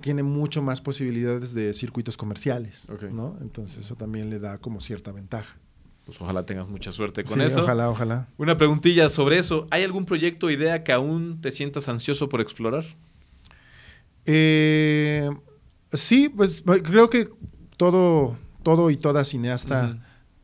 tiene 0.00 0.24
mucho 0.24 0.60
más 0.60 0.80
posibilidades 0.80 1.54
de 1.54 1.72
circuitos 1.72 2.16
comerciales, 2.16 2.88
¿no? 3.12 3.36
Entonces 3.40 3.78
eso 3.84 3.94
también 3.94 4.28
le 4.28 4.40
da 4.40 4.58
como 4.58 4.80
cierta 4.80 5.12
ventaja. 5.12 5.56
Pues 6.04 6.20
ojalá 6.20 6.44
tengas 6.46 6.66
mucha 6.68 6.90
suerte 6.90 7.22
con 7.22 7.40
eso. 7.42 7.60
Ojalá, 7.62 7.90
ojalá. 7.90 8.28
Una 8.38 8.56
preguntilla 8.56 9.10
sobre 9.10 9.38
eso. 9.38 9.68
¿Hay 9.70 9.84
algún 9.84 10.04
proyecto 10.04 10.46
o 10.46 10.50
idea 10.50 10.82
que 10.82 10.90
aún 10.92 11.40
te 11.40 11.52
sientas 11.52 11.88
ansioso 11.88 12.28
por 12.28 12.40
explorar? 12.40 12.84
Eh, 14.24 15.30
sí, 15.92 16.28
pues 16.28 16.64
creo 16.82 17.08
que 17.10 17.28
todo, 17.76 18.36
todo 18.62 18.90
y 18.90 18.96
toda 18.96 19.24
cineasta 19.24 19.98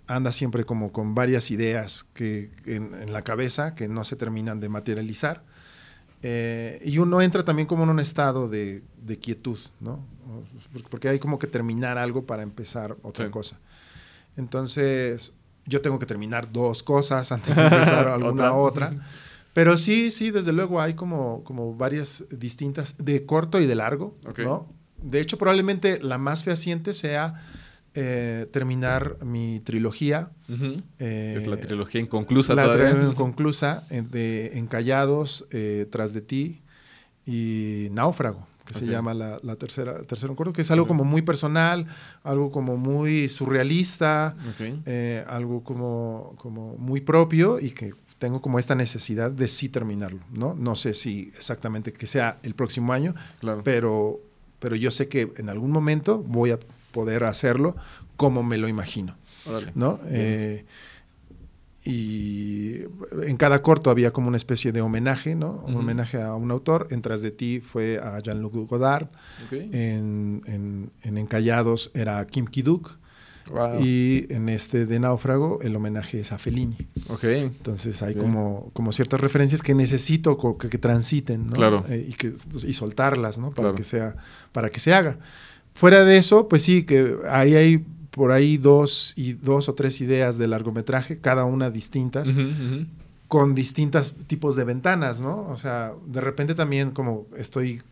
anda 0.07 0.32
siempre 0.32 0.64
como 0.64 0.92
con 0.92 1.14
varias 1.14 1.50
ideas 1.50 2.07
que, 2.14 2.50
en, 2.66 3.12
la 3.12 3.22
cabeza 3.22 3.74
que 3.74 3.88
no 3.88 4.05
se 4.05 4.16
terminan 4.16 4.61
de 4.61 4.68
materializar. 4.68 5.42
Eh, 6.22 6.80
y 6.84 6.98
uno 6.98 7.20
entra 7.20 7.44
también 7.44 7.66
como 7.66 7.84
en 7.84 7.90
un 7.90 8.00
estado 8.00 8.48
de, 8.48 8.82
quietud, 9.20 9.59
¿no? 9.80 10.05
Porque 10.90 11.09
hay 11.09 11.18
como 11.18 11.38
que 11.38 11.46
terminar 11.46 11.98
algo 11.98 12.24
para 12.24 12.42
empezar 12.42 12.96
otra 13.02 13.30
cosa. 13.30 13.59
Entonces, 14.36 15.34
yo 15.66 15.80
tengo 15.80 15.98
que 15.98 16.07
terminar 16.07 16.50
dos 16.50 16.82
cosas 16.82 17.30
antes 17.30 17.55
de 17.55 17.62
empezar 17.62 18.09
alguna 18.09 18.55
otra. 18.55 18.92
Pero 19.52 19.76
sí, 19.76 20.11
sí, 20.11 20.30
desde 20.30 20.52
luego 20.52 20.80
hay 20.80 20.94
como, 20.94 21.44
como 21.44 21.74
varias 21.74 22.24
distintas, 22.30 22.96
de 22.98 23.24
corto 23.24 23.61
y 23.61 23.66
de 23.66 23.74
largo, 23.74 24.16
¿no? 24.38 24.68
De 25.00 25.20
hecho, 25.20 25.36
probablemente 25.38 26.00
la 26.00 26.16
más 26.18 26.42
fehaciente 26.42 26.94
sea 26.94 27.42
eh, 27.95 28.47
terminar 28.51 29.18
mi 29.24 29.61
trilogía. 29.61 30.30
Eh, 30.99 31.36
es 31.38 31.47
la 31.47 31.57
trilogía 31.57 32.01
inconclusa 32.01 32.55
la 32.55 32.72
trilogía 32.72 33.05
inconclusa 33.11 33.84
eh, 33.90 34.03
de 34.03 34.59
Encallados, 34.59 35.47
Tras 35.90 36.12
de 36.12 36.20
ti 36.20 36.62
y 37.26 37.88
Náufrago, 37.92 38.47
que 38.64 38.74
se 38.74 38.86
llama 38.86 39.14
la, 39.14 39.38
la 39.42 39.57
tercera, 39.57 40.03
tercero 40.03 40.34
corto, 40.34 40.53
que 40.53 40.62
es 40.62 40.70
algo 40.70 40.86
como 40.86 41.05
muy 41.05 41.22
personal, 41.22 41.86
algo 42.22 42.51
como 42.51 42.76
muy 42.76 43.28
surrealista, 43.28 44.36
eh, 44.86 45.24
algo 45.28 45.62
como, 45.62 46.34
como 46.38 46.76
muy 46.76 47.01
propio 47.01 47.61
y 47.61 47.70
que 47.70 47.95
tengo 48.18 48.40
como 48.40 48.59
esta 48.59 48.74
necesidad 48.74 49.30
de 49.30 49.49
sí 49.49 49.68
terminarlo, 49.68 50.20
¿no? 50.30 50.55
No 50.55 50.74
sé 50.74 50.95
si 50.95 51.32
exactamente 51.36 51.92
que 51.92 52.07
sea 52.07 52.38
el 52.42 52.55
próximo 52.55 52.92
año, 52.92 53.14
pero, 53.64 54.20
pero 54.61 54.76
yo 54.76 54.90
sé 54.90 55.09
que 55.09 55.32
en 55.36 55.49
algún 55.49 55.70
momento 55.70 56.18
voy 56.18 56.53
a 56.53 56.59
poder 56.95 57.24
hacerlo 57.24 57.76
como 58.16 58.42
me 58.42 58.57
lo 58.57 58.68
imagino, 58.68 59.16
¿no? 59.74 60.01
Eh, 60.07 60.64
y 61.84 62.78
en 63.22 63.36
cada 63.36 63.61
corto 63.61 63.90
había 63.90 64.11
como 64.11 64.28
una 64.28 64.38
especie 64.38 64.72
de 64.72 64.80
homenaje, 64.80 65.34
¿no? 65.34 65.62
Un 65.66 65.76
homenaje 65.76 66.20
a 66.20 66.34
un 66.34 66.51
autor. 66.51 66.86
En 66.90 67.03
Tras 67.03 67.20
de 67.20 67.30
ti 67.30 67.61
fue 67.61 67.99
a 67.99 68.18
Jean-Luc 68.20 68.55
Godard. 68.70 69.09
En, 69.51 70.42
en, 70.47 71.18
Encallados 71.18 71.90
era 71.92 72.24
Kim 72.26 72.47
Kiduk. 72.47 72.97
Y 73.82 74.32
en 74.32 74.49
este 74.49 74.86
de 74.86 74.99
Náufrago 74.99 75.61
el 75.61 75.76
homenaje 75.76 76.20
es 76.20 76.32
a 76.32 76.38
Fellini. 76.38 76.78
Entonces 77.45 78.03
hay 78.03 78.14
como, 78.14 78.70
como 78.72 78.90
ciertas 78.90 79.20
referencias 79.20 79.61
que 79.61 79.74
necesito 79.74 80.38
que, 80.57 80.70
que 80.70 80.78
transiten, 80.78 81.49
¿no? 81.49 81.53
Claro. 81.53 81.84
Eh, 81.90 82.07
y, 82.09 82.14
que, 82.14 82.32
y 82.66 82.72
soltarlas, 82.72 83.36
¿no? 83.36 83.51
Para, 83.51 83.74
que 83.74 83.82
sea, 83.82 84.16
para 84.53 84.70
que 84.70 84.80
se 84.80 84.95
haga. 84.95 85.18
Fuera 85.74 86.04
de 86.04 86.16
eso, 86.16 86.48
pues 86.48 86.62
sí, 86.62 86.84
que 86.84 87.16
ahí 87.28 87.54
hay 87.54 87.84
por 88.10 88.30
ahí 88.30 88.58
dos, 88.58 89.12
y 89.16 89.32
dos 89.32 89.68
o 89.68 89.74
tres 89.74 90.00
ideas 90.00 90.38
de 90.38 90.46
largometraje, 90.46 91.18
cada 91.18 91.44
una 91.44 91.70
distintas, 91.70 92.32
con 93.26 93.54
distintos 93.56 94.14
tipos 94.28 94.54
de 94.54 94.62
ventanas, 94.62 95.20
¿no? 95.20 95.48
O 95.48 95.56
sea, 95.56 95.92
de 96.06 96.20
repente 96.20 96.54
también 96.54 96.92
como 96.92 97.26
estoy 97.36 97.82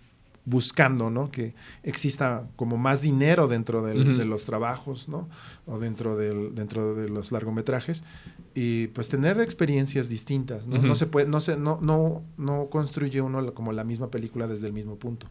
buscando, 0.44 1.10
¿no? 1.10 1.30
Que 1.30 1.54
exista 1.82 2.44
como 2.54 2.76
más 2.76 3.02
dinero 3.02 3.48
dentro 3.48 3.82
de 3.82 4.24
los 4.24 4.44
trabajos, 4.44 5.08
¿no? 5.08 5.28
O 5.66 5.78
dentro, 5.80 6.16
del, 6.16 6.54
dentro 6.54 6.94
de 6.94 7.08
los 7.08 7.32
largometrajes 7.32 8.04
y 8.54 8.88
pues 8.88 9.08
tener 9.08 9.40
experiencias 9.40 10.08
distintas, 10.08 10.66
¿no? 10.66 10.78
No 10.80 10.94
se 10.94 11.06
puede, 11.06 11.26
no 11.26 11.40
se, 11.40 11.56
no, 11.56 11.78
no, 11.80 12.22
no 12.36 12.68
construye 12.70 13.20
uno 13.20 13.54
como 13.54 13.72
la 13.72 13.84
misma 13.84 14.10
película 14.10 14.46
desde 14.46 14.66
el 14.66 14.72
mismo 14.72 14.96
punto, 14.96 15.26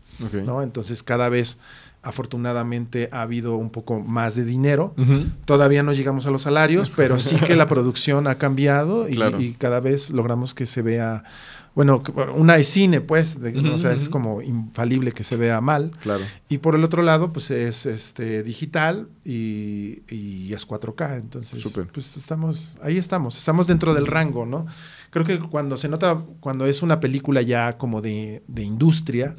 ¿no? 0.46 0.62
Entonces 0.62 1.04
cada 1.04 1.30
vez 1.30 1.60
afortunadamente 2.04 3.10
ha 3.12 3.22
habido 3.22 3.56
un 3.56 3.70
poco 3.70 4.00
más 4.00 4.36
de 4.36 4.44
dinero. 4.44 4.96
Todavía 5.46 5.84
no 5.84 5.94
llegamos 5.94 6.26
a 6.26 6.32
los 6.32 6.44
salarios, 6.44 6.90
pero 6.90 7.20
sí 7.20 7.36
que 7.36 7.56
la 7.56 7.68
producción 7.70 8.28
ha 8.28 8.36
cambiado 8.36 9.08
y, 9.08 9.54
cada 9.54 9.80
vez 9.80 10.10
logramos 10.10 10.54
que 10.56 10.66
se 10.66 10.82
vea, 10.82 11.24
bueno, 11.76 12.02
una 12.36 12.58
de 12.58 12.64
cine, 12.64 13.02
pues, 13.02 13.38
o 13.74 13.78
sea, 13.78 13.92
es 13.92 14.10
como 14.10 14.42
infalible 14.42 15.12
que 15.12 15.24
se 15.24 15.36
vea 15.36 15.62
mal. 15.62 15.92
Claro. 16.02 16.24
Y 16.50 16.58
por 16.58 16.76
el 16.76 16.84
otro 16.84 17.04
lado, 17.04 17.32
pues 17.32 17.52
es 17.52 17.86
este 17.86 18.42
digital 18.42 19.08
y, 19.24 20.52
es 20.52 20.68
4K. 20.68 21.18
Entonces, 21.18 21.64
pues 21.94 22.18
estamos, 22.18 22.78
ahí 22.82 22.98
estamos, 22.98 23.38
estamos 23.38 23.68
dentro 23.68 23.94
del 23.94 24.08
rango, 24.08 24.46
¿no? 24.48 24.66
Creo 25.12 25.26
que 25.26 25.38
cuando 25.40 25.78
se 25.78 25.88
nota, 25.88 26.20
cuando 26.40 26.66
es 26.66 26.82
una 26.82 27.00
película 27.00 27.42
ya 27.42 27.78
como 27.78 28.02
de, 28.02 28.44
de 28.48 28.64
industria, 28.64 29.36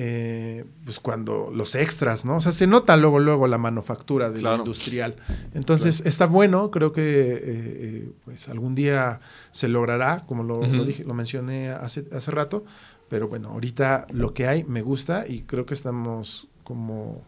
eh, 0.00 0.64
pues 0.84 1.00
cuando 1.00 1.50
los 1.52 1.74
extras, 1.74 2.24
¿no? 2.24 2.36
O 2.36 2.40
sea, 2.40 2.52
se 2.52 2.68
nota 2.68 2.96
luego, 2.96 3.18
luego 3.18 3.48
la 3.48 3.58
manufactura 3.58 4.30
del 4.30 4.46
industrial. 4.46 5.16
Entonces, 5.54 6.04
está 6.06 6.26
bueno, 6.26 6.70
creo 6.70 6.92
que 6.92 7.02
eh, 7.02 7.40
eh, 7.42 8.12
pues 8.24 8.48
algún 8.48 8.76
día 8.76 9.20
se 9.50 9.66
logrará, 9.66 10.24
como 10.24 10.44
lo, 10.44 10.60
dije, 10.84 11.02
lo 11.02 11.14
mencioné 11.14 11.70
hace, 11.70 12.04
hace 12.12 12.30
rato, 12.30 12.64
pero 13.08 13.26
bueno, 13.26 13.48
ahorita 13.48 14.06
lo 14.12 14.34
que 14.34 14.46
hay 14.46 14.62
me 14.62 14.82
gusta 14.82 15.24
y 15.26 15.42
creo 15.42 15.66
que 15.66 15.74
estamos 15.74 16.46
como 16.62 17.24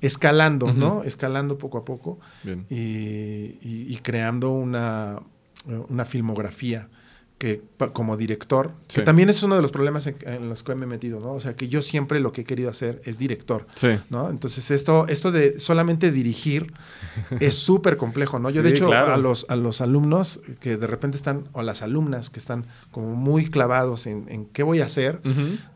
escalando, 0.00 0.72
¿no? 0.72 1.02
Escalando 1.02 1.58
poco 1.58 1.78
a 1.78 1.84
poco 1.84 2.20
y, 2.70 3.96
creando 3.96 4.52
una, 4.52 5.20
una 5.88 6.04
filmografía 6.04 6.88
que 7.42 7.60
como 7.92 8.16
director, 8.16 8.70
que 8.86 9.02
también 9.02 9.28
es 9.28 9.42
uno 9.42 9.56
de 9.56 9.62
los 9.62 9.72
problemas 9.72 10.06
en, 10.06 10.48
los 10.48 10.62
que 10.62 10.76
me 10.76 10.84
he 10.84 10.86
metido, 10.86 11.18
¿no? 11.18 11.32
O 11.32 11.40
sea, 11.40 11.56
que 11.56 11.66
yo 11.66 11.82
siempre 11.82 12.20
lo 12.20 12.32
que 12.32 12.42
he 12.42 12.44
querido 12.44 12.70
hacer 12.70 13.02
es 13.04 13.18
director, 13.18 13.66
¿no? 14.10 14.30
Entonces 14.30 14.70
esto, 14.70 15.08
esto 15.08 15.32
de 15.32 15.58
solamente 15.58 16.12
dirigir 16.12 16.72
es 17.40 17.54
súper 17.54 17.96
complejo, 17.96 18.38
¿no? 18.38 18.48
Yo 18.48 18.62
de 18.62 18.68
hecho 18.68 18.92
a, 18.92 19.16
los, 19.16 19.44
a 19.48 19.56
los 19.56 19.80
alumnos 19.80 20.38
que 20.60 20.76
de 20.76 20.86
repente 20.86 21.16
están, 21.16 21.48
o 21.50 21.62
las 21.62 21.82
alumnas 21.82 22.30
que 22.30 22.38
están 22.38 22.66
como 22.92 23.12
muy 23.16 23.50
clavados 23.50 24.06
en, 24.06 24.46
qué 24.52 24.62
voy 24.62 24.80
a 24.80 24.84
hacer, 24.84 25.20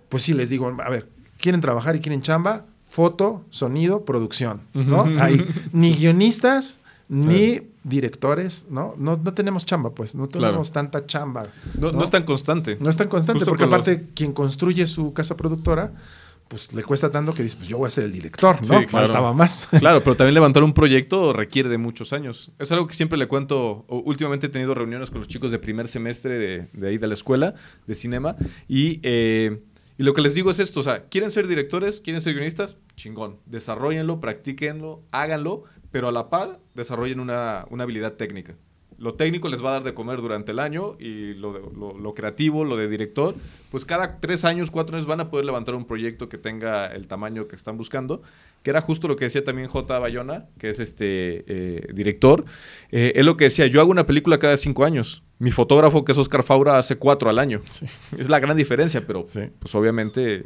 pues 0.08 0.22
sí 0.22 0.34
les 0.34 0.48
digo, 0.48 0.68
a 0.68 0.88
ver, 0.88 1.08
¿quieren 1.36 1.60
trabajar 1.60 1.96
y 1.96 2.00
quieren 2.00 2.22
chamba? 2.22 2.66
Foto, 2.84 3.44
sonido, 3.50 4.04
producción, 4.04 4.60
¿no? 4.72 5.02
Hay 5.20 5.44
ni 5.72 5.94
guionistas, 5.98 6.78
ni 7.08 7.60
directores, 7.84 8.66
¿no? 8.68 8.94
¿no? 8.98 9.16
No 9.16 9.34
tenemos 9.34 9.64
chamba, 9.64 9.94
pues, 9.94 10.14
no 10.14 10.28
tenemos 10.28 10.72
tanta 10.72 11.06
chamba. 11.06 11.44
No, 11.78 12.02
es 12.02 12.10
tan 12.10 12.24
constante. 12.24 12.76
No 12.80 12.90
es 12.90 12.96
tan 12.96 13.08
constante, 13.08 13.44
porque 13.44 13.64
aparte 13.64 14.08
quien 14.14 14.32
construye 14.32 14.86
su 14.86 15.12
casa 15.12 15.36
productora, 15.36 15.92
pues 16.48 16.72
le 16.72 16.82
cuesta 16.84 17.10
tanto 17.10 17.34
que 17.34 17.42
dice, 17.42 17.56
pues 17.56 17.68
yo 17.68 17.78
voy 17.78 17.88
a 17.88 17.90
ser 17.90 18.04
el 18.04 18.12
director, 18.12 18.58
¿no? 18.68 18.86
Faltaba 18.88 19.32
más. 19.32 19.68
Claro, 19.78 20.02
pero 20.02 20.16
también 20.16 20.34
levantar 20.34 20.62
un 20.62 20.72
proyecto 20.72 21.32
requiere 21.32 21.68
de 21.68 21.78
muchos 21.78 22.12
años. 22.12 22.50
Es 22.58 22.70
algo 22.70 22.86
que 22.86 22.94
siempre 22.94 23.18
le 23.18 23.26
cuento, 23.26 23.84
últimamente 23.88 24.46
he 24.46 24.50
tenido 24.50 24.74
reuniones 24.74 25.10
con 25.10 25.18
los 25.18 25.28
chicos 25.28 25.50
de 25.50 25.58
primer 25.58 25.88
semestre 25.88 26.38
de, 26.38 26.68
de 26.72 26.88
ahí 26.88 26.98
de 26.98 27.06
la 27.06 27.14
escuela 27.14 27.54
de 27.86 27.94
cinema 27.94 28.36
y... 28.68 29.00
Eh, 29.02 29.62
y 29.98 30.02
lo 30.02 30.12
que 30.12 30.20
les 30.20 30.34
digo 30.34 30.50
es 30.50 30.58
esto, 30.58 30.80
o 30.80 30.82
sea, 30.82 31.04
¿quieren 31.04 31.30
ser 31.30 31.46
directores? 31.46 32.02
¿Quieren 32.02 32.20
ser 32.20 32.34
guionistas? 32.34 32.76
Chingón. 32.96 33.38
Desarrollenlo, 33.46 34.20
practíquenlo, 34.20 35.02
háganlo 35.10 35.64
pero 35.96 36.08
a 36.08 36.12
la 36.12 36.28
par 36.28 36.58
desarrollen 36.74 37.20
una, 37.20 37.60
habilidad 37.60 38.12
técnica. 38.16 38.54
Lo 38.98 39.14
técnico 39.14 39.48
les 39.48 39.64
va 39.64 39.70
a 39.70 39.72
dar 39.72 39.82
de 39.82 39.94
comer 39.94 40.20
durante 40.20 40.52
el 40.52 40.58
año 40.58 40.94
y 41.00 41.32
lo, 41.32 42.12
creativo, 42.14 42.66
lo 42.66 42.76
de 42.76 42.86
director, 42.86 43.34
pues 43.70 43.86
cada 43.86 44.20
tres 44.20 44.44
años, 44.44 44.70
cuatro 44.70 44.94
años 44.94 45.08
van 45.08 45.20
a 45.20 45.30
poder 45.30 45.46
levantar 45.46 45.74
un 45.74 45.86
proyecto 45.86 46.28
que 46.28 46.36
tenga 46.36 46.86
el 46.88 47.06
tamaño 47.08 47.48
que 47.48 47.56
están 47.56 47.78
buscando, 47.78 48.20
que 48.62 48.68
era 48.68 48.82
justo 48.82 49.08
lo 49.08 49.16
que 49.16 49.24
decía 49.24 49.42
también 49.42 49.68
J. 49.68 49.98
Bayona, 49.98 50.44
que 50.58 50.68
es 50.68 50.80
este 50.80 51.44
eh, 51.46 51.88
director. 51.94 52.44
Eh, 52.90 53.14
es 53.14 53.24
lo 53.24 53.38
que 53.38 53.44
decía, 53.44 53.66
yo 53.66 53.80
hago 53.80 53.90
una 53.90 54.04
película 54.04 54.38
cada 54.38 54.58
cinco 54.58 54.84
años. 54.84 55.22
Mi 55.38 55.50
fotógrafo, 55.50 56.04
que 56.04 56.12
es 56.12 56.18
Oscar 56.18 56.42
Faura, 56.42 56.76
hace 56.76 56.96
cuatro 56.96 57.30
al 57.30 57.38
año. 57.38 57.62
Es 58.18 58.28
la 58.28 58.38
gran 58.38 58.58
diferencia, 58.58 59.06
pero 59.06 59.24
pues 59.24 59.74
obviamente 59.74 60.44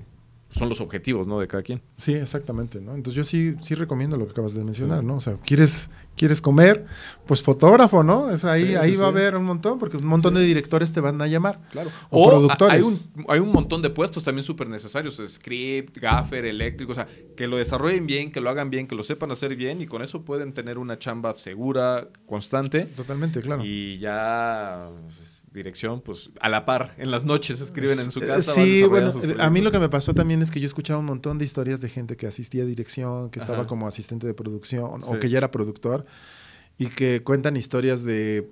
son 0.51 0.69
los 0.69 0.81
objetivos, 0.81 1.27
¿no? 1.27 1.39
De 1.39 1.47
cada 1.47 1.63
quien. 1.63 1.81
Sí, 1.97 2.13
exactamente, 2.15 2.81
¿no? 2.81 2.95
Entonces 2.95 3.15
yo 3.15 3.25
sí, 3.25 3.55
sí 3.61 3.75
recomiendo 3.75 4.17
lo 4.17 4.27
que 4.27 4.33
acabas 4.33 4.55
de 4.55 4.65
mencionar, 4.65 5.05
¿no? 5.05 5.17
O 5.17 5.21
sea, 5.21 5.37
quieres, 5.45 5.91
quieres 6.17 6.41
comer, 6.41 6.87
pues 7.27 7.43
fotógrafo, 7.43 8.03
¿no? 8.03 8.31
Es 8.31 8.45
ahí, 8.45 8.75
ahí 8.75 8.97
va 8.97 9.07
a 9.07 9.09
haber 9.09 9.37
un 9.37 9.45
montón, 9.45 9.79
porque 9.79 9.97
un 9.97 10.07
montón 10.07 10.35
de 10.35 10.41
directores 10.41 10.93
te 10.93 11.01
van 11.01 11.23
a 11.23 11.29
llamar. 11.29 11.61
Claro. 11.71 11.91
O, 12.11 12.29
productores. 12.29 12.75
Hay 12.75 12.83
un, 12.83 12.99
hay 13.29 13.39
un 13.39 13.53
montón 13.53 13.81
de 13.81 13.91
puestos 13.91 14.25
también 14.25 14.43
súper 14.43 14.69
necesarios, 14.69 15.23
script, 15.29 15.97
gaffer, 15.99 16.45
eléctrico, 16.45 16.93
o 16.93 16.95
sea, 16.97 17.07
que 17.37 17.47
lo 17.47 17.57
desarrollen 17.57 18.07
bien, 18.07 18.33
que 18.33 18.41
lo 18.41 18.51
hagan 18.51 18.71
bien, 18.71 18.89
que 18.89 18.97
lo 18.97 19.05
sepan 19.05 19.31
hacer 19.31 19.55
bien 19.55 19.81
y 19.81 19.87
con 19.87 20.03
eso 20.03 20.25
pueden 20.25 20.53
tener 20.53 20.79
una 20.79 20.99
chamba 20.99 21.35
segura, 21.37 22.09
constante. 22.27 22.87
Totalmente, 22.87 23.41
claro. 23.41 23.63
Y 23.65 23.99
ya 23.99 24.91
dirección, 25.53 26.01
pues 26.01 26.31
a 26.41 26.49
la 26.49 26.65
par, 26.65 26.95
en 26.99 27.11
las 27.11 27.25
noches 27.25 27.61
escriben 27.61 27.99
en 27.99 28.13
su 28.13 28.21
casa. 28.21 28.53
Sí, 28.53 28.85
bueno, 28.85 29.13
a 29.39 29.51
mí 29.51 29.61
lo 29.61 29.73
que 29.73 29.79
me 29.79 29.89
pasó 29.89 30.15
también 30.15 30.43
es 30.43 30.51
que 30.51 30.61
yo 30.61 30.67
escuchaba 30.67 31.01
un 31.01 31.07
montón 31.07 31.39
de 31.39 31.45
historias 31.45 31.81
de 31.81 31.89
gente 31.89 32.17
que 32.17 32.27
asistía 32.27 32.63
a 32.63 32.67
dirección, 32.67 33.31
que 33.31 33.39
estaba 33.39 33.67
como 33.67 33.89
asistente 33.89 34.27
de 34.27 34.35
producción 34.35 35.03
o 35.05 35.19
que 35.19 35.29
ya 35.29 35.39
era 35.39 35.51
productor 35.51 36.07
y 36.79 36.87
que 36.87 37.23
cuentan 37.23 37.57
historias 37.57 38.05
de 38.05 38.49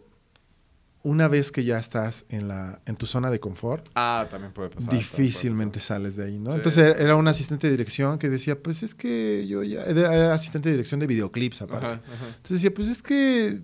una 1.02 1.28
vez 1.28 1.52
que 1.52 1.64
ya 1.64 1.78
estás 1.78 2.26
en 2.28 2.48
la 2.48 2.80
en 2.84 2.96
tu 2.96 3.06
zona 3.06 3.30
de 3.30 3.38
confort. 3.38 3.88
Ah, 3.94 4.26
también 4.28 4.52
puede 4.52 4.70
pasar. 4.70 4.92
Difícilmente 4.92 5.78
sales 5.78 6.16
de 6.16 6.24
ahí, 6.26 6.38
¿no? 6.38 6.52
Entonces 6.52 6.96
era 6.98 7.14
un 7.14 7.28
asistente 7.28 7.68
de 7.68 7.70
dirección 7.70 8.18
que 8.18 8.28
decía, 8.28 8.60
pues 8.60 8.82
es 8.82 8.94
que 8.94 9.46
yo 9.46 9.62
ya 9.62 9.84
era 9.84 10.34
asistente 10.34 10.68
de 10.68 10.74
dirección 10.74 11.00
de 11.00 11.06
videoclips 11.06 11.62
aparte. 11.62 11.94
Entonces 11.94 12.62
decía, 12.62 12.74
pues 12.74 12.88
es 12.88 13.00
que 13.00 13.62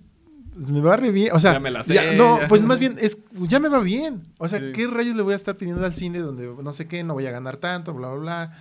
me 0.55 0.81
va 0.81 0.95
re 0.95 1.11
bien. 1.11 1.31
O 1.33 1.39
sea, 1.39 1.53
ya 1.53 1.59
me 1.59 1.71
la 1.71 1.83
sé, 1.83 2.15
no, 2.15 2.39
pues 2.47 2.61
más 2.63 2.79
bien, 2.79 2.97
es, 2.99 3.17
ya 3.41 3.59
me 3.59 3.69
va 3.69 3.79
bien. 3.79 4.23
O 4.37 4.47
sea, 4.47 4.71
¿qué 4.71 4.87
rayos 4.87 5.15
le 5.15 5.21
voy 5.21 5.33
a 5.33 5.35
estar 5.35 5.55
pidiendo 5.57 5.85
al 5.85 5.93
cine 5.93 6.19
donde 6.19 6.51
no 6.61 6.73
sé 6.73 6.87
qué, 6.87 7.03
no 7.03 7.13
voy 7.13 7.25
a 7.25 7.31
ganar 7.31 7.57
tanto, 7.57 7.93
bla, 7.93 8.09
bla, 8.09 8.19
bla? 8.19 8.57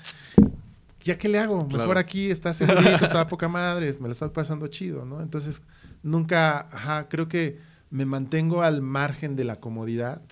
¿Ya 1.03 1.19
qué 1.19 1.29
le 1.29 1.39
hago? 1.39 1.67
Mejor 1.69 1.99
aquí 1.99 2.31
está 2.31 2.55
segurito, 2.55 3.05
estaba 3.05 3.29
poca 3.29 3.49
madre, 3.49 3.93
me 4.01 4.09
lo 4.09 4.13
estaba 4.13 4.33
pasando 4.33 4.67
chido, 4.69 5.05
¿no? 5.05 5.21
Entonces, 5.21 5.63
nunca, 6.03 6.69
ajá, 6.73 7.09
creo 7.09 7.29
que 7.29 7.59
me 7.91 8.07
mantengo 8.07 8.63
al 8.63 8.81
margen 8.83 9.37
de 9.37 9.45
la 9.45 9.57
comodidad 9.57 10.23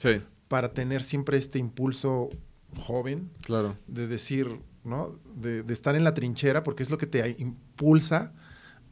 para 0.48 0.72
tener 0.72 1.02
siempre 1.02 1.38
este 1.38 1.58
impulso 1.58 2.30
joven 2.76 3.30
claro. 3.44 3.76
de 3.86 4.06
decir, 4.06 4.60
¿no? 4.82 5.18
De, 5.36 5.62
de, 5.62 5.72
estar 5.72 5.94
en 5.94 6.04
la 6.04 6.14
trinchera 6.14 6.64
porque 6.64 6.82
es 6.82 6.90
lo 6.90 6.98
que 6.98 7.06
te 7.06 7.36
impulsa 7.38 8.32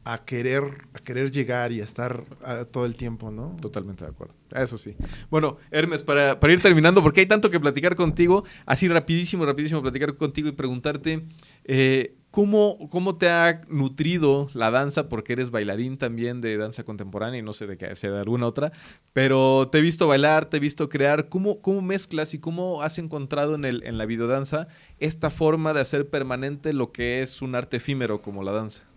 a 0.03 0.25
querer, 0.25 0.63
a 0.93 0.99
querer 0.99 1.31
llegar 1.31 1.71
y 1.71 1.81
a 1.81 1.83
estar 1.83 2.23
todo 2.71 2.85
el 2.85 2.95
tiempo, 2.95 3.29
¿no? 3.29 3.55
Totalmente 3.61 4.03
de 4.03 4.09
acuerdo. 4.11 4.33
Eso 4.51 4.77
sí. 4.77 4.95
Bueno, 5.29 5.57
Hermes, 5.69 6.03
para, 6.03 6.39
para, 6.39 6.53
ir 6.53 6.61
terminando, 6.61 7.03
porque 7.03 7.21
hay 7.21 7.25
tanto 7.27 7.51
que 7.51 7.59
platicar 7.59 7.95
contigo, 7.95 8.43
así 8.65 8.87
rapidísimo, 8.87 9.45
rapidísimo 9.45 9.81
platicar 9.81 10.15
contigo 10.17 10.49
y 10.49 10.53
preguntarte, 10.53 11.25
eh, 11.65 12.15
¿cómo, 12.31 12.89
¿cómo 12.89 13.17
te 13.17 13.29
ha 13.29 13.61
nutrido 13.69 14.49
la 14.53 14.71
danza? 14.71 15.07
Porque 15.07 15.33
eres 15.33 15.51
bailarín 15.51 15.97
también 15.97 16.41
de 16.41 16.57
danza 16.57 16.83
contemporánea 16.83 17.39
y 17.39 17.43
no 17.43 17.53
sé 17.53 17.67
de 17.67 17.77
qué 17.77 17.95
sea 17.95 18.11
de 18.11 18.19
alguna 18.19 18.47
otra, 18.47 18.71
pero 19.13 19.69
te 19.71 19.77
he 19.77 19.81
visto 19.81 20.07
bailar, 20.07 20.45
te 20.45 20.57
he 20.57 20.59
visto 20.59 20.89
crear. 20.89 21.29
¿Cómo, 21.29 21.61
cómo 21.61 21.81
mezclas 21.81 22.33
y 22.33 22.39
cómo 22.39 22.81
has 22.81 22.97
encontrado 22.97 23.53
en, 23.53 23.65
el, 23.65 23.83
en 23.83 23.99
la 23.99 24.05
videodanza 24.07 24.67
esta 24.99 25.29
forma 25.29 25.73
de 25.73 25.81
hacer 25.81 26.09
permanente 26.09 26.73
lo 26.73 26.91
que 26.91 27.21
es 27.21 27.43
un 27.43 27.53
arte 27.53 27.77
efímero 27.77 28.21
como 28.23 28.43
la 28.43 28.51
danza? 28.51 28.90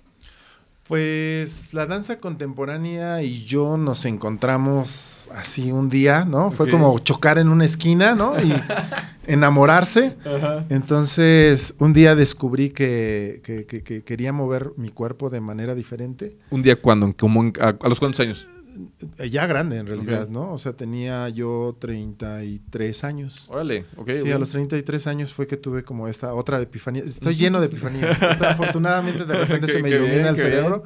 Pues 0.86 1.72
la 1.72 1.86
danza 1.86 2.18
contemporánea 2.20 3.22
y 3.22 3.44
yo 3.44 3.78
nos 3.78 4.04
encontramos 4.04 5.30
así 5.34 5.72
un 5.72 5.88
día, 5.88 6.26
¿no? 6.26 6.50
Fue 6.50 6.70
como 6.70 6.98
chocar 6.98 7.38
en 7.38 7.48
una 7.48 7.64
esquina, 7.64 8.14
¿no? 8.14 8.38
Y 8.38 8.52
enamorarse. 9.26 10.16
Entonces, 10.68 11.74
un 11.78 11.94
día 11.94 12.14
descubrí 12.14 12.68
que, 12.68 14.02
quería 14.04 14.34
mover 14.34 14.72
mi 14.76 14.90
cuerpo 14.90 15.30
de 15.30 15.40
manera 15.40 15.74
diferente. 15.74 16.36
¿Un 16.50 16.62
día 16.62 16.76
cuándo? 16.76 17.14
a, 17.60 17.88
los 17.88 17.98
cuántos 17.98 18.20
años? 18.20 18.46
Eh, 19.18 19.30
ya 19.30 19.46
grande 19.46 19.78
en 19.78 19.86
realidad, 19.86 20.28
¿no? 20.28 20.52
O 20.52 20.58
sea, 20.58 20.72
tenía 20.72 21.28
yo 21.28 21.76
33 21.78 23.04
años. 23.04 23.48
Órale, 23.48 23.84
ok. 23.96 24.10
Sí, 24.22 24.32
a 24.32 24.38
los 24.38 24.50
33 24.50 25.06
años 25.06 25.32
fue 25.32 25.46
que 25.46 25.56
tuve 25.56 25.84
como 25.84 26.08
esta 26.08 26.34
otra 26.34 26.60
epifanía. 26.60 27.04
Estoy 27.04 27.36
lleno 27.36 27.60
de 27.60 27.66
epifanías. 27.66 28.20
Afortunadamente 28.22 29.24
de 29.24 29.34
repente 29.34 29.68
se 29.68 29.82
me 29.82 29.90
ilumina 29.90 30.30
el 30.30 30.36
cerebro. 30.36 30.84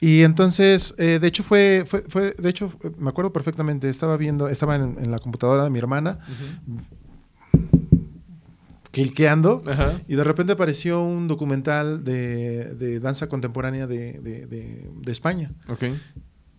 Y 0.00 0.22
entonces, 0.22 0.96
eh, 0.98 1.20
de 1.20 1.28
hecho 1.28 1.44
fue, 1.44 1.84
fue, 1.86 2.02
fue, 2.08 2.34
de 2.36 2.48
hecho, 2.48 2.72
me 2.98 3.10
acuerdo 3.10 3.32
perfectamente, 3.32 3.88
estaba 3.88 4.16
viendo, 4.16 4.48
estaba 4.48 4.74
en, 4.74 5.10
la 5.12 5.20
computadora 5.20 5.62
de 5.62 5.70
mi 5.70 5.78
hermana, 5.78 6.18
cliqueando, 8.90 9.62
y 10.08 10.16
de 10.16 10.24
repente 10.24 10.54
apareció 10.54 11.04
un 11.04 11.28
documental 11.28 12.02
de, 12.02 12.98
danza 13.00 13.28
contemporánea 13.28 13.86
de, 13.86 14.18
de 14.20 15.12
España. 15.12 15.52
Okay 15.68 16.00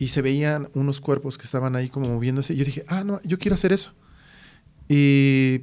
y 0.04 0.10
se 0.10 0.22
veían 0.22 0.68
unos 0.74 1.00
cuerpos 1.00 1.38
que 1.38 1.46
estaban 1.46 1.78
ahí 1.78 1.88
como 1.88 2.10
moviéndose. 2.10 2.54
Y 2.54 2.58
yo 2.58 2.66
dije, 2.66 2.84
ah, 2.90 3.06
no, 3.06 3.22
yo 3.24 3.40
quiero 3.40 3.56
hacer 3.56 3.72
eso. 3.72 3.94
Y 4.90 5.62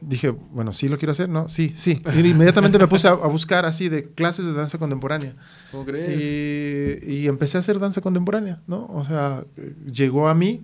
dije, 0.00 0.30
bueno, 0.30 0.72
sí 0.72 0.88
lo 0.88 0.98
quiero 0.98 1.12
hacer, 1.12 1.28
¿no? 1.28 1.48
Sí, 1.48 1.72
sí. 1.76 2.02
Y 2.16 2.26
inmediatamente 2.26 2.80
me 2.80 2.88
puse 2.88 3.06
a, 3.06 3.14
buscar 3.14 3.66
así 3.66 3.88
de 3.88 4.08
clases 4.08 4.44
de 4.44 4.54
danza 4.54 4.76
contemporánea. 4.76 5.36
¿Cómo 5.70 5.84
crees? 5.84 7.00
Y, 7.00 7.12
y, 7.12 7.28
empecé 7.28 7.58
a 7.58 7.60
hacer 7.60 7.78
danza 7.78 8.00
contemporánea, 8.00 8.60
¿no? 8.66 8.86
O 8.92 9.04
sea, 9.04 9.44
llegó 9.86 10.26
a 10.26 10.34
mí. 10.34 10.62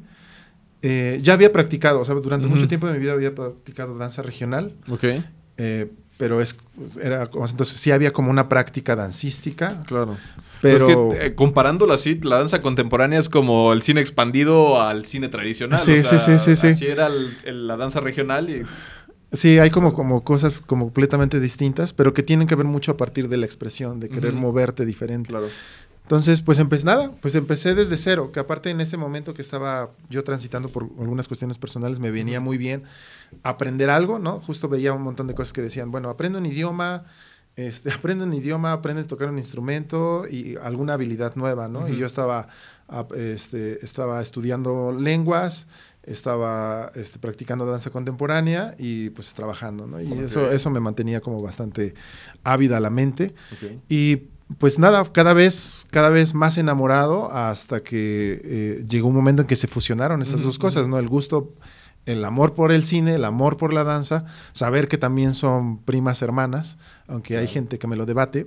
Eh, 0.83 1.21
ya 1.23 1.35
había 1.35 1.53
practicado, 1.53 2.01
o 2.01 2.05
sea, 2.05 2.17
durante 2.17 2.49
mucho 2.49 2.67
tiempo 2.67 2.89
de 2.89 2.95
mi 2.95 2.99
vida 2.99 3.13
había 3.13 3.37
practicado 3.37 3.97
danza 3.97 4.21
regional. 4.23 4.75
Ok. 4.89 5.05
Eh, 5.59 5.93
pero 6.19 6.41
es, 6.41 6.57
era, 7.01 7.23
entonces 7.23 7.79
sí 7.79 7.93
había 7.93 8.13
como 8.13 8.33
una 8.33 8.49
práctica 8.49 8.97
dancística. 8.97 9.81
Claro. 9.87 10.17
Pero 10.63 10.89
es 10.89 11.19
que, 11.19 11.27
eh, 11.27 11.35
comparándolo 11.35 11.93
así, 11.93 12.19
la 12.23 12.39
danza 12.39 12.63
contemporánea 12.63 13.19
es 13.19 13.29
como 13.29 13.73
el 13.73 13.83
cine 13.83 14.01
expandido 14.01 14.81
al 14.81 15.07
cine 15.07 15.29
tradicional. 15.29 15.79
Sí, 15.79 16.03
sí, 16.03 16.19
sí, 16.19 16.39
sí, 16.39 16.57
sí. 16.57 16.69
Así 16.69 16.87
era 16.87 17.09
la 17.09 17.77
danza 17.77 18.01
regional 18.01 18.51
y... 18.51 18.63
Sí, 19.33 19.59
hay 19.59 19.71
como, 19.71 19.93
como 19.93 20.23
cosas 20.23 20.61
como 20.61 20.87
completamente 20.87 21.41
distintas, 21.41 21.93
pero 21.93 22.15
que 22.15 22.23
tienen 22.23 22.47
que 22.47 22.55
ver 22.55 22.67
mucho 22.67 22.93
a 22.93 22.97
partir 22.97 23.29
de 23.29 23.37
la 23.37 23.45
expresión, 23.45 24.01
de 24.01 24.09
querer 24.09 24.33
moverte 24.33 24.87
diferente. 24.87 25.29
Claro. 25.29 25.49
Entonces, 26.07 26.41
pues 26.41 26.61
empecé 26.61 26.87
nada, 26.87 27.11
pues 27.21 27.35
empecé 27.35 27.75
desde 27.75 27.97
cero, 27.97 28.31
que 28.33 28.39
aparte 28.39 28.71
en 28.71 28.81
ese 28.81 28.97
momento 28.97 29.35
que 29.35 29.43
estaba 29.43 29.91
yo 30.09 30.23
transitando 30.23 30.69
por 30.69 30.85
algunas 31.01 31.27
cuestiones 31.27 31.59
personales, 31.59 31.99
me 31.99 32.13
venía 32.13 32.39
muy 32.39 32.57
bien 32.59 32.85
aprender 33.43 33.91
algo, 33.91 34.21
¿no? 34.21 34.39
Justo 34.39 34.69
veía 34.69 34.93
un 34.93 35.03
montón 35.03 35.27
de 35.27 35.35
cosas 35.35 35.53
que 35.53 35.63
decían, 35.63 35.91
bueno, 35.91 36.09
aprende 36.09 36.39
un 36.39 36.47
idioma, 36.47 37.07
este, 37.57 37.91
aprende 37.93 38.25
un 38.25 38.35
idioma, 38.35 38.73
aprende 38.73 39.03
a 39.03 39.07
tocar 39.07 39.29
un 39.29 39.39
instrumento 39.39 40.27
y 40.29 40.57
alguna 40.57 40.95
habilidad 40.95 41.35
nueva, 41.37 41.69
¿no? 41.69 41.89
Y 41.89 41.97
yo 41.97 42.07
estaba, 42.07 42.49
este, 43.15 43.85
estaba 43.85 44.21
estudiando 44.21 44.93
lenguas, 44.93 45.67
estaba 46.03 46.93
este, 46.95 47.19
practicando 47.19 47.67
danza 47.67 47.91
contemporánea 47.91 48.75
y 48.79 49.11
pues 49.11 49.35
trabajando, 49.35 49.87
¿no? 49.87 50.01
Y 50.01 50.13
eso, 50.21 50.51
eso 50.51 50.71
me 50.71 50.79
mantenía 50.79 51.21
como 51.21 51.43
bastante 51.43 51.95
ávida 52.45 52.79
la 52.79 52.91
mente. 52.91 53.35
Y 53.89 54.29
pues 54.59 54.79
nada, 54.79 55.05
cada 55.13 55.33
vez, 55.33 55.87
cada 55.91 56.09
vez 56.09 56.33
más 56.33 56.57
enamorado 56.59 57.33
hasta 57.33 57.83
que 57.83 58.41
eh, 58.45 58.85
llegó 58.89 59.09
un 59.09 59.15
momento 59.15 59.43
en 59.43 59.49
que 59.49 59.57
se 59.57 59.67
fusionaron 59.67 60.23
esas 60.23 60.43
dos 60.43 60.59
cosas, 60.59 60.87
¿no? 60.87 60.99
El 60.99 61.09
gusto 61.09 61.53
el 62.07 62.25
amor 62.25 62.55
por 62.55 62.73
el 62.73 62.85
cine, 62.85 63.15
el 63.17 63.25
amor 63.25 63.57
por 63.57 63.73
la 63.73 63.85
danza, 63.85 64.25
saber 64.53 64.87
que 64.87 64.97
también 64.97 65.35
son 65.35 65.79
primas 65.79 66.23
hermanas, 66.23 66.79
aunque 67.09 67.37
hay 67.37 67.49
gente 67.49 67.79
que 67.79 67.87
me 67.87 67.97
lo 67.97 68.07
debate. 68.07 68.47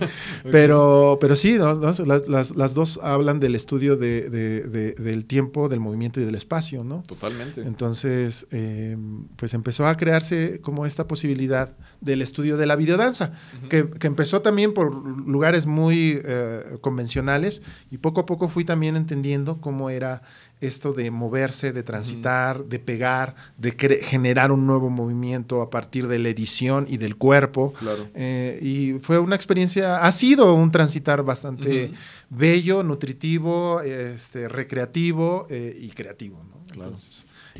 pero, 0.50 1.18
pero 1.20 1.36
sí, 1.36 1.58
las, 1.58 2.74
dos 2.74 3.00
hablan 3.02 3.40
del 3.40 3.54
estudio 3.54 3.96
del 3.96 5.24
tiempo, 5.26 5.68
del 5.68 5.80
movimiento 5.80 6.20
y 6.20 6.24
del 6.24 6.34
espacio, 6.34 6.82
¿no? 6.82 7.02
Totalmente. 7.02 7.60
Entonces, 7.60 8.46
eh, 8.50 8.96
pues 9.36 9.52
empezó 9.52 9.86
a 9.86 9.96
crearse 9.96 10.60
como 10.62 10.86
esta 10.86 11.06
posibilidad 11.06 11.76
del 12.00 12.22
estudio 12.22 12.56
de 12.56 12.66
la 12.66 12.76
videodanza, 12.76 13.32
que, 13.68 13.88
empezó 14.04 14.42
también 14.42 14.74
por 14.74 14.92
lugares 15.26 15.66
muy 15.66 16.20
eh, 16.24 16.78
convencionales 16.80 17.62
y 17.90 17.98
poco 17.98 18.22
a 18.22 18.26
poco 18.26 18.48
fui 18.48 18.64
también 18.64 18.96
entendiendo 18.96 19.60
cómo 19.60 19.90
era 19.90 20.22
esto 20.66 20.92
de 20.92 21.10
moverse, 21.10 21.72
de 21.72 21.82
transitar, 21.82 22.64
de 22.64 22.78
pegar, 22.78 23.34
de 23.58 23.72
generar 24.02 24.52
un 24.52 24.66
nuevo 24.66 24.90
movimiento 24.90 25.62
a 25.62 25.70
partir 25.70 26.08
de 26.08 26.18
la 26.18 26.28
edición 26.28 26.86
y 26.88 26.96
del 26.96 27.16
cuerpo. 27.16 27.74
Eh, 28.14 28.58
y 28.62 28.98
fue 29.00 29.18
una 29.18 29.36
experiencia, 29.36 29.98
ha 29.98 30.12
sido 30.12 30.54
un 30.54 30.70
transitar 30.70 31.22
bastante 31.22 31.92
bello, 32.30 32.82
nutritivo, 32.82 33.80
este, 33.80 34.48
recreativo 34.48 35.46
eh, 35.50 35.76
y 35.80 35.90
creativo. 35.90 36.42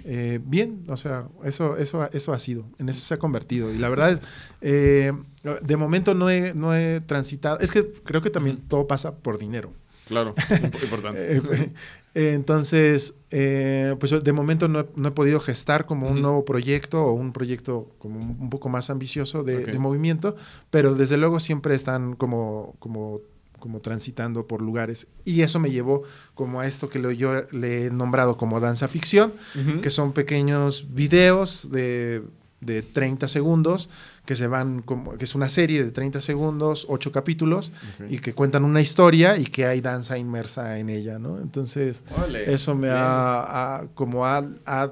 Eh, 0.04 0.40
bien, 0.44 0.84
o 0.88 0.96
sea, 0.96 1.28
eso, 1.44 1.76
eso, 1.76 2.08
eso 2.12 2.32
ha 2.32 2.38
sido, 2.38 2.66
en 2.78 2.88
eso 2.88 3.00
se 3.00 3.14
ha 3.14 3.18
convertido. 3.18 3.72
Y 3.72 3.78
la 3.78 3.88
verdad, 3.88 4.20
de 4.60 5.76
momento 5.76 6.14
no 6.14 6.30
he, 6.30 6.54
no 6.54 6.74
he 6.74 7.00
transitado, 7.00 7.60
es 7.60 7.70
que 7.70 7.92
creo 8.04 8.22
que 8.22 8.30
también 8.30 8.58
todo 8.68 8.86
pasa 8.86 9.14
por 9.14 9.38
dinero. 9.38 9.72
Claro, 10.06 10.34
importante. 10.82 11.72
Entonces, 12.14 13.14
eh, 13.32 13.96
pues 13.98 14.22
de 14.22 14.32
momento 14.32 14.68
no 14.68 14.80
he, 14.80 15.10
podido 15.10 15.40
gestar 15.40 15.84
como 15.84 16.08
un 16.08 16.22
nuevo 16.22 16.44
proyecto 16.44 17.04
o 17.04 17.12
un 17.12 17.32
proyecto 17.32 17.90
como 17.98 18.20
un, 18.20 18.50
poco 18.50 18.68
más 18.68 18.88
ambicioso 18.88 19.42
de, 19.42 19.78
movimiento, 19.80 20.36
pero 20.70 20.94
desde 20.94 21.16
luego 21.16 21.40
siempre 21.40 21.74
están 21.74 22.14
como, 22.14 22.76
como, 22.78 23.20
como 23.58 23.80
transitando 23.80 24.46
por 24.46 24.62
lugares. 24.62 25.08
Y 25.24 25.40
eso 25.40 25.58
me 25.58 25.72
llevó 25.72 26.04
como 26.34 26.60
a 26.60 26.68
esto 26.68 26.88
que 26.88 27.16
yo 27.16 27.32
le 27.50 27.86
he 27.86 27.90
nombrado 27.90 28.36
como 28.36 28.60
danza 28.60 28.86
ficción, 28.86 29.34
que 29.82 29.90
son 29.90 30.12
pequeños 30.12 30.94
videos 30.94 31.68
de, 31.72 32.22
de 32.60 32.82
30 32.82 33.26
segundos 33.26 33.90
que 34.24 34.34
se 34.34 34.46
van 34.46 34.80
como 34.82 35.18
que 35.18 35.24
es 35.24 35.34
una 35.34 35.48
serie 35.48 35.84
de 35.84 35.90
30 35.90 36.20
segundos, 36.20 36.86
ocho 36.88 37.12
capítulos 37.12 37.72
y 38.08 38.18
que 38.18 38.32
cuentan 38.32 38.64
una 38.64 38.80
historia 38.80 39.36
y 39.36 39.44
que 39.44 39.66
hay 39.66 39.80
danza 39.80 40.16
inmersa 40.16 40.78
en 40.78 40.88
ella, 40.88 41.18
¿no? 41.18 41.38
Entonces, 41.38 42.04
eso 42.46 42.74
me 42.74 42.88
ha, 42.90 43.84
como 43.94 44.26
ha, 44.26 44.42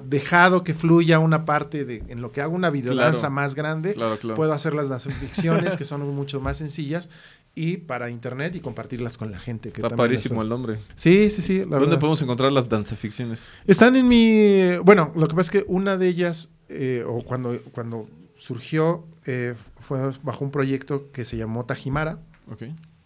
dejado 0.03 0.63
que 0.63 0.73
fluya 0.73 1.19
una 1.19 1.45
parte 1.45 1.85
de 1.85 2.03
en 2.07 2.21
lo 2.21 2.31
que 2.31 2.41
hago 2.41 2.55
una 2.55 2.69
videodanza 2.69 3.29
más 3.29 3.55
grande, 3.55 3.95
puedo 4.35 4.53
hacer 4.53 4.73
las 4.73 5.03
ficciones 5.19 5.75
que 5.77 5.85
son 5.85 6.07
mucho 6.15 6.39
más 6.39 6.57
sencillas 6.57 7.09
y 7.55 7.77
para 7.77 8.09
internet 8.09 8.55
y 8.55 8.59
compartirlas 8.59 9.17
con 9.17 9.31
la 9.31 9.39
gente. 9.39 9.69
Está 9.69 9.89
parísimo 9.89 10.41
el 10.41 10.49
nombre. 10.49 10.79
Sí, 10.95 11.29
sí, 11.29 11.41
sí. 11.41 11.59
¿Dónde 11.59 11.97
podemos 11.97 12.21
encontrar 12.21 12.51
las 12.51 12.67
danzaficciones? 12.67 13.49
Están 13.65 13.95
en 13.95 14.07
mi... 14.07 14.77
Bueno, 14.83 15.11
lo 15.15 15.27
que 15.27 15.35
pasa 15.35 15.57
es 15.57 15.63
que 15.63 15.71
una 15.71 15.97
de 15.97 16.07
ellas, 16.07 16.49
eh, 16.69 17.03
o 17.07 17.21
cuando, 17.21 17.57
cuando 17.71 18.07
surgió, 18.35 19.05
eh, 19.25 19.55
fue 19.79 19.99
bajo 20.23 20.43
un 20.43 20.51
proyecto 20.51 21.11
que 21.11 21.25
se 21.25 21.37
llamó 21.37 21.65
Tajimara, 21.65 22.19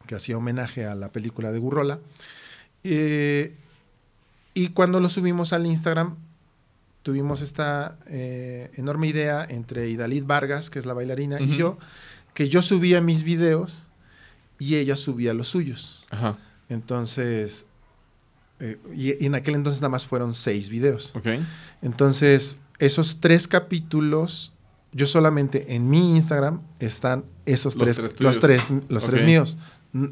que 0.06 0.16
hacía 0.16 0.38
homenaje 0.38 0.86
a 0.86 0.96
la 0.96 1.12
película 1.12 1.52
de 1.52 1.60
Gurrola. 1.60 2.00
Eh, 2.84 3.56
y 4.54 4.70
cuando 4.70 5.00
lo 5.00 5.10
subimos 5.10 5.54
al 5.54 5.66
Instagram, 5.66 6.16
tuvimos 7.04 7.42
esta 7.42 7.98
eh, 8.08 8.72
enorme 8.76 9.08
idea 9.08 9.46
entre 9.48 9.90
Idalit 9.90 10.26
Vargas, 10.26 10.70
que 10.70 10.80
es 10.80 10.86
la 10.86 10.94
bailarina, 10.94 11.40
y 11.40 11.56
yo, 11.56 11.78
que 12.34 12.50
yo 12.50 12.62
subía 12.62 13.02
mis 13.02 13.24
videos 13.24 13.88
y 14.60 14.76
ella 14.76 14.96
subía 14.96 15.34
los 15.34 15.50
suyos. 15.50 16.06
Entonces, 16.70 17.68
y, 18.94 19.24
en 19.24 19.36
aquel 19.36 19.56
entonces 19.56 19.82
nada 19.82 19.90
más 19.90 20.08
fueron 20.08 20.34
seis 20.34 20.70
videos. 20.70 21.14
Entonces, 21.82 22.60
esos 22.80 23.20
tres 23.20 23.48
capítulos 23.48 24.54
yo 24.92 25.06
solamente 25.06 25.76
en 25.76 25.90
mi 25.90 26.16
Instagram 26.16 26.62
están 26.80 27.26
esos 27.46 27.76
tres, 27.76 27.98
los 27.98 28.40
tres, 28.40 28.74
los 28.90 29.06
tres 29.06 29.24
míos. 29.24 29.58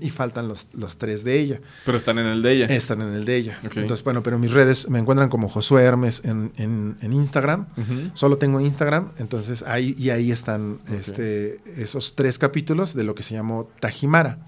y 0.02 0.10
faltan 0.10 0.48
los, 0.48 0.68
los 0.74 0.98
tres 0.98 1.24
de 1.24 1.40
ella. 1.40 1.62
Pero 1.86 1.98
están 1.98 2.18
en 2.18 2.26
el 2.26 2.42
de 2.42 2.52
ella. 2.54 2.66
Están 2.68 3.02
en 3.02 3.14
el 3.14 3.26
de 3.26 3.36
ella. 3.36 3.60
Entonces, 3.62 4.04
bueno, 4.04 4.24
pero 4.24 4.40
mis 4.40 4.52
redes 4.52 4.90
me 4.90 5.00
encuentran 5.00 5.30
como 5.30 5.50
Josué 5.50 5.84
Hermes 5.84 6.22
en, 6.24 6.54
en, 6.58 7.14
Instagram. 7.14 7.68
Solo 8.14 8.38
tengo 8.38 8.60
Instagram, 8.60 9.12
entonces 9.18 9.64
ahí 9.64 9.96
y 9.98 10.10
ahí 10.10 10.32
están 10.32 10.80
este, 10.92 11.58
esos 11.82 12.16
tres 12.16 12.40
capítulos 12.40 12.94
de 12.94 13.04
lo 13.04 13.16
que 13.16 13.24
se 13.24 13.34
llamó 13.34 13.70
Tajimara. 13.80 14.40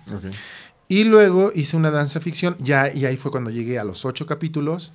Y 0.87 1.03
luego 1.03 1.51
hice 1.53 1.75
una 1.75 1.91
danza 1.91 2.21
ficción, 2.21 2.55
ya, 2.59 2.93
y 2.93 3.05
ahí 3.05 3.17
fue 3.17 3.29
cuando 3.29 3.49
llegué 3.49 3.77
a 3.77 3.83
los 3.83 4.05
ocho 4.05 4.25
capítulos. 4.25 4.93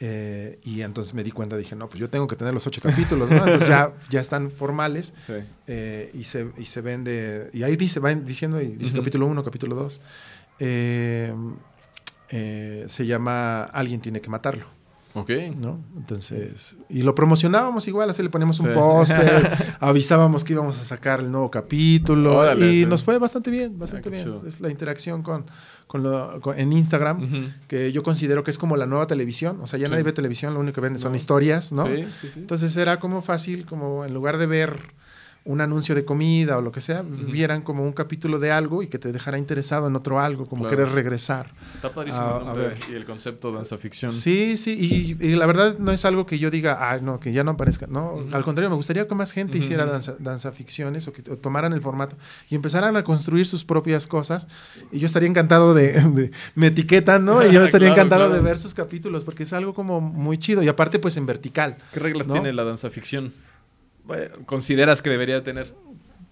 Eh, 0.00 0.60
y 0.62 0.82
entonces 0.82 1.12
me 1.12 1.24
di 1.24 1.32
cuenta, 1.32 1.56
dije, 1.56 1.74
no, 1.74 1.88
pues 1.88 1.98
yo 1.98 2.08
tengo 2.08 2.28
que 2.28 2.36
tener 2.36 2.54
los 2.54 2.66
ocho 2.66 2.80
capítulos, 2.80 3.30
¿no? 3.30 3.38
Entonces 3.38 3.68
ya, 3.68 3.92
ya 4.10 4.20
están 4.20 4.50
formales 4.50 5.12
eh, 5.66 6.10
y, 6.14 6.24
se, 6.24 6.48
y 6.56 6.66
se 6.66 6.80
vende, 6.80 7.50
y 7.52 7.64
ahí 7.64 7.76
dice, 7.76 7.98
van 7.98 8.24
diciendo, 8.24 8.60
y 8.60 8.68
dice 8.68 8.94
capítulo 8.94 9.26
uno, 9.26 9.42
capítulo 9.42 9.74
dos. 9.74 10.00
Eh, 10.60 11.32
se 12.86 13.06
llama 13.06 13.64
Alguien 13.64 14.00
tiene 14.00 14.20
que 14.20 14.30
matarlo. 14.30 14.66
Ok. 15.14 15.30
¿no? 15.56 15.80
Entonces, 15.96 16.76
y 16.88 17.02
lo 17.02 17.14
promocionábamos 17.14 17.88
igual, 17.88 18.10
así 18.10 18.22
le 18.22 18.30
poníamos 18.30 18.60
un 18.60 18.72
póster, 18.72 19.76
avisábamos 19.80 20.44
que 20.44 20.52
íbamos 20.52 20.80
a 20.80 20.84
sacar 20.84 21.20
el 21.20 21.32
nuevo 21.32 21.50
capítulo 21.50 22.56
y 22.56 22.86
nos 22.86 23.02
fue 23.02 23.18
bastante 23.18 23.50
bien, 23.50 23.76
bastante 23.78 24.10
ah, 24.10 24.12
bien. 24.12 24.40
Es 24.46 24.60
la 24.60 24.70
interacción 24.70 25.22
con, 25.22 25.46
con, 25.88 26.04
lo, 26.04 26.40
en 26.54 26.72
Instagram, 26.72 27.54
que 27.66 27.90
yo 27.90 28.04
considero 28.04 28.44
que 28.44 28.52
es 28.52 28.58
como 28.58 28.76
la 28.76 28.86
nueva 28.86 29.08
televisión, 29.08 29.58
o 29.60 29.66
sea, 29.66 29.78
ya 29.78 29.88
nadie 29.88 30.04
ve 30.04 30.12
televisión, 30.12 30.54
lo 30.54 30.60
único 30.60 30.76
que 30.76 30.80
vende 30.82 31.00
son 31.00 31.14
historias, 31.14 31.72
¿no? 31.72 31.86
Entonces 32.36 32.76
era 32.76 33.00
como 33.00 33.22
fácil, 33.22 33.64
como 33.64 34.04
en 34.04 34.14
lugar 34.14 34.38
de 34.38 34.46
ver 34.46 34.78
un 35.44 35.60
anuncio 35.60 35.94
de 35.94 36.04
comida 36.04 36.58
o 36.58 36.60
lo 36.60 36.72
que 36.72 36.80
sea, 36.80 37.02
vieran 37.02 37.62
como 37.62 37.82
un 37.82 37.92
capítulo 37.92 38.38
de 38.38 38.52
algo 38.52 38.82
y 38.82 38.88
que 38.88 38.98
te 38.98 39.12
dejara 39.12 39.38
interesado 39.38 39.86
en 39.86 39.96
otro 39.96 40.20
algo, 40.20 40.46
como 40.46 40.68
querer 40.68 40.90
regresar. 40.90 41.52
Está 41.74 41.92
padrísimo 41.92 42.24
a, 42.24 42.52
ver. 42.52 42.76
y 42.90 42.94
el 42.94 43.04
concepto 43.04 43.50
de 43.50 43.56
danza 43.56 43.78
ficción. 43.78 44.12
Sí, 44.12 44.56
sí, 44.56 45.16
y, 45.18 45.36
la 45.36 45.46
verdad 45.46 45.78
no 45.78 45.90
es 45.90 46.04
algo 46.04 46.26
que 46.26 46.38
yo 46.38 46.50
diga, 46.50 46.90
ah, 46.90 46.98
no, 46.98 47.18
que 47.18 47.32
ya 47.32 47.44
no 47.44 47.52
aparezca. 47.52 47.86
No, 47.86 48.18
al 48.32 48.44
contrario, 48.44 48.68
me 48.68 48.76
gustaría 48.76 49.08
que 49.08 49.14
más 49.14 49.32
gente 49.32 49.56
hiciera 49.58 49.86
danza, 49.86 50.16
danza 50.18 50.52
ficciones 50.52 51.08
o 51.08 51.12
que 51.12 51.22
tomaran 51.22 51.72
el 51.72 51.80
formato 51.80 52.16
y 52.50 52.54
empezaran 52.54 52.96
a 52.96 53.04
construir 53.04 53.46
sus 53.46 53.64
propias 53.64 54.06
cosas. 54.06 54.48
Y 54.92 54.98
yo 54.98 55.06
estaría 55.06 55.28
encantado 55.28 55.72
de, 55.72 56.30
me 56.54 56.66
etiquetan, 56.66 57.24
¿no? 57.24 57.46
Y 57.46 57.52
yo 57.52 57.64
estaría 57.64 57.88
encantado 57.88 58.28
de 58.28 58.40
ver 58.40 58.58
sus 58.58 58.74
capítulos 58.74 59.24
porque 59.24 59.44
es 59.44 59.52
algo 59.52 59.72
como 59.72 60.00
muy 60.00 60.38
chido 60.38 60.62
y 60.62 60.68
aparte 60.68 60.98
pues 60.98 61.16
en 61.16 61.26
vertical. 61.26 61.76
¿Qué 61.92 62.00
reglas 62.00 62.26
tiene 62.26 62.52
la 62.52 62.64
danza 62.64 62.90
ficción? 62.90 63.32
Consideras 64.46 65.02
que 65.02 65.10
debería 65.10 65.42
tener? 65.42 65.74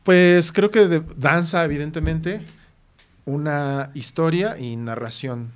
Pues 0.03 0.53
creo 0.53 0.71
que 0.71 0.87
de 0.87 1.03
danza, 1.17 1.65
evidentemente, 1.65 2.41
una 3.25 3.91
historia 3.95 4.57
y 4.59 4.77
narración. 4.77 5.53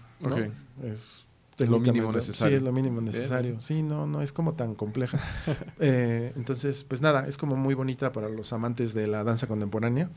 Es, 0.82 1.24
lo 1.58 1.78
mínimo 1.78 2.10
necesario. 2.10 2.50
Sí, 2.50 2.56
es 2.56 2.62
lo 2.62 2.72
mínimo 2.72 3.00
necesario. 3.00 3.60
Sí, 3.60 3.82
no, 3.82 4.06
no 4.06 4.22
es 4.22 4.32
como 4.32 4.54
tan 4.54 4.74
compleja. 4.74 5.20
Eh, 5.82 6.32
entonces, 6.36 6.84
pues 6.84 7.00
nada, 7.00 7.26
es 7.26 7.38
como 7.38 7.56
muy 7.56 7.74
bonita 7.74 8.12
para 8.12 8.28
los 8.28 8.52
amantes 8.52 8.92
de 8.92 9.06
la 9.06 9.24
danza 9.24 9.46
contemporánea. 9.46 10.10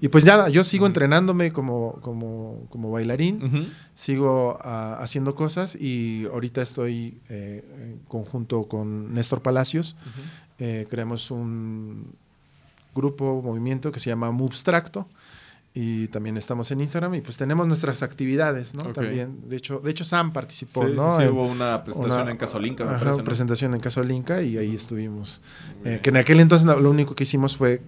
Y 0.00 0.08
pues 0.08 0.24
nada, 0.24 0.48
yo 0.48 0.64
sigo 0.64 0.86
entrenándome 0.86 1.52
como, 1.52 1.98
como, 2.00 2.66
como 2.70 2.90
bailarín, 2.90 3.70
sigo 3.94 4.58
ah, 4.62 4.96
haciendo 5.00 5.34
cosas 5.34 5.76
y 5.76 6.24
ahorita 6.32 6.62
estoy 6.62 7.20
eh, 7.28 7.62
en 7.78 7.98
conjunto 8.08 8.68
con 8.68 9.12
Néstor 9.12 9.42
Palacios 9.42 9.96
eh, 10.58 10.86
creamos 10.88 11.30
un 11.30 12.14
grupo, 12.94 13.40
movimiento 13.42 13.90
que 13.90 14.00
se 14.00 14.10
llama 14.10 14.30
Mubstracto 14.30 15.08
y 15.74 16.08
también 16.08 16.36
estamos 16.36 16.70
en 16.70 16.82
Instagram 16.82 17.14
y 17.14 17.20
pues 17.22 17.38
tenemos 17.38 17.66
nuestras 17.66 18.02
actividades, 18.02 18.74
¿no? 18.74 18.92
También, 18.92 19.48
de 19.48 19.56
hecho, 19.56 19.78
de 19.78 19.90
hecho 19.90 20.04
Sam 20.04 20.32
participó, 20.32 20.84
¿no? 20.84 21.18
Sí, 21.18 21.26
hubo 21.26 21.46
una 21.46 21.82
presentación 21.82 22.28
en 22.28 22.36
Casolinca, 22.36 22.84
me 22.84 22.98
parece, 22.98 23.22
presentación 23.22 23.74
en 23.74 23.80
Casolinca 23.80 24.42
y 24.42 24.58
ahí 24.58 24.74
estuvimos. 24.74 25.40
Eh, 25.84 26.00
que 26.02 26.10
en 26.10 26.18
aquel 26.18 26.40
entonces 26.40 26.66
lo 26.66 26.90
único 26.90 27.14
que 27.14 27.24
hicimos 27.24 27.56
fue 27.56 27.80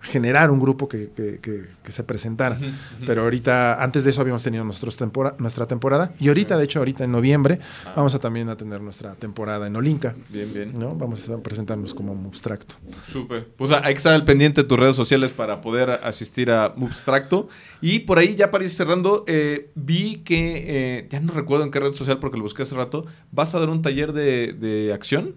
generar 0.00 0.50
un 0.50 0.60
grupo 0.60 0.88
que, 0.88 1.10
que, 1.10 1.40
que, 1.40 1.92
se 1.92 2.04
presentara. 2.04 2.58
Pero 3.06 3.22
ahorita, 3.22 3.82
antes 3.82 4.04
de 4.04 4.10
eso 4.10 4.20
habíamos 4.20 4.42
tenido 4.42 4.64
nuestros 4.64 4.98
nuestra 5.38 5.66
temporada 5.66 6.12
y 6.20 6.28
ahorita, 6.28 6.56
de 6.56 6.64
hecho, 6.64 6.78
ahorita 6.78 7.04
en 7.04 7.12
noviembre 7.12 7.58
ah. 7.84 7.94
vamos 7.96 8.14
a 8.14 8.18
también 8.18 8.48
a 8.48 8.56
tener 8.56 8.80
nuestra 8.80 9.14
temporada 9.14 9.66
en 9.66 9.76
Olinka. 9.76 10.14
Bien, 10.28 10.52
bien. 10.52 10.74
¿no? 10.78 10.94
Vamos 10.94 11.28
a 11.30 11.38
presentarnos 11.38 11.94
como 11.94 12.14
Mubstracto. 12.14 12.76
Súper. 13.10 13.48
Pues 13.56 13.70
hay 13.70 13.94
que 13.94 13.98
estar 13.98 14.14
al 14.14 14.24
pendiente 14.24 14.62
de 14.62 14.68
tus 14.68 14.78
redes 14.78 14.96
sociales 14.96 15.30
para 15.30 15.60
poder 15.60 15.90
asistir 15.90 16.50
a 16.50 16.72
Mubstracto. 16.76 17.48
Y 17.80 18.00
por 18.00 18.18
ahí, 18.18 18.34
ya 18.34 18.50
para 18.50 18.64
ir 18.64 18.70
cerrando, 18.70 19.24
eh, 19.26 19.70
vi 19.74 20.18
que, 20.24 20.64
eh, 20.66 21.08
ya 21.10 21.20
no 21.20 21.32
recuerdo 21.32 21.64
en 21.64 21.70
qué 21.70 21.80
red 21.80 21.94
social 21.94 22.18
porque 22.18 22.36
lo 22.36 22.42
busqué 22.42 22.62
hace 22.62 22.74
rato, 22.74 23.06
vas 23.32 23.54
a 23.54 23.60
dar 23.60 23.68
un 23.68 23.82
taller 23.82 24.12
de, 24.12 24.52
de 24.52 24.92
acción. 24.92 25.34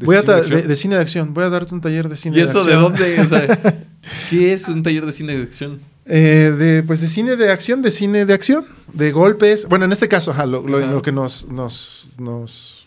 Voy 0.00 0.16
a 0.16 0.22
de, 0.22 0.76
cine 0.76 0.96
de 0.96 1.00
acción. 1.00 1.34
Voy 1.34 1.44
a 1.44 1.48
darte 1.48 1.74
un 1.74 1.80
taller 1.80 2.08
de 2.08 2.16
cine 2.16 2.36
de 2.36 2.42
acción. 2.42 2.66
¿Y 2.66 2.70
eso 2.70 2.70
de 2.70 2.82
dónde? 2.82 3.86
¿Qué 4.30 4.52
es 4.52 4.68
un 4.68 4.82
taller 4.82 5.06
de 5.06 5.12
cine 5.12 5.36
de 5.36 5.42
acción? 5.42 5.80
Eh, 6.04 6.52
de, 6.58 6.82
pues 6.82 7.00
de 7.00 7.08
cine 7.08 7.36
de 7.36 7.50
acción, 7.50 7.80
de 7.82 7.90
cine 7.90 8.26
de 8.26 8.34
acción, 8.34 8.64
de 8.92 9.12
golpes. 9.12 9.66
Bueno, 9.68 9.84
en 9.84 9.92
este 9.92 10.08
caso, 10.08 10.34
lo, 10.46 11.02
que 11.02 11.12
nos, 11.12 11.46
nos, 11.48 12.10
nos 12.18 12.81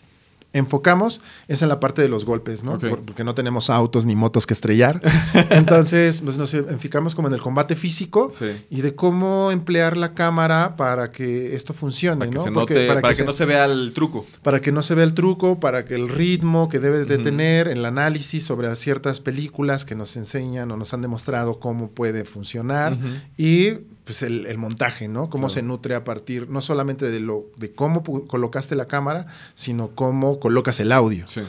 enfocamos 0.56 1.20
es 1.48 1.62
en 1.62 1.68
la 1.68 1.80
parte 1.80 2.02
de 2.02 2.08
los 2.08 2.24
golpes, 2.24 2.64
¿no? 2.64 2.78
Porque 2.78 3.24
no 3.24 3.34
tenemos 3.34 3.70
autos 3.70 4.06
ni 4.06 4.16
motos 4.16 4.46
que 4.46 4.54
estrellar. 4.54 5.00
Entonces, 5.50 6.20
pues 6.20 6.36
nos 6.36 6.54
enfocamos 6.54 7.14
como 7.14 7.28
en 7.28 7.34
el 7.34 7.40
combate 7.40 7.76
físico 7.76 8.30
y 8.70 8.80
de 8.80 8.94
cómo 8.94 9.50
emplear 9.50 9.96
la 9.96 10.14
cámara 10.14 10.76
para 10.76 11.10
que 11.10 11.54
esto 11.54 11.72
funcione, 11.72 12.28
para 12.28 12.50
¿no? 12.50 12.66
Que 12.66 12.86
para, 12.86 13.14
que, 13.14 13.24
no 13.24 13.32
se 13.32 13.44
vea 13.44 13.64
el 13.64 13.92
truco. 13.94 14.26
Para 14.42 14.60
que 14.60 14.72
no 14.72 14.82
se 14.82 14.94
vea 14.94 15.04
el 15.04 15.14
truco, 15.14 15.60
para 15.60 15.84
que 15.84 15.94
el 15.94 16.08
ritmo 16.08 16.68
que 16.68 16.78
debe 16.78 17.04
de 17.04 17.18
tener, 17.18 17.68
el 17.68 17.84
análisis 17.84 18.44
sobre 18.44 18.66
ciertas 18.76 19.20
películas 19.20 19.84
que 19.84 19.94
nos 19.94 20.16
enseñan 20.16 20.70
o 20.70 20.76
nos 20.76 20.92
han 20.92 21.02
demostrado 21.02 21.60
cómo 21.60 21.90
puede 21.90 22.24
funcionar 22.24 22.98
y 23.36 23.74
pues 24.06 24.22
el, 24.22 24.56
montaje, 24.56 25.08
¿no? 25.08 25.28
Cómo 25.28 25.48
se 25.48 25.62
nutre 25.62 25.96
a 25.96 26.04
partir 26.04 26.48
no 26.48 26.60
solamente 26.60 27.10
de 27.10 27.18
lo 27.18 27.46
de 27.56 27.72
cómo 27.72 28.04
colocaste 28.04 28.76
la 28.76 28.86
cámara, 28.86 29.26
sino 29.56 29.88
cómo 29.96 30.38
colocas 30.38 30.78
el 30.78 30.92
audio. 30.92 31.26
Sí. 31.26 31.40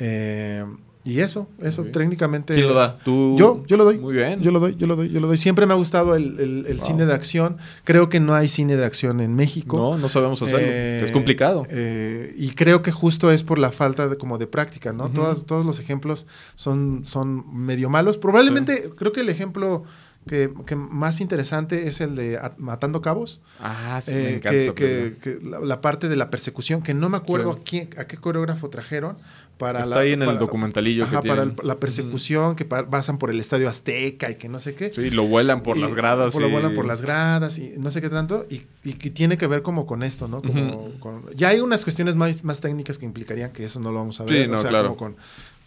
Eh, 0.00 0.64
y 1.04 1.20
eso, 1.20 1.48
eso 1.62 1.84
técnicamente. 1.84 2.52
¿Quién 2.52 2.66
lo 2.66 2.74
da? 2.74 2.98
¿Tú? 2.98 3.36
Yo, 3.38 3.64
yo 3.68 3.76
lo 3.76 3.84
doy. 3.84 3.98
Muy 3.98 4.12
bien. 4.12 4.42
Yo 4.42 4.50
lo 4.50 4.58
doy, 4.58 4.74
yo 4.76 4.88
lo 4.88 4.96
doy, 4.96 5.08
yo 5.08 5.20
lo 5.20 5.28
doy. 5.28 5.36
Siempre 5.36 5.66
me 5.66 5.72
ha 5.72 5.76
gustado 5.76 6.16
el, 6.16 6.80
cine 6.80 7.06
de 7.06 7.14
acción. 7.14 7.58
Creo 7.84 8.08
que 8.08 8.18
no 8.18 8.34
hay 8.34 8.48
cine 8.48 8.76
de 8.76 8.84
acción 8.84 9.20
en 9.20 9.36
México. 9.36 9.76
No, 9.76 9.96
no 9.96 10.08
sabemos 10.08 10.42
hacerlo. 10.42 10.58
es 10.58 11.10
eh, 11.10 11.12
complicado. 11.12 11.64
Eh, 11.70 12.34
y 12.36 12.50
creo 12.50 12.82
que 12.82 12.90
justo 12.90 13.30
es 13.30 13.44
por 13.44 13.60
la 13.60 13.70
falta 13.70 14.08
de 14.08 14.18
como 14.18 14.36
de 14.36 14.48
práctica, 14.48 14.92
¿no? 14.92 15.10
todos, 15.10 15.46
todos 15.46 15.64
los 15.64 15.78
ejemplos 15.78 16.26
son, 16.56 17.06
son 17.06 17.44
medio 17.54 17.88
malos. 17.88 18.18
Probablemente, 18.18 18.90
creo 18.96 19.12
que 19.12 19.20
el 19.20 19.28
ejemplo 19.28 19.84
que, 20.30 20.76
más 20.76 21.20
interesante 21.20 21.88
es 21.88 22.00
el 22.00 22.14
de 22.14 22.40
Matando 22.58 23.02
Cabos. 23.02 23.40
Ah, 23.58 24.00
sí, 24.00 24.14
me 24.14 24.40
eh, 24.44 25.16
que, 25.20 25.40
la, 25.42 25.80
parte 25.80 26.08
de 26.08 26.14
la 26.14 26.30
persecución, 26.30 26.82
que 26.82 26.94
no 26.94 27.08
me 27.08 27.16
acuerdo 27.16 27.50
a, 27.50 27.58
quién, 27.64 27.90
a 27.96 28.04
qué 28.04 28.16
coreógrafo 28.16 28.70
trajeron. 28.70 29.16
Para 29.58 29.82
Está 29.82 29.98
ahí 29.98 30.12
en 30.12 30.22
el 30.22 30.38
documentalillo 30.38 31.06
que 31.10 31.18
para 31.18 31.52
la 31.62 31.78
persecución, 31.78 32.56
que 32.56 32.64
pasan 32.64 33.18
por 33.18 33.28
el 33.28 33.38
Estadio 33.38 33.68
Azteca 33.68 34.30
y 34.30 34.36
que 34.36 34.48
no 34.48 34.58
sé 34.58 34.74
qué. 34.74 34.90
Sí, 34.94 35.10
lo 35.10 35.24
vuelan 35.24 35.62
por 35.62 35.76
las 35.76 35.92
gradas. 35.92 36.34
Lo 36.34 36.48
vuelan 36.48 36.72
por 36.72 36.86
las 36.86 37.02
gradas 37.02 37.58
y 37.58 37.74
no 37.76 37.90
sé 37.90 38.00
qué 38.00 38.08
tanto. 38.08 38.46
Y, 38.48 38.62
y 38.84 38.94
que 38.94 39.10
tiene 39.10 39.36
que 39.36 39.46
ver 39.46 39.60
como 39.60 39.84
con 39.84 40.02
esto, 40.02 40.28
¿no? 40.28 40.40
Como, 40.40 41.28
ya 41.36 41.48
hay 41.48 41.60
unas 41.60 41.84
cuestiones 41.84 42.14
más, 42.14 42.42
más 42.42 42.62
técnicas 42.62 42.96
que 42.96 43.04
implicarían 43.04 43.52
que 43.52 43.64
eso 43.64 43.80
no 43.80 43.92
lo 43.92 43.98
vamos 43.98 44.18
a 44.20 44.24
ver. 44.24 44.44
Sí, 44.44 44.48
no, 44.48 44.56
o 44.56 44.60
sea, 44.62 44.70
claro. 44.70 44.96
como 44.96 45.14
con, 45.14 45.16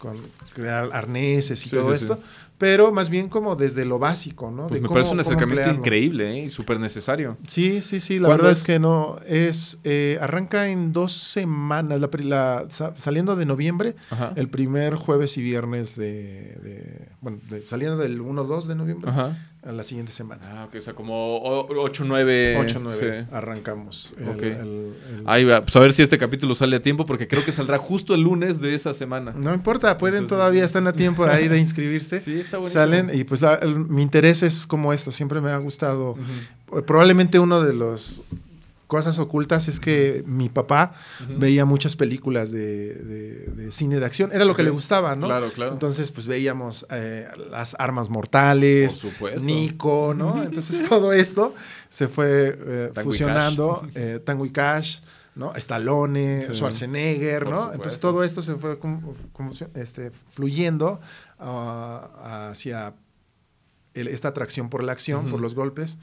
con 0.04 0.18
crear 0.52 0.90
arneses 0.92 1.64
y 1.66 1.70
todo 1.70 1.94
esto 1.94 2.20
pero 2.58 2.92
más 2.92 3.10
bien 3.10 3.28
como 3.28 3.56
desde 3.56 3.84
lo 3.84 3.98
básico, 3.98 4.50
¿no? 4.50 4.68
Pues 4.68 4.80
me 4.80 4.88
parece 4.88 5.10
un 5.10 5.20
acercamiento 5.20 5.70
increíble 5.70 6.32
¿eh? 6.32 6.44
y 6.44 6.50
súper 6.50 6.78
necesario. 6.78 7.36
Sí, 7.46 7.82
sí, 7.82 7.98
sí, 7.98 8.18
la 8.18 8.28
verdad 8.28 8.52
es? 8.52 8.62
que 8.62 8.78
no, 8.78 9.18
es, 9.26 9.80
eh, 9.84 10.18
arranca 10.20 10.68
en 10.68 10.92
dos 10.92 11.12
semanas, 11.12 12.00
la, 12.00 12.66
saliendo 12.96 13.34
de 13.34 13.44
noviembre, 13.44 13.96
el 14.36 14.48
primer 14.48 14.94
jueves 14.94 15.36
y 15.36 15.42
viernes 15.42 15.96
de, 15.96 17.08
bueno, 17.20 17.40
saliendo 17.66 17.96
del 17.98 18.20
1-2 18.20 18.64
de 18.64 18.74
noviembre. 18.76 19.10
Ajá 19.10 19.36
a 19.64 19.72
la 19.72 19.82
siguiente 19.82 20.12
semana. 20.12 20.42
Ah, 20.44 20.64
ok, 20.64 20.76
o 20.78 20.82
sea, 20.82 20.94
como 20.94 21.40
8, 21.42 22.04
9. 22.06 22.56
8, 22.58 22.80
9 22.82 23.26
arrancamos. 23.32 24.14
Ahí 25.24 25.44
va, 25.44 25.62
pues 25.62 25.74
a 25.76 25.80
ver 25.80 25.92
si 25.92 26.02
este 26.02 26.18
capítulo 26.18 26.54
sale 26.54 26.76
a 26.76 26.82
tiempo, 26.82 27.06
porque 27.06 27.26
creo 27.26 27.44
que 27.44 27.52
saldrá 27.52 27.78
justo 27.78 28.14
el 28.14 28.22
lunes 28.22 28.60
de 28.60 28.74
esa 28.74 28.94
semana. 28.94 29.32
No 29.36 29.54
importa, 29.54 29.96
pueden 29.98 30.26
todavía, 30.26 30.64
están 30.64 30.86
a 30.86 30.92
tiempo 30.92 31.24
ahí 31.24 31.48
de 31.48 31.58
inscribirse. 31.58 32.20
sí, 32.22 32.40
está 32.40 32.58
bueno. 32.58 32.72
Salen 32.72 33.10
y 33.12 33.24
pues 33.24 33.40
mi 33.88 34.02
interés 34.02 34.42
es 34.42 34.66
como 34.66 34.92
esto, 34.92 35.10
siempre 35.10 35.40
me 35.40 35.50
ha 35.50 35.58
gustado. 35.58 36.16
Probablemente 36.86 37.38
uno 37.38 37.62
de 37.62 37.72
los 37.72 38.20
cosas 38.86 39.18
ocultas 39.18 39.68
es 39.68 39.80
que 39.80 40.22
mi 40.26 40.48
papá 40.48 40.92
veía 41.28 41.64
muchas 41.64 41.96
películas 41.96 42.50
de, 42.50 43.68
cine 43.70 43.98
de 43.98 44.06
acción. 44.06 44.30
Era 44.32 44.44
lo 44.44 44.54
que 44.54 44.62
le 44.62 44.70
gustaba, 44.70 45.16
¿no? 45.16 45.26
Claro, 45.26 45.50
claro. 45.50 45.72
Entonces, 45.72 46.10
pues 46.12 46.26
veíamos 46.26 46.86
eh, 46.90 47.28
las 47.50 47.76
armas 47.78 48.08
mortales, 48.08 48.98
Nico, 49.40 50.14
¿no? 50.16 50.42
Entonces, 50.44 50.88
todo 50.88 51.12
esto 51.12 51.54
se 51.88 52.08
fue 52.08 52.58
eh, 52.58 52.92
fusionando, 53.02 53.86
eh, 53.94 54.20
Tango 54.24 54.46
y 54.46 54.50
Cash, 54.50 55.00
¿no? 55.34 55.54
Stallone, 55.56 56.42
Schwarzenegger, 56.52 57.48
¿no? 57.48 57.72
Entonces 57.72 58.00
todo 58.00 58.22
esto 58.22 58.42
se 58.42 58.54
fue 58.56 58.78
como, 58.78 59.14
este, 59.74 60.10
fluyendo 60.30 61.00
ah, 61.38 62.50
hacia 62.50 62.94
esta 63.94 64.28
atracción 64.28 64.70
por 64.70 64.82
la 64.82 64.92
acción, 64.92 65.30
por 65.30 65.40
los 65.40 65.54
golpes. 65.54 65.98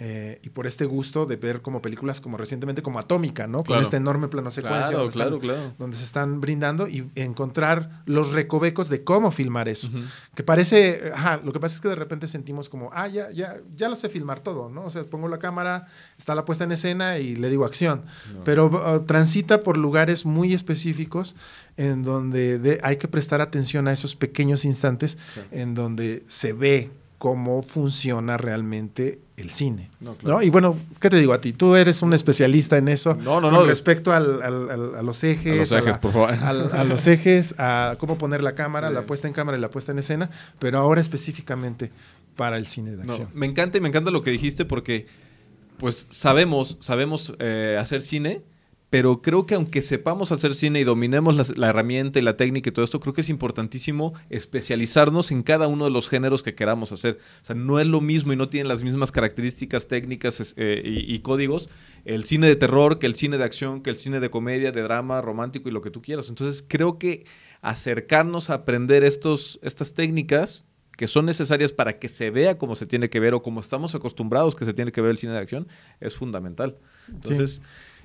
Eh, 0.00 0.40
y 0.44 0.50
por 0.50 0.68
este 0.68 0.84
gusto 0.84 1.26
de 1.26 1.34
ver 1.34 1.60
como 1.60 1.82
películas 1.82 2.20
como 2.20 2.36
recientemente 2.36 2.82
como 2.82 3.00
Atómica, 3.00 3.48
¿no? 3.48 3.64
Con 3.64 3.80
este 3.80 3.96
enorme 3.96 4.28
plano 4.28 4.52
secuencia 4.52 4.96
donde, 4.96 5.96
se 5.96 6.04
están 6.04 6.40
brindando 6.40 6.86
y 6.86 7.10
encontrar 7.16 8.02
los 8.06 8.30
recovecos 8.30 8.88
de 8.88 9.02
cómo 9.02 9.32
filmar 9.32 9.68
eso. 9.68 9.90
Que 10.36 10.44
parece, 10.44 11.10
ajá, 11.12 11.40
lo 11.44 11.52
que 11.52 11.58
pasa 11.58 11.74
es 11.74 11.80
que 11.80 11.88
de 11.88 11.96
repente 11.96 12.28
sentimos 12.28 12.68
como, 12.68 12.90
ah, 12.92 13.08
ya, 13.08 13.32
ya, 13.32 13.56
ya 13.76 13.88
lo 13.88 13.96
sé 13.96 14.08
filmar 14.08 14.38
todo, 14.38 14.68
¿no? 14.68 14.84
O 14.84 14.90
sea, 14.90 15.02
pongo 15.02 15.26
la 15.26 15.40
cámara, 15.40 15.88
está 16.16 16.36
la 16.36 16.44
puesta 16.44 16.62
en 16.62 16.70
escena 16.70 17.18
y 17.18 17.34
le 17.34 17.50
digo 17.50 17.64
acción. 17.64 18.04
Pero 18.44 18.66
uh, 18.66 19.00
transita 19.04 19.62
por 19.62 19.76
lugares 19.76 20.24
muy 20.24 20.54
específicos 20.54 21.34
en 21.76 22.04
donde 22.04 22.78
hay 22.84 22.98
que 22.98 23.08
prestar 23.08 23.40
atención 23.40 23.88
a 23.88 23.92
esos 23.92 24.14
pequeños 24.14 24.64
instantes 24.64 25.18
en 25.50 25.74
donde 25.74 26.22
se 26.28 26.52
ve 26.52 26.88
cómo 27.18 27.62
funciona 27.62 28.36
realmente 28.36 29.18
el 29.38 29.50
cine. 29.50 29.90
No, 30.00 30.42
Y 30.42 30.50
bueno, 30.50 30.76
¿qué 31.00 31.08
te 31.08 31.16
digo 31.16 31.32
a 31.32 31.40
ti? 31.40 31.52
Tú 31.52 31.76
eres 31.76 32.02
un 32.02 32.12
especialista 32.12 32.76
en 32.76 32.88
eso. 32.88 33.14
No, 33.14 33.40
no, 33.40 33.50
no. 33.50 33.64
respecto 33.64 34.12
al, 34.12 34.42
a 34.42 35.02
los 35.02 35.22
ejes. 35.24 35.72
A 35.72 35.76
los 35.76 35.84
ejes, 35.84 35.98
por 35.98 36.12
favor. 36.12 36.34
A, 36.42 36.84
los 36.84 37.06
ejes, 37.06 37.54
a 37.58 37.96
cómo 37.98 38.18
poner 38.18 38.42
la 38.42 38.54
cámara, 38.54 38.90
la 38.90 39.02
puesta 39.02 39.28
en 39.28 39.34
cámara 39.34 39.56
y 39.56 39.60
la 39.60 39.70
puesta 39.70 39.92
en 39.92 39.98
escena, 39.98 40.30
pero 40.58 40.78
ahora 40.78 41.00
específicamente 41.00 41.90
para 42.36 42.56
el 42.56 42.66
cine 42.66 42.96
de 42.96 43.02
acción. 43.02 43.28
me 43.34 43.46
encanta 43.46 43.78
y 43.78 43.80
me 43.80 43.88
encanta 43.88 44.10
lo 44.10 44.22
que 44.22 44.30
dijiste 44.30 44.64
porque, 44.64 45.06
pues, 45.78 46.06
sabemos, 46.10 46.76
sabemos 46.80 47.34
eh, 47.38 47.76
hacer 47.80 48.02
cine 48.02 48.42
pero 48.90 49.20
creo 49.20 49.44
que 49.44 49.54
aunque 49.54 49.82
sepamos 49.82 50.32
hacer 50.32 50.54
cine 50.54 50.80
y 50.80 50.84
dominemos 50.84 51.56
la, 51.58 51.68
herramienta 51.68 52.18
y 52.18 52.22
la 52.22 52.38
técnica 52.38 52.70
y 52.70 52.72
todo 52.72 52.84
esto, 52.84 53.00
creo 53.00 53.12
que 53.12 53.20
es 53.20 53.28
importantísimo 53.28 54.14
especializarnos 54.30 55.30
en 55.30 55.42
cada 55.42 55.68
uno 55.68 55.84
de 55.84 55.90
los 55.90 56.08
géneros 56.08 56.42
que 56.42 56.54
queramos 56.54 56.90
hacer. 56.92 57.18
O 57.42 57.44
sea, 57.44 57.54
no 57.54 57.80
es 57.80 57.86
lo 57.86 58.00
mismo 58.00 58.32
y 58.32 58.36
no 58.36 58.48
tienen 58.48 58.68
las 58.68 58.82
mismas 58.82 59.12
características 59.12 59.88
técnicas 59.88 60.54
eh, 60.56 60.82
y, 60.84 61.18
códigos 61.18 61.68
el 62.06 62.24
cine 62.24 62.46
de 62.46 62.56
terror 62.56 62.98
que 62.98 63.06
el 63.06 63.14
cine 63.16 63.36
de 63.36 63.44
acción, 63.44 63.82
que 63.82 63.90
el 63.90 63.96
cine 63.96 64.20
de 64.20 64.30
comedia, 64.30 64.72
de 64.72 64.80
drama, 64.80 65.20
romántico 65.20 65.68
y 65.68 65.72
lo 65.72 65.82
que 65.82 65.90
tú 65.90 66.00
quieras. 66.00 66.30
Entonces, 66.30 66.64
creo 66.66 66.98
que 66.98 67.26
acercarnos 67.60 68.48
a 68.48 68.54
aprender 68.54 69.04
estos, 69.04 69.58
estas 69.62 69.92
técnicas 69.92 70.64
que 70.96 71.08
son 71.08 71.26
necesarias 71.26 71.72
para 71.72 71.98
que 71.98 72.08
se 72.08 72.30
vea 72.30 72.56
como 72.56 72.74
se 72.74 72.86
tiene 72.86 73.10
que 73.10 73.20
ver 73.20 73.34
o 73.34 73.42
como 73.42 73.60
estamos 73.60 73.94
acostumbrados 73.94 74.56
que 74.56 74.64
se 74.64 74.72
tiene 74.72 74.92
que 74.92 75.02
ver 75.02 75.10
el 75.10 75.18
cine 75.18 75.34
de 75.34 75.40
acción 75.40 75.68
es 76.00 76.16
fundamental. 76.16 76.78
Entonces... 77.08 77.60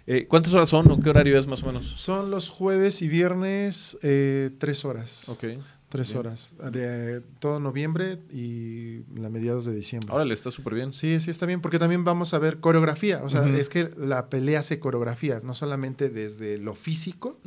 Eh, 0.06 0.28
¿Cuántas 0.28 0.54
horas 0.54 0.70
son 0.70 0.92
o 0.92 1.00
qué 1.00 1.10
horario 1.10 1.40
es 1.40 1.48
más 1.48 1.64
o 1.64 1.68
menos? 1.68 1.86
Son 1.86 2.30
los 2.30 2.50
jueves 2.50 3.02
y 3.02 3.08
viernes, 3.08 3.98
eh, 4.02 4.52
tres 4.60 4.84
horas. 4.84 5.30
Ok. 5.30 5.46
Tres 5.94 6.16
horas. 6.16 6.56
De 6.72 7.22
todo 7.38 7.60
noviembre 7.60 8.18
y 8.32 9.04
la 9.14 9.30
mediados 9.30 9.66
de 9.66 9.76
diciembre. 9.76 10.12
Órale, 10.12 10.34
está 10.34 10.50
súper 10.50 10.74
bien. 10.74 10.92
Sí, 10.92 11.20
sí, 11.20 11.30
está 11.30 11.46
bien, 11.46 11.62
porque 11.62 11.78
también 11.78 12.04
vamos 12.04 12.34
a 12.34 12.40
ver 12.40 12.60
coreografía. 12.60 13.22
O 13.24 13.30
sea, 13.30 13.48
es 13.48 13.70
que 13.70 13.92
la 13.96 14.28
pelea 14.28 14.62
hace 14.62 14.80
coreografía, 14.80 15.40
no 15.44 15.54
solamente 15.54 16.10
desde 16.10 16.58
lo 16.58 16.74
físico, 16.74 17.38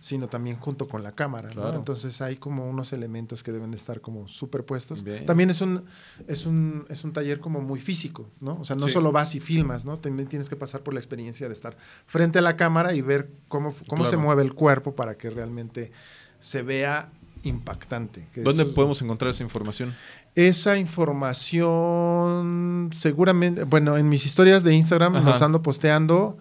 sino 0.00 0.28
también 0.28 0.58
junto 0.58 0.86
con 0.86 1.02
la 1.02 1.12
cámara. 1.12 1.48
Entonces 1.74 2.20
hay 2.20 2.36
como 2.36 2.68
unos 2.68 2.92
elementos 2.92 3.42
que 3.42 3.52
deben 3.52 3.72
estar 3.72 4.02
como 4.02 4.28
superpuestos. 4.28 5.02
También 5.24 5.48
es 5.48 5.62
un, 5.62 5.84
es, 6.28 6.44
un, 6.44 6.84
es 6.90 7.04
un 7.04 7.14
taller 7.14 7.40
como 7.40 7.62
muy 7.62 7.80
físico, 7.80 8.28
¿no? 8.38 8.60
O 8.60 8.64
sea, 8.64 8.76
no 8.76 8.86
solo 8.90 9.12
vas 9.12 9.34
y 9.34 9.40
filmas, 9.40 9.86
¿no? 9.86 9.98
También 9.98 10.28
tienes 10.28 10.50
que 10.50 10.56
pasar 10.56 10.82
por 10.82 10.92
la 10.92 11.00
experiencia 11.00 11.48
de 11.48 11.54
estar 11.54 11.78
frente 12.06 12.38
a 12.38 12.42
la 12.42 12.58
cámara 12.58 12.94
y 12.94 13.00
ver 13.00 13.30
cómo, 13.48 13.74
cómo 13.88 14.04
se 14.04 14.18
mueve 14.18 14.42
el 14.42 14.52
cuerpo 14.52 14.94
para 14.94 15.16
que 15.16 15.30
realmente 15.30 15.90
se 16.38 16.60
vea 16.60 17.10
impactante. 17.44 18.26
¿Dónde 18.36 18.64
podemos 18.64 19.00
encontrar 19.02 19.30
esa 19.30 19.42
información? 19.42 19.94
Esa 20.34 20.78
información 20.78 22.90
seguramente, 22.92 23.64
bueno, 23.64 23.96
en 23.96 24.08
mis 24.08 24.26
historias 24.26 24.64
de 24.64 24.74
Instagram 24.74 25.24
los 25.24 25.40
ando 25.42 25.62
posteando 25.62 26.38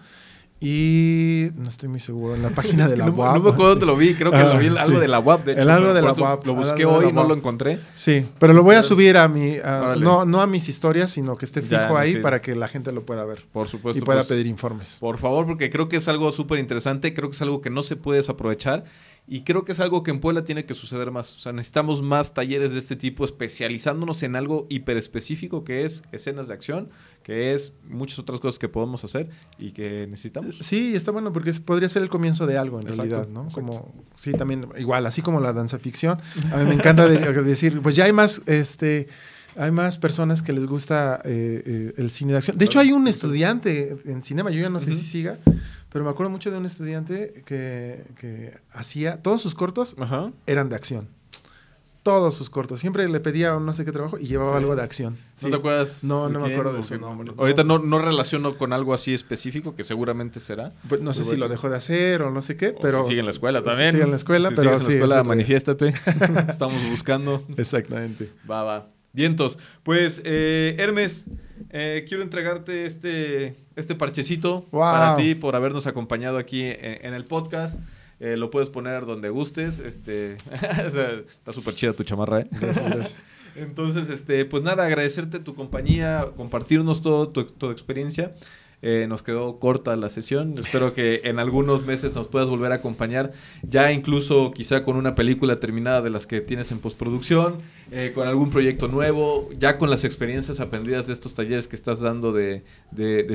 y 0.66 1.50
no 1.58 1.68
estoy 1.68 1.90
muy 1.90 2.00
seguro, 2.00 2.36
en 2.36 2.42
la 2.42 2.50
página 2.50 2.88
de 2.88 2.96
la 2.98 3.08
no, 3.08 3.12
No 3.12 3.42
me 3.42 3.50
acuerdo 3.50 3.72
dónde 3.72 3.86
lo 3.86 3.98
vi, 3.98 4.14
creo 4.14 4.32
que 4.32 4.38
lo 4.38 4.58
vi 4.58 4.68
en 4.68 4.78
algo 4.78 4.98
de 4.98 5.10
la 5.10 5.20
UAP. 5.20 5.44
De 5.44 5.52
hecho, 5.52 5.62
el 5.62 5.70
algo 5.70 5.94
de 5.94 6.02
la 6.02 6.14
UAP. 6.14 6.46
Lo 6.46 6.56
busqué 6.56 6.86
hoy 6.86 7.08
y 7.10 7.12
no 7.12 7.26
lo 7.26 7.36
encontré. 7.36 7.80
Sí, 7.94 8.30
pero 8.40 8.54
lo 8.54 8.64
voy 8.64 8.78
a 8.78 8.82
subir 8.82 9.18
a 9.18 9.28
mi, 9.28 9.58
no, 10.00 10.24
no 10.24 10.40
a 10.40 10.48
mis 10.48 10.70
historias, 10.70 11.12
sino 11.12 11.38
que 11.38 11.44
esté 11.44 11.62
fijo 11.62 11.98
ahí 11.98 12.22
para 12.22 12.40
que 12.40 12.56
la 12.56 12.70
gente 12.70 12.94
lo 12.94 13.06
pueda 13.06 13.26
ver. 13.26 13.46
Por 13.52 13.68
supuesto. 13.68 14.00
Y 14.00 14.06
pueda 14.06 14.20
pues, 14.20 14.30
pedir 14.30 14.48
informes. 14.48 15.00
Por 15.02 15.18
favor, 15.18 15.46
porque 15.46 15.70
creo 15.70 15.90
que 15.90 15.98
es 15.98 16.08
algo 16.08 16.32
súper 16.32 16.60
interesante, 16.60 17.14
creo 17.14 17.30
que 17.30 17.36
es 17.36 17.42
algo 17.42 17.60
que 17.60 17.70
no 17.70 17.84
se 17.84 17.98
puede 17.98 18.20
desaprovechar 18.20 18.86
y 19.26 19.44
creo 19.44 19.64
que 19.64 19.72
es 19.72 19.80
algo 19.80 20.04
que 20.04 20.12
en 20.12 20.20
Puebla 20.20 20.44
tiene 20.44 20.66
que 20.66 20.74
suceder 20.74 21.10
más. 21.10 21.38
O 21.38 21.40
sea, 21.40 21.54
necesitamos 21.54 22.02
más 22.02 22.34
talleres 22.34 22.74
de 22.74 22.80
este 22.80 22.98
tipo, 22.98 23.24
especializándonos 23.24 24.22
en 24.24 24.36
algo 24.36 24.68
hiper 24.70 24.98
específico 24.98 25.64
que 25.64 25.86
es 25.86 26.04
escenas 26.12 26.50
de 26.50 26.54
acción, 26.54 26.90
que 27.24 27.54
es 27.54 27.72
muchas 27.88 28.20
otras 28.20 28.42
cosas 28.42 28.60
que 28.60 28.68
podemos 28.68 29.04
hacer 29.06 29.30
y 29.58 29.72
que 29.72 30.08
necesitamos. 30.10 30.56
Sí, 30.60 30.94
está 30.94 31.12
bueno 31.12 31.32
porque 31.32 31.54
podría 31.54 31.88
ser 31.88 32.04
el 32.04 32.10
comienzo 32.10 32.46
de 32.46 32.58
algo 32.58 32.82
en 32.82 32.88
realidad, 32.88 33.30
¿no? 33.30 33.48
Como, 33.54 33.94
sí, 34.16 34.34
también, 34.34 34.68
igual, 34.78 35.06
así 35.06 35.22
como 35.22 35.40
la 35.40 35.54
danza 35.54 35.80
ficción. 35.80 36.18
A 36.52 36.58
mí 36.58 36.66
me 36.66 36.74
encanta 36.74 37.08
decir, 37.08 37.82
pues 37.82 37.96
ya 37.96 38.04
hay 38.04 38.14
más, 38.14 38.42
este, 38.46 39.08
hay 39.56 39.72
más 39.72 39.98
personas 39.98 40.42
que 40.42 40.52
les 40.52 40.66
gusta 40.66 41.22
eh, 41.24 41.64
eh, 41.66 41.94
el 41.98 42.12
cine 42.12 42.34
de 42.34 42.40
acción. 42.40 42.58
De 42.58 42.66
hecho, 42.66 42.80
hay 42.80 42.92
un 42.92 43.08
estudiante 43.08 43.98
en 44.06 44.22
cinema, 44.22 44.50
yo 44.52 44.62
ya 44.62 44.70
no 44.70 44.82
sé 44.82 44.94
si 44.94 45.04
siga, 45.04 45.40
pero 45.94 46.04
me 46.04 46.12
acuerdo 46.12 46.32
mucho 46.32 46.50
de 46.50 46.58
un 46.58 46.66
estudiante 46.66 47.44
que, 47.46 48.58
hacía, 48.74 49.22
todos 49.22 49.44
sus 49.44 49.54
cortos 49.54 49.96
eran 50.48 50.70
de 50.70 50.76
acción. 50.76 51.08
Todos 52.02 52.34
sus 52.34 52.50
cortos. 52.50 52.82
Siempre 52.82 53.08
le 53.08 53.20
pedía 53.22 53.56
un 53.56 53.66
no 53.66 53.72
sé 53.72 53.86
qué 53.86 53.94
trabajo 53.94 54.18
y 54.18 54.26
llevaba 54.28 54.58
algo 54.58 54.76
de 54.76 54.82
acción. 54.82 55.18
¿No 55.42 55.50
te 55.50 55.56
acuerdas? 55.56 56.04
No, 56.04 56.28
no 56.28 56.42
me 56.42 56.52
acuerdo 56.52 56.74
de 56.74 56.84
su 56.84 56.98
nombre. 56.98 57.32
Ahorita 57.38 57.64
no, 57.64 57.80
no, 57.80 58.00
relaciono 58.00 58.58
con 58.58 58.74
algo 58.74 58.94
así 58.94 59.14
específico, 59.14 59.76
que 59.76 59.86
seguramente 59.86 60.42
será. 60.42 60.74
Pues 60.90 61.00
no 61.00 61.14
sé 61.14 61.24
si 61.24 61.38
lo 61.38 61.48
dejó 61.48 61.70
de 61.70 61.78
hacer 61.78 62.24
o 62.24 62.32
no 62.32 62.42
sé 62.42 62.58
qué, 62.58 62.76
pero... 62.82 63.06
sigue 63.06 63.20
en 63.20 63.28
la 63.28 63.32
escuela 63.32 63.62
también. 63.62 63.92
Sigue 63.92 64.04
en 64.04 64.10
la 64.10 64.18
escuela, 64.18 64.50
pero 64.50 64.78
sí. 64.80 64.94
en 64.94 65.00
la 65.00 65.06
escuela, 65.06 65.24
manifiéstate. 65.24 65.94
Estamos 66.50 66.90
buscando. 66.90 67.46
Exactamente. 67.56 68.32
Va, 68.50 68.64
va. 68.64 68.90
Vientos. 69.14 69.60
Pues, 69.84 70.22
eh, 70.26 70.76
Hermes, 70.80 71.26
eh, 71.70 72.06
quiero 72.08 72.24
entregarte 72.24 72.86
este, 72.86 73.56
este 73.76 73.96
parchecito 73.96 74.66
para 74.72 75.16
ti 75.16 75.36
por 75.36 75.56
habernos 75.56 75.88
acompañado 75.88 76.38
aquí 76.38 76.64
en, 76.64 77.14
el 77.14 77.26
podcast. 77.26 77.80
Eh, 78.20 78.38
lo 78.38 78.52
puedes 78.52 78.70
poner 78.70 79.06
donde 79.06 79.30
gustes. 79.30 79.80
Este, 79.80 80.34
está 80.88 81.52
súper 81.52 81.76
chida 81.76 81.94
tu 81.94 82.04
chamarra, 82.04 82.42
¿eh? 82.42 82.48
Gracias, 82.52 83.22
Entonces, 83.56 84.10
este, 84.10 84.46
pues 84.46 84.64
nada, 84.64 84.86
agradecerte 84.86 85.40
tu 85.40 85.54
compañía, 85.56 86.28
compartirnos 86.36 87.02
todo 87.02 87.30
tu, 87.30 87.46
tu 87.46 87.70
experiencia. 87.70 88.34
Eh, 88.86 89.08
nos 89.08 89.24
quedó 89.24 89.60
corta 89.60 89.96
la 89.96 90.10
sesión. 90.10 90.56
Espero 90.58 90.94
que 90.94 91.22
en 91.24 91.40
algunos 91.40 91.86
meses 91.86 92.14
nos 92.14 92.28
puedas 92.28 92.50
volver 92.50 92.74
a 92.74 92.76
acompañar, 92.76 93.32
ya 93.62 93.94
incluso 93.94 94.52
quizá 94.52 94.84
con 94.84 94.98
una 94.98 95.16
película 95.16 95.62
terminada 95.62 96.02
de 96.02 96.10
las 96.10 96.28
que 96.28 96.42
tienes 96.42 96.70
en 96.70 96.80
postproducción, 96.80 97.60
eh, 97.94 98.12
con 98.14 98.28
algún 98.28 98.50
proyecto 98.50 98.90
nuevo, 98.90 99.50
ya 99.58 99.78
con 99.78 99.90
las 99.90 100.04
experiencias 100.04 100.60
aprendidas 100.60 101.08
de 101.08 101.14
estos 101.14 101.34
talleres 101.34 101.70
que 101.70 101.78
estás 101.78 102.02
dando 102.02 102.34
de, 102.34 102.66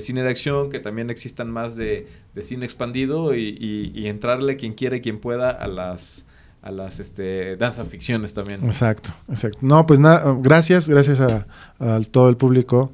cine 0.02 0.22
de 0.22 0.28
acción, 0.28 0.68
que 0.68 0.80
también 0.80 1.08
existan 1.08 1.50
más 1.50 1.74
de, 1.76 2.06
cine 2.42 2.66
expandido 2.66 3.34
y, 3.34 4.06
entrarle 4.06 4.56
quien 4.56 4.74
quiera 4.74 4.96
y 4.96 5.00
quien 5.00 5.18
pueda 5.18 5.50
a 5.50 5.66
las 5.66 6.26
a 6.60 6.70
las 6.72 7.00
este, 7.00 7.56
danza 7.56 7.86
ficciones 7.86 8.34
también. 8.34 8.62
Exacto, 8.64 9.14
exacto. 9.30 9.60
No, 9.62 9.86
pues 9.86 9.98
nada, 9.98 10.36
gracias, 10.40 10.90
gracias 10.90 11.20
a, 11.20 11.46
a 11.78 12.00
todo 12.00 12.28
el 12.28 12.36
público. 12.36 12.92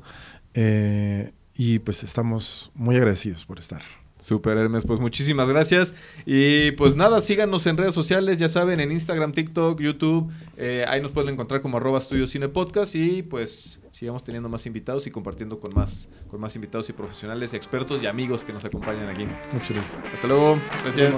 Eh, 0.54 1.32
y 1.56 1.78
pues 1.78 2.02
estamos 2.02 2.70
muy 2.74 2.96
agradecidos 2.96 3.44
por 3.44 3.58
estar. 3.58 3.82
Super 4.24 4.56
Hermes, 4.56 4.86
pues 4.86 5.00
muchísimas 5.00 5.46
gracias. 5.46 5.94
Y 6.24 6.70
pues 6.72 6.96
nada, 6.96 7.20
síganos 7.20 7.66
en 7.66 7.76
redes 7.76 7.94
sociales, 7.94 8.38
ya 8.38 8.48
saben, 8.48 8.80
en 8.80 8.90
Instagram, 8.90 9.32
TikTok, 9.32 9.78
YouTube. 9.78 10.32
Eh, 10.56 10.86
ahí 10.88 11.02
nos 11.02 11.10
pueden 11.10 11.34
encontrar 11.34 11.60
como 11.60 11.76
arroba 11.76 11.98
estudio 11.98 12.26
cine 12.26 12.48
podcast. 12.48 12.94
Y 12.94 13.22
pues 13.22 13.80
sigamos 13.90 14.24
teniendo 14.24 14.48
más 14.48 14.64
invitados 14.64 15.06
y 15.06 15.10
compartiendo 15.10 15.60
con 15.60 15.74
más, 15.74 16.08
con 16.30 16.40
más 16.40 16.56
invitados 16.56 16.88
y 16.88 16.94
profesionales, 16.94 17.52
expertos 17.52 18.02
y 18.02 18.06
amigos 18.06 18.44
que 18.44 18.54
nos 18.54 18.64
acompañan 18.64 19.10
aquí. 19.10 19.26
Muchas 19.52 19.72
gracias. 19.72 20.02
Hasta 20.14 20.26
luego. 20.26 20.58
Gracias. 20.84 21.16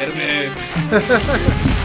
Hermes. 0.00 0.52